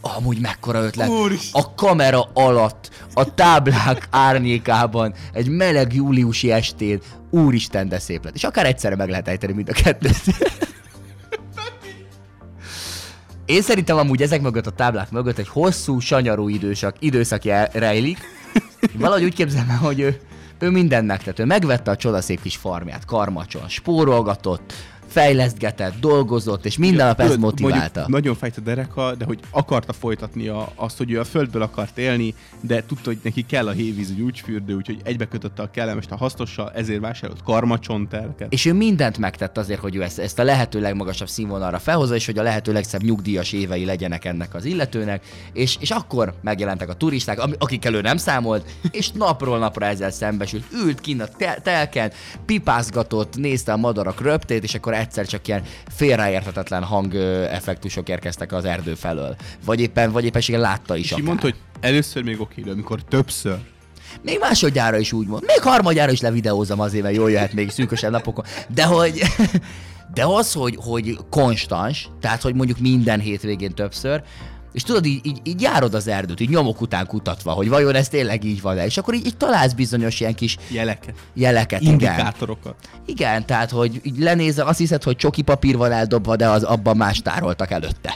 amúgy 0.00 0.40
mekkora 0.40 0.82
ötlet. 0.82 1.08
Úristen. 1.08 1.62
A 1.62 1.74
kamera 1.74 2.30
alatt, 2.34 2.90
a 3.14 3.34
táblák 3.34 4.08
árnyékában, 4.28 5.14
egy 5.32 5.48
meleg 5.48 5.94
júliusi 5.94 6.50
estén, 6.50 7.00
úristen, 7.30 7.88
de 7.88 7.98
szép 7.98 8.24
lett. 8.24 8.34
És 8.34 8.44
akár 8.44 8.66
egyszerre 8.66 8.96
meg 8.96 9.08
lehet 9.08 9.28
ejteni 9.28 9.52
mind 9.52 9.68
a 9.68 9.72
kettőt. 9.72 10.22
Én 13.46 13.62
szerintem 13.62 13.96
amúgy 13.96 14.22
ezek 14.22 14.40
mögött 14.40 14.66
a 14.66 14.70
táblák 14.70 15.10
mögött 15.10 15.38
egy 15.38 15.48
hosszú, 15.48 15.98
sanyarú 15.98 16.48
időszak, 16.48 16.96
időszak 16.98 17.42
rejlik. 17.72 18.18
Valahogy 18.98 19.24
úgy 19.24 19.34
képzelem 19.34 19.70
el, 19.70 19.76
hogy 19.76 20.00
ő, 20.00 20.20
ő 20.58 20.70
mindent 20.70 21.06
megtett. 21.06 21.38
Ő 21.38 21.44
megvette 21.44 21.90
a 21.90 21.96
csodaszép 21.96 22.42
kis 22.42 22.56
farmját, 22.56 23.04
karmacson, 23.04 23.68
spórolgatott, 23.68 24.72
fejlesztgetett, 25.06 26.00
dolgozott, 26.00 26.64
és 26.64 26.78
minden 26.78 27.06
nap 27.06 27.20
ez 27.20 27.26
Tudod, 27.26 27.40
motiválta. 27.40 28.04
Nagyon 28.08 28.34
fájt 28.34 28.56
a 28.56 28.60
dereka, 28.60 29.14
de 29.14 29.24
hogy 29.24 29.40
akarta 29.50 29.92
folytatni 29.92 30.48
a, 30.48 30.72
azt, 30.74 30.98
hogy 30.98 31.10
ő 31.10 31.20
a 31.20 31.24
földből 31.24 31.62
akart 31.62 31.98
élni, 31.98 32.34
de 32.60 32.84
tudta, 32.86 33.02
hogy 33.04 33.18
neki 33.22 33.46
kell 33.46 33.68
a 33.68 33.70
hévíz, 33.70 34.10
úgy, 34.10 34.20
úgy 34.20 34.40
fürdő, 34.40 34.74
úgyhogy 34.74 35.00
egybekötötte 35.04 35.62
a 35.62 35.70
kellemes 35.70 36.04
a 36.08 36.16
hasznossal, 36.16 36.72
ezért 36.74 37.00
vásárolt 37.00 37.42
karmacsontelket. 37.42 38.52
És 38.52 38.64
ő 38.64 38.72
mindent 38.72 39.18
megtett 39.18 39.58
azért, 39.58 39.80
hogy 39.80 39.96
ő 39.96 40.02
ezt, 40.02 40.18
ezt 40.18 40.38
a 40.38 40.42
lehető 40.42 40.80
legmagasabb 40.80 41.28
színvonalra 41.28 41.78
felhozza, 41.78 42.14
és 42.14 42.26
hogy 42.26 42.38
a 42.38 42.42
lehető 42.42 42.72
legszebb 42.72 43.02
nyugdíjas 43.02 43.52
évei 43.52 43.84
legyenek 43.84 44.24
ennek 44.24 44.54
az 44.54 44.64
illetőnek, 44.64 45.24
és, 45.52 45.76
és 45.80 45.90
akkor 45.90 46.34
megjelentek 46.42 46.88
a 46.88 46.94
turisták, 46.94 47.40
akikkel 47.58 47.94
ő 47.94 48.00
nem 48.00 48.16
számolt, 48.16 48.66
és 48.90 49.10
napról 49.10 49.58
napra 49.58 49.86
ezzel 49.86 50.10
szembesült. 50.10 50.64
Ült 50.72 51.00
kint 51.00 51.20
a 51.20 51.28
tel- 51.28 51.62
telken, 51.62 52.12
pipázgatott, 52.46 53.36
nézte 53.36 53.72
a 53.72 53.76
madarak 53.76 54.20
röptét, 54.20 54.62
és 54.62 54.74
akkor 54.74 54.94
egyszer 55.06 55.26
csak 55.26 55.48
ilyen 55.48 55.62
félreérthetetlen 55.94 56.82
hang 56.82 57.14
effektusok 57.50 58.08
érkeztek 58.08 58.52
az 58.52 58.64
erdő 58.64 58.94
felől. 58.94 59.36
Vagy 59.64 59.80
éppen, 59.80 60.10
vagy 60.10 60.24
éppenséggel 60.24 60.60
látta 60.60 60.96
is 60.96 61.12
És 61.12 61.22
mondta, 61.22 61.42
hogy 61.42 61.54
először 61.80 62.22
még 62.22 62.40
oké, 62.40 62.62
de 62.62 62.70
amikor 62.70 63.02
többször. 63.02 63.58
Még 64.22 64.38
másodjára 64.38 64.98
is 64.98 65.12
úgy 65.12 65.26
mond. 65.26 65.42
Még 65.46 65.62
harmadjára 65.62 66.12
is 66.12 66.20
levideózom 66.20 66.80
azért, 66.80 67.02
mert 67.02 67.14
jól 67.14 67.30
jöhet 67.30 67.52
még 67.52 67.70
szűkösebb 67.70 68.10
napokon. 68.10 68.44
De 68.68 68.84
hogy... 68.84 69.22
De 70.14 70.24
az, 70.24 70.52
hogy, 70.52 70.78
hogy 70.80 71.18
konstans, 71.30 72.08
tehát 72.20 72.42
hogy 72.42 72.54
mondjuk 72.54 72.78
minden 72.78 73.20
hétvégén 73.20 73.74
többször, 73.74 74.22
és 74.76 74.82
tudod, 74.82 75.06
így, 75.06 75.26
így, 75.26 75.40
így 75.42 75.60
járod 75.60 75.94
az 75.94 76.08
erdőt, 76.08 76.40
így 76.40 76.48
nyomok 76.48 76.80
után 76.80 77.06
kutatva, 77.06 77.52
hogy 77.52 77.68
vajon 77.68 77.94
ez 77.94 78.08
tényleg 78.08 78.44
így 78.44 78.60
van-e, 78.60 78.84
és 78.84 78.96
akkor 78.96 79.14
így, 79.14 79.26
így 79.26 79.36
találsz 79.36 79.72
bizonyos 79.72 80.20
ilyen 80.20 80.34
kis 80.34 80.56
Jeleket. 80.68 81.14
jeleket, 81.34 81.80
igen. 81.80 81.92
Indikátorokat. 81.92 82.74
Igen, 83.06 83.46
tehát, 83.46 83.70
hogy 83.70 84.00
így 84.02 84.18
lenézel, 84.18 84.66
azt 84.66 84.78
hiszed, 84.78 85.02
hogy 85.02 85.16
csoki 85.16 85.42
papír 85.42 85.76
van 85.76 85.92
eldobva, 85.92 86.36
de 86.36 86.48
az 86.48 86.62
abban 86.62 86.96
más 86.96 87.22
tároltak 87.22 87.70
előtte. 87.70 88.14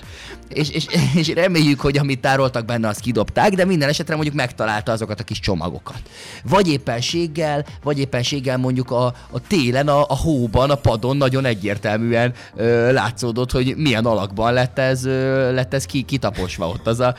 És, 0.53 0.71
és, 0.71 0.87
és 1.15 1.29
reméljük, 1.29 1.81
hogy 1.81 1.99
amit 1.99 2.21
tároltak 2.21 2.65
benne, 2.65 2.89
azt 2.89 3.01
kidobták, 3.01 3.55
de 3.55 3.65
minden 3.65 3.89
esetre 3.89 4.15
mondjuk 4.15 4.37
megtalálta 4.37 4.93
azokat 4.93 5.21
a 5.21 5.25
kis 5.25 5.41
csomagokat. 5.41 6.03
Vagy 6.45 6.69
éppenséggel, 6.69 7.67
vagy 7.83 7.99
éppenséggel 7.99 8.59
mondjuk 8.59 8.91
a, 8.91 9.05
a 9.31 9.41
télen, 9.49 9.89
a, 9.89 10.01
a 10.09 10.17
hóban, 10.17 10.71
a 10.71 10.75
padon 10.75 11.17
nagyon 11.17 11.45
egyértelműen 11.45 12.35
ö, 12.57 12.93
látszódott, 12.93 13.51
hogy 13.51 13.75
milyen 13.77 14.05
alakban 14.05 14.53
lett 14.53 14.79
ez, 14.79 15.05
ö, 15.05 15.53
lett 15.53 15.75
ez 15.75 15.85
ki, 15.85 16.03
kitaposva 16.03 16.69
ott 16.69 16.87
az 16.87 17.01
a, 17.01 17.15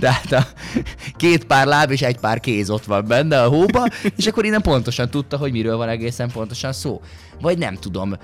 de 0.00 0.12
hát 0.12 0.32
a 0.32 0.46
két 1.16 1.44
pár 1.44 1.66
láb 1.66 1.90
és 1.90 2.02
egy 2.02 2.18
pár 2.18 2.40
kéz 2.40 2.70
ott 2.70 2.84
van 2.84 3.04
benne 3.06 3.42
a 3.42 3.48
hóba, 3.48 3.86
és 4.16 4.26
akkor 4.26 4.44
innen 4.44 4.62
pontosan 4.62 5.10
tudta, 5.10 5.36
hogy 5.36 5.52
miről 5.52 5.76
van 5.76 5.88
egészen 5.88 6.30
pontosan 6.30 6.72
szó. 6.72 7.00
Vagy 7.40 7.58
nem 7.58 7.74
tudom, 7.74 8.16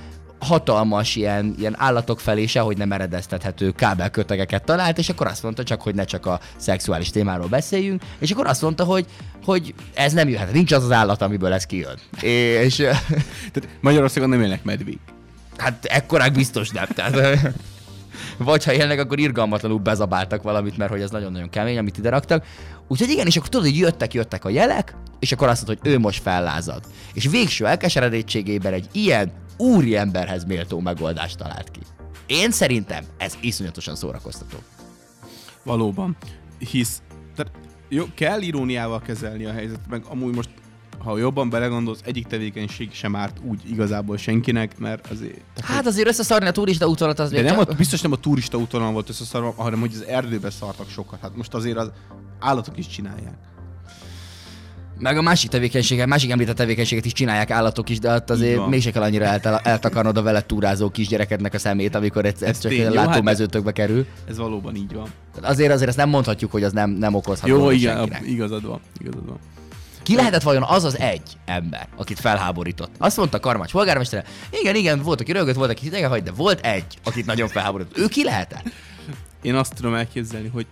hatalmas 0.43 1.16
ilyen, 1.16 1.55
ilyen 1.59 1.74
állatok 1.78 2.20
felé 2.20 2.47
sehogy 2.47 2.77
nem 2.77 2.93
eredeztethető 2.93 3.70
kábelkötegeket 3.70 4.64
talált, 4.64 4.98
és 4.98 5.09
akkor 5.09 5.27
azt 5.27 5.43
mondta 5.43 5.62
csak, 5.62 5.82
hogy 5.82 5.94
ne 5.94 6.05
csak 6.05 6.27
a 6.27 6.40
szexuális 6.56 7.10
témáról 7.10 7.47
beszéljünk, 7.47 8.02
és 8.19 8.31
akkor 8.31 8.47
azt 8.47 8.62
mondta, 8.62 8.85
hogy, 8.85 9.06
hogy 9.44 9.74
ez 9.94 10.12
nem 10.12 10.28
jöhet, 10.28 10.52
nincs 10.52 10.73
az 10.73 10.85
az 10.85 10.93
állat, 10.93 11.23
amiből 11.23 11.52
ez 11.52 11.66
kijön. 11.66 11.98
És 12.20 12.77
Tehát 13.52 13.69
Magyarországon 13.81 14.28
nem 14.28 14.43
élnek 14.43 14.64
medvék. 14.64 14.98
hát 15.56 15.85
ekkorák 15.85 16.32
biztos 16.32 16.70
nem. 16.70 16.86
Tehát, 16.94 17.39
vagy 18.36 18.64
ha 18.64 18.73
élnek, 18.73 19.01
akkor 19.01 19.19
irgalmatlanul 19.19 19.78
bezabáltak 19.78 20.43
valamit, 20.43 20.77
mert 20.77 20.90
hogy 20.90 21.01
ez 21.01 21.10
nagyon-nagyon 21.10 21.51
kemény, 21.51 21.78
amit 21.78 21.98
ide 21.98 22.10
raktak. 22.10 22.44
Úgyhogy 22.89 23.10
igen, 23.10 23.27
és 23.27 23.36
akkor 23.36 23.48
tudod, 23.48 23.66
hogy 23.66 23.78
jöttek, 23.78 24.14
jöttek 24.14 24.44
a 24.44 24.48
jelek, 24.48 24.94
és 25.19 25.32
akkor 25.32 25.48
azt 25.48 25.66
mondta, 25.66 25.82
hogy 25.82 25.93
ő 25.93 25.98
most 25.98 26.23
fellázad. 26.23 26.82
És 27.12 27.28
végső 27.28 27.66
elkeseredettségében 27.66 28.73
egy 28.73 28.89
ilyen 28.93 29.32
úri 29.56 29.96
emberhez 29.96 30.44
méltó 30.44 30.80
megoldást 30.80 31.36
talált 31.38 31.70
ki. 31.70 31.80
Én 32.26 32.50
szerintem 32.50 33.04
ez 33.16 33.36
iszonyatosan 33.40 33.94
szórakoztató. 33.96 34.56
Valóban. 35.62 36.16
Hisz, 36.70 37.02
tehát 37.36 37.52
jó, 37.88 38.04
kell 38.14 38.40
iróniával 38.40 39.00
kezelni 39.00 39.44
a 39.44 39.52
helyzetet, 39.52 39.88
meg 39.88 40.04
amúgy 40.08 40.34
most, 40.34 40.48
ha 40.98 41.18
jobban 41.18 41.50
belegondolsz, 41.50 42.00
egyik 42.04 42.26
tevékenység 42.26 42.92
sem 42.92 43.16
árt 43.16 43.36
úgy 43.44 43.70
igazából 43.70 44.16
senkinek, 44.16 44.78
mert 44.78 45.06
azért... 45.10 45.40
Tehát, 45.54 45.70
Hát 45.74 45.86
azért 45.86 46.08
összeszarni 46.08 46.46
a 46.46 46.50
turista 46.50 46.86
útolat 46.88 47.18
az 47.18 47.30
de 47.30 47.42
nem 47.42 47.56
csak- 47.56 47.70
a, 47.70 47.74
biztos 47.74 48.00
nem 48.00 48.12
a 48.12 48.16
turista 48.16 48.58
úton 48.58 48.92
volt 48.92 49.08
összeszarva, 49.08 49.54
hanem 49.56 49.80
hogy 49.80 49.90
az 49.94 50.04
erdőbe 50.04 50.50
szartak 50.50 50.88
sokat. 50.88 51.20
Hát 51.20 51.36
most 51.36 51.54
azért 51.54 51.76
az 51.76 51.90
állatok 52.38 52.78
is 52.78 52.86
csinálják. 52.86 53.36
Meg 55.02 55.16
a 55.16 55.22
másik 55.22 55.50
tevékenységet, 55.50 56.06
másik 56.06 56.30
említett 56.30 56.56
tevékenységet 56.56 57.04
is 57.04 57.12
csinálják 57.12 57.50
állatok 57.50 57.88
is, 57.88 57.98
de 57.98 58.14
ott 58.14 58.30
azért 58.30 58.66
mégse 58.66 58.90
kell 58.90 59.02
annyira 59.02 59.24
eltel- 59.24 59.66
eltakarnod 59.66 60.16
a 60.16 60.22
vele 60.22 60.40
túrázó 60.42 60.90
kisgyerekednek 60.90 61.54
a 61.54 61.58
szemét, 61.58 61.94
amikor 61.94 62.24
ez, 62.24 62.34
ez 62.34 62.48
Ez 62.48 62.58
csak 62.60 62.72
egy 62.72 62.78
jó, 62.78 62.84
hát 62.84 62.94
látómezőtökbe 62.94 63.72
kerül. 63.72 64.06
Ez 64.28 64.36
valóban 64.36 64.74
így 64.76 64.94
van. 64.94 65.08
Azért 65.40 65.72
azért 65.72 65.88
ezt 65.88 65.96
nem 65.96 66.08
mondhatjuk, 66.08 66.50
hogy 66.50 66.62
az 66.64 66.72
nem, 66.72 66.90
nem 66.90 67.14
okozhat 67.14 67.48
Jó, 67.48 67.70
igen, 67.70 67.96
senkinek. 67.96 68.22
igazad 68.26 68.66
van, 68.66 68.80
igazad 69.00 69.26
van. 69.26 69.38
Ki 70.02 70.14
lehetett 70.14 70.42
vajon 70.42 70.62
az 70.62 70.84
az 70.84 70.98
egy 70.98 71.36
ember, 71.44 71.88
akit 71.96 72.20
felháborított? 72.20 72.90
Azt 72.98 73.16
mondta 73.16 73.40
Karmács 73.40 73.70
polgármestere, 73.72 74.24
igen, 74.60 74.74
igen, 74.74 75.02
volt, 75.02 75.20
aki 75.20 75.32
rögött, 75.32 75.54
volt, 75.54 75.70
aki 75.70 75.82
hidegen 75.82 76.08
hagy, 76.08 76.22
de 76.22 76.30
volt 76.32 76.66
egy, 76.66 76.98
akit 77.04 77.26
nagyon 77.26 77.48
felháborított. 77.48 77.98
Ő 77.98 78.06
ki 78.06 78.24
lehetett? 78.24 78.70
Én 79.42 79.54
azt 79.54 79.74
tudom 79.74 79.94
elképzelni, 79.94 80.48
hogy 80.48 80.66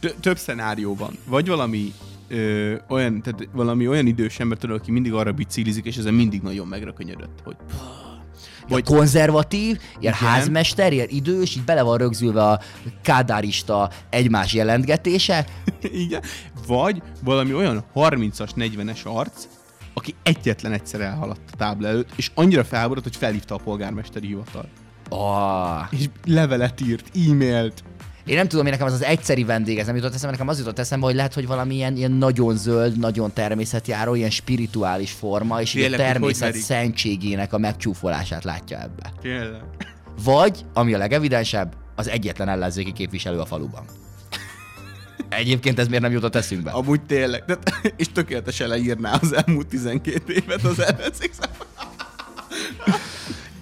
tö- 0.00 0.16
több 0.20 0.38
szenárió 0.38 0.94
van. 0.96 1.18
Vagy 1.26 1.48
valami 1.48 1.92
ö, 2.28 2.74
olyan, 2.88 3.22
tehát 3.22 3.48
valami 3.52 3.88
olyan 3.88 4.06
idős 4.06 4.38
ember, 4.38 4.58
tudod, 4.58 4.78
aki 4.80 4.90
mindig 4.90 5.12
arra 5.12 5.32
biciklizik, 5.32 5.84
és 5.84 5.96
ezen 5.96 6.14
mindig 6.14 6.42
nagyon 6.42 6.66
megrökönyödött, 6.66 7.38
hogy 7.44 7.56
Vagy 8.68 8.84
konzervatív, 8.84 9.78
ilyen 10.00 10.14
Igen. 10.18 10.28
házmester, 10.28 10.92
ilyen 10.92 11.08
idős, 11.10 11.56
így 11.56 11.64
bele 11.64 11.82
van 11.82 11.98
rögzülve 11.98 12.42
a 12.42 12.60
kádárista 13.02 13.90
egymás 14.10 14.54
jelentgetése. 14.54 15.46
Igen. 16.04 16.22
Vagy 16.66 17.02
valami 17.22 17.54
olyan 17.54 17.84
30-as, 17.94 18.50
40-es 18.56 19.02
arc, 19.04 19.46
aki 19.94 20.14
egyetlen 20.22 20.72
egyszer 20.72 21.00
elhaladt 21.00 21.50
a 21.52 21.56
tábla 21.56 21.88
előtt, 21.88 22.10
és 22.16 22.30
annyira 22.34 22.64
felháborodott, 22.64 23.12
hogy 23.12 23.16
felhívta 23.16 23.54
a 23.54 23.58
polgármesteri 23.58 24.26
hivatal. 24.26 24.68
Oh. 25.08 25.82
És 25.90 26.08
levelet 26.24 26.80
írt, 26.80 27.10
e-mailt. 27.28 27.84
Én 28.24 28.36
nem 28.36 28.48
tudom, 28.48 28.64
én 28.64 28.72
nekem 28.72 28.86
az 28.86 28.92
az 28.92 29.02
egyszeri 29.02 29.44
vendég, 29.44 29.78
ez 29.78 29.86
nem 29.86 29.96
jutott 29.96 30.14
eszembe, 30.14 30.32
nekem 30.32 30.48
az 30.48 30.58
jutott 30.58 30.78
eszembe, 30.78 31.06
hogy 31.06 31.14
lehet, 31.14 31.34
hogy 31.34 31.46
valami 31.46 31.74
ilyen, 31.74 32.10
nagyon 32.10 32.56
zöld, 32.56 32.98
nagyon 32.98 33.32
természetjáró, 33.32 34.14
ilyen 34.14 34.30
spirituális 34.30 35.12
forma, 35.12 35.60
és 35.60 35.74
a 35.74 35.78
Tényleg, 35.78 36.00
hogy 36.00 36.08
természet 36.08 36.54
szentségének 36.54 37.52
a 37.52 37.58
megcsúfolását 37.58 38.44
látja 38.44 38.80
ebbe. 38.80 39.12
Tényleg. 39.20 39.62
Vagy, 40.24 40.64
ami 40.72 40.94
a 40.94 40.98
legevidensebb, 40.98 41.74
az 41.94 42.08
egyetlen 42.08 42.48
ellenzéki 42.48 42.92
képviselő 42.92 43.38
a 43.38 43.46
faluban. 43.46 43.84
Egyébként 45.28 45.78
ez 45.78 45.86
miért 45.86 46.02
nem 46.02 46.12
jutott 46.12 46.34
eszünkbe? 46.34 46.70
Amúgy 46.70 47.02
tényleg. 47.02 47.44
De, 47.46 47.58
és 47.96 48.12
tökéletesen 48.12 48.68
leírná 48.68 49.12
az 49.12 49.32
elmúlt 49.32 49.66
12 49.66 50.32
évet 50.32 50.62
az 50.62 50.80
ellenzék. 50.80 51.32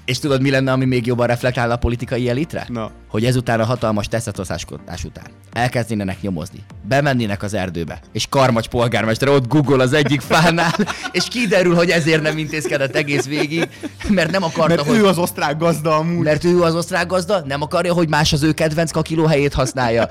És 0.04 0.18
tudod, 0.18 0.42
mi 0.42 0.50
lenne, 0.50 0.72
ami 0.72 0.84
még 0.84 1.06
jobban 1.06 1.26
reflektálna 1.26 1.74
a 1.74 1.76
politikai 1.76 2.28
elitre? 2.28 2.66
Na. 2.68 2.90
Hogy 3.08 3.24
ezután 3.24 3.60
a 3.60 3.64
hatalmas 3.64 4.08
teszetoszáskodás 4.08 5.04
után 5.04 5.24
elkezdenének 5.52 6.20
nyomozni, 6.20 6.58
bemennének 6.88 7.42
az 7.42 7.54
erdőbe, 7.54 8.00
és 8.12 8.26
Karmacs 8.28 8.68
polgármester 8.68 9.28
ott 9.28 9.48
Google 9.48 9.82
az 9.82 9.92
egyik 9.92 10.20
fánál, 10.32 10.74
és 11.12 11.24
kiderül, 11.28 11.74
hogy 11.74 11.90
ezért 11.90 12.22
nem 12.22 12.38
intézkedett 12.38 12.94
egész 12.96 13.24
végig, 13.24 13.68
mert 14.08 14.30
nem 14.30 14.42
akarta, 14.42 14.74
Mert 14.74 14.88
hogy... 14.88 14.96
ő 14.98 15.06
az 15.06 15.18
osztrák 15.18 15.58
gazda 15.58 15.96
amúgy. 15.96 16.24
Mert 16.24 16.44
ő 16.44 16.62
az 16.62 16.74
osztrák 16.74 17.06
gazda, 17.06 17.42
nem 17.46 17.62
akarja, 17.62 17.92
hogy 17.92 18.08
más 18.08 18.32
az 18.32 18.42
ő 18.42 18.52
kedvenc 18.52 18.90
kakiló 18.90 19.24
helyét 19.24 19.52
használja. 19.52 20.08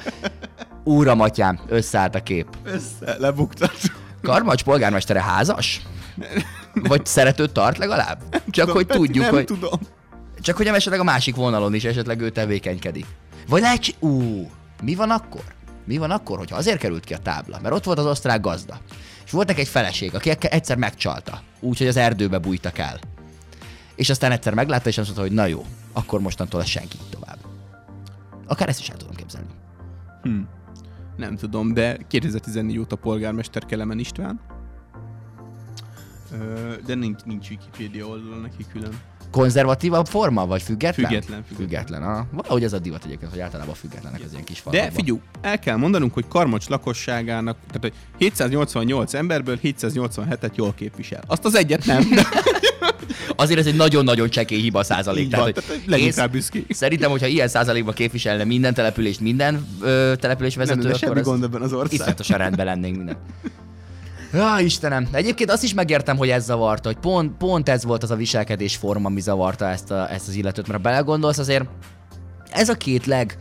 Úram, 0.84 1.20
atyám, 1.20 1.60
összeállt 1.68 2.16
a 2.16 2.24
kép. 2.24 2.48
Össze, 2.64 3.16
lebuktat. 3.20 3.74
Karmacs 4.22 4.64
polgármestere 4.64 5.22
házas? 5.22 5.82
Vagy 6.74 7.06
szeretőt 7.06 7.52
tart 7.52 7.78
legalább? 7.78 8.22
Csak 8.32 8.52
tudom, 8.52 8.76
hogy 8.76 8.86
Peti, 8.86 9.00
tudjuk, 9.00 9.24
nem 9.24 9.34
hogy... 9.34 9.46
tudom. 9.46 9.80
Csak 10.40 10.58
hogy 10.58 10.68
esetleg 10.68 11.00
a 11.00 11.04
másik 11.04 11.36
vonalon 11.36 11.74
is 11.74 11.84
esetleg 11.84 12.22
ő 12.22 12.30
tevékenykedik. 12.30 13.06
Vagy 13.48 13.62
lehet, 13.62 13.96
ú, 14.00 14.50
mi 14.84 14.96
van 14.96 15.10
akkor? 15.10 15.44
Mi 15.86 15.98
van 15.98 16.12
akkor, 16.12 16.38
hogyha 16.38 16.56
azért 16.56 16.80
került 16.80 17.04
ki 17.04 17.14
a 17.14 17.18
tábla? 17.18 17.60
Mert 17.62 17.76
ott 17.76 17.84
volt 17.84 18.00
az 18.00 18.06
osztrák 18.06 18.42
gazda. 18.42 18.80
És 19.26 19.32
volt 19.32 19.48
neki 19.48 19.60
egy 19.60 19.68
feleség, 19.68 20.16
aki 20.16 20.32
egyszer 20.40 20.78
megcsalta. 20.78 21.42
Úgyhogy 21.60 21.88
az 21.88 21.98
erdőbe 21.98 22.38
bújtak 22.38 22.78
el. 22.78 23.00
És 23.96 24.10
aztán 24.10 24.32
egyszer 24.32 24.54
meglátta, 24.54 24.90
és 24.90 24.98
azt 24.98 25.08
mondta, 25.08 25.26
hogy 25.26 25.36
na 25.36 25.46
jó, 25.46 25.66
akkor 25.94 26.20
mostantól 26.22 26.62
ez 26.62 26.68
senki 26.68 26.98
tovább. 27.10 27.38
Akár 28.48 28.70
ezt 28.70 28.80
is 28.80 28.90
el 28.90 28.98
tudom 28.98 29.16
képzelni. 29.16 29.48
Hm. 30.22 30.40
Nem 31.18 31.36
tudom, 31.36 31.74
de 31.74 31.98
2014 32.08 32.78
óta 32.78 32.96
polgármester 32.96 33.66
Kelemen 33.66 34.00
István. 34.00 34.40
De 36.86 36.96
nincs, 36.96 37.22
nincs 37.24 37.50
Wikipedia 37.50 38.06
oldal 38.06 38.40
neki 38.42 38.66
külön. 38.72 39.00
Konzervatívabb 39.32 40.06
forma, 40.06 40.46
vagy 40.46 40.62
független? 40.62 41.10
Független, 41.10 41.44
független. 41.44 41.84
Független, 41.88 42.04
ah. 42.04 42.26
Valahogy 42.32 42.64
ez 42.64 42.74
a 42.74 42.80
divat 42.80 43.06
egyébként, 43.06 43.32
hogy 43.32 43.40
általában 43.40 43.74
függetlenek 43.74 44.22
az 44.26 44.32
ilyen 44.32 44.44
kis 44.44 44.60
falvakban. 44.60 44.90
De 44.90 44.96
figyelj, 44.96 45.20
el 45.42 45.60
kell 45.60 45.76
mondanunk, 45.76 46.14
hogy 46.14 46.28
Karmocs 46.28 46.68
lakosságának, 46.68 47.58
tehát 47.68 47.82
hogy 47.82 47.94
788 48.18 49.14
emberből 49.14 49.60
787-et 49.64 50.56
jól 50.56 50.74
képvisel. 50.74 51.22
Azt 51.28 51.46
az 51.46 51.56
egyet 51.56 51.86
nem. 51.86 52.10
De 52.10 52.28
Azért 53.36 53.60
ez 53.60 53.66
egy 53.66 53.76
nagyon-nagyon 53.76 54.30
csekély 54.30 54.62
hiba 54.62 54.84
százalék. 54.84 55.24
Így 55.24 55.32
van, 55.32 55.42
hogy 55.42 55.54
tehát 55.54 56.02
én 56.02 56.12
rá 56.16 56.26
büszkék. 56.26 56.74
Szerintem, 56.74 57.12
hogyha 57.12 57.28
ilyen 57.28 57.48
százalékban 57.48 57.94
képviselne 57.94 58.44
minden 58.44 58.74
települést, 58.74 59.20
minden 59.20 59.68
ö, 59.82 60.14
település 60.20 60.56
nem 60.56 60.66
vezető, 60.66 60.84
lenne 60.84 60.98
semmi 60.98 61.12
akkor 61.12 61.24
gond 61.24 61.44
ebben 61.44 61.62
az 61.62 61.92
iszonyatosan 61.94 62.38
rendben 62.38 62.66
lennénk 62.66 62.98
minden. 62.98 63.18
Ja, 64.34 64.56
Istenem. 64.60 65.08
Egyébként 65.12 65.52
azt 65.52 65.64
is 65.64 65.74
megértem, 65.74 66.18
hogy 66.18 66.30
ez 66.30 66.46
zavarta, 66.46 66.90
hogy 66.90 66.98
pont, 66.98 67.38
pont 67.38 67.70
ez 67.70 67.84
volt 67.84 68.04
az 68.04 68.12
a 68.12 68.16
viselkedésforma, 68.16 69.08
ami 69.08 69.22
zavarta 69.22 69.68
ezt, 69.68 69.92
a, 69.92 70.12
ezt 70.12 70.28
az 70.28 70.36
illetőt, 70.36 70.68
mert 70.68 70.84
ha 70.84 70.90
belegondolsz, 70.90 71.38
azért 71.38 71.66
ez 72.52 72.70
a 72.70 72.76
két 72.76 73.06
leg, 73.06 73.38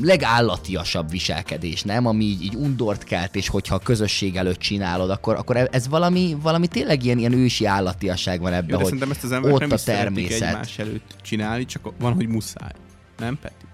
legállatiasabb 0.00 1.10
viselkedés, 1.10 1.82
nem? 1.82 2.06
Ami 2.06 2.24
így, 2.24 2.42
így 2.42 2.54
undort 2.54 3.04
kelt, 3.04 3.36
és 3.36 3.48
hogyha 3.48 3.74
a 3.74 3.78
közösség 3.78 4.36
előtt 4.36 4.58
csinálod, 4.58 5.10
akkor, 5.10 5.36
akkor 5.36 5.68
ez 5.70 5.88
valami, 5.88 6.36
valami 6.42 6.66
tényleg 6.66 7.04
ilyen, 7.04 7.18
ilyen 7.18 7.32
ősi 7.32 7.64
állatiasság 7.64 8.40
van 8.40 8.52
ebben, 8.52 8.68
Jó, 8.68 8.76
hogy 8.76 8.84
szerintem 8.84 9.10
ezt 9.10 9.24
az 9.24 9.32
emberek 9.32 9.54
ott 9.54 9.60
nem 9.60 9.70
a 9.70 9.74
is 9.74 9.82
természet. 9.82 10.48
egymás 10.48 10.78
előtt 10.78 11.16
csinálni, 11.22 11.64
csak 11.64 11.92
van, 11.98 12.14
hogy 12.14 12.28
muszáj. 12.28 12.70
Nem, 13.18 13.38
Peti? 13.42 13.64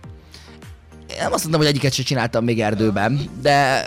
Én 1.11 1.17
nem 1.21 1.33
azt 1.33 1.43
mondom, 1.43 1.61
hogy 1.61 1.71
egyiket 1.71 1.93
sem 1.93 2.05
csináltam 2.05 2.45
még 2.45 2.61
erdőben, 2.61 3.21
de... 3.41 3.87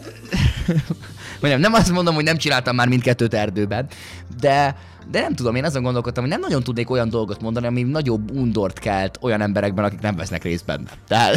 Vagy 1.41 1.49
nem, 1.49 1.59
nem 1.59 1.73
azt 1.73 1.91
mondom, 1.91 2.15
hogy 2.15 2.23
nem 2.23 2.37
csináltam 2.37 2.75
már 2.75 2.87
mindkettőt 2.87 3.33
erdőben, 3.33 3.87
de, 4.39 4.75
de 5.11 5.21
nem 5.21 5.35
tudom, 5.35 5.55
én 5.55 5.63
azon 5.63 5.83
gondolkodtam, 5.83 6.23
hogy 6.23 6.31
nem 6.31 6.41
nagyon 6.41 6.63
tudnék 6.63 6.89
olyan 6.89 7.09
dolgot 7.09 7.41
mondani, 7.41 7.65
ami 7.65 7.83
nagyobb 7.83 8.31
undort 8.31 8.79
kelt 8.79 9.17
olyan 9.21 9.41
emberekben, 9.41 9.85
akik 9.85 9.99
nem 9.99 10.15
vesznek 10.15 10.43
részt 10.43 10.65
benne. 10.65 10.89
Tehát, 11.07 11.35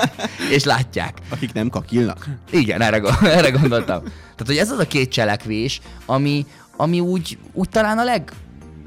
és 0.56 0.64
látják. 0.64 1.18
Akik 1.28 1.52
nem 1.52 1.68
kakilnak. 1.68 2.26
Igen, 2.50 2.80
erre, 2.80 3.00
erre 3.38 3.50
gondoltam. 3.50 4.02
Tehát, 4.02 4.46
hogy 4.46 4.56
ez 4.56 4.70
az 4.70 4.78
a 4.78 4.86
két 4.86 5.10
cselekvés, 5.10 5.80
ami, 6.06 6.46
ami 6.76 7.00
úgy, 7.00 7.38
úgy 7.52 7.68
talán 7.68 7.98
a 7.98 8.04
leg, 8.04 8.32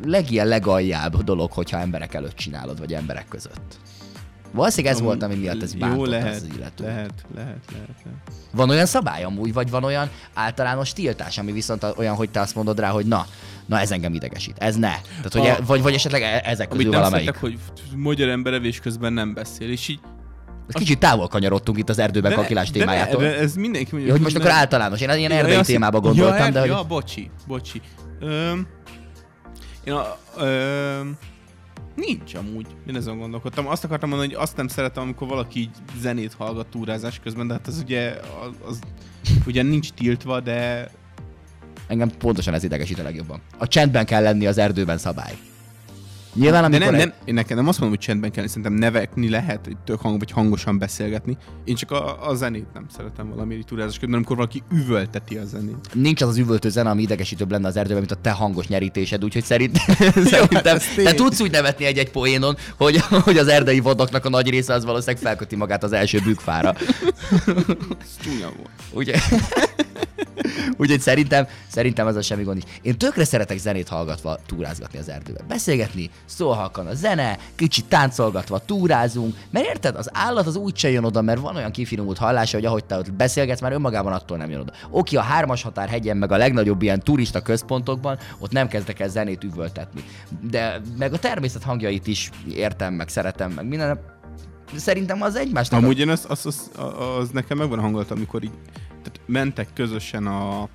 legilyen 0.05 0.47
legaljább 0.47 1.23
dolog, 1.23 1.51
hogyha 1.51 1.79
emberek 1.79 2.13
előtt 2.13 2.35
csinálod, 2.35 2.79
vagy 2.79 2.93
emberek 2.93 3.27
között. 3.27 3.79
Valószínűleg 4.53 4.93
ez 4.93 4.99
Amúgy 5.01 5.11
volt, 5.19 5.31
ami 5.31 5.39
miatt 5.41 5.61
ez 5.63 5.73
Jó, 5.73 5.79
bántott 5.79 6.07
lehet, 6.07 6.35
az 6.35 6.47
illető. 6.55 6.83
lehet, 6.83 7.13
lehet, 7.35 7.59
lehet, 7.71 7.89
lehet. 8.03 8.19
Van 8.53 8.69
olyan 8.69 8.85
szabály 8.85 9.23
amúgy, 9.23 9.53
vagy 9.53 9.69
van 9.69 9.83
olyan 9.83 10.09
általános 10.33 10.93
tiltás, 10.93 11.37
ami 11.37 11.51
viszont 11.51 11.85
olyan, 11.97 12.15
hogy 12.15 12.29
te 12.29 12.39
azt 12.39 12.55
mondod 12.55 12.79
rá, 12.79 12.89
hogy 12.89 13.05
na, 13.05 13.25
na 13.65 13.79
ez 13.79 13.91
engem 13.91 14.13
idegesít, 14.13 14.55
ez 14.57 14.75
ne. 14.75 14.79
Tehát, 14.89 15.33
hogy 15.33 15.41
A- 15.41 15.49
e, 15.49 15.57
vagy, 15.65 15.81
vagy 15.81 15.93
esetleg 15.93 16.21
e- 16.21 16.41
ezek 16.45 16.67
közül 16.67 16.83
Amit 16.85 16.97
valamelyik. 16.97 17.33
szeretek, 17.35 17.41
hogy 17.41 17.59
magyar 17.99 18.29
ember 18.29 18.53
evés 18.53 18.79
közben 18.79 19.13
nem 19.13 19.33
beszél, 19.33 19.69
és 19.71 19.87
így... 19.87 19.99
Kicsit 20.67 20.99
távol 20.99 21.27
kanyarodtunk 21.27 21.77
itt 21.77 21.89
az 21.89 21.99
erdőben 21.99 22.29
De- 22.31 22.37
kakilás 22.37 22.69
de 22.71 22.79
témájától. 22.79 23.21
ne, 23.21 23.37
ez 23.37 23.55
mindenki 23.55 23.87
mondja, 23.91 24.07
Ja, 24.07 24.13
hogy 24.13 24.21
most 24.23 24.35
akkor 24.35 24.49
általános. 24.51 25.01
Én 25.01 25.09
ilyen 25.09 25.31
erdei 25.31 25.55
azt- 25.55 25.67
témába 25.69 25.99
gondoltam, 25.99 26.45
ja, 26.45 26.51
de 26.51 26.59
hogy... 26.59 26.69
Ja, 26.69 26.83
bocsi, 26.83 27.29
bocsi. 27.47 27.81
Öm, 28.19 28.67
én 29.83 29.93
a, 29.93 30.17
öm, 30.39 31.17
nincs 32.07 32.33
amúgy. 32.33 32.67
Én 32.87 32.95
ezen 32.95 33.17
gondolkodtam. 33.17 33.67
Azt 33.67 33.83
akartam 33.83 34.09
mondani, 34.09 34.33
hogy 34.33 34.43
azt 34.43 34.57
nem 34.57 34.67
szeretem, 34.67 35.03
amikor 35.03 35.27
valaki 35.27 35.59
így 35.59 35.69
zenét 35.99 36.33
hallgat 36.33 36.67
túrázás 36.67 37.19
közben, 37.19 37.47
de 37.47 37.53
hát 37.53 37.67
az 37.67 37.81
ugye, 37.83 38.19
az, 38.41 38.67
az 38.67 38.79
ugye 39.45 39.61
nincs 39.61 39.91
tiltva, 39.91 40.39
de 40.39 40.89
Engem 41.87 42.11
pontosan 42.17 42.53
ez 42.53 42.63
idegesít 42.63 42.99
a 42.99 43.03
legjobban. 43.03 43.41
A 43.57 43.67
csendben 43.67 44.05
kell 44.05 44.21
lenni 44.21 44.47
az 44.47 44.57
erdőben 44.57 44.97
szabály. 44.97 45.37
Nyilván, 46.33 46.63
amikor 46.63 46.85
de 46.85 46.91
nem, 46.91 46.99
nem, 46.99 47.13
én 47.25 47.33
nekem 47.33 47.57
nem 47.57 47.67
azt 47.67 47.79
mondom, 47.79 47.97
hogy 47.97 48.07
csendben 48.07 48.31
kell, 48.31 48.47
szerintem 48.47 48.73
nevekni 48.73 49.29
lehet, 49.29 49.65
hogy 49.65 49.77
tök 49.85 50.01
hang, 50.01 50.19
vagy 50.19 50.31
hangosan 50.31 50.77
beszélgetni. 50.77 51.37
Én 51.63 51.75
csak 51.75 51.91
a, 51.91 52.29
a 52.29 52.35
zenét 52.35 52.67
nem 52.73 52.85
szeretem 52.95 53.29
valami 53.29 53.55
így 53.55 53.65
túrázás 53.65 53.99
közben, 53.99 54.15
amikor 54.15 54.35
valaki 54.35 54.63
üvölteti 54.71 55.37
a 55.37 55.45
zenét. 55.45 55.89
nincs 55.93 56.21
az 56.21 56.29
az 56.29 56.37
üvöltő 56.37 56.69
zene, 56.69 56.89
ami 56.89 57.01
idegesítőbb 57.01 57.51
lenne 57.51 57.67
az 57.67 57.75
erdőben, 57.75 57.97
mint 57.99 58.11
a 58.11 58.21
te 58.21 58.31
hangos 58.31 58.67
nyerítésed, 58.67 59.23
úgyhogy 59.23 59.43
szerint, 59.43 59.77
szerintem 60.31 60.77
tény. 60.95 61.05
te 61.05 61.13
tudsz 61.13 61.39
úgy 61.39 61.51
nevetni 61.51 61.85
egy-egy 61.85 62.11
poénon, 62.11 62.57
hogy, 62.77 62.97
hogy 62.97 63.37
az 63.37 63.47
erdei 63.47 63.79
vadoknak 63.79 64.25
a 64.25 64.29
nagy 64.29 64.49
része 64.49 64.73
az 64.73 64.85
valószínűleg 64.85 65.21
felköti 65.21 65.55
magát 65.55 65.83
az 65.83 65.91
első 65.91 66.19
bükkfára. 66.23 66.73
Ez 68.01 68.17
csúnya 68.23 68.51
volt. 68.57 68.69
Ugye? 68.91 69.15
Úgyhogy 70.77 70.99
szerintem, 70.99 71.47
szerintem 71.67 72.07
ez 72.07 72.15
a 72.15 72.21
semmi 72.21 72.43
gond 72.43 72.57
is. 72.57 72.63
Én 72.81 72.97
tökre 72.97 73.23
szeretek 73.23 73.57
zenét 73.57 73.87
hallgatva 73.87 74.39
túrázgatni 74.45 74.99
az 74.99 75.09
erdőben. 75.09 75.45
Beszélgetni, 75.47 76.09
szól 76.25 76.53
halkan 76.53 76.87
a 76.87 76.93
zene, 76.93 77.37
kicsit 77.55 77.85
táncolgatva 77.85 78.59
túrázunk, 78.59 79.35
mert 79.49 79.65
érted, 79.65 79.95
az 79.95 80.09
állat 80.13 80.47
az 80.47 80.55
úgy 80.55 80.79
jön 80.81 81.03
oda, 81.03 81.21
mert 81.21 81.39
van 81.39 81.55
olyan 81.55 81.71
kifinomult 81.71 82.17
hallása, 82.17 82.57
hogy 82.57 82.65
ahogy 82.65 82.85
te 82.85 82.97
ott 82.97 83.13
beszélgetsz, 83.13 83.61
már 83.61 83.71
önmagában 83.71 84.13
attól 84.13 84.37
nem 84.37 84.49
jön 84.49 84.59
oda. 84.59 84.73
Oké, 84.89 85.15
a 85.15 85.21
hármas 85.21 85.61
határ 85.61 85.89
hegyen, 85.89 86.17
meg 86.17 86.31
a 86.31 86.37
legnagyobb 86.37 86.81
ilyen 86.81 86.99
turista 86.99 87.41
központokban, 87.41 88.17
ott 88.39 88.51
nem 88.51 88.67
kezdek 88.67 88.99
el 88.99 89.09
zenét 89.09 89.43
üvöltetni. 89.43 90.03
De 90.49 90.81
meg 90.97 91.13
a 91.13 91.19
természet 91.19 91.63
hangjait 91.63 92.07
is 92.07 92.29
értem, 92.53 92.93
meg 92.93 93.09
szeretem, 93.09 93.51
meg 93.51 93.67
minden. 93.67 93.99
Szerintem 94.75 95.21
az 95.21 95.35
egymásnak. 95.35 95.81
Amúgy 95.81 95.99
én 95.99 96.09
az, 96.09 96.25
az, 96.27 96.45
az, 96.45 96.69
az 97.19 97.29
nekem 97.29 97.57
megvan 97.57 97.79
a 97.79 97.81
hangulat, 97.81 98.11
amikor 98.11 98.43
így 98.43 98.51
tehát 99.01 99.21
mentek 99.25 99.67
közösen 99.73 100.27
a, 100.27 100.69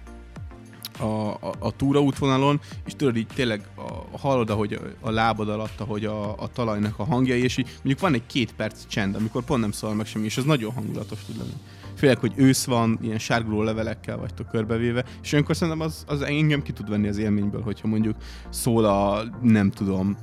a, 0.98 1.30
a, 1.40 1.54
a 1.58 1.70
túraútvonalon, 1.76 2.60
és 2.86 2.92
tudod 2.96 3.16
így 3.16 3.26
tényleg 3.34 3.68
a, 3.76 4.18
hallod, 4.18 4.50
ahogy 4.50 4.72
a, 4.72 4.80
a 5.00 5.10
lábad 5.10 5.48
alatt, 5.48 5.80
ahogy 5.80 6.04
a, 6.04 6.38
a 6.38 6.48
talajnak 6.48 6.98
a 6.98 7.04
hangjai, 7.04 7.42
és 7.42 7.56
így 7.56 7.66
mondjuk 7.74 8.00
van 8.00 8.14
egy 8.14 8.26
két 8.26 8.54
perc 8.54 8.86
csend, 8.86 9.14
amikor 9.14 9.44
pont 9.44 9.60
nem 9.60 9.72
szól 9.72 9.94
meg 9.94 10.06
semmi, 10.06 10.24
és 10.24 10.36
az 10.36 10.44
nagyon 10.44 10.72
hangulatos 10.72 11.18
tud 11.26 11.36
lenni. 11.36 11.54
Főleg, 11.96 12.18
hogy 12.18 12.32
ősz 12.36 12.64
van, 12.64 12.98
ilyen 13.02 13.18
sárguló 13.18 13.62
levelekkel 13.62 14.16
vagytok 14.16 14.48
körbevéve, 14.48 15.04
és 15.22 15.32
olyankor 15.32 15.56
szerintem 15.56 15.86
az, 15.86 16.04
az 16.06 16.22
engem 16.22 16.62
ki 16.62 16.72
tud 16.72 16.88
venni 16.88 17.08
az 17.08 17.18
élményből, 17.18 17.62
hogyha 17.62 17.88
mondjuk 17.88 18.16
szól 18.50 18.84
a, 18.84 19.22
nem 19.42 19.70
tudom, 19.70 20.16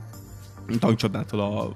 tankcsodától 0.79 1.39
a 1.39 1.71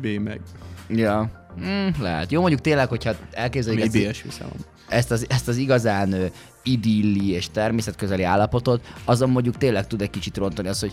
B 0.00 0.06
meg. 0.06 0.40
Ja. 0.88 1.30
Mm, 1.60 1.88
lehet. 2.00 2.30
Jó, 2.30 2.40
mondjuk 2.40 2.60
tényleg, 2.60 2.88
hogyha 2.88 3.12
elképzeljük 3.30 3.94
Ami 3.94 4.06
ezt, 4.06 4.30
számom. 4.30 4.56
Ezt, 4.92 5.10
az, 5.10 5.26
ezt 5.28 5.48
az 5.48 5.56
igazán 5.56 6.30
idilli 6.62 7.30
és 7.30 7.46
természetközeli 7.52 8.22
állapotot, 8.22 8.80
azon 9.04 9.30
mondjuk 9.30 9.56
tényleg 9.56 9.86
tud 9.86 10.00
egy 10.02 10.10
kicsit 10.10 10.36
rontani 10.36 10.68
az, 10.68 10.80
hogy 10.80 10.92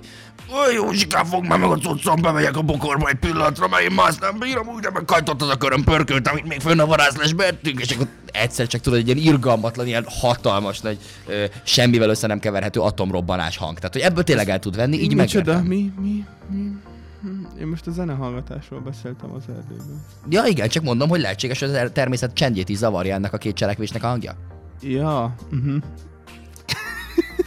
Józsikám, 0.73 1.25
fog 1.25 1.45
már 1.45 1.59
meg 1.59 1.69
a 1.69 1.77
cuccom, 1.77 2.21
bemegyek 2.21 2.57
a 2.57 2.61
bokorba 2.61 3.07
egy 3.07 3.15
pillanatra, 3.15 3.67
mert 3.67 3.83
én 3.83 3.99
ezt 4.07 4.19
nem 4.19 4.39
bírom, 4.39 4.67
úgy, 4.67 4.81
de 4.81 4.89
megkajtott 4.93 5.41
az 5.41 5.49
a 5.49 5.57
köröm 5.57 5.83
pörkölt, 5.83 6.27
amit 6.27 6.47
még 6.47 6.59
fönn 6.59 6.79
a 6.79 6.85
varázslásba 6.85 7.43
ettünk, 7.43 7.79
és 7.79 7.91
akkor 7.91 8.07
egyszer 8.31 8.67
csak 8.67 8.81
tudod, 8.81 8.99
egy 8.99 9.05
ilyen 9.07 9.33
irgalmatlan, 9.33 9.87
ilyen 9.87 10.05
hatalmas 10.07 10.79
nagy, 10.79 10.97
ö, 11.25 11.45
semmivel 11.63 12.09
össze 12.09 12.27
nem 12.27 12.39
keverhető 12.39 12.79
atomrobbanás 12.79 13.57
hang. 13.57 13.75
Tehát, 13.75 13.93
hogy 13.93 14.01
ebből 14.01 14.23
tényleg 14.23 14.49
el 14.49 14.59
tud 14.59 14.75
venni, 14.75 14.97
így 14.97 15.15
Micsoda? 15.15 15.53
megértem. 15.53 15.65
Mi, 15.65 15.93
mi, 16.01 16.25
mi? 16.49 16.71
Én 17.59 17.67
most 17.67 17.87
a 17.87 17.91
zenehallgatásról 17.91 18.79
beszéltem 18.79 19.31
az 19.31 19.43
erdőben. 19.49 20.03
Ja, 20.29 20.43
igen, 20.45 20.69
csak 20.69 20.83
mondom, 20.83 21.09
hogy 21.09 21.21
lehetséges, 21.21 21.59
hogy 21.59 21.69
az 21.69 21.89
természet 21.93 22.33
csendjét 22.33 22.69
is 22.69 22.77
zavarja 22.77 23.13
ennek 23.13 23.33
a 23.33 23.37
két 23.37 23.55
cselekvésnek 23.55 24.03
a 24.03 24.07
hangja. 24.07 24.35
Ja, 24.81 25.35
uh-huh. 25.51 25.83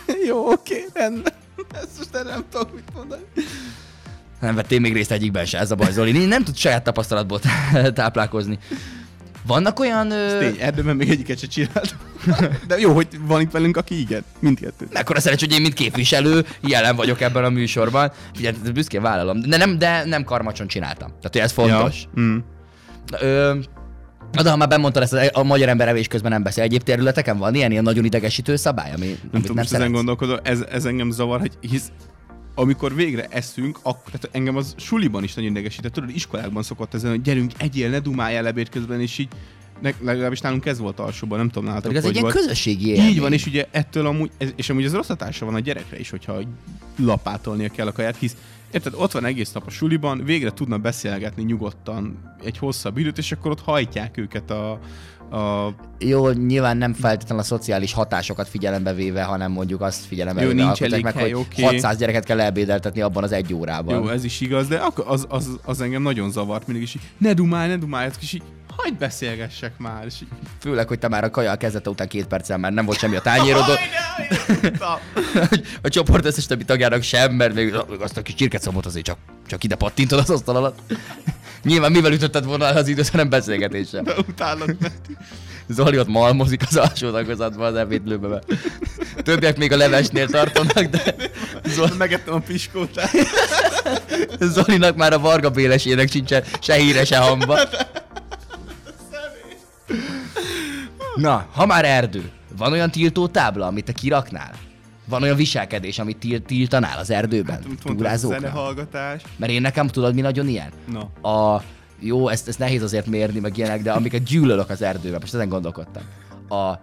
Jó, 0.28 0.51
oké, 0.51 0.85
rendben. 0.94 1.32
Ezt 1.74 1.99
most 1.99 2.15
erre 2.15 2.31
nem 2.31 2.44
tudok 2.51 2.74
mit 2.74 2.94
mondani. 2.94 3.23
Nem 4.40 4.55
vettél 4.55 4.81
még 4.81 4.93
részt 4.93 5.11
egyikben 5.11 5.44
se, 5.44 5.59
ez 5.59 5.70
a 5.70 5.74
baj, 5.74 5.93
Zoli. 5.93 6.24
Nem 6.24 6.44
tud 6.44 6.57
saját 6.57 6.85
tapasztalatból 6.85 7.40
táplálkozni. 7.94 8.59
Vannak 9.47 9.81
olyan... 9.81 10.10
Ö... 10.10 10.39
tény, 10.39 10.56
erdőben 10.60 10.97
még 10.97 11.10
egyiket 11.10 11.39
se 11.39 11.47
csináltam. 11.47 11.98
De 12.69 12.78
jó, 12.78 12.93
hogy 12.94 13.09
van 13.27 13.40
itt 13.40 13.51
velünk, 13.51 13.77
aki 13.77 14.01
igen. 14.01 14.24
Mindkettő. 14.39 14.86
Mekkora 14.93 15.20
szerencsé, 15.20 15.44
hogy 15.47 15.55
én, 15.55 15.60
mint 15.60 15.74
képviselő, 15.74 16.47
jelen 16.60 16.97
vagyok 16.97 17.20
ebben 17.20 17.44
a 17.44 17.48
műsorban. 17.48 18.12
Figyelj, 18.35 18.56
büszkén 18.74 19.02
vállalom. 19.02 19.40
De 19.40 19.56
nem, 19.56 19.78
de 19.78 20.05
nem 20.05 20.24
karmacson 20.24 20.66
csináltam. 20.66 21.09
Tehát, 21.09 21.31
hogy 21.32 21.40
ez 21.40 21.52
fontos. 21.52 22.09
Ja. 22.14 22.23
Mm. 22.23 22.36
Ö, 23.20 23.55
de 24.43 24.51
ha 24.51 24.56
már 24.56 24.69
bemondtad 24.69 25.02
ezt, 25.02 25.31
a 25.32 25.43
magyar 25.43 25.69
ember 25.69 25.89
evés 25.89 26.06
közben 26.06 26.31
nem 26.31 26.43
beszél. 26.43 26.64
Egyéb 26.64 26.82
területeken 26.82 27.39
van 27.39 27.55
ilyen, 27.55 27.70
ilyen 27.70 27.82
nagyon 27.82 28.05
idegesítő 28.05 28.56
szabály, 28.56 28.93
ami, 28.93 29.06
Nem 29.06 29.16
amit 29.20 29.31
tudom, 29.31 29.43
nem 29.43 29.55
most 29.55 29.66
ezen 29.66 29.78
szeretsz? 29.78 29.93
gondolkodom, 29.93 30.39
ez, 30.43 30.60
ez 30.70 30.85
engem 30.85 31.10
zavar, 31.10 31.40
hogy 31.40 31.52
hisz 31.60 31.93
amikor 32.55 32.95
végre 32.95 33.27
eszünk, 33.31 33.79
akkor, 33.83 34.12
tehát 34.12 34.29
engem 34.33 34.57
az 34.57 34.74
suliban 34.79 35.23
is 35.23 35.35
nagyon 35.35 35.51
idegesített. 35.51 35.93
Tudod, 35.93 36.11
iskolákban 36.11 36.62
szokott 36.62 36.95
ezen, 36.95 37.11
hogy 37.11 37.23
gyerünk, 37.23 37.53
egyél, 37.57 37.91
ne 37.91 37.99
dumáljál 37.99 38.47
ebéd 38.47 38.69
közben, 38.69 39.01
és 39.01 39.19
így 39.19 39.29
ne, 39.81 39.91
legalábbis 40.01 40.41
nálunk 40.41 40.66
ez 40.66 40.79
volt 40.79 40.99
alsóban, 40.99 41.39
nem 41.39 41.49
tudom 41.49 41.65
nálatok, 41.65 41.93
Pedig 41.93 42.05
ez 42.05 42.11
egy 42.11 42.16
ilyen 42.16 42.31
közösségi 42.31 42.89
élmény. 42.89 43.09
Így 43.09 43.20
van, 43.20 43.33
és 43.33 43.47
ugye 43.47 43.66
ettől 43.70 44.07
amúgy, 44.07 44.31
ez, 44.39 44.53
és 44.57 44.70
amúgy 44.70 44.85
ez 44.85 44.95
rossz 44.95 45.09
hatása 45.09 45.45
van 45.45 45.55
a 45.55 45.61
gyerekre 45.61 45.99
is, 45.99 46.11
hogyha 46.11 46.41
lapátolnia 46.97 47.69
kell 47.69 47.87
a 47.87 47.93
kaját, 47.93 48.16
hisz 48.16 48.37
Érted, 48.73 48.95
ott 48.97 49.12
van 49.12 49.24
egész 49.24 49.53
nap 49.53 49.66
a 49.66 49.70
suliban, 49.70 50.24
végre 50.24 50.51
tudna 50.51 50.79
beszélgetni 50.79 51.43
nyugodtan 51.43 52.35
egy 52.45 52.59
hosszabb 52.59 52.99
időt, 52.99 53.19
és 53.19 53.33
akkor 53.33 53.51
ott 53.51 53.61
hajtják 53.61 54.16
őket 54.16 54.51
a, 54.51 54.81
a 55.32 55.74
Jó, 55.98 56.30
nyilván 56.30 56.76
nem 56.76 56.92
feltétlenül 56.92 57.42
a 57.42 57.46
szociális 57.46 57.92
hatásokat 57.92 58.48
figyelembe 58.48 58.92
véve, 58.92 59.22
hanem 59.22 59.52
mondjuk 59.52 59.80
azt 59.80 60.04
figyelembe 60.04 60.42
Jó, 60.42 60.48
véve 60.48 60.62
nincs 60.64 60.82
elég 60.82 61.02
meg, 61.02 61.14
hely, 61.14 61.30
hogy 61.30 61.40
oké. 61.40 61.62
600 61.62 61.96
gyereket 61.98 62.24
kell 62.24 62.40
elbédeltetni 62.40 63.00
abban 63.00 63.22
az 63.22 63.32
egy 63.32 63.54
órában. 63.54 63.94
Jó, 63.94 64.09
ez 64.09 64.24
is 64.24 64.40
igaz, 64.40 64.68
de 64.68 64.82
az, 65.06 65.26
az, 65.28 65.48
az 65.64 65.80
engem 65.80 66.02
nagyon 66.02 66.30
zavart 66.30 66.66
mindig, 66.66 66.86
és 66.86 66.94
így, 66.94 67.02
ne 67.18 67.32
dumálj, 67.32 67.68
ne 67.68 67.76
dumálj, 67.76 68.10
és 68.20 68.32
így, 68.32 68.42
hagyd 68.77 68.99
beszélgessek 68.99 69.78
már, 69.78 70.05
és 70.07 70.15
Főleg, 70.61 70.89
hogy 70.89 70.99
te 70.99 71.09
már 71.09 71.24
a 71.24 71.31
kaja 71.31 71.57
kezdete 71.57 71.90
után 71.90 72.09
két 72.09 72.27
percen 72.27 72.61
már 72.61 72.73
nem 72.73 72.85
volt 72.85 72.99
semmi 72.99 73.16
a 73.16 73.20
tányérodon. 73.20 73.77
A 75.82 75.89
csoport 75.89 76.24
összes 76.24 76.47
többi 76.47 76.65
tagjának 76.65 77.03
sem, 77.03 77.32
mert 77.32 77.55
még 77.55 77.74
azt 78.01 78.16
a 78.16 78.23
kis 78.23 78.35
csirkecomot 78.35 78.86
azért 78.86 79.05
csak, 79.05 79.19
csak 79.47 79.65
ide 79.65 79.74
pattintod 79.74 80.19
az 80.19 80.31
asztal 80.31 80.57
alatt. 80.57 80.78
Nyilván 81.62 81.93
mivel 81.93 82.12
ütötted 82.12 82.44
volna 82.44 82.65
az 82.65 82.89
időt, 82.89 83.09
hanem 83.09 83.28
beszélgetéssel. 83.28 84.05
utálod, 84.28 84.77
mert 84.81 85.11
Zoli 85.69 85.99
ott 85.99 86.09
malmozik 86.09 86.62
az 86.69 86.77
alsó 86.77 87.11
tagozatban 87.11 87.66
az 87.66 87.74
ebédlőbe. 87.74 88.43
Többiek 89.23 89.57
még 89.57 89.73
a 89.73 89.77
levesnél 89.77 90.28
tartanak, 90.28 90.85
de 90.85 91.15
Zol... 91.65 91.90
megettem 91.99 92.35
a 92.35 92.39
piskótát. 92.39 93.11
Zolinak 94.40 94.97
már 94.97 95.12
a 95.12 95.19
Varga 95.19 95.51
Bélesének 95.51 96.11
sincsen 96.11 96.44
se 96.61 96.74
híre, 96.74 97.05
se 97.05 97.19
hamba. 97.19 97.59
Na, 101.16 101.47
ha 101.52 101.66
már 101.66 101.85
erdő, 101.85 102.31
van 102.56 102.73
olyan 102.73 102.90
tiltó 102.90 103.27
tábla, 103.28 103.66
amit 103.66 103.85
te 103.85 103.93
kiraknál? 103.93 104.51
Van 105.09 105.23
olyan 105.23 105.36
viselkedés, 105.36 105.98
amit 105.98 106.16
til- 106.16 106.43
tiltanál 106.47 106.98
az 106.98 107.10
erdőben? 107.10 107.59
Ez 107.59 107.64
túrázóknál? 107.85 108.40
zenehallgatás. 108.40 109.23
Mert 109.36 109.52
én 109.52 109.60
nekem 109.60 109.86
tudod, 109.86 110.14
mi 110.14 110.20
nagyon 110.20 110.48
ilyen? 110.48 110.70
Na. 110.93 111.31
A, 111.31 111.62
jó, 111.98 112.28
ezt, 112.28 112.48
ezt 112.48 112.59
nehéz 112.59 112.82
azért 112.82 113.06
mérni, 113.06 113.39
meg 113.40 113.56
ilyenek, 113.56 113.82
de 113.82 113.93
amiket 113.93 114.23
gyűlölök 114.23 114.70
az 114.70 114.82
erdőben, 114.82 115.19
most 115.20 115.35
ezen 115.35 115.48
gondolkodtam. 115.48 116.02
A 116.48 116.78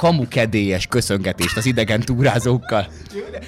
kamukedélyes 0.00 0.86
köszöngetést 0.86 1.56
az 1.56 1.66
idegen 1.66 2.00
túrázókkal. 2.00 2.86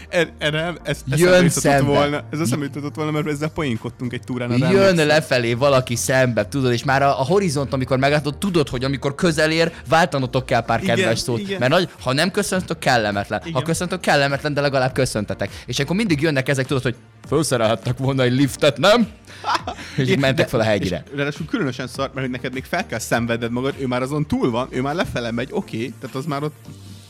Er- 0.09 0.33
Erre 0.39 0.73
ez, 0.83 1.03
ez 1.11 1.19
Jön 1.19 1.29
eszembe 1.29 1.37
jutott 1.37 1.63
szembe. 1.63 1.91
volna, 1.91 2.25
ez 2.31 2.41
eszembe 2.41 2.67
jutott 2.75 2.95
volna, 2.95 3.11
mert 3.11 3.27
ezzel 3.27 3.49
poénkodtunk 3.49 4.13
egy 4.13 4.23
túrán. 4.23 4.51
Jön 4.51 4.63
emlékszem. 4.63 5.07
lefelé 5.07 5.55
valaki 5.55 5.97
szembe, 5.97 6.49
tudod, 6.49 6.73
és 6.73 6.85
már 6.85 7.03
a, 7.03 7.21
a 7.21 7.25
horizont, 7.25 7.73
amikor 7.73 7.99
meglátod, 7.99 8.39
tudod, 8.39 8.69
hogy 8.69 8.85
amikor 8.85 9.15
közel 9.15 9.51
ér, 9.51 9.73
váltanotok 9.89 10.47
kell 10.47 10.65
pár 10.65 10.83
Igen, 10.83 10.97
kedves 10.97 11.19
szót. 11.19 11.39
igen. 11.39 11.59
Mert 11.59 11.73
nagy, 11.73 11.89
ha 12.01 12.13
nem 12.13 12.31
köszöntök, 12.31 12.79
kellemetlen. 12.79 13.41
Igen. 13.41 13.53
Ha 13.53 13.63
köszöntök, 13.63 14.01
kellemetlen, 14.01 14.55
de 14.55 14.61
legalább 14.61 14.93
köszöntetek. 14.93 15.51
És 15.67 15.79
akkor 15.79 15.97
mindig 15.97 16.21
jönnek 16.21 16.49
ezek, 16.49 16.67
tudod, 16.67 16.83
hogy 16.83 16.95
felszerelhettek 17.29 17.99
volna 17.99 18.23
egy 18.23 18.33
liftet, 18.33 18.79
nem? 18.79 19.09
és 19.97 20.09
így 20.09 20.19
mentek 20.19 20.49
fel 20.49 20.61
a 20.61 20.63
hegyre. 20.63 21.03
És 21.07 21.17
ráadásul 21.17 21.47
különösen 21.47 21.87
szar, 21.87 22.11
mert 22.15 22.21
hogy 22.21 22.31
neked 22.31 22.53
még 22.53 22.65
fel 22.65 22.87
kell 22.87 22.99
szenvedned 22.99 23.51
magad, 23.51 23.75
ő 23.79 23.87
már 23.87 24.03
azon 24.03 24.27
túl 24.27 24.51
van, 24.51 24.69
ő 24.71 24.81
már 24.81 24.95
lefele 24.95 25.31
megy, 25.31 25.49
oké, 25.53 25.77
okay, 25.77 25.95
tehát 26.01 26.17
az 26.17 26.25
már 26.25 26.43
ott 26.43 26.57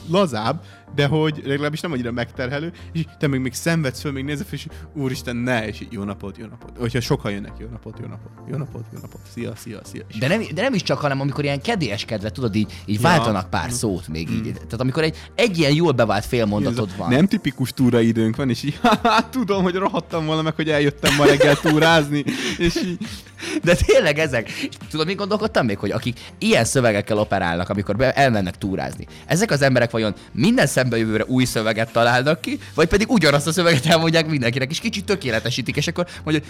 lazább, 0.09 0.63
de 0.95 1.07
hogy 1.07 1.43
legalábbis 1.45 1.81
nem 1.81 1.93
annyira 1.93 2.13
megterhelő, 2.13 2.73
és 2.93 3.05
te 3.19 3.27
még, 3.27 3.41
még 3.41 3.53
szenvedsz 3.53 4.01
föl, 4.01 4.13
még 4.13 4.25
nézve, 4.25 4.45
és 4.51 4.67
úristen, 4.95 5.37
ne, 5.37 5.67
és 5.67 5.87
jó 5.91 6.03
napot, 6.03 6.37
jó 6.39 6.47
napot. 6.47 6.71
Hogyha 6.79 7.01
sokan 7.01 7.33
jönnek, 7.33 7.53
jó 7.59 7.67
napot, 7.71 7.99
jó 8.03 8.07
napot, 8.07 8.31
jó 8.51 8.57
napot, 8.57 8.85
jó 8.93 8.99
napot, 9.01 9.21
szia, 9.35 9.53
szia, 9.57 9.81
szia. 9.85 10.03
De 10.19 10.29
nem, 10.29 10.43
de 10.55 10.63
nem 10.63 10.75
is 10.75 10.83
csak, 10.83 10.99
hanem 10.99 11.21
amikor 11.21 11.45
ilyen 11.45 11.61
kedélyeskedve, 11.61 12.31
tudod, 12.31 12.55
így, 12.55 12.73
így 12.87 13.01
Ja. 13.03 13.09
váltanak 13.09 13.51
pár 13.51 13.71
szót 13.71 14.09
még 14.09 14.31
így. 14.31 14.53
Tehát 14.53 14.81
amikor 14.81 15.03
egy, 15.03 15.17
egy 15.35 15.59
ilyen 15.59 15.75
jól 15.75 15.93
bevált 15.93 16.25
félmondatod 16.25 16.97
van. 16.97 17.09
Nem 17.09 17.27
tipikus 17.27 17.73
túraidőnk 17.73 18.37
van, 18.37 18.51
és 18.51 18.63
így, 18.63 18.81
tudom, 19.31 19.63
hogy 19.63 19.75
rohadtam 19.75 20.27
volna 20.27 20.43
meg, 20.43 20.55
hogy 20.55 20.71
eljöttem 20.71 21.15
ma 21.17 21.25
reggel 21.25 21.57
túrázni, 21.57 22.25
és 22.59 22.77
így, 22.77 22.99
De 23.63 23.75
tényleg 23.75 24.19
ezek. 24.19 24.51
És 24.51 24.69
tudod, 24.91 25.07
mit 25.07 25.17
gondolkodtam 25.17 25.67
még, 25.67 25.79
hogy 25.79 25.91
akik 25.91 26.21
ilyen 26.39 26.65
szövegekkel 26.65 27.19
operálnak, 27.19 27.69
amikor 27.69 27.97
be, 27.97 28.13
elmennek 28.13 28.59
túrázni. 28.59 29.07
Ezek 29.27 29.51
az 29.51 29.63
emberek 29.63 29.91
vajon 29.91 30.15
minden 30.33 30.67
szembejövőre 30.83 31.25
új 31.27 31.45
szöveget 31.45 31.93
találnak 31.93 32.41
ki, 32.41 32.59
vagy 32.75 32.89
pedig 32.89 33.11
ugyanazt 33.11 33.47
a 33.47 33.53
szöveget 33.53 33.87
elmondják 33.87 34.27
mindenkinek, 34.27 34.71
és 34.71 34.81
kicsit 34.81 35.05
tökéletesítik, 35.05 35.77
és 35.77 35.87
akkor 35.87 36.07
mondja, 36.25 36.43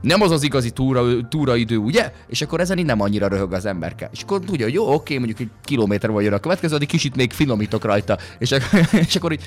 nem 0.00 0.22
az 0.22 0.30
az 0.30 0.42
igazi 0.42 0.70
túra, 0.70 1.28
túraidő, 1.28 1.76
ugye? 1.76 2.12
És 2.28 2.42
akkor 2.42 2.60
ezen 2.60 2.78
így 2.78 2.84
nem 2.84 3.00
annyira 3.00 3.28
röhög 3.28 3.52
az 3.52 3.66
emberke. 3.66 4.08
És 4.12 4.22
akkor 4.22 4.40
tudja, 4.40 4.64
hogy 4.64 4.74
jó, 4.74 4.92
oké, 4.92 5.16
mondjuk 5.16 5.40
egy 5.40 5.48
kilométer 5.64 6.10
vagy 6.10 6.24
jön 6.24 6.32
a 6.32 6.38
következő, 6.38 6.74
addig 6.74 6.88
kicsit 6.88 7.16
még 7.16 7.32
finomítok 7.32 7.84
rajta. 7.84 8.18
És, 8.38 8.54
és 9.06 9.16
akkor 9.16 9.32
így, 9.32 9.44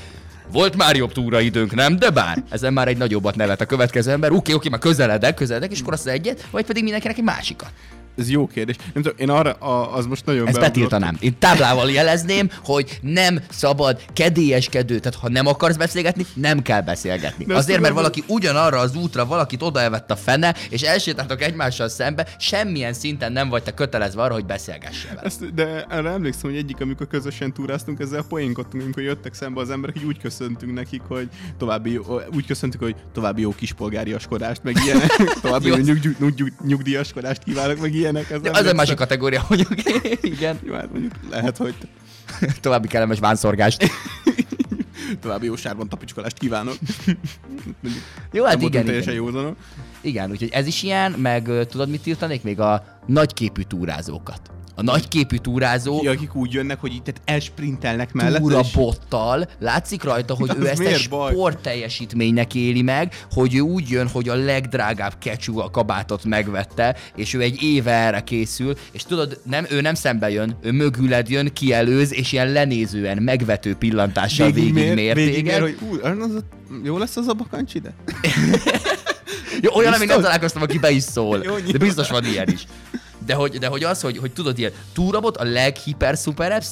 volt 0.52 0.76
már 0.76 0.96
jobb 0.96 1.12
túraidőnk, 1.12 1.76
nem? 1.76 1.96
De 1.96 2.10
bár, 2.10 2.44
ezen 2.50 2.74
már 2.74 2.88
egy 2.88 2.98
nagyobbat 2.98 3.36
nevet 3.36 3.62
a 3.62 3.66
következő 3.66 4.12
ember. 4.12 4.32
Oké, 4.32 4.54
oké, 4.54 4.70
már 4.70 4.80
közeledek, 4.80 5.36
közeledek, 5.36 5.72
és 5.72 5.82
akkor 5.82 5.94
azt 5.94 6.06
az 6.06 6.12
egyet, 6.12 6.48
vagy 6.52 6.66
pedig 6.66 6.84
mindenkinek 6.84 7.18
egy 7.18 7.24
másikat. 7.24 7.70
Ez 8.18 8.30
jó 8.30 8.48
kérdés. 8.48 8.76
Nem 8.94 9.04
tudom, 9.04 9.18
én 9.18 9.30
arra, 9.30 9.52
a, 9.52 9.96
az 9.96 10.06
most 10.06 10.26
nagyon 10.26 10.48
Ezt 10.48 10.60
betiltanám. 10.60 11.18
Én 11.20 11.36
táblával 11.40 11.92
jelezném, 11.92 12.50
hogy 12.64 13.00
nem 13.02 13.40
szabad 13.50 14.02
kedélyeskedő, 14.14 15.00
tehát 15.00 15.20
ha 15.20 15.30
nem 15.30 15.48
akarsz 15.48 15.76
beszélgetni, 15.76 16.26
nem 16.34 16.62
kell 16.62 16.82
beszélgetni. 16.82 17.46
De 17.46 17.56
Azért, 17.56 17.80
mert 17.80 17.94
valaki 17.94 18.24
ugyanarra 18.28 18.80
az 18.80 18.96
útra 18.96 19.26
valakit 19.26 19.62
odaelvett 19.62 20.12
a 20.12 20.16
fene, 20.16 20.56
és 20.70 20.82
elsétáltak 20.82 21.42
egymással 21.42 21.90
szembe, 21.90 22.28
semmilyen 22.40 22.94
szinten 22.94 23.32
nem 23.32 23.50
vagy 23.50 23.64
te 23.64 23.74
kötelezve 23.74 24.22
arra, 24.22 24.34
hogy 24.34 24.46
beszélgessél 24.46 25.10
vele. 25.10 25.22
Ezt, 25.22 25.54
de 25.54 25.86
erre 25.90 26.10
emlékszem, 26.10 26.50
hogy 26.50 26.60
egyik, 26.60 26.82
amikor 26.82 27.08
közösen 27.08 27.54
túráztunk, 27.54 28.00
ezzel 28.00 28.24
poénkodtunk, 28.30 28.84
amikor 28.84 29.04
jöttek 29.04 29.34
szembe 29.34 29.62
az 29.62 29.70
emberek, 29.70 29.98
így 29.98 30.06
úgy 30.06 30.20
köszöntünk 30.20 30.74
nekik, 30.74 31.02
hogy 31.08 31.30
további 31.58 31.92
jó, 31.92 32.04
úgy 32.36 32.46
köszöntük, 32.46 32.82
hogy 32.82 32.96
további 33.14 33.42
jó 33.42 33.52
kispolgáriaskodást, 33.56 34.64
meg 34.64 34.76
ilyenek, 34.86 35.16
további 35.42 35.68
jó 35.68 35.76
nyug, 35.76 36.00
nyug, 36.20 36.36
nyug, 36.38 36.52
nyugdíjaskodást 36.66 37.44
kívánok, 37.44 37.80
meg 37.82 37.94
ilyenek. 38.06 38.30
Ez 38.30 38.42
De 38.42 38.50
az 38.50 38.66
egy 38.66 38.76
másik 38.76 38.96
kategória, 38.96 39.42
hogy 39.42 39.68
igen. 40.22 40.60
Jó, 40.64 40.74
hát 40.74 40.92
mondjuk 40.92 41.14
lehet, 41.30 41.58
hogy 41.58 41.76
További 42.62 42.88
kellemes 42.88 43.20
vánszorgást. 43.20 43.84
további 45.22 45.46
jó 45.46 45.56
sárban 45.56 45.90
tapicskolást 45.90 46.38
kívánok. 46.38 46.76
Jó, 48.32 48.44
hát 48.44 48.62
igen, 48.62 48.86
teljesen 48.86 49.14
igen. 49.14 49.26
józanok. 49.26 49.56
Igen, 50.02 50.32
úgyhogy 50.32 50.50
ez 50.52 50.68
is 50.68 50.84
ilyen, 50.84 51.12
meg 51.12 51.50
tudod, 51.70 51.90
mit 51.90 52.02
tiltanék? 52.02 52.44
Még 52.44 52.60
a 52.60 53.02
nagyképű 53.06 53.62
túrázókat. 53.62 54.52
A 54.76 54.82
nagyképű 54.82 55.38
túrázó 55.38 56.00
Ki, 56.00 56.08
akik 56.08 56.36
úgy 56.36 56.54
jönnek, 56.54 56.80
hogy 56.80 57.02
tehát 57.04 57.22
elsprintelnek 57.26 58.14
mellett. 58.14 58.42
túrabottal, 58.42 59.48
látszik 59.60 60.04
rajta, 60.04 60.34
hogy 60.34 60.52
ő 60.60 60.68
ezt 60.68 60.82
egy 60.82 60.98
sport 60.98 61.58
teljesítménynek 61.58 62.56
éli 62.56 62.82
meg, 62.82 63.14
hogy 63.32 63.56
ő 63.56 63.60
úgy 63.60 63.90
jön, 63.90 64.08
hogy 64.08 64.30
a 64.30 64.36
legdrágább 64.36 65.14
kecsú 65.20 65.60
a 65.60 65.70
kabátot 65.70 66.24
megvette, 66.24 66.96
és 67.16 67.34
ő 67.34 67.42
egy 67.42 67.64
éve 67.64 67.92
erre 67.92 68.20
készül, 68.20 68.76
és 68.92 69.04
tudod, 69.04 69.40
nem, 69.44 69.66
ő 69.70 69.82
nem 69.82 69.94
szembe 69.94 70.30
jön, 70.30 70.58
ő 70.62 70.72
mögüled 70.72 71.30
jön, 71.30 71.54
kielőz, 71.54 72.14
és 72.14 72.32
ilyen 72.32 72.52
lenézően, 72.52 73.18
megvető 73.18 73.76
pillantással 73.76 74.52
végig, 74.52 74.74
végig 74.74 74.94
mér 74.94 75.16
végig 75.16 75.34
téged. 75.34 75.62
mér, 75.62 75.76
hogy 75.80 75.88
ú, 75.90 76.22
az, 76.22 76.44
jó 76.84 76.98
lesz 76.98 77.16
az 77.16 77.28
a 77.28 77.34
bakancs 77.34 77.74
ide? 77.74 77.94
Jó, 79.62 79.76
olyan, 79.76 80.00
még 80.00 80.08
nem 80.08 80.22
találkoztam, 80.22 80.62
aki 80.62 80.80
be 80.80 80.92
is 80.92 81.04
szól. 81.04 81.44
Jó, 81.44 81.56
de 81.72 81.78
biztos 81.78 82.10
van 82.10 82.26
ilyen 82.26 82.48
is. 82.50 82.68
De 83.26 83.34
hogy, 83.34 83.58
de 83.58 83.68
hogy 83.68 83.84
az, 83.84 84.02
hogy, 84.02 84.18
hogy 84.18 84.32
tudod, 84.32 84.58
ilyen 84.58 84.72
túrabot, 84.94 85.38
a 85.38 85.44
leghiper 85.44 86.18
szuper 86.18 86.64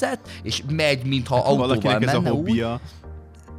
és 0.44 0.64
megy, 0.70 1.06
mintha 1.06 1.36
autóval 1.36 1.70
Hát 1.70 1.82
Valakinek 1.84 2.10
ez 2.10 2.16
a 2.16 2.22
menne 2.22 2.34
úgy, 2.34 2.38
hobbija. 2.48 2.80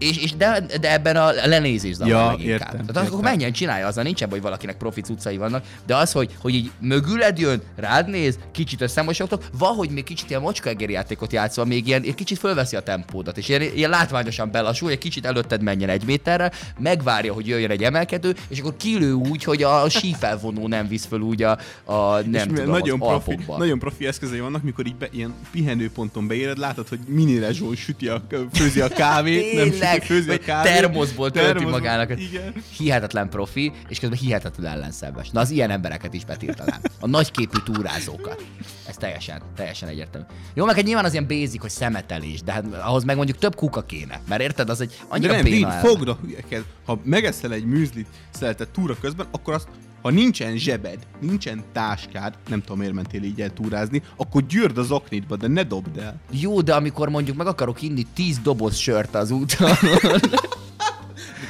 És, 0.05 0.17
és 0.17 0.33
de, 0.37 0.61
de 0.81 0.93
ebben 0.93 1.17
a 1.17 1.31
lenézés 1.47 1.95
zavar 1.95 2.13
Ja, 2.13 2.27
meg 2.27 2.41
inkább. 2.41 2.47
értem, 2.61 2.69
Tehát 2.87 2.97
akkor 2.97 3.19
értem. 3.19 3.21
menjen, 3.21 3.53
csinálja, 3.53 3.87
azzal 3.87 4.05
nincs 4.05 4.21
ebben, 4.21 4.33
hogy 4.33 4.43
valakinek 4.43 4.77
profi 4.77 5.01
cuccai 5.01 5.37
vannak, 5.37 5.65
de 5.87 5.97
az, 5.97 6.13
hogy, 6.13 6.31
hogy 6.41 6.55
így 6.55 6.71
mögüled 6.81 7.39
jön, 7.39 7.63
rád 7.77 8.09
néz, 8.09 8.39
kicsit 8.53 8.81
összemosogtok, 8.81 9.45
valahogy 9.59 9.91
még 9.91 10.05
kicsit 10.05 10.29
ilyen 10.31 10.41
mocskaegér 10.43 10.91
játékot 10.91 11.33
játszva, 11.33 11.65
még 11.65 11.87
ilyen, 11.87 12.03
egy 12.03 12.15
kicsit 12.15 12.39
fölveszi 12.39 12.77
a 12.77 12.81
tempódat, 12.81 13.39
és 13.39 13.49
ilyen, 13.49 13.63
ilyen 13.63 13.91
látványosan 13.91 14.51
belassul, 14.51 14.91
egy 14.91 14.99
kicsit 14.99 15.27
előtted 15.27 15.63
menjen 15.63 15.89
egy 15.89 16.05
méterre, 16.05 16.51
megvárja, 16.79 17.33
hogy 17.33 17.47
jöjjön 17.47 17.71
egy 17.71 17.83
emelkedő, 17.83 18.35
és 18.49 18.59
akkor 18.61 18.77
kilő 18.77 19.13
úgy, 19.13 19.45
hogy 19.45 19.63
a 19.63 19.89
sífelvonó 19.89 20.69
nem 20.69 20.89
visz 20.89 21.07
föl 21.07 21.21
úgy 21.21 21.43
a, 21.43 21.59
a 21.85 22.21
nem 22.21 22.33
és 22.35 22.43
tudom, 22.43 22.71
nagyon 22.71 23.01
az 23.01 23.09
profi, 23.09 23.31
Alpokba. 23.31 23.57
nagyon 23.57 23.79
profi 23.79 24.07
eszközei 24.07 24.41
vannak, 24.41 24.63
mikor 24.63 24.87
így 24.87 24.97
be, 24.97 25.09
ilyen 25.13 25.35
pihenőponton 25.51 26.27
beéred, 26.27 26.59
látod, 26.59 26.89
hogy 26.89 26.99
minire 27.07 27.49
süti 27.77 28.09
a, 28.09 28.23
főzi 28.53 28.81
a 28.81 28.89
kávét, 28.89 29.55
nem 29.55 29.65
süti, 29.65 29.79
vagy 30.27 30.39
kávét. 30.41 30.73
termoszból 30.73 31.31
tölti 31.31 31.65
magának. 31.65 32.11
Igen. 32.21 32.55
Hihetetlen 32.77 33.29
profi, 33.29 33.73
és 33.89 33.99
közben 33.99 34.19
hihetetlen 34.19 34.73
ellenszenves. 34.73 35.31
Na 35.31 35.41
az 35.41 35.51
ilyen 35.51 35.71
embereket 35.71 36.15
is 36.15 36.25
betiltanám. 36.25 36.81
A 37.01 37.07
nagyképű 37.07 37.59
túrázókat. 37.65 38.45
Ez 38.89 38.97
teljesen, 38.97 39.43
teljesen 39.57 39.89
egyértelmű. 39.89 40.27
Jó, 40.55 40.65
meg 40.65 40.79
egy 40.79 40.85
nyilván 40.85 41.05
az 41.05 41.13
ilyen 41.13 41.27
basic, 41.27 41.61
hogy 41.61 41.71
szemetelés, 41.71 42.43
de 42.43 42.53
hát 42.53 42.65
ahhoz 42.75 43.05
meg 43.05 43.17
mondjuk 43.17 43.39
több 43.39 43.55
kuka 43.55 43.83
kéne. 43.83 44.21
Mert 44.29 44.43
érted, 44.43 44.71
az 44.71 44.81
egy 44.81 44.89
De 44.89 45.05
annyira 45.09 45.33
nem, 45.33 45.43
béna 45.45 45.69
elme. 45.73 45.89
fogd 45.89 46.09
a 46.09 46.19
hülyeket. 46.23 46.65
Ha 46.87 47.01
megeszel 47.05 47.53
egy 47.53 47.65
műzlit 47.65 48.07
szeltet 48.31 48.69
túra 48.69 48.97
közben, 49.01 49.27
akkor 49.31 49.55
azt 49.55 49.69
ha 50.05 50.11
nincsen 50.11 50.57
zsebed, 50.57 51.07
nincsen 51.21 51.65
táskád, 51.73 52.35
nem 52.49 52.61
tudom 52.61 52.79
miért 52.79 52.93
mentél 52.93 53.23
így 53.23 53.41
el 53.41 53.53
túrázni, 53.53 54.03
akkor 54.17 54.47
gyűrd 54.47 54.79
az 54.79 54.91
oknitba, 54.91 55.37
de 55.37 55.49
ne 55.49 55.63
dobd 55.63 55.97
el. 55.97 56.21
Jó, 56.31 56.61
de 56.61 56.75
amikor 56.75 57.09
mondjuk 57.09 57.37
meg 57.37 57.47
akarok 57.47 57.83
inni 57.83 58.07
10 58.15 58.39
doboz 58.39 58.77
sört 58.77 59.15
az 59.15 59.31
úton, 59.31 59.71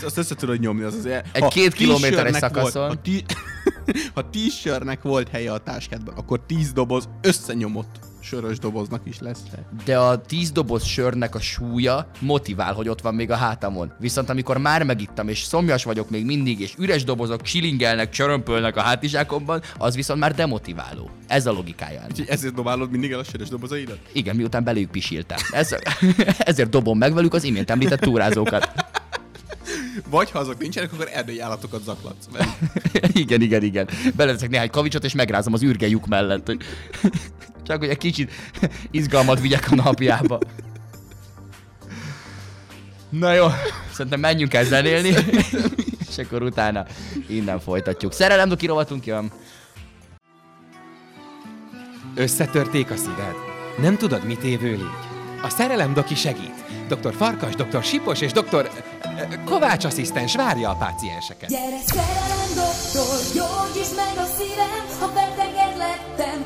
Azt 0.04 0.16
össze 0.16 0.34
tudod 0.34 0.60
nyomni, 0.60 0.82
az 0.82 0.94
az 0.94 1.06
Egy 1.06 1.42
ha 1.42 1.48
két 1.48 1.72
kilométeres 1.72 2.36
szakaszon. 2.36 2.86
Volt, 2.86 3.24
ha, 4.14 4.22
sörnek 4.50 5.02
volt 5.12 5.28
helye 5.28 5.52
a 5.52 5.58
táskádban, 5.58 6.14
akkor 6.14 6.40
tíz 6.46 6.72
doboz 6.72 7.08
összenyomott 7.22 7.98
sörös 8.24 8.58
doboznak 8.58 9.00
is 9.04 9.18
lesz 9.18 9.42
de 9.84 9.98
a 9.98 10.20
10 10.20 10.50
doboz 10.50 10.84
sörnek 10.84 11.34
a 11.34 11.40
súlya 11.40 12.10
motivál, 12.20 12.72
hogy 12.72 12.88
ott 12.88 13.00
van 13.00 13.14
még 13.14 13.30
a 13.30 13.34
hátamon. 13.34 13.92
Viszont 13.98 14.28
amikor 14.30 14.58
már 14.58 14.82
megittam, 14.82 15.28
és 15.28 15.42
szomjas 15.42 15.84
vagyok 15.84 16.10
még 16.10 16.24
mindig, 16.24 16.60
és 16.60 16.74
üres 16.78 17.04
dobozok 17.04 17.42
csilingelnek, 17.42 18.10
csörömpölnek 18.10 18.76
a 18.76 18.80
hátizsákomban, 18.80 19.62
az 19.78 19.94
viszont 19.94 20.20
már 20.20 20.34
demotiváló. 20.34 21.10
Ez 21.26 21.46
a 21.46 21.52
logikája. 21.52 22.02
Úgyhogy 22.10 22.28
ezért 22.28 22.54
dobálod 22.54 22.90
mindig 22.90 23.12
el 23.12 23.18
a 23.18 23.24
sörös 23.24 23.48
dobozaidat? 23.48 23.98
Igen, 24.12 24.36
miután 24.36 24.64
belőjük 24.64 24.90
pisiltem. 24.90 25.38
Ez, 25.50 25.76
ezért 26.38 26.70
dobom 26.70 26.98
meg 26.98 27.14
velük 27.14 27.34
az 27.34 27.44
imént 27.44 27.70
említett 27.70 28.00
túrázókat. 28.00 28.72
Vagy 30.10 30.30
ha 30.30 30.38
azok 30.38 30.58
nincsenek, 30.58 30.92
akkor 30.92 31.08
erdei 31.12 31.40
állatokat 31.40 31.82
zaklatsz. 31.82 32.28
igen, 33.22 33.40
igen, 33.40 33.62
igen. 33.62 33.88
Beleteszek 34.16 34.50
néhány 34.50 34.70
kavicsot, 34.70 35.04
és 35.04 35.14
megrázom 35.14 35.52
az 35.52 35.62
ürge 35.62 35.88
lyuk 35.88 36.06
mellett. 36.06 36.56
Csak 37.64 37.78
hogy 37.78 37.88
egy 37.88 37.98
kicsit 37.98 38.32
izgalmat 38.90 39.40
vigyek 39.40 39.70
a 39.70 39.74
napjába. 39.74 40.38
Na 43.08 43.32
jó, 43.32 43.46
szerintem 43.92 44.20
menjünk 44.20 44.54
el 44.54 44.64
zenélni, 44.64 45.14
és 46.08 46.18
akkor 46.18 46.42
utána 46.42 46.86
innen 47.28 47.60
folytatjuk. 47.60 48.12
Szerelem 48.12 48.48
doki 48.48 48.66
rovatunk 48.66 49.06
jön. 49.06 49.32
Összetörték 52.14 52.90
a 52.90 52.96
szíved? 52.96 53.34
Nem 53.78 53.96
tudod, 53.96 54.24
mit 54.24 54.42
évő 54.42 54.70
légy? 54.70 55.12
A 55.42 55.48
szerelem 55.48 55.94
doki 55.94 56.14
segít. 56.14 56.64
Dr. 56.88 57.14
Farkas, 57.14 57.54
dr. 57.54 57.82
Sipos 57.82 58.20
és 58.20 58.32
dr. 58.32 58.70
Kovács 59.44 59.84
asszisztens 59.84 60.34
várja 60.36 60.70
a 60.70 60.74
pácienseket. 60.74 61.48
Gyere 61.48 61.80
szerelem 61.84 62.50
doktor, 62.54 63.18
gyógyítsd 63.34 63.94
meg 63.96 64.16
a 64.16 64.26
szívem, 64.38 64.84
ha 65.00 65.06
beteg 65.06 65.76
lettem, 65.76 66.44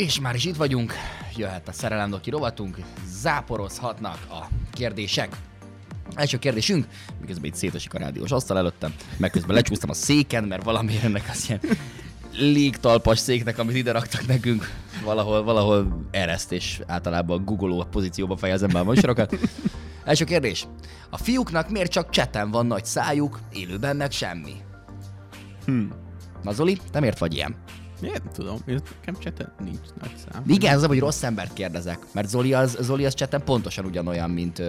És 0.00 0.20
már 0.20 0.34
is 0.34 0.44
itt 0.44 0.56
vagyunk, 0.56 0.92
jöhet 1.36 1.68
a 1.68 1.72
szerelem 1.72 2.10
doki 2.10 2.30
rovatunk, 2.30 2.78
záporozhatnak 3.06 4.18
a 4.30 4.48
kérdések. 4.72 5.36
Első 6.14 6.38
kérdésünk, 6.38 6.86
miközben 7.20 7.44
itt 7.44 7.54
szétesik 7.54 7.94
a 7.94 7.98
rádiós 7.98 8.30
asztal 8.30 8.58
előttem, 8.58 8.94
meg 9.16 9.30
közben 9.30 9.54
lecsúsztam 9.54 9.90
a 9.90 9.94
széken, 9.94 10.44
mert 10.44 10.64
valamiért 10.64 11.04
ennek 11.04 11.28
az 11.30 11.48
ilyen 11.48 11.60
légtalpas 12.32 13.18
széknek, 13.18 13.58
amit 13.58 13.76
ide 13.76 13.92
raktak 13.92 14.26
nekünk, 14.26 14.70
valahol, 15.04 15.42
valahol 15.42 16.06
ereszt, 16.10 16.52
és 16.52 16.80
általában 16.86 17.44
googoló 17.44 17.86
pozícióba 17.90 18.36
fejezem 18.36 18.70
be 18.72 18.78
a 18.78 18.84
műsorokat. 18.84 19.38
Első 20.04 20.24
kérdés. 20.24 20.66
A 21.10 21.16
fiúknak 21.16 21.70
miért 21.70 21.90
csak 21.90 22.10
cseten 22.10 22.50
van 22.50 22.66
nagy 22.66 22.84
szájuk, 22.84 23.40
élőben 23.52 23.96
meg 23.96 24.10
semmi? 24.10 24.54
Hm. 25.64 25.82
Na 26.42 26.52
Zoli, 26.52 26.78
te 26.90 27.00
miért 27.00 27.18
vagy 27.18 27.34
ilyen? 27.34 27.56
Nem 28.00 28.32
tudom, 28.32 28.58
nekem 28.66 29.18
cseten 29.18 29.52
nincs 29.58 29.86
nagy 30.00 30.14
szám. 30.16 30.42
Igen, 30.46 30.76
az, 30.76 30.86
hogy 30.86 30.98
rossz 30.98 31.22
embert 31.22 31.52
kérdezek, 31.52 31.98
mert 32.12 32.28
Zoli 32.28 32.52
az, 32.54 32.78
Zoli 32.80 33.04
az 33.04 33.14
cseten 33.14 33.44
pontosan 33.44 33.84
ugyanolyan, 33.84 34.30
mint, 34.30 34.62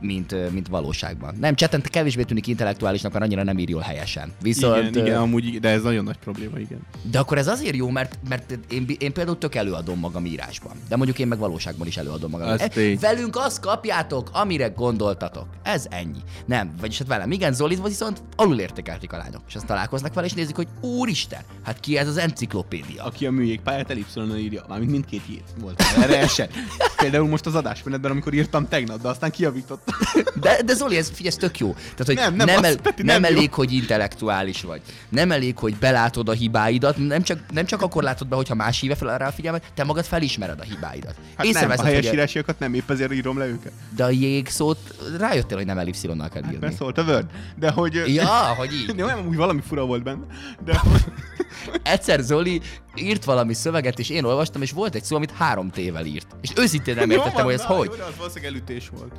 mint, 0.00 0.52
mint 0.52 0.68
valóságban. 0.68 1.34
Nem, 1.40 1.54
cseten 1.54 1.82
kevésbé 1.82 2.22
tűnik 2.22 2.46
intellektuálisnak, 2.46 3.12
mert 3.12 3.24
annyira 3.24 3.42
nem 3.42 3.58
ír 3.58 3.68
jól 3.68 3.80
helyesen. 3.80 4.32
Viszont, 4.42 4.88
igen, 4.88 5.06
igen, 5.06 5.20
amúgy, 5.20 5.60
de 5.60 5.68
ez 5.68 5.82
nagyon 5.82 6.04
nagy 6.04 6.16
probléma, 6.16 6.58
igen. 6.58 6.78
de 7.10 7.18
akkor 7.18 7.38
ez 7.38 7.48
azért 7.48 7.76
jó, 7.76 7.90
mert, 7.90 8.18
mert 8.28 8.58
én, 8.70 8.86
én 8.98 9.12
például 9.12 9.38
tök 9.38 9.54
előadom 9.54 9.98
magam 9.98 10.24
írásban. 10.24 10.72
De 10.88 10.96
mondjuk 10.96 11.18
én 11.18 11.26
meg 11.26 11.38
valóságban 11.38 11.86
is 11.86 11.96
előadom 11.96 12.30
magam. 12.30 12.48
Az 12.48 12.60
E, 12.60 12.96
velünk 13.00 13.36
azt 13.36 13.60
kapjátok, 13.60 14.30
amire 14.32 14.68
gondoltatok. 14.68 15.46
Ez 15.62 15.86
ennyi. 15.90 16.18
Nem, 16.46 16.74
vagyis 16.80 16.98
hát 16.98 17.06
velem. 17.06 17.30
Igen, 17.30 17.52
Zolit 17.52 17.82
viszont 17.82 18.22
alulértékelték 18.36 19.12
a 19.12 19.16
lányok. 19.16 19.42
És 19.48 19.54
azt 19.54 19.66
találkoznak 19.66 20.14
vele, 20.14 20.26
és 20.26 20.32
nézik, 20.32 20.56
hogy 20.56 20.68
úristen, 20.80 21.40
hát 21.62 21.80
ki 21.80 21.96
ez 21.98 22.08
az 22.08 22.16
enciklopédia. 22.16 23.04
Aki 23.04 23.26
a 23.26 23.30
műjégpályát 23.30 23.90
elipszolon 23.90 24.38
írja, 24.38 24.64
mármint 24.68 24.90
mindkét 24.90 25.22
írt 25.30 25.52
volt. 25.60 25.82
Erre. 26.00 26.26
Például 26.96 27.28
most 27.28 27.46
az 27.46 27.54
adásmenetben, 27.54 28.10
amikor 28.10 28.34
írtam 28.34 28.68
tegnap, 28.68 29.00
de 29.00 29.08
aztán 29.08 29.30
kiavított. 29.30 29.75
De, 30.40 30.62
de 30.62 30.74
Zoli, 30.74 30.96
ez, 30.96 31.06
figyelj, 31.08 31.26
ez 31.28 31.34
tök 31.34 31.58
jó. 31.58 31.72
Tehát, 31.72 32.06
hogy 32.06 32.14
Nem, 32.14 32.34
nem, 32.34 32.46
nem, 32.46 32.46
nem, 32.46 32.64
az, 32.64 32.64
el, 32.64 32.76
Peti, 32.76 33.02
nem, 33.02 33.20
nem 33.20 33.30
jó. 33.30 33.36
elég, 33.36 33.52
hogy 33.52 33.72
intellektuális 33.72 34.62
vagy. 34.62 34.80
Nem 35.08 35.30
elég, 35.30 35.58
hogy 35.58 35.76
belátod 35.76 36.28
a 36.28 36.32
hibáidat, 36.32 36.96
nem 36.96 37.22
csak, 37.22 37.38
nem 37.52 37.66
csak 37.66 37.82
akkor 37.82 38.02
látod 38.02 38.28
be, 38.28 38.36
hogyha 38.36 38.54
más 38.54 38.80
híve 38.80 38.94
fel 38.94 39.18
rá 39.18 39.26
a 39.26 39.32
figyelmet, 39.32 39.62
te 39.74 39.84
magad 39.84 40.04
felismered 40.04 40.60
a 40.60 40.62
hibáidat. 40.62 41.14
Hát 41.14 41.36
nem, 41.36 41.46
a 41.46 41.48
Észreveszed, 41.48 41.84
hogy 41.84 41.94
helyesírásiakat 41.94 42.58
nem, 42.58 42.74
épp 42.74 42.90
ezért 42.90 43.12
írom 43.12 43.38
le 43.38 43.46
őket. 43.46 43.72
De 43.96 44.04
a 44.04 44.10
jégszót 44.10 44.94
rájöttél, 45.18 45.56
hogy 45.56 45.66
nem 45.66 45.78
elipszilonnal 45.78 46.28
kell 46.28 46.42
Hát 46.42 46.52
írni. 46.52 46.66
mert 46.66 46.76
szólt 46.78 46.98
a 46.98 47.02
Word. 47.02 47.26
De 47.56 47.70
hogy... 47.70 48.02
Ja, 48.14 48.26
hogy 48.56 48.72
így. 48.72 48.94
Nem, 49.06 49.26
úgy 49.28 49.36
valami 49.36 49.60
fura 49.68 49.84
volt 49.84 50.02
benne. 50.02 50.24
De 50.64 50.80
Egyszer 51.82 52.20
Zoli 52.20 52.60
írt 52.94 53.24
valami 53.24 53.54
szöveget, 53.54 53.98
és 53.98 54.08
én 54.08 54.24
olvastam, 54.24 54.62
és 54.62 54.70
volt 54.70 54.94
egy 54.94 55.04
szó, 55.04 55.16
amit 55.16 55.30
három 55.30 55.70
tével 55.70 56.04
írt. 56.04 56.26
És 56.40 56.50
őszintén 56.56 56.94
nem 56.94 57.10
Jó 57.10 57.16
értettem, 57.16 57.44
hogy 57.44 57.54
ez 57.54 57.62
hogy. 57.62 57.86
Jó, 57.90 57.94
de 57.94 58.02
az 58.02 58.16
valószínűleg 58.16 58.54
elütés 58.54 58.90
volt. 58.98 59.12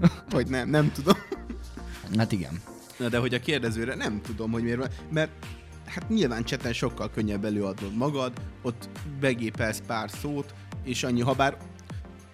Vagy 0.30 0.46
nem, 0.46 0.68
nem 0.68 0.92
tudom. 0.92 1.16
Hát 2.16 2.32
igen. 2.32 2.62
Na 2.98 3.08
de 3.08 3.18
hogy 3.18 3.34
a 3.34 3.40
kérdezőre 3.40 3.94
nem 3.94 4.20
tudom, 4.22 4.50
hogy 4.50 4.62
miért 4.62 4.78
van, 4.78 4.88
mert 5.10 5.30
hát 5.84 6.08
nyilván 6.08 6.44
cseten 6.44 6.72
sokkal 6.72 7.10
könnyebb 7.10 7.44
előadnod 7.44 7.96
magad, 7.96 8.32
ott 8.62 8.88
begépelsz 9.20 9.82
pár 9.86 10.10
szót, 10.10 10.54
és 10.84 11.02
annyi, 11.02 11.20
ha 11.20 11.34
bár 11.34 11.56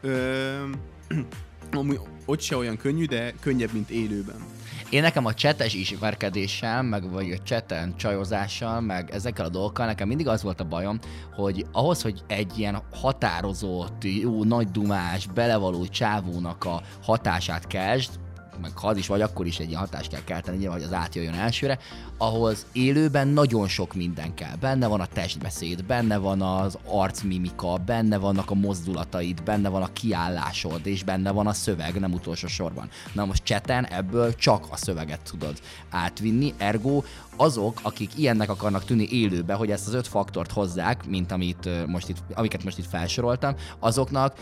ö, 0.01 0.65
amúgy 1.71 2.01
ott 2.25 2.41
se 2.41 2.57
olyan 2.57 2.77
könnyű, 2.77 3.05
de 3.05 3.35
könnyebb, 3.41 3.73
mint 3.73 3.91
élőben. 3.91 4.54
Én 4.95 5.03
nekem 5.03 5.27
a 5.27 5.35
csetes 5.35 5.75
ismerkedéssel, 5.75 6.83
meg 6.83 7.11
vagy 7.11 7.31
a 7.31 7.43
cseten 7.43 7.97
csajozással, 7.97 8.81
meg 8.81 9.11
ezekkel 9.11 9.45
a 9.45 9.49
dolgokkal, 9.49 9.87
nekem 9.87 10.09
mindig 10.09 10.29
az 10.29 10.43
volt 10.43 10.61
a 10.61 10.65
bajom, 10.65 10.99
hogy 11.33 11.67
ahhoz, 11.73 12.03
hogy 12.03 12.23
egy 12.27 12.59
ilyen 12.59 12.83
határozott, 12.93 14.05
jó, 14.05 14.45
nagy 14.45 14.71
dumás, 14.71 15.27
belevaló 15.27 15.87
csávónak 15.87 16.65
a 16.65 16.83
hatását 17.03 17.67
kezd, 17.67 18.11
meg 18.61 18.79
ha 18.79 18.89
az 18.89 18.97
is 18.97 19.07
vagy, 19.07 19.21
akkor 19.21 19.47
is 19.47 19.59
egy 19.59 19.69
ilyen 19.69 19.81
hatást 19.81 20.11
kell 20.11 20.25
kelteni, 20.25 20.57
nyilván, 20.57 20.79
hogy 20.79 20.87
az 20.87 20.93
átjöjjön 20.93 21.35
elsőre, 21.35 21.79
ahhoz 22.19 22.67
élőben 22.73 23.29
nagyon 23.29 23.69
sok 23.69 23.95
minden 23.95 24.35
kell. 24.35 24.57
Benne 24.61 24.87
van 24.87 25.01
a 25.01 25.07
testbeszéd, 25.07 25.85
benne 25.85 26.17
van 26.17 26.43
az 26.43 26.79
arcmimika, 26.87 27.77
benne 27.77 28.19
vannak 28.19 28.51
a 28.51 28.55
mozdulataid, 28.55 29.43
benne 29.43 29.69
van 29.69 29.83
a 29.83 29.93
kiállásod, 29.93 30.87
és 30.87 31.03
benne 31.03 31.31
van 31.31 31.47
a 31.47 31.53
szöveg, 31.53 32.01
nem 32.01 32.13
utolsó 32.13 32.47
sorban. 32.47 32.89
Na 33.13 33.25
most 33.25 33.45
cseten 33.45 33.87
ebből 33.87 34.35
csak 34.35 34.67
a 34.71 34.77
szöveget 34.77 35.21
tudod 35.21 35.61
átvinni, 35.91 36.55
ergo 36.59 37.03
azok, 37.37 37.81
akik 37.83 38.19
ilyennek 38.19 38.51
akarnak 38.51 38.85
tűnni 38.85 39.09
élőbe, 39.11 39.55
hogy 39.55 39.71
ezt 39.71 39.87
az 39.87 39.95
öt 39.95 40.07
faktort 40.07 40.53
hozzák, 40.53 41.07
mint 41.07 41.33
amit 41.33 41.87
most 41.87 42.09
itt, 42.09 42.19
amiket 42.35 42.65
most 42.65 42.79
itt 42.79 42.87
felsoroltam, 42.87 43.55
azoknak 43.79 44.37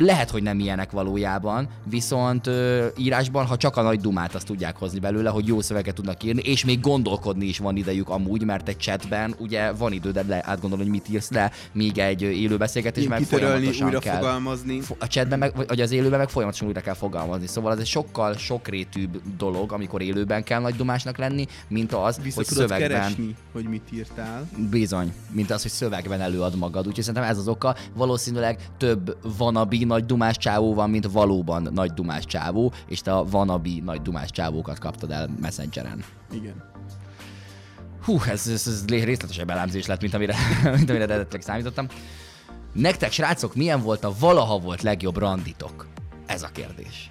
lehet, 0.00 0.30
hogy 0.30 0.42
nem 0.42 0.58
ilyenek 0.58 0.90
valójában, 0.90 1.68
viszont 1.84 2.46
ö, 2.46 2.86
írásban, 2.96 3.46
ha 3.46 3.56
csak 3.56 3.76
a 3.76 3.82
nagy 3.82 4.00
dumát 4.00 4.34
azt 4.34 4.46
tudják 4.46 4.76
hozni 4.76 4.98
belőle, 4.98 5.30
hogy 5.30 5.46
jó 5.46 5.60
szöveget 5.60 5.94
tudnak 5.94 6.22
írni, 6.22 6.42
és 6.42 6.64
még 6.64 6.80
gondolkodni 6.80 7.46
is 7.46 7.58
van 7.58 7.76
idejük 7.76 8.08
amúgy, 8.08 8.44
mert 8.44 8.68
egy 8.68 8.76
chatben 8.78 9.34
ugye 9.38 9.72
van 9.72 9.92
időd 9.92 10.28
le, 10.28 10.42
átgondolni, 10.46 10.84
hogy 10.84 10.92
mit 10.92 11.08
írsz 11.08 11.30
le, 11.30 11.50
míg 11.72 11.98
egy 11.98 12.22
élő 12.22 12.56
beszélgetés 12.56 13.08
meg 13.08 13.22
folyamatosan 13.22 13.86
újra 13.86 13.98
kell. 13.98 14.16
fogalmazni. 14.16 14.80
A 14.98 15.06
chatben, 15.06 15.38
meg, 15.38 15.52
vagy- 15.56 15.80
az 15.80 15.90
élőben 15.90 16.18
meg 16.18 16.28
folyamatosan 16.28 16.68
újra 16.68 16.80
kell 16.80 16.94
fogalmazni. 16.94 17.46
Szóval 17.46 17.72
ez 17.72 17.78
egy 17.78 17.86
sokkal 17.86 18.34
sokrétűbb 18.36 19.20
dolog, 19.36 19.72
amikor 19.72 20.02
élőben 20.02 20.42
kell 20.44 20.60
nagy 20.60 20.74
dumásnak 20.74 21.16
lenni, 21.18 21.46
mint 21.68 21.92
az, 21.92 22.20
Vissza 22.22 22.36
hogy 22.36 22.46
tudod 22.46 22.68
szövegben... 22.68 22.88
keresni, 23.00 23.34
hogy 23.52 23.64
mit 23.64 23.82
írtál. 23.92 24.48
Bizony, 24.70 25.12
mint 25.30 25.50
az, 25.50 25.62
hogy 25.62 25.70
szövegben 25.70 26.20
előad 26.20 26.56
magad. 26.56 26.86
Úgyhogy 26.86 27.04
szerintem 27.04 27.30
ez 27.30 27.38
az 27.38 27.48
oka. 27.48 27.76
Valószínűleg 27.94 28.68
több 28.78 29.16
vanabi 29.38 29.84
nagy 29.90 30.06
dumás 30.06 30.36
csávó 30.36 30.74
van, 30.74 30.90
mint 30.90 31.12
valóban 31.12 31.68
nagy 31.72 31.92
dumás 31.92 32.24
csávó, 32.24 32.72
és 32.86 33.00
te 33.00 33.12
a 33.12 33.24
vanabi 33.24 33.80
nagy 33.84 34.02
dumás 34.02 34.30
csávókat 34.30 34.78
kaptad 34.78 35.10
el 35.10 35.28
Messengeren. 35.40 36.04
Igen. 36.32 36.68
Hú, 38.04 38.18
ez, 38.28 38.46
ez, 38.46 38.66
ez 38.66 38.84
részletesebb 38.86 39.50
elemzés 39.50 39.86
lett, 39.86 40.00
mint 40.00 40.14
amire, 40.14 40.34
mint 40.76 40.90
amire 40.90 41.04
eredetileg 41.04 41.42
számítottam. 41.42 41.86
Nektek, 42.72 43.12
srácok, 43.12 43.54
milyen 43.54 43.82
volt 43.82 44.04
a 44.04 44.14
valaha 44.18 44.58
volt 44.58 44.82
legjobb 44.82 45.16
randitok? 45.16 45.88
Ez 46.26 46.42
a 46.42 46.48
kérdés. 46.52 47.09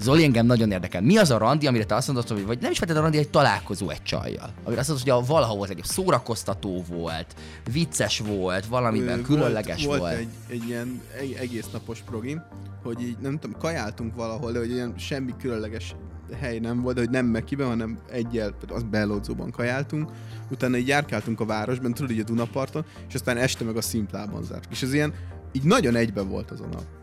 Zoli, 0.00 0.24
engem 0.24 0.46
nagyon 0.46 0.70
érdekel. 0.70 1.00
Mi 1.00 1.16
az 1.16 1.30
a 1.30 1.38
randi, 1.38 1.66
amire 1.66 1.84
te 1.84 1.94
azt 1.94 2.06
mondod, 2.06 2.28
hogy 2.28 2.46
vagy 2.46 2.60
nem 2.60 2.70
is 2.70 2.78
feltétlenül 2.78 3.08
a 3.08 3.12
randi, 3.12 3.26
egy 3.26 3.30
találkozó 3.30 3.90
egy 3.90 4.02
csajjal? 4.02 4.50
Amire 4.64 4.80
azt 4.80 4.88
mondod, 4.88 5.08
hogy 5.08 5.22
a 5.22 5.26
valaha 5.26 5.54
volt 5.54 5.68
legjobb, 5.68 5.86
szórakoztató 5.86 6.84
volt, 6.88 7.34
vicces 7.72 8.18
volt, 8.18 8.66
valamiben 8.66 9.18
Ö, 9.18 9.22
különleges 9.22 9.84
volt. 9.84 9.98
volt. 10.00 10.12
Volt 10.12 10.26
egy, 10.48 10.56
egy 10.56 10.68
ilyen 10.68 11.00
egy 11.18 11.36
egész 11.40 11.70
napos 11.72 12.00
progi, 12.00 12.40
hogy 12.82 13.02
így 13.02 13.16
nem 13.20 13.38
tudom, 13.38 13.58
kajáltunk 13.60 14.14
valahol, 14.14 14.52
de 14.52 14.58
hogy 14.58 14.70
ilyen 14.70 14.94
semmi 14.96 15.34
különleges 15.40 15.94
hely 16.40 16.58
nem 16.58 16.80
volt, 16.80 16.94
de 16.94 17.00
hogy 17.00 17.10
nem 17.10 17.26
Mekiben, 17.26 17.66
hanem 17.66 17.98
egyel, 18.10 18.54
az 18.68 18.82
Bellódzóban 18.82 19.50
kajáltunk, 19.50 20.10
utána 20.50 20.76
így 20.76 20.88
járkáltunk 20.88 21.40
a 21.40 21.44
városban, 21.44 21.94
tudod, 21.94 22.10
így 22.10 22.20
a 22.20 22.24
Dunaparton, 22.24 22.84
és 23.08 23.14
aztán 23.14 23.36
este 23.36 23.64
meg 23.64 23.76
a 23.76 23.80
szimplában 23.80 24.42
zártuk. 24.44 24.72
És 24.72 24.82
ez 24.82 24.92
ilyen, 24.92 25.14
így 25.52 25.64
nagyon 25.64 25.94
egybe 25.94 26.22
volt 26.22 26.50
azon 26.50 26.72
a 26.72 26.97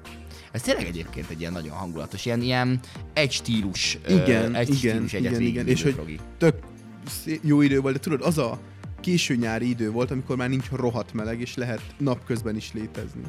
Ez 0.56 0.62
tényleg 0.62 0.86
egyébként 0.86 1.30
egy 1.30 1.40
ilyen 1.40 1.52
nagyon 1.52 1.76
hangulatos, 1.76 2.26
ilyen, 2.26 2.42
ilyen 2.42 2.80
egy 3.14 3.32
stílus, 3.32 3.98
ö, 4.06 4.14
Igen, 4.24 4.56
egy 4.56 4.68
igen, 4.68 4.78
stílus 4.94 5.14
egyet 5.14 5.32
igen, 5.32 5.42
igen. 5.42 5.68
És 5.68 5.84
hogy 5.84 5.94
progi. 5.96 6.20
tök 6.38 6.56
jó 7.42 7.62
idő 7.62 7.80
volt, 7.80 7.94
de 7.94 8.00
tudod, 8.00 8.22
az 8.22 8.38
a 8.38 8.60
késő 9.02 9.36
nyári 9.36 9.70
idő 9.70 9.92
volt, 9.92 10.12
amikor 10.12 10.36
már 10.36 10.50
nincs 10.50 10.70
rohadt 10.70 11.14
meleg, 11.14 11.40
és 11.42 11.56
lehet 11.56 11.82
napközben 11.98 12.56
is 12.56 12.72
létezni. 12.74 13.22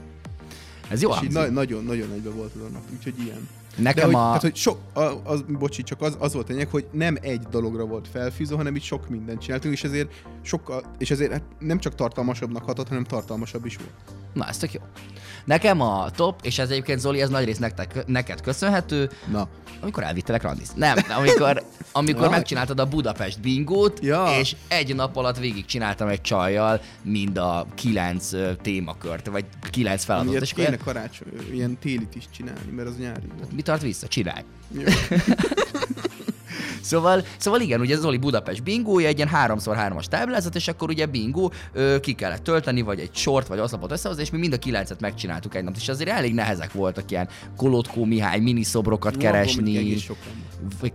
Ez 0.88 1.02
jó 1.02 1.10
És 1.22 1.28
na- 1.28 1.50
nagyon, 1.50 1.84
nagyon 1.84 2.12
egybe 2.12 2.30
volt 2.30 2.54
az 2.54 2.60
a 2.60 2.68
nap, 2.72 2.82
úgyhogy 2.96 3.14
ilyen. 3.24 3.48
Nekem 3.76 3.94
De 3.94 4.04
hogy, 4.04 4.14
a- 4.14 4.26
Tehát, 4.26 4.40
hogy 4.42 4.56
sok, 4.56 4.78
a, 4.92 5.00
az, 5.24 5.44
bocsi, 5.48 5.82
csak 5.82 6.00
az, 6.02 6.16
az 6.18 6.32
volt 6.32 6.48
a 6.48 6.52
lényeg, 6.52 6.68
hogy 6.68 6.86
nem 6.92 7.16
egy 7.20 7.40
dologra 7.42 7.84
volt 7.86 8.08
felfűző, 8.08 8.54
hanem 8.54 8.76
így 8.76 8.82
sok 8.82 9.08
mindent 9.08 9.40
csináltunk, 9.40 9.74
és 9.74 9.84
ezért 9.84 10.12
sokkal, 10.42 10.94
és 10.98 11.10
ezért 11.10 11.32
hát 11.32 11.42
nem 11.58 11.78
csak 11.78 11.94
tartalmasabbnak 11.94 12.64
hatott, 12.64 12.88
hanem 12.88 13.04
tartalmasabb 13.04 13.66
is 13.66 13.76
volt. 13.76 14.16
Na, 14.32 14.46
ez 14.48 14.58
tök 14.58 14.72
jó. 14.72 14.80
Nekem 15.46 15.80
a 15.80 16.10
top, 16.10 16.40
és 16.42 16.58
ez 16.58 16.70
egyébként 16.70 17.00
Zoli, 17.00 17.20
ez 17.20 17.28
nagyrészt 17.28 17.60
nektek, 17.60 18.06
neked 18.06 18.40
köszönhető. 18.40 19.10
Na. 19.30 19.48
Amikor 19.80 20.02
elvittelek 20.02 20.42
randiz. 20.42 20.72
Nem, 20.74 20.96
amikor, 21.16 21.62
amikor 21.92 22.24
Ja. 22.24 22.30
megcsináltad 22.30 22.80
a 22.80 22.86
Budapest 22.86 23.40
bingót, 23.40 23.98
Ja. 24.02 24.26
és 24.40 24.56
egy 24.68 24.94
nap 24.94 25.16
alatt 25.16 25.38
végigcsináltam 25.38 26.08
egy 26.08 26.20
csajjal 26.20 26.80
mind 27.02 27.36
a 27.36 27.66
kilenc 27.74 28.30
témakört, 28.62 29.26
vagy 29.26 29.44
kilenc 29.70 30.04
feladatot. 30.04 30.34
Amiért 30.36 30.56
És 30.58 30.64
kéne 30.64 30.76
karácsony, 30.76 31.28
ilyen 31.52 31.78
télit 31.78 32.14
is 32.14 32.24
csinálni, 32.36 32.70
mert 32.76 32.88
az 32.88 32.96
nyári 32.98 33.26
volt. 33.38 33.52
mi 33.52 33.62
tart 33.62 33.82
vissza? 33.82 34.06
Csinálj. 34.08 34.42
Szóval, 36.86 37.24
szóval 37.38 37.60
igen, 37.60 37.80
ugye 37.80 37.96
Zoli 37.96 38.16
Budapest 38.16 38.62
bingója 38.62 39.08
egy 39.08 39.16
ilyen 39.16 39.30
3x3-as 39.32 40.04
táblázat, 40.04 40.54
és 40.54 40.68
akkor 40.68 40.88
ugye 40.88 41.06
bingo 41.06 41.50
ö, 41.72 42.00
ki 42.00 42.12
kellett 42.12 42.42
tölteni, 42.42 42.82
vagy 42.82 43.00
egy 43.00 43.14
sort, 43.14 43.46
vagy 43.46 43.58
oszlopot 43.58 43.92
összehozni, 43.92 44.22
és 44.22 44.30
mi 44.30 44.38
mind 44.38 44.52
a 44.52 44.58
kilencet 44.58 45.00
megcsináltuk 45.00 45.54
egy 45.54 45.64
nap. 45.64 45.74
És 45.76 45.88
azért 45.88 46.10
elég 46.10 46.34
nehezek 46.34 46.72
voltak 46.72 47.10
ilyen 47.10 47.28
Kolotkó 47.56 48.04
Mihály 48.04 48.40
miniszobrokat 48.40 49.14
Jó, 49.14 49.20
keresni, 49.20 49.96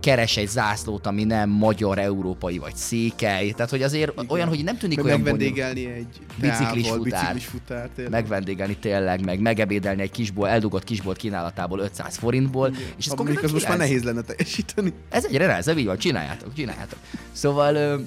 keres 0.00 0.36
egy 0.36 0.48
zászlót, 0.48 1.06
ami 1.06 1.24
nem 1.24 1.50
magyar, 1.50 1.98
európai, 1.98 2.58
vagy 2.58 2.74
székely. 2.74 3.50
Tehát, 3.50 3.70
hogy 3.70 3.82
azért 3.82 4.12
Igen. 4.12 4.26
olyan, 4.28 4.48
hogy 4.48 4.64
nem 4.64 4.76
tűnik 4.78 4.96
Meg 4.96 5.04
olyan 5.04 5.20
megvendégelni 5.20 5.86
egy 5.86 6.06
biciklis 6.40 6.88
futár. 6.88 7.20
biciklis 7.20 7.44
futár, 7.44 7.88
tényleg. 7.94 8.12
megvendégelni 8.12 8.76
tényleg, 8.76 9.24
meg 9.24 9.40
megebédelni 9.40 10.02
egy 10.02 10.10
kisból, 10.10 10.48
eldugott 10.48 10.84
kisbolt 10.84 11.16
kínálatából 11.16 11.78
500 11.78 12.16
forintból, 12.16 12.74
és 12.96 13.06
ez 13.06 13.12
mondjuk 13.12 13.42
az 13.42 13.52
most 13.52 13.68
már 13.68 13.78
nehéz 13.78 14.02
lenne 14.02 14.20
teljesíteni. 14.20 14.92
ez 15.10 15.24
egyre 15.24 15.46
nehezebb, 15.46 15.78
így 15.82 15.88
van, 15.88 15.98
csináljátok, 15.98 16.54
csináljátok. 16.54 16.98
Szóval, 17.32 18.02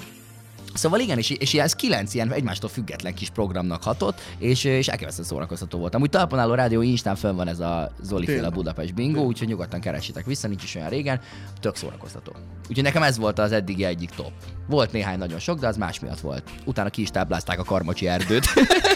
Szóval 0.76 1.00
igen, 1.00 1.18
és, 1.18 1.30
és 1.30 1.54
ez 1.54 1.74
kilenc 1.74 2.14
ilyen 2.14 2.32
egymástól 2.32 2.70
független 2.70 3.14
kis 3.14 3.30
programnak 3.30 3.84
hatott, 3.84 4.22
és, 4.38 4.64
és 4.64 4.88
elképesztően 4.88 5.28
szórakoztató 5.28 5.78
volt. 5.78 5.96
Amúgy 5.96 6.10
talpon 6.10 6.40
álló 6.40 6.54
rádió 6.54 6.82
Instán 6.82 7.16
fönn 7.16 7.36
van 7.36 7.48
ez 7.48 7.60
a 7.60 7.92
Zoli 8.02 8.26
féle. 8.26 8.50
Budapest 8.50 8.94
bingo, 8.94 9.22
úgyhogy 9.22 9.48
nyugodtan 9.48 9.80
keresitek 9.80 10.26
vissza, 10.26 10.48
nincs 10.48 10.64
is 10.64 10.76
olyan 10.76 10.90
régen, 10.90 11.20
tök 11.60 11.76
szórakoztató. 11.76 12.32
Úgyhogy 12.70 12.84
nekem 12.84 13.04
ez 13.04 13.18
volt 13.18 13.40
az 13.40 13.52
eddigi 13.52 13.84
egyik 13.84 14.10
top. 14.10 14.32
Volt 14.68 14.92
néhány 14.92 15.18
nagyon 15.18 15.40
sok, 15.40 15.60
de 15.60 15.68
az 15.68 15.78
más 15.78 16.00
miatt 16.00 16.20
volt. 16.20 16.50
Utána 16.66 16.90
ki 16.90 17.02
is 17.02 17.10
táblázták 17.12 17.60
a 17.60 17.64
karmacsi 17.64 18.08
erdőt. 18.08 18.46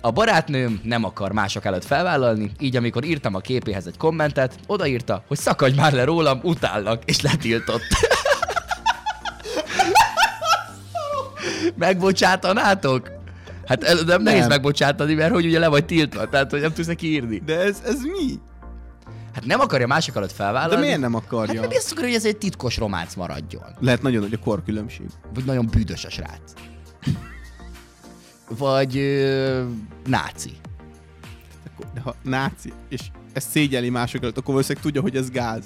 A 0.00 0.10
barátnőm 0.10 0.80
nem 0.82 1.04
akar 1.04 1.32
mások 1.32 1.64
előtt 1.64 1.84
felvállalni, 1.84 2.50
így 2.58 2.76
amikor 2.76 3.04
írtam 3.04 3.34
a 3.34 3.38
képéhez 3.38 3.86
egy 3.86 3.96
kommentet, 3.96 4.54
odaírta, 4.66 5.24
hogy 5.28 5.38
szakadj 5.38 5.76
már 5.76 5.92
le 5.92 6.04
rólam, 6.04 6.40
utállak, 6.42 7.02
és 7.04 7.20
letiltott. 7.20 7.82
Megbocsátanátok? 11.76 13.10
Hát 13.66 13.84
el, 13.84 13.96
nem, 14.06 14.22
nehéz 14.22 14.40
Nem. 14.40 14.48
megbocsátani, 14.48 15.14
mert 15.14 15.32
hogy 15.32 15.46
ugye 15.46 15.58
le 15.58 15.68
vagy 15.68 15.84
tiltva, 15.84 16.28
tehát 16.28 16.50
hogy 16.50 16.60
nem 16.60 16.72
tudsz 16.72 16.86
neki 16.86 17.06
írni. 17.06 17.42
De 17.46 17.60
ez, 17.60 17.82
ez 17.84 18.00
mi? 18.02 18.34
Hát 19.34 19.44
nem 19.44 19.60
akarja 19.60 19.86
mások 19.86 20.16
előtt 20.16 20.32
felvállalni. 20.32 20.74
De 20.74 20.80
miért 20.80 21.00
nem 21.00 21.14
akarja? 21.14 21.60
Hát 21.60 21.70
mert 21.70 21.90
akarja, 21.90 22.08
hogy 22.08 22.18
ez 22.18 22.24
egy 22.24 22.36
titkos 22.36 22.76
románc 22.76 23.14
maradjon. 23.14 23.64
Lehet 23.80 24.02
nagyon 24.02 24.22
nagy 24.22 24.32
a 24.32 24.44
korkülönbség. 24.44 25.06
Vagy 25.34 25.44
nagyon 25.44 25.68
büdös 25.70 26.04
a 26.04 26.10
srác. 26.10 26.52
Vagy 28.48 28.96
ö, 28.96 29.64
náci. 30.06 30.50
Akkor- 31.72 31.92
De 31.94 32.00
ha 32.00 32.14
náci, 32.22 32.72
és 32.88 33.00
ezt 33.32 33.50
szégyeli 33.50 33.90
mások 33.90 34.22
előtt, 34.22 34.36
akkor 34.38 34.50
valószínűleg 34.54 34.82
tudja, 34.84 35.00
hogy 35.00 35.16
ez 35.16 35.30
gáz. 35.30 35.64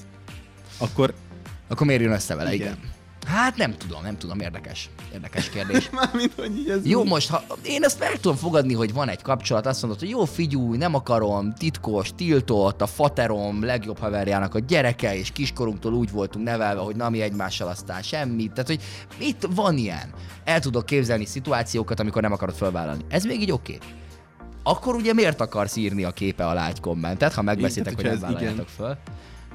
Akkor... 0.78 1.14
Akkor 1.68 1.86
miért 1.86 2.02
jön 2.02 2.12
össze 2.12 2.34
vele, 2.34 2.54
igen. 2.54 2.66
Igen. 2.66 2.90
Hát 3.38 3.56
nem 3.56 3.76
tudom, 3.76 4.02
nem 4.02 4.18
tudom, 4.18 4.40
érdekes. 4.40 4.90
Érdekes 5.12 5.50
kérdés. 5.50 5.90
Mármint, 6.00 6.32
hogy 6.36 6.58
így 6.58 6.70
ez 6.70 6.86
Jó, 6.86 7.02
mi? 7.02 7.08
most 7.08 7.28
ha 7.28 7.42
én 7.62 7.82
ezt 7.82 7.98
meg 7.98 8.20
tudom 8.20 8.36
fogadni, 8.36 8.74
hogy 8.74 8.92
van 8.92 9.08
egy 9.08 9.22
kapcsolat, 9.22 9.66
azt 9.66 9.82
mondod, 9.82 10.00
hogy 10.00 10.08
jó, 10.08 10.24
figyú, 10.24 10.74
nem 10.74 10.94
akarom, 10.94 11.54
titkos, 11.54 12.10
tiltott, 12.16 12.82
a 12.82 12.86
faterom 12.86 13.64
legjobb 13.64 13.98
haverjának 13.98 14.54
a 14.54 14.58
gyereke, 14.58 15.16
és 15.16 15.30
kiskorunktól 15.32 15.92
úgy 15.92 16.10
voltunk 16.10 16.44
nevelve, 16.44 16.80
hogy 16.80 16.96
na 16.96 17.10
mi 17.10 17.20
egymással 17.20 17.68
aztán 17.68 18.02
semmit. 18.02 18.52
Tehát, 18.52 18.68
hogy 18.68 18.80
itt 19.18 19.48
van 19.54 19.76
ilyen. 19.76 20.12
El 20.44 20.60
tudok 20.60 20.86
képzelni 20.86 21.24
szituációkat, 21.24 22.00
amikor 22.00 22.22
nem 22.22 22.32
akarod 22.32 22.54
felvállalni. 22.54 23.04
Ez 23.08 23.24
még 23.24 23.40
így 23.40 23.52
oké. 23.52 23.74
Okay. 23.74 23.88
Akkor 24.62 24.94
ugye 24.94 25.12
miért 25.12 25.40
akarsz 25.40 25.76
írni 25.76 26.04
a 26.04 26.10
képe 26.10 26.46
alá 26.46 26.68
egy 26.68 26.80
kommentet, 26.80 27.32
ha 27.32 27.42
megbeszéltek, 27.42 27.94
hogy 27.94 28.04
nem 28.04 28.18
vállaljátok 28.18 28.68
föl? 28.68 28.96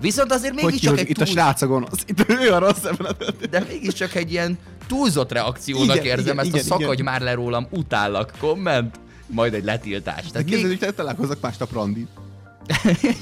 Viszont 0.02 0.32
azért 0.32 0.54
Hogy 0.54 0.64
mégiscsak 0.64 0.82
hívod, 0.82 1.00
egy 1.00 1.10
itt 1.10 1.34
túl- 1.34 1.62
a 1.62 1.68
gonosz. 1.68 2.04
Itt 2.06 2.30
ő 2.30 2.52
a 2.52 2.58
rossz 2.58 2.84
ebben 2.84 3.16
a 3.20 3.46
de 3.50 3.66
mégiscsak 3.70 4.16
egy 4.16 4.32
ilyen 4.32 4.58
túlzott 4.88 5.32
reakciónak 5.32 5.96
Igen, 5.96 6.06
érzem 6.06 6.24
igen, 6.24 6.40
ezt 6.40 6.48
igen, 6.48 6.60
a 6.60 6.64
szakadj 6.64 7.02
igen. 7.02 7.06
már 7.06 7.22
le 7.22 7.34
rólam, 7.34 7.68
utállak 7.70 8.34
komment, 8.40 9.00
majd 9.28 9.54
egy 9.54 9.64
letiltás. 9.64 10.26
Tehát 10.32 10.48
képzeld, 10.48 10.70
még... 10.70 10.84
hogy 10.84 10.96
találkozok 10.96 11.42
másnap 11.42 11.74
randit. 11.74 12.08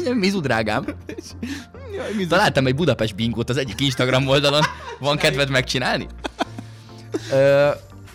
Mizu 0.14 0.40
drágám. 0.40 0.86
Jaj, 1.96 2.14
mi 2.18 2.28
Találtam 2.28 2.68
egy 2.68 2.76
Budapest 2.76 3.16
bingót 3.16 3.50
az 3.50 3.58
egyik 3.58 3.82
Instagram 3.82 4.28
oldalon. 4.28 4.62
Van 5.00 5.18
kedved 5.18 5.50
megcsinálni? 5.50 6.08
Ö, 7.32 7.70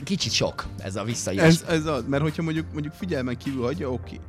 kicsit 0.04 0.32
sok 0.32 0.66
ez 0.78 0.96
a 0.96 1.04
visszaírás. 1.04 1.46
Ez, 1.46 1.64
ez 1.68 1.86
az, 1.86 2.04
mert 2.08 2.22
hogyha 2.22 2.42
mondjuk, 2.42 2.66
mondjuk 2.72 2.94
figyelmen 2.94 3.36
kívül 3.36 3.62
hagyja, 3.62 3.92
oké. 3.92 4.20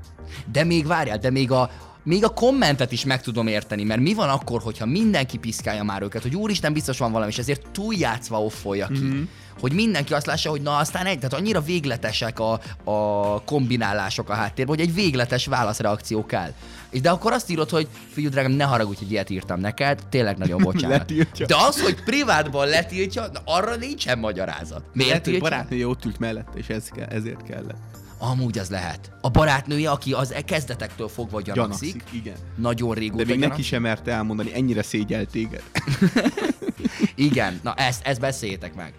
De 0.51 0.63
még 0.63 0.87
várjál, 0.87 1.17
de 1.17 1.29
még 1.29 1.51
a 1.51 1.69
még 2.07 2.23
a 2.23 2.29
kommentet 2.29 2.91
is 2.91 3.05
meg 3.05 3.21
tudom 3.21 3.47
érteni, 3.47 3.83
mert 3.83 4.01
mi 4.01 4.13
van 4.13 4.29
akkor, 4.29 4.61
hogyha 4.61 4.85
mindenki 4.85 5.37
piszkálja 5.37 5.83
már 5.83 6.01
őket, 6.01 6.21
hogy 6.21 6.35
úristen, 6.35 6.73
biztos 6.73 6.97
van 6.97 7.11
valami, 7.11 7.31
és 7.31 7.37
ezért 7.37 7.67
túljátszva 7.71 8.43
offolja 8.43 8.87
ki. 8.87 8.99
Mm-hmm. 8.99 9.23
Hogy 9.59 9.73
mindenki 9.73 10.13
azt 10.13 10.25
lássa, 10.25 10.49
hogy 10.49 10.61
na 10.61 10.77
aztán 10.77 11.05
egy, 11.05 11.15
tehát 11.15 11.33
annyira 11.33 11.61
végletesek 11.61 12.39
a, 12.39 12.59
a 12.83 13.41
kombinálások 13.43 14.29
a 14.29 14.33
háttérben, 14.33 14.75
hogy 14.75 14.87
egy 14.87 14.93
végletes 14.93 15.45
válaszreakció 15.45 16.25
kell. 16.25 16.53
És 16.89 17.01
de 17.01 17.09
akkor 17.09 17.31
azt 17.31 17.49
írod, 17.49 17.69
hogy 17.69 17.87
figyelj 18.09 18.33
drágám, 18.33 18.51
ne 18.51 18.63
haragudj, 18.63 18.97
hogy 18.97 19.11
ilyet 19.11 19.29
írtam 19.29 19.59
neked, 19.59 19.99
tényleg 20.09 20.37
nagyon 20.37 20.61
bocsánat. 20.71 20.97
Letiltja. 20.97 21.45
de 21.45 21.55
az, 21.67 21.81
hogy 21.81 22.03
privátban 22.03 22.67
letiltja, 22.67 23.27
na, 23.33 23.39
arra 23.45 23.75
nincsen 23.75 24.19
magyarázat. 24.19 24.83
Miért 24.93 25.09
Lehet, 25.09 25.25
hogy 25.25 25.39
barátnője 25.39 25.87
ott 25.87 26.05
ült 26.05 26.19
mellette, 26.19 26.57
és 26.57 26.67
ez 26.67 26.89
ezért 27.09 27.43
kellett. 27.43 27.97
Amúgy 28.19 28.57
az 28.57 28.69
lehet. 28.69 29.11
A 29.21 29.29
barátnője, 29.29 29.89
aki 29.89 30.13
az 30.13 30.33
e 30.33 30.41
kezdetektől 30.41 31.07
fogva 31.07 31.41
gyanakszik, 31.41 31.91
Gyanakszik, 31.91 32.19
igen. 32.19 32.35
nagyon 32.55 32.93
régóta 32.93 33.23
De 33.23 33.29
még 33.29 33.33
neki 33.33 33.41
gyanakszik. 33.41 33.65
sem 33.65 33.81
merte 33.81 34.11
elmondani, 34.11 34.53
ennyire 34.53 34.81
szégyel 34.83 35.25
téged. 35.25 35.63
Igen, 37.15 37.59
na 37.63 37.73
ezt, 37.73 38.05
ezt 38.07 38.19
beszéljétek 38.19 38.75
meg. 38.75 38.93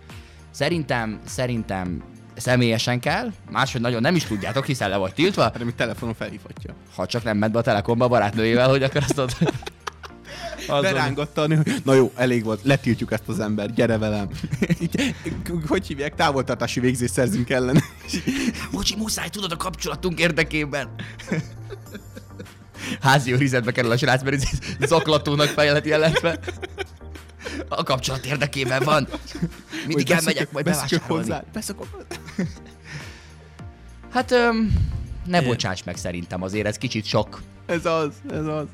Szerintem, 0.51 1.19
szerintem 1.25 2.03
személyesen 2.37 3.01
kell, 3.01 3.33
máshogy 3.51 3.81
nagyon 3.81 4.01
nem 4.01 4.15
is 4.15 4.25
tudjátok, 4.25 4.65
hiszen 4.67 4.89
le 4.89 4.97
vagy 4.97 5.15
tiltva. 5.15 5.43
Hát, 5.43 5.61
ami 5.61 5.75
telefonon 5.75 6.15
felhívhatja. 6.15 6.75
Ha 6.95 7.07
csak 7.07 7.23
nem 7.25 7.37
ment 7.39 7.53
be 7.53 7.59
a 7.59 7.63
telekomba 7.63 8.05
a 8.05 8.09
barátnőjével, 8.09 8.69
hogy 8.69 8.83
akkor 8.83 9.03
azt 9.09 9.19
ott... 9.19 9.37
Azon- 10.69 10.83
Berángatta 10.93 11.43
a 11.43 11.47
nő, 11.47 11.57
hogy 11.57 11.81
na 11.85 11.95
jó, 11.95 12.13
elég 12.15 12.45
volt, 12.45 12.61
letiltjuk 12.63 13.13
ezt 13.13 13.29
az 13.29 13.41
embert, 13.41 13.75
gyere 13.75 13.99
velem. 13.99 14.29
Így, 14.81 15.15
hogy 15.67 15.87
hívják, 15.87 16.15
távoltartási 16.15 16.81
végzést 16.81 17.13
szerzünk 17.13 17.51
ellen. 17.51 17.83
Bocsi, 18.71 18.97
muszáj, 18.97 19.29
tudod 19.29 19.53
a 19.53 19.57
kapcsolatunk 19.57 20.21
érdekében. 20.21 20.89
Házi 23.01 23.33
őrizetbe 23.33 23.73
kerül 23.73 23.91
a 23.91 23.97
srác, 23.97 24.23
mert 24.23 24.43
zaklatónak 24.87 25.47
fejlet 25.49 25.87
jelentve. 25.87 26.39
A 27.69 27.83
kapcsolat 27.83 28.27
érdekében 28.27 28.85
van. 28.85 29.09
Mindig 29.87 30.11
elmegyek 30.11 30.53
majd 30.53 30.65
bevásárolni. 30.65 31.15
hozzá. 31.23 31.45
Beszokok. 31.53 32.05
Hát 34.13 34.31
öm, 34.33 34.73
ne 35.25 35.43
bocsáss 35.43 35.83
meg 35.85 35.97
szerintem, 35.97 36.43
azért 36.43 36.67
ez 36.67 36.77
kicsit 36.79 37.05
sok. 37.05 37.43
Ez 37.67 37.85
az, 37.87 38.09
ez 38.31 38.47
az. 38.47 38.67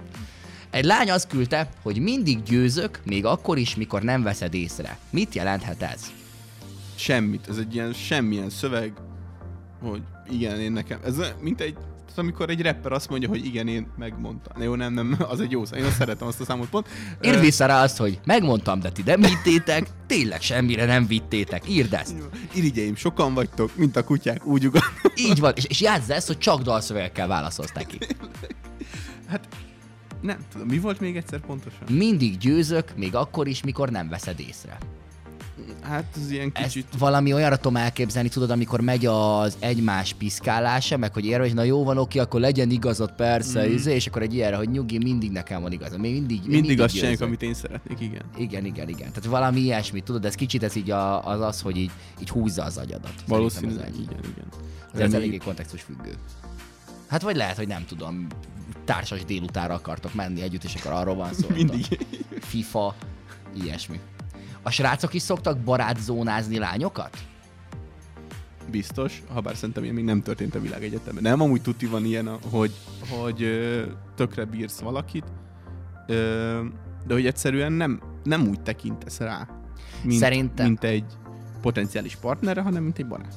Egy 0.75 0.85
lány 0.85 1.11
azt 1.11 1.29
küldte, 1.29 1.69
hogy 1.83 1.99
mindig 1.99 2.43
győzök, 2.43 3.01
még 3.05 3.25
akkor 3.25 3.59
is, 3.59 3.77
mikor 3.77 4.03
nem 4.03 4.23
veszed 4.23 4.55
észre. 4.55 4.99
Mit 5.11 5.35
jelenthet 5.35 5.83
ez? 5.83 6.13
Semmit, 6.95 7.49
ez 7.49 7.57
egy 7.57 7.75
ilyen 7.75 7.93
semmilyen 7.93 8.51
szöveg, 8.51 8.93
hogy 9.83 10.03
igen, 10.31 10.61
én 10.61 10.73
nekem, 10.73 10.99
ez 11.05 11.15
mint 11.41 11.61
egy, 11.61 11.75
tehát 11.75 12.19
amikor 12.19 12.51
egy 12.51 12.63
rapper 12.63 12.93
azt 12.93 13.09
mondja, 13.09 13.29
hogy 13.29 13.45
igen, 13.45 13.69
én 13.69 13.87
megmondtam. 13.99 14.63
Jó, 14.63 14.75
nem, 14.75 14.93
nem, 14.93 15.17
az 15.19 15.41
egy 15.41 15.51
jó 15.51 15.65
szám. 15.65 15.79
Én 15.79 15.85
azt 15.85 15.97
szeretem 15.97 16.27
azt 16.27 16.41
a 16.41 16.45
számot 16.45 16.69
pont. 16.69 16.89
Írd 17.23 17.41
vissza 17.41 17.67
rá 17.67 17.83
azt, 17.83 17.97
hogy 17.97 18.21
megmondtam, 18.25 18.81
de 18.81 18.91
ti 18.91 19.03
nem 19.05 19.21
vittétek, 19.21 19.87
tényleg 20.07 20.41
semmire 20.41 20.85
nem 20.85 21.07
vittétek. 21.07 21.69
Írd 21.69 21.93
ezt. 21.93 22.15
Irigyeim, 22.55 22.97
sokan 22.97 23.35
vagytok, 23.35 23.77
mint 23.77 23.97
a 23.97 24.05
kutyák, 24.05 24.47
úgy 24.47 24.67
ugat. 24.67 24.85
Így 25.31 25.41
van, 25.41 25.53
és, 25.57 25.65
és 25.65 25.81
játszd 25.81 26.11
ezt, 26.11 26.27
hogy 26.27 26.39
csak 26.39 26.63
dalszövegekkel 26.63 27.27
válaszolsz 27.27 27.73
neki. 27.73 27.99
Nem 30.25 30.39
tudom, 30.53 30.67
mi 30.67 30.79
volt 30.79 31.01
még 31.01 31.17
egyszer 31.17 31.41
pontosan? 31.41 31.83
Mindig 31.91 32.39
győzök, 32.39 32.97
még 32.97 33.15
akkor 33.15 33.47
is, 33.47 33.63
mikor 33.63 33.91
nem 33.91 34.09
veszed 34.09 34.41
észre. 34.41 34.79
Hát 35.83 36.05
ez 36.17 36.31
ilyen 36.31 36.53
kicsit... 36.53 36.87
Ezt 36.91 36.99
valami 36.99 37.33
olyanra 37.33 37.57
tudom 37.57 37.77
elképzelni, 37.77 38.29
tudod, 38.29 38.51
amikor 38.51 38.81
megy 38.81 39.07
az 39.07 39.57
egymás 39.59 40.13
piszkálása, 40.13 40.97
meg 40.97 41.13
hogy 41.13 41.25
érve, 41.25 41.45
hogy 41.45 41.55
na 41.55 41.63
jó 41.63 41.85
van, 41.85 41.99
oké, 41.99 42.19
akkor 42.19 42.41
legyen 42.41 42.71
igazad, 42.71 43.13
persze, 43.13 43.67
mm. 43.67 43.87
és 43.87 44.07
akkor 44.07 44.23
egy 44.23 44.35
ilyenre, 44.35 44.57
hogy 44.57 44.71
nyugi, 44.71 44.99
mindig 44.99 45.31
nekem 45.31 45.63
van 45.63 45.73
igazam, 45.73 46.01
még 46.01 46.13
mindig, 46.13 46.41
Mindig, 46.41 46.61
mindig 46.61 46.81
azt 46.81 46.95
csináljuk, 46.95 47.21
amit 47.21 47.43
én 47.43 47.55
szeretnék, 47.55 48.01
igen. 48.01 48.23
Igen, 48.37 48.65
igen, 48.65 48.89
igen. 48.89 49.09
Tehát 49.09 49.25
valami 49.25 49.61
ilyesmi, 49.61 50.01
tudod, 50.01 50.25
ez 50.25 50.35
kicsit 50.35 50.63
ez 50.63 50.77
így 50.77 50.91
a, 50.91 51.27
az 51.27 51.41
az, 51.41 51.61
hogy 51.61 51.77
így, 51.77 51.91
így 52.21 52.31
húzza 52.31 52.65
az 52.65 52.77
agyadat. 52.77 53.15
Valószínűleg, 53.27 53.95
igen, 53.95 54.21
igen. 54.21 54.47
Ez, 54.95 55.01
ez 55.01 55.15
eléggé 55.15 55.37
kontextus 55.37 55.83
függő. 55.83 56.15
Hát 57.07 57.23
vagy 57.23 57.37
lehet, 57.37 57.57
hogy 57.57 57.69
nem 57.69 57.85
tudom, 57.87 58.27
társas 58.85 59.24
délutára 59.24 59.74
akartok 59.74 60.15
menni 60.15 60.43
együtt, 60.43 60.65
és 60.65 60.74
akkor 60.74 60.93
arról 60.93 61.15
van 61.15 61.32
szó. 61.32 61.47
Mindig. 61.55 62.06
FIFA, 62.40 62.94
ilyesmi. 63.62 64.01
A 64.62 64.70
srácok 64.70 65.15
is 65.15 65.23
szoktak 65.23 65.59
barátzónázni 65.59 66.59
lányokat? 66.59 67.19
Biztos, 68.70 69.23
ha 69.32 69.40
bár 69.40 69.56
szerintem 69.56 69.82
ilyen 69.82 69.94
még 69.94 70.05
nem 70.05 70.23
történt 70.23 70.55
a 70.55 70.61
világegyetemben. 70.61 71.23
Nem, 71.23 71.40
amúgy 71.40 71.62
tuti 71.62 71.86
van 71.86 72.05
ilyen, 72.05 72.39
hogy, 72.51 72.73
hogy 73.11 73.47
tökre 74.15 74.44
bírsz 74.44 74.78
valakit, 74.78 75.24
de 77.06 77.12
hogy 77.15 77.27
egyszerűen 77.27 77.73
nem, 77.73 78.01
nem 78.23 78.47
úgy 78.48 78.61
tekintesz 78.61 79.19
rá, 79.19 79.48
mint, 80.02 80.19
Szerintem- 80.20 80.66
mint 80.66 80.85
egy 80.85 81.05
potenciális 81.61 82.16
partnerre, 82.16 82.61
hanem 82.61 82.82
mint 82.82 82.98
egy 82.98 83.06
barát. 83.06 83.35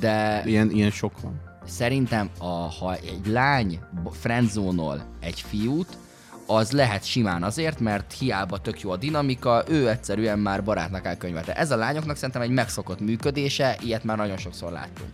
De 0.00 0.42
Ilyen, 0.46 0.70
ilyen 0.70 0.90
sok 0.90 1.20
van. 1.20 1.40
Szerintem, 1.66 2.30
a, 2.38 2.46
ha 2.46 2.94
egy 2.94 3.26
lány 3.26 3.80
friendzónol 4.12 5.04
egy 5.20 5.40
fiút, 5.40 5.98
az 6.46 6.70
lehet 6.70 7.04
simán 7.04 7.42
azért, 7.42 7.80
mert 7.80 8.12
hiába 8.12 8.58
tök 8.58 8.80
jó 8.80 8.90
a 8.90 8.96
dinamika, 8.96 9.64
ő 9.68 9.88
egyszerűen 9.88 10.38
már 10.38 10.64
barátnak 10.64 11.06
elkönyvelte. 11.06 11.54
Ez 11.54 11.70
a 11.70 11.76
lányoknak 11.76 12.16
szerintem 12.16 12.42
egy 12.42 12.50
megszokott 12.50 13.00
működése, 13.00 13.76
ilyet 13.80 14.04
már 14.04 14.16
nagyon 14.16 14.36
sokszor 14.36 14.72
láttunk. 14.72 15.10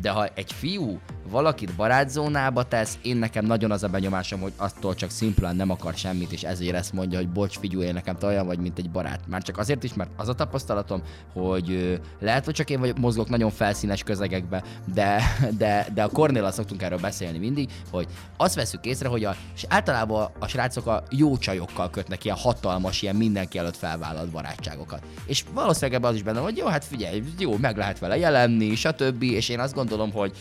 De 0.00 0.10
ha 0.10 0.28
egy 0.34 0.52
fiú 0.52 1.00
valakit 1.30 1.74
barátzónába 1.74 2.62
tesz, 2.62 2.98
én 3.02 3.16
nekem 3.16 3.44
nagyon 3.44 3.70
az 3.70 3.82
a 3.82 3.88
benyomásom, 3.88 4.40
hogy 4.40 4.52
attól 4.56 4.94
csak 4.94 5.10
szimplán 5.10 5.56
nem 5.56 5.70
akar 5.70 5.94
semmit, 5.94 6.32
és 6.32 6.42
ezért 6.42 6.74
ezt 6.74 6.92
mondja, 6.92 7.18
hogy 7.18 7.28
bocs, 7.28 7.58
figyelj, 7.58 7.86
én 7.86 7.94
nekem 7.94 8.16
te 8.16 8.26
olyan 8.26 8.46
vagy, 8.46 8.58
mint 8.58 8.78
egy 8.78 8.90
barát. 8.90 9.20
Már 9.26 9.42
csak 9.42 9.58
azért 9.58 9.84
is, 9.84 9.94
mert 9.94 10.10
az 10.16 10.28
a 10.28 10.34
tapasztalatom, 10.34 11.02
hogy 11.32 12.00
lehet, 12.20 12.44
hogy 12.44 12.54
csak 12.54 12.70
én 12.70 12.80
vagy, 12.80 12.98
mozgok 12.98 13.28
nagyon 13.28 13.50
felszínes 13.50 14.02
közegekbe, 14.02 14.62
de, 14.94 15.22
de, 15.58 15.86
de 15.94 16.02
a 16.02 16.08
Kornéla 16.08 16.50
szoktunk 16.50 16.82
erről 16.82 16.98
beszélni 16.98 17.38
mindig, 17.38 17.70
hogy 17.90 18.06
azt 18.36 18.54
veszük 18.54 18.84
észre, 18.84 19.08
hogy 19.08 19.24
a, 19.24 19.34
és 19.54 19.64
általában 19.68 20.30
a 20.38 20.46
srácok 20.46 20.86
a 20.86 21.02
jó 21.10 21.38
csajokkal 21.38 21.90
kötnek 21.90 22.24
ilyen 22.24 22.36
hatalmas, 22.36 23.02
ilyen 23.02 23.16
mindenki 23.16 23.58
előtt 23.58 23.76
felvállalt 23.76 24.30
barátságokat. 24.30 25.02
És 25.26 25.44
valószínűleg 25.54 25.94
ebben 25.98 26.10
az 26.10 26.16
is 26.16 26.22
benne, 26.22 26.40
hogy 26.40 26.56
jó, 26.56 26.66
hát 26.66 26.84
figyelj, 26.84 27.22
jó, 27.38 27.56
meg 27.56 27.76
lehet 27.76 27.98
vele 27.98 28.18
jelenni, 28.18 28.74
stb. 28.74 29.22
És 29.22 29.48
én 29.48 29.60
azt 29.60 29.74
gondolom, 29.74 29.89
hogy 30.12 30.32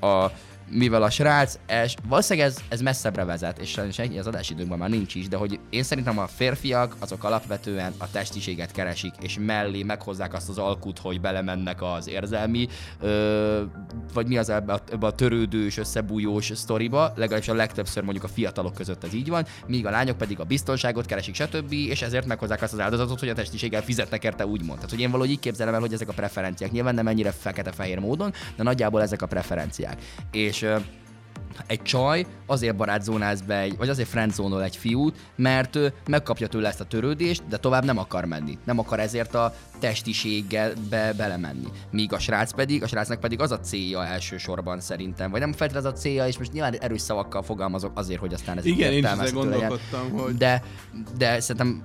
a, 0.00 0.26
mivel 0.70 1.02
a 1.02 1.10
srác, 1.10 1.58
es, 1.66 1.94
valószínűleg 2.08 2.48
ez, 2.48 2.58
ez 2.68 2.80
messzebbre 2.80 3.24
vezet, 3.24 3.58
és 3.58 3.70
sajnos 3.70 3.98
ennyi 3.98 4.18
az 4.18 4.26
adásidőnkben 4.26 4.78
már 4.78 4.88
nincs 4.88 5.14
is, 5.14 5.28
de 5.28 5.36
hogy 5.36 5.60
én 5.70 5.82
szerintem 5.82 6.18
a 6.18 6.26
férfiak 6.26 6.96
azok 6.98 7.24
alapvetően 7.24 7.92
a 7.98 8.10
testiséget 8.10 8.72
keresik, 8.72 9.12
és 9.20 9.38
mellé 9.40 9.82
meghozzák 9.82 10.34
azt 10.34 10.48
az 10.48 10.58
alkut, 10.58 10.98
hogy 10.98 11.20
belemennek 11.20 11.82
az 11.82 12.08
érzelmi, 12.08 12.68
ö, 13.00 13.62
vagy 14.12 14.26
mi 14.26 14.38
az 14.38 14.48
ebbe 14.48 14.72
a, 14.72 14.80
ebbe 14.92 15.06
a 15.06 15.12
törődős, 15.12 15.76
összebújós 15.76 16.52
sztoriba, 16.54 17.12
legalábbis 17.16 17.48
a 17.48 17.54
legtöbbször 17.54 18.02
mondjuk 18.02 18.24
a 18.24 18.28
fiatalok 18.28 18.74
között 18.74 19.04
ez 19.04 19.14
így 19.14 19.28
van, 19.28 19.46
míg 19.66 19.86
a 19.86 19.90
lányok 19.90 20.16
pedig 20.16 20.40
a 20.40 20.44
biztonságot 20.44 21.06
keresik, 21.06 21.34
stb. 21.34 21.72
és 21.72 22.02
ezért 22.02 22.26
meghozzák 22.26 22.62
azt 22.62 22.72
az 22.72 22.80
áldozatot, 22.80 23.18
hogy 23.18 23.28
a 23.28 23.34
testiséggel 23.34 23.82
fizetnek 23.82 24.24
érte 24.24 24.46
úgymond. 24.46 24.74
Tehát, 24.74 24.90
hogy 24.90 25.00
én 25.00 25.10
valahogy 25.10 25.30
így 25.30 25.40
képzelem 25.40 25.74
el, 25.74 25.80
hogy 25.80 25.92
ezek 25.92 26.08
a 26.08 26.12
preferenciák. 26.12 26.70
Nyilván 26.70 26.94
nem 26.94 27.06
ennyire 27.06 27.30
fekete-fehér 27.30 27.98
módon, 27.98 28.32
de 28.56 28.62
nagyjából 28.62 29.02
ezek 29.02 29.22
a 29.22 29.26
preferenciák. 29.26 30.02
És 30.30 30.55
ö, 30.62 30.76
egy 31.66 31.82
csaj 31.82 32.26
azért 32.46 32.76
barátzónáz 32.76 33.40
be, 33.40 33.58
egy, 33.58 33.76
vagy 33.76 33.88
azért 33.88 34.08
friendzónol 34.08 34.62
egy 34.62 34.76
fiút, 34.76 35.16
mert 35.36 35.76
ő 35.76 35.92
megkapja 36.08 36.46
tőle 36.46 36.68
ezt 36.68 36.80
a 36.80 36.84
törődést, 36.84 37.46
de 37.48 37.56
tovább 37.56 37.84
nem 37.84 37.98
akar 37.98 38.24
menni. 38.24 38.58
Nem 38.64 38.78
akar 38.78 39.00
ezért 39.00 39.34
a 39.34 39.54
testiséggel 39.78 40.72
be, 40.90 41.12
belemenni. 41.12 41.66
Míg 41.90 42.12
a 42.12 42.18
srác 42.18 42.52
pedig, 42.52 42.82
a 42.82 42.86
srácnak 42.86 43.20
pedig 43.20 43.40
az 43.40 43.50
a 43.50 43.60
célja 43.60 44.06
elsősorban 44.06 44.80
szerintem, 44.80 45.30
vagy 45.30 45.40
nem 45.40 45.52
feltétlenül 45.52 45.90
az 45.90 45.94
a 45.98 46.00
célja, 46.00 46.26
és 46.26 46.38
most 46.38 46.52
nyilván 46.52 46.74
erős 46.74 47.00
szavakkal 47.00 47.42
fogalmazok 47.42 47.98
azért, 47.98 48.20
hogy 48.20 48.34
aztán 48.34 48.58
ez 48.58 48.64
Igen, 48.64 48.92
én 48.92 48.98
is 48.98 49.04
értelmezhető 49.04 49.48
legyen. 49.48 49.68
gondolkodtam, 49.68 50.10
hogy... 50.10 50.36
De, 50.36 50.62
de 51.18 51.40
szerintem 51.40 51.84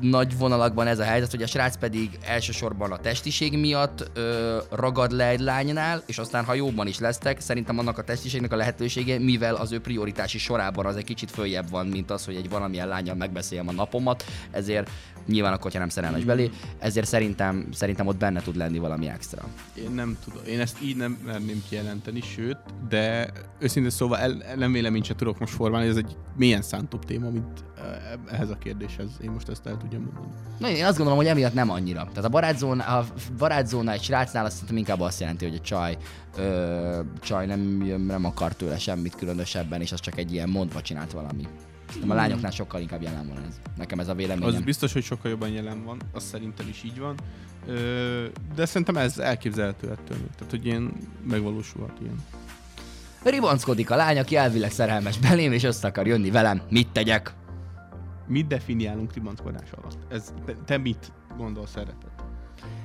nagy 0.00 0.38
vonalakban 0.38 0.86
ez 0.86 0.98
a 0.98 1.04
helyzet, 1.04 1.30
hogy 1.30 1.42
a 1.42 1.46
srác 1.46 1.76
pedig 1.76 2.18
elsősorban 2.24 2.92
a 2.92 2.96
testiség 2.96 3.58
miatt 3.58 4.10
ö, 4.14 4.58
ragad 4.70 5.10
le 5.10 5.28
egy 5.28 5.40
lánynál, 5.40 6.02
és 6.06 6.18
aztán 6.18 6.44
ha 6.44 6.54
jóban 6.54 6.86
is 6.86 6.98
lesztek, 6.98 7.40
szerintem 7.40 7.78
annak 7.78 7.98
a 7.98 8.02
testiségnek 8.02 8.52
a 8.52 8.56
lehetősége, 8.56 9.18
mivel 9.18 9.54
az 9.54 9.72
ő 9.72 9.80
prioritási 9.80 10.38
sorában 10.38 10.86
az 10.86 10.96
egy 10.96 11.04
kicsit 11.04 11.30
följebb 11.30 11.70
van, 11.70 11.86
mint 11.86 12.10
az, 12.10 12.24
hogy 12.24 12.34
egy 12.34 12.48
valamilyen 12.48 12.88
lányjal 12.88 13.14
megbeszéljem 13.14 13.68
a 13.68 13.72
napomat, 13.72 14.24
ezért 14.50 14.90
nyilván 15.26 15.52
akkor, 15.52 15.72
ha 15.72 15.78
nem 15.78 15.88
szerelmes 15.88 16.24
belé, 16.24 16.50
ezért 16.78 17.06
szerintem, 17.06 17.68
szerintem 17.72 18.06
ott 18.06 18.16
benne 18.16 18.40
tud 18.40 18.56
lenni 18.56 18.78
valami 18.78 19.08
extra. 19.08 19.44
Én 19.74 19.90
nem 19.90 20.16
tudom, 20.24 20.42
én 20.46 20.60
ezt 20.60 20.82
így 20.82 20.96
nem 20.96 21.18
merném 21.24 21.62
kijelenteni, 21.68 22.20
sőt, 22.20 22.58
de 22.88 23.32
őszintén 23.58 23.90
szóval 23.90 24.18
el, 24.18 24.42
nem 24.56 24.72
véleményt 24.72 25.04
se 25.04 25.14
tudok 25.14 25.38
most 25.38 25.54
formálni, 25.54 25.88
ez 25.88 25.96
egy 25.96 26.16
milyen 26.36 26.62
szántóbb 26.62 27.04
téma, 27.04 27.30
mint 27.30 27.64
eh, 27.78 28.34
ehhez 28.34 28.50
a 28.50 28.58
kérdéshez. 28.58 29.10
Én 29.22 29.30
most 29.30 29.48
ezt 29.48 29.66
el 29.66 29.76
tudjam 29.76 30.02
mondani. 30.02 30.26
Na, 30.58 30.68
én 30.68 30.84
azt 30.84 30.96
gondolom, 30.96 31.18
hogy 31.18 31.28
emiatt 31.28 31.54
nem 31.54 31.70
annyira. 31.70 32.04
Tehát 32.08 32.24
a 32.24 32.28
barátzóna, 32.28 32.84
a 32.84 33.04
barátzóna 33.38 33.92
egy 33.92 34.02
srácnál 34.02 34.44
azt 34.44 34.52
szerintem 34.52 34.76
inkább 34.76 35.00
azt 35.00 35.20
jelenti, 35.20 35.44
hogy 35.44 35.54
a 35.54 35.60
csaj, 35.60 35.96
ö, 36.36 37.00
csaj 37.20 37.46
nem, 37.46 37.60
nem 38.06 38.24
akar 38.24 38.54
tőle 38.54 38.78
semmit. 38.78 39.02
semmit 39.02 39.14
különösebben, 39.16 39.80
és 39.80 39.92
az 39.92 40.00
csak 40.00 40.18
egy 40.18 40.32
ilyen 40.32 40.48
mondva 40.48 40.80
csinált 40.80 41.12
valami. 41.12 41.48
Szerintem 41.92 42.16
a 42.16 42.20
lányoknál 42.20 42.50
sokkal 42.50 42.80
inkább 42.80 43.02
jelen 43.02 43.28
van 43.28 43.42
ez. 43.48 43.60
Nekem 43.76 43.98
ez 43.98 44.08
a 44.08 44.14
véleményem. 44.14 44.54
Az 44.54 44.60
biztos, 44.60 44.92
hogy 44.92 45.02
sokkal 45.02 45.30
jobban 45.30 45.48
jelen 45.48 45.84
van, 45.84 46.00
az 46.12 46.22
szerintem 46.22 46.68
is 46.68 46.82
így 46.82 46.98
van. 46.98 47.14
De 48.54 48.66
szerintem 48.66 48.96
ez 48.96 49.18
elképzelhető 49.18 49.90
ettől 49.90 50.16
még. 50.16 50.30
Tehát, 50.36 50.50
hogy 50.50 50.66
ilyen 50.66 50.92
megvalósulhat 51.28 52.00
ilyen. 52.00 52.24
Ribanckodik 53.24 53.90
a 53.90 53.96
lány, 53.96 54.18
aki 54.18 54.36
elvileg 54.36 54.70
szerelmes 54.70 55.18
belém, 55.18 55.52
és 55.52 55.62
össze 55.62 55.88
akar 55.88 56.06
jönni 56.06 56.30
velem. 56.30 56.62
Mit 56.70 56.88
tegyek? 56.88 57.34
Mit 58.26 58.46
definiálunk 58.46 59.12
ribanckodás 59.12 59.70
alatt? 59.70 60.12
Ez, 60.12 60.32
te, 60.44 60.52
te 60.64 60.78
mit 60.78 61.12
gondolsz 61.36 61.76
erre? 61.76 61.96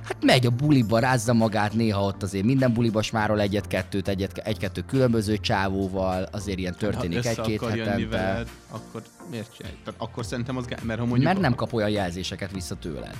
Hát 0.08 0.24
megy 0.24 0.46
a 0.46 0.50
buliba, 0.50 0.98
rázza 0.98 1.32
magát, 1.32 1.72
néha 1.72 2.02
ott 2.02 2.22
azért 2.22 2.44
minden 2.44 2.72
buliba 2.72 3.02
smárol 3.02 3.40
egyet-kettőt, 3.40 4.08
egyet, 4.08 4.38
egy-kettő 4.38 4.80
különböző 4.80 5.38
csávóval, 5.38 6.28
azért 6.32 6.58
ilyen 6.58 6.74
történik 6.78 7.18
össze 7.18 7.28
egy-két 7.28 7.62
akar 7.62 7.76
jönni 7.76 7.90
hetente. 7.90 8.16
veled, 8.16 8.48
akkor 8.70 9.02
miért 9.30 9.56
csinálj? 9.56 9.74
Tehát 9.84 10.00
akkor 10.00 10.24
szerintem 10.24 10.56
az 10.56 10.66
gá... 10.66 10.76
mert 10.82 10.98
ha 10.98 11.04
mondjuk... 11.04 11.24
Mert 11.24 11.40
nem 11.40 11.54
kap 11.54 11.72
olyan 11.72 11.90
jelzéseket 11.90 12.52
vissza 12.52 12.74
tőled. 12.74 13.16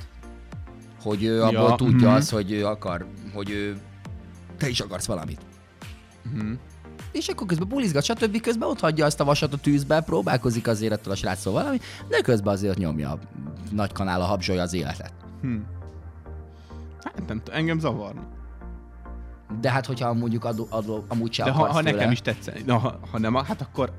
Hogy 1.03 1.25
ő 1.25 1.43
abból 1.43 1.69
Ja, 1.69 1.75
tudja 1.75 2.09
mhm. 2.09 2.17
azt, 2.17 2.31
hogy 2.31 2.53
ő 2.53 2.67
akar, 2.67 3.07
hogy 3.35 3.51
ő, 3.51 3.77
te 4.57 4.69
is 4.69 4.81
akarsz 4.81 5.07
valamit. 5.07 5.41
Mhm. 6.23 6.53
És 7.13 7.29
akkor 7.29 7.47
közben 7.47 7.69
bulizgat, 7.69 8.05
stb. 8.05 8.41
Közben 8.41 8.69
ott 8.69 8.81
hagyja 8.81 9.05
azt 9.05 9.21
a 9.21 9.25
vasat 9.25 9.53
a 9.53 9.57
tűzbe, 9.57 10.01
próbálkozik 10.01 10.69
azért 10.69 10.93
ettől 10.93 11.13
a 11.13 11.17
sráccal 11.17 11.53
valami, 11.53 11.79
de 12.09 12.21
közben 12.21 12.53
azért 12.53 12.79
nyomja 12.79 13.11
a 13.11 13.19
nagy 13.71 13.93
kanál 13.93 14.21
a 14.21 14.25
habzsolja 14.25 14.63
az 14.63 14.73
életet. 14.73 15.13
Hm. 15.41 15.57
Hát 17.05 17.27
nem 17.27 17.39
tudom, 17.43 17.59
engem 17.59 17.79
zavarna. 17.79 18.27
De 19.61 19.71
hát, 19.71 19.87
hogyha 19.87 20.15
mondjuk 20.15 20.45
adó, 20.45 20.67
adó, 20.71 21.05
amúgy 21.09 21.33
se 21.33 21.45
De 21.45 21.51
ha, 21.51 21.67
ha 21.67 21.79
tőle, 21.79 21.91
nekem 21.91 22.11
is 22.11 22.21
tetszene, 22.21 22.59
na, 22.67 22.79
ha, 22.79 22.99
ha 23.11 23.19
nem, 23.19 23.35
hát 23.35 23.61
akkor... 23.61 23.93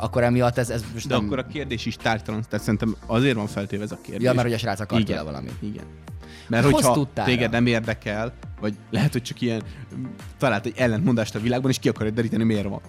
Akkor 0.00 0.22
emiatt 0.22 0.58
ez, 0.58 0.70
ez 0.70 0.84
most 0.92 1.08
De 1.08 1.16
nem... 1.16 1.24
akkor 1.24 1.38
a 1.38 1.46
kérdés 1.46 1.86
is 1.86 1.96
tártalan, 1.96 2.42
tehát 2.48 2.64
szerintem 2.64 2.96
azért 3.06 3.36
van 3.36 3.46
feltéve 3.46 3.82
ez 3.82 3.92
a 3.92 3.98
kérdés. 4.02 4.22
Ja, 4.22 4.32
mert 4.32 4.46
hogy 4.46 4.52
a 4.52 4.58
srác 4.58 4.80
akar 4.80 5.00
Igen. 5.00 5.24
tőle. 5.24 5.42
Igen. 5.60 5.84
Mert 6.48 6.64
Hoz 6.64 6.72
hogyha 6.72 6.92
tudtára. 6.92 7.28
téged 7.28 7.50
nem 7.50 7.66
érdekel, 7.66 8.32
vagy 8.60 8.74
lehet, 8.90 9.12
hogy 9.12 9.22
csak 9.22 9.40
ilyen 9.40 9.62
mm, 9.96 10.04
talált 10.38 10.66
egy 10.66 10.74
ellentmondást 10.76 11.34
a 11.34 11.40
világban, 11.40 11.70
és 11.70 11.78
ki 11.78 11.88
akarod 11.88 12.14
deríteni, 12.14 12.44
miért 12.44 12.68
van. 12.68 12.80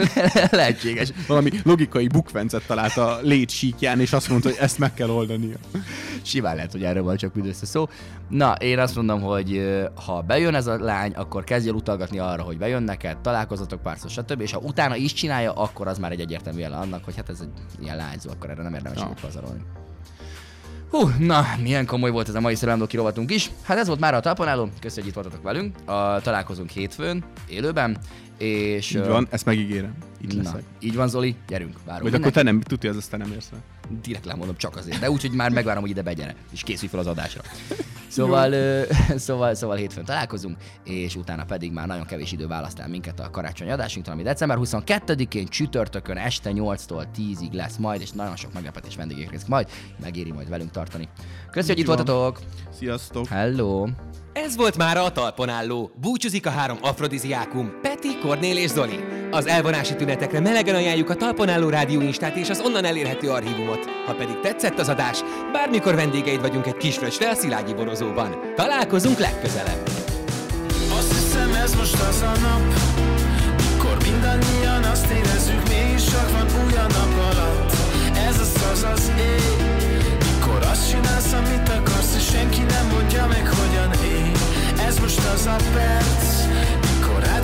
Lehetséges. 0.50 1.12
Valami 1.26 1.50
logikai 1.62 2.06
bukvencet 2.06 2.66
talált 2.66 2.96
a 2.96 3.18
lét 3.22 3.50
síkján, 3.50 4.00
és 4.00 4.12
azt 4.12 4.28
mondta, 4.28 4.48
hogy 4.48 4.58
ezt 4.60 4.78
meg 4.78 4.94
kell 4.94 5.08
oldania. 5.08 5.56
Simán 6.22 6.54
lehet, 6.54 6.72
hogy 6.72 6.82
erről 6.82 7.02
van 7.02 7.16
csak 7.16 7.34
mindössze 7.34 7.66
szó. 7.66 7.88
Na, 8.28 8.52
én 8.52 8.78
azt 8.78 8.94
mondom, 8.94 9.20
hogy 9.20 9.80
ha 10.04 10.20
bejön 10.20 10.54
ez 10.54 10.66
a 10.66 10.78
lány, 10.78 11.12
akkor 11.12 11.44
kezdj 11.44 11.68
el 11.68 11.74
utalgatni 11.74 12.18
arra, 12.18 12.42
hogy 12.42 12.58
bejön 12.58 12.82
neked, 12.82 13.18
találkozatok 13.18 13.82
párszor, 13.82 14.10
stb. 14.10 14.40
És 14.40 14.52
ha 14.52 14.58
utána 14.58 14.96
is 14.96 15.12
csinálja, 15.12 15.52
akkor 15.52 15.86
az 15.86 15.98
már 15.98 16.12
egy 16.12 16.20
egyértelmű 16.20 16.60
jele 16.60 16.76
annak, 16.76 17.04
hogy 17.04 17.16
hát 17.16 17.28
ez 17.28 17.40
egy 17.40 17.82
ilyen 17.82 17.96
lányzó, 17.96 18.30
akkor 18.30 18.50
erre 18.50 18.62
nem 18.62 18.74
érdemes 18.74 18.98
ja. 18.98 19.12
pazarolni. 19.20 19.62
Hú, 20.90 21.10
na, 21.18 21.44
milyen 21.62 21.86
komoly 21.86 22.10
volt 22.10 22.28
ez 22.28 22.34
a 22.34 22.40
mai 22.40 22.54
szerelemdó 22.54 22.86
kirovatunk 22.86 23.30
is. 23.30 23.50
Hát 23.62 23.78
ez 23.78 23.86
volt 23.86 24.00
már 24.00 24.14
a 24.14 24.20
talponáló. 24.20 24.68
Köszönjük, 24.80 24.94
hogy 24.94 25.06
itt 25.06 25.14
voltatok 25.14 25.42
velünk. 25.42 25.76
A, 25.84 26.20
találkozunk 26.20 26.70
hétfőn, 26.70 27.24
élőben. 27.48 27.98
És, 28.38 28.90
Így 28.90 29.06
van, 29.06 29.26
ezt 29.30 29.44
megígérem. 29.44 30.09
Itt 30.20 30.36
na, 30.36 30.42
leszek. 30.42 30.62
így 30.80 30.94
van, 30.94 31.08
Zoli, 31.08 31.36
gyerünk, 31.48 31.76
várunk. 31.84 32.10
Vagy 32.10 32.20
akkor 32.20 32.32
te 32.32 32.42
nem, 32.42 32.60
tudja, 32.60 32.90
az 32.90 32.96
aztán 32.96 33.20
nem 33.20 33.32
érsz. 33.32 33.50
Direkt 34.02 34.24
lemondom 34.24 34.56
csak 34.56 34.76
azért, 34.76 34.98
de 34.98 35.10
úgy, 35.10 35.20
hogy 35.20 35.30
már 35.32 35.50
megvárom, 35.50 35.80
hogy 35.80 35.90
ide 35.90 36.02
begyere, 36.02 36.34
és 36.52 36.62
készülj 36.62 36.90
fel 36.90 37.00
az 37.00 37.06
adásra. 37.06 37.42
Szóval, 38.10 38.52
ö, 38.52 38.82
szóval, 39.16 39.54
szóval 39.54 39.76
hétfőn 39.76 40.04
találkozunk, 40.04 40.56
és 40.84 41.16
utána 41.16 41.44
pedig 41.44 41.72
már 41.72 41.86
nagyon 41.86 42.06
kevés 42.06 42.32
idő 42.32 42.46
választ 42.46 42.78
el 42.78 42.88
minket 42.88 43.20
a 43.20 43.30
karácsonyi 43.30 43.70
adásunktól, 43.70 44.12
ami 44.12 44.22
december 44.22 44.58
22-én 44.60 45.46
csütörtökön 45.46 46.16
este 46.16 46.50
8-tól 46.54 47.04
10-ig 47.16 47.52
lesz 47.52 47.76
majd, 47.76 48.00
és 48.00 48.10
nagyon 48.10 48.36
sok 48.36 48.52
meglepetés 48.52 48.96
vendégek 48.96 49.30
részt 49.30 49.48
majd, 49.48 49.68
megéri 50.00 50.32
majd 50.32 50.48
velünk 50.48 50.70
tartani. 50.70 51.08
Köszönjük, 51.50 51.86
hogy 51.86 51.96
itt 51.98 52.04
van. 52.06 52.16
voltatok! 52.16 52.40
Sziasztok! 52.78 53.26
Hello! 53.26 53.86
Ez 54.32 54.56
volt 54.56 54.76
már 54.76 54.96
a 54.96 55.12
talpon 55.12 55.48
álló. 55.48 55.90
Búcsúzik 56.00 56.46
a 56.46 56.50
három 56.50 56.78
afrodiziákum, 56.80 57.72
Peti, 57.82 58.18
Kornél 58.18 58.56
és 58.56 58.70
Zoli. 58.70 59.19
Az 59.30 59.46
elvonási 59.46 59.96
tünetekre 59.96 60.40
melegen 60.40 60.74
ajánljuk 60.74 61.10
a 61.10 61.14
talpon 61.14 61.48
álló 61.48 61.68
rádió 61.68 62.00
instát 62.00 62.36
és 62.36 62.50
az 62.50 62.60
onnan 62.64 62.84
elérhető 62.84 63.30
archívumot. 63.30 63.90
Ha 64.06 64.14
pedig 64.14 64.40
tetszett 64.40 64.78
az 64.78 64.88
adás, 64.88 65.22
bármikor 65.52 65.94
vendégeid 65.94 66.40
vagyunk 66.40 66.66
egy 66.66 66.76
kis 66.76 66.96
fröccsre 66.96 67.30
a 67.30 67.34
Szilágyi 67.34 67.74
borozóban. 67.74 68.52
Találkozunk 68.56 69.18
legközelebb! 69.18 69.88
Azt 70.98 71.12
hiszem 71.12 71.54
ez 71.54 71.74
most 71.74 71.94
az 71.94 72.22
a 72.22 72.40
nap 72.40 72.62
Mikor 73.56 73.96
mindannyian 74.02 74.82
azt 74.82 75.10
érezzük 75.10 75.68
Mégis 75.68 76.04
csak 76.04 76.30
van 76.30 76.64
új 76.64 76.72
a 76.72 76.86
nap 76.86 77.32
alatt 77.32 77.72
Ez 78.28 78.40
az 78.40 78.54
az 78.72 78.86
az 78.94 79.10
ég 79.18 80.18
Mikor 80.32 80.62
azt 80.70 80.90
csinálsz, 80.90 81.32
amit 81.32 81.68
akarsz 81.68 82.14
És 82.16 82.24
senki 82.24 82.60
nem 82.60 82.86
mondja 82.92 83.26
meg, 83.26 83.48
hogyan 83.48 83.92
él 84.04 84.32
Ez 84.86 84.98
most 84.98 85.18
az 85.34 85.46
a 85.46 85.56
perc 85.74 86.39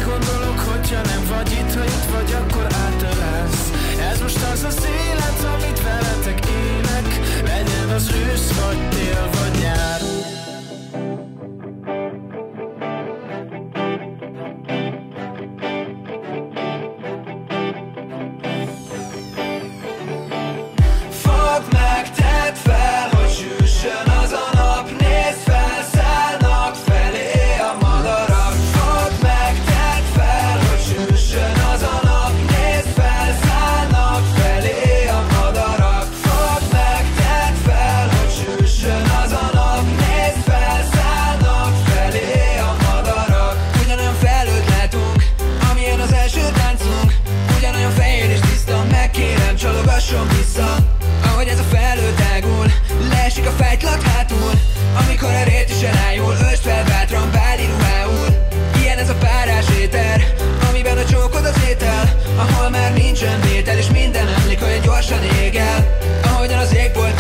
Mikor 0.07 0.21
átgondolok, 0.21 0.59
hogyha 0.59 1.01
nem 1.03 1.25
vagy 1.29 1.51
itt 1.51 1.75
Ha 1.75 1.85
itt 1.85 2.11
vagy, 2.13 2.33
akkor 2.33 2.67
átölelsz. 2.85 3.71
Ez 4.11 4.21
most 4.21 4.43
az 4.53 4.65
az 4.65 4.87
élet, 5.09 5.55
amit 5.55 5.83
veletek 5.83 6.47
élek. 6.47 7.09
Legyen 7.45 7.89
az 7.89 8.11
ősz, 8.11 8.51
vagy 8.61 8.89
tél, 8.89 9.31
vagy 9.39 9.56
Ahol 62.37 62.71
már 62.71 62.93
nincsen 62.93 63.41
vétel, 63.41 63.79
és 63.79 63.91
minden 63.91 64.29
emlik, 64.29 64.61
hogy 64.61 64.81
gyorsan 64.83 65.23
ég 65.23 65.55
el. 65.55 65.99
Ahogyan 66.23 66.59
az 66.59 66.75
égbolt 66.75 67.15
tárul, 67.15 67.16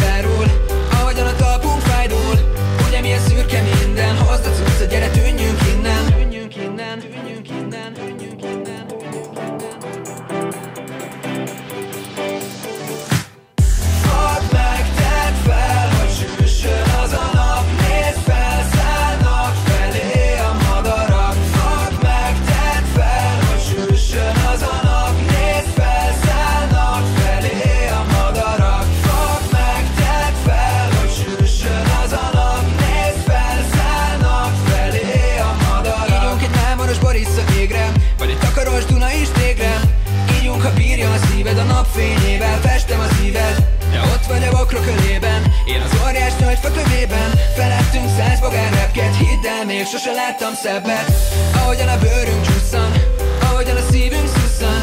zenében 46.96 47.30
Felettünk 47.54 48.08
száz 48.16 48.40
bogár 48.40 48.72
repket 48.72 49.16
Hidd 49.16 49.46
el, 49.58 49.64
még 49.64 49.86
sose 49.86 50.12
láttam 50.12 50.54
szebbet. 50.62 51.08
Ahogyan 51.54 51.88
a 51.88 51.98
bőrünk 51.98 52.42
csúszan 52.46 52.92
Ahogyan 53.40 53.76
a 53.76 53.84
szívünk 53.90 54.28
szusszan. 54.36 54.80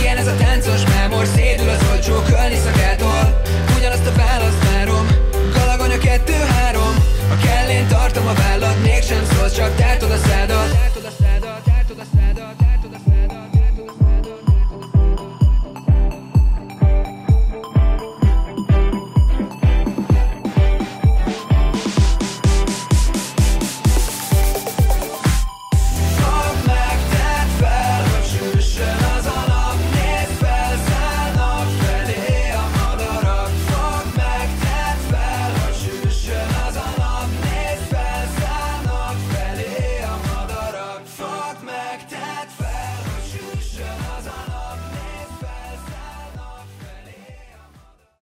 Ilyen 0.00 0.16
ez 0.16 0.26
a 0.26 0.36
táncos 0.36 0.82
mámor 0.94 1.26
Szédül 1.34 1.68
az 1.68 1.82
olcsó 1.90 2.14
kölni 2.30 2.58
szakától. 2.64 3.42
Ugyanazt 3.76 4.06
a 4.06 4.12
választ 4.12 4.62
várom 4.70 5.06
Galagony 5.54 5.92
a 5.92 5.98
kettő-három. 5.98 6.94
A 7.34 7.36
kellén 7.44 7.88
tartom 7.88 8.26
a 8.26 8.34
vállad 8.34 8.76
Mégsem 8.82 9.24
szólsz, 9.32 9.54
csak 9.56 9.76
tátod 9.76 10.10
a 10.10 10.18
szádat. 10.28 10.99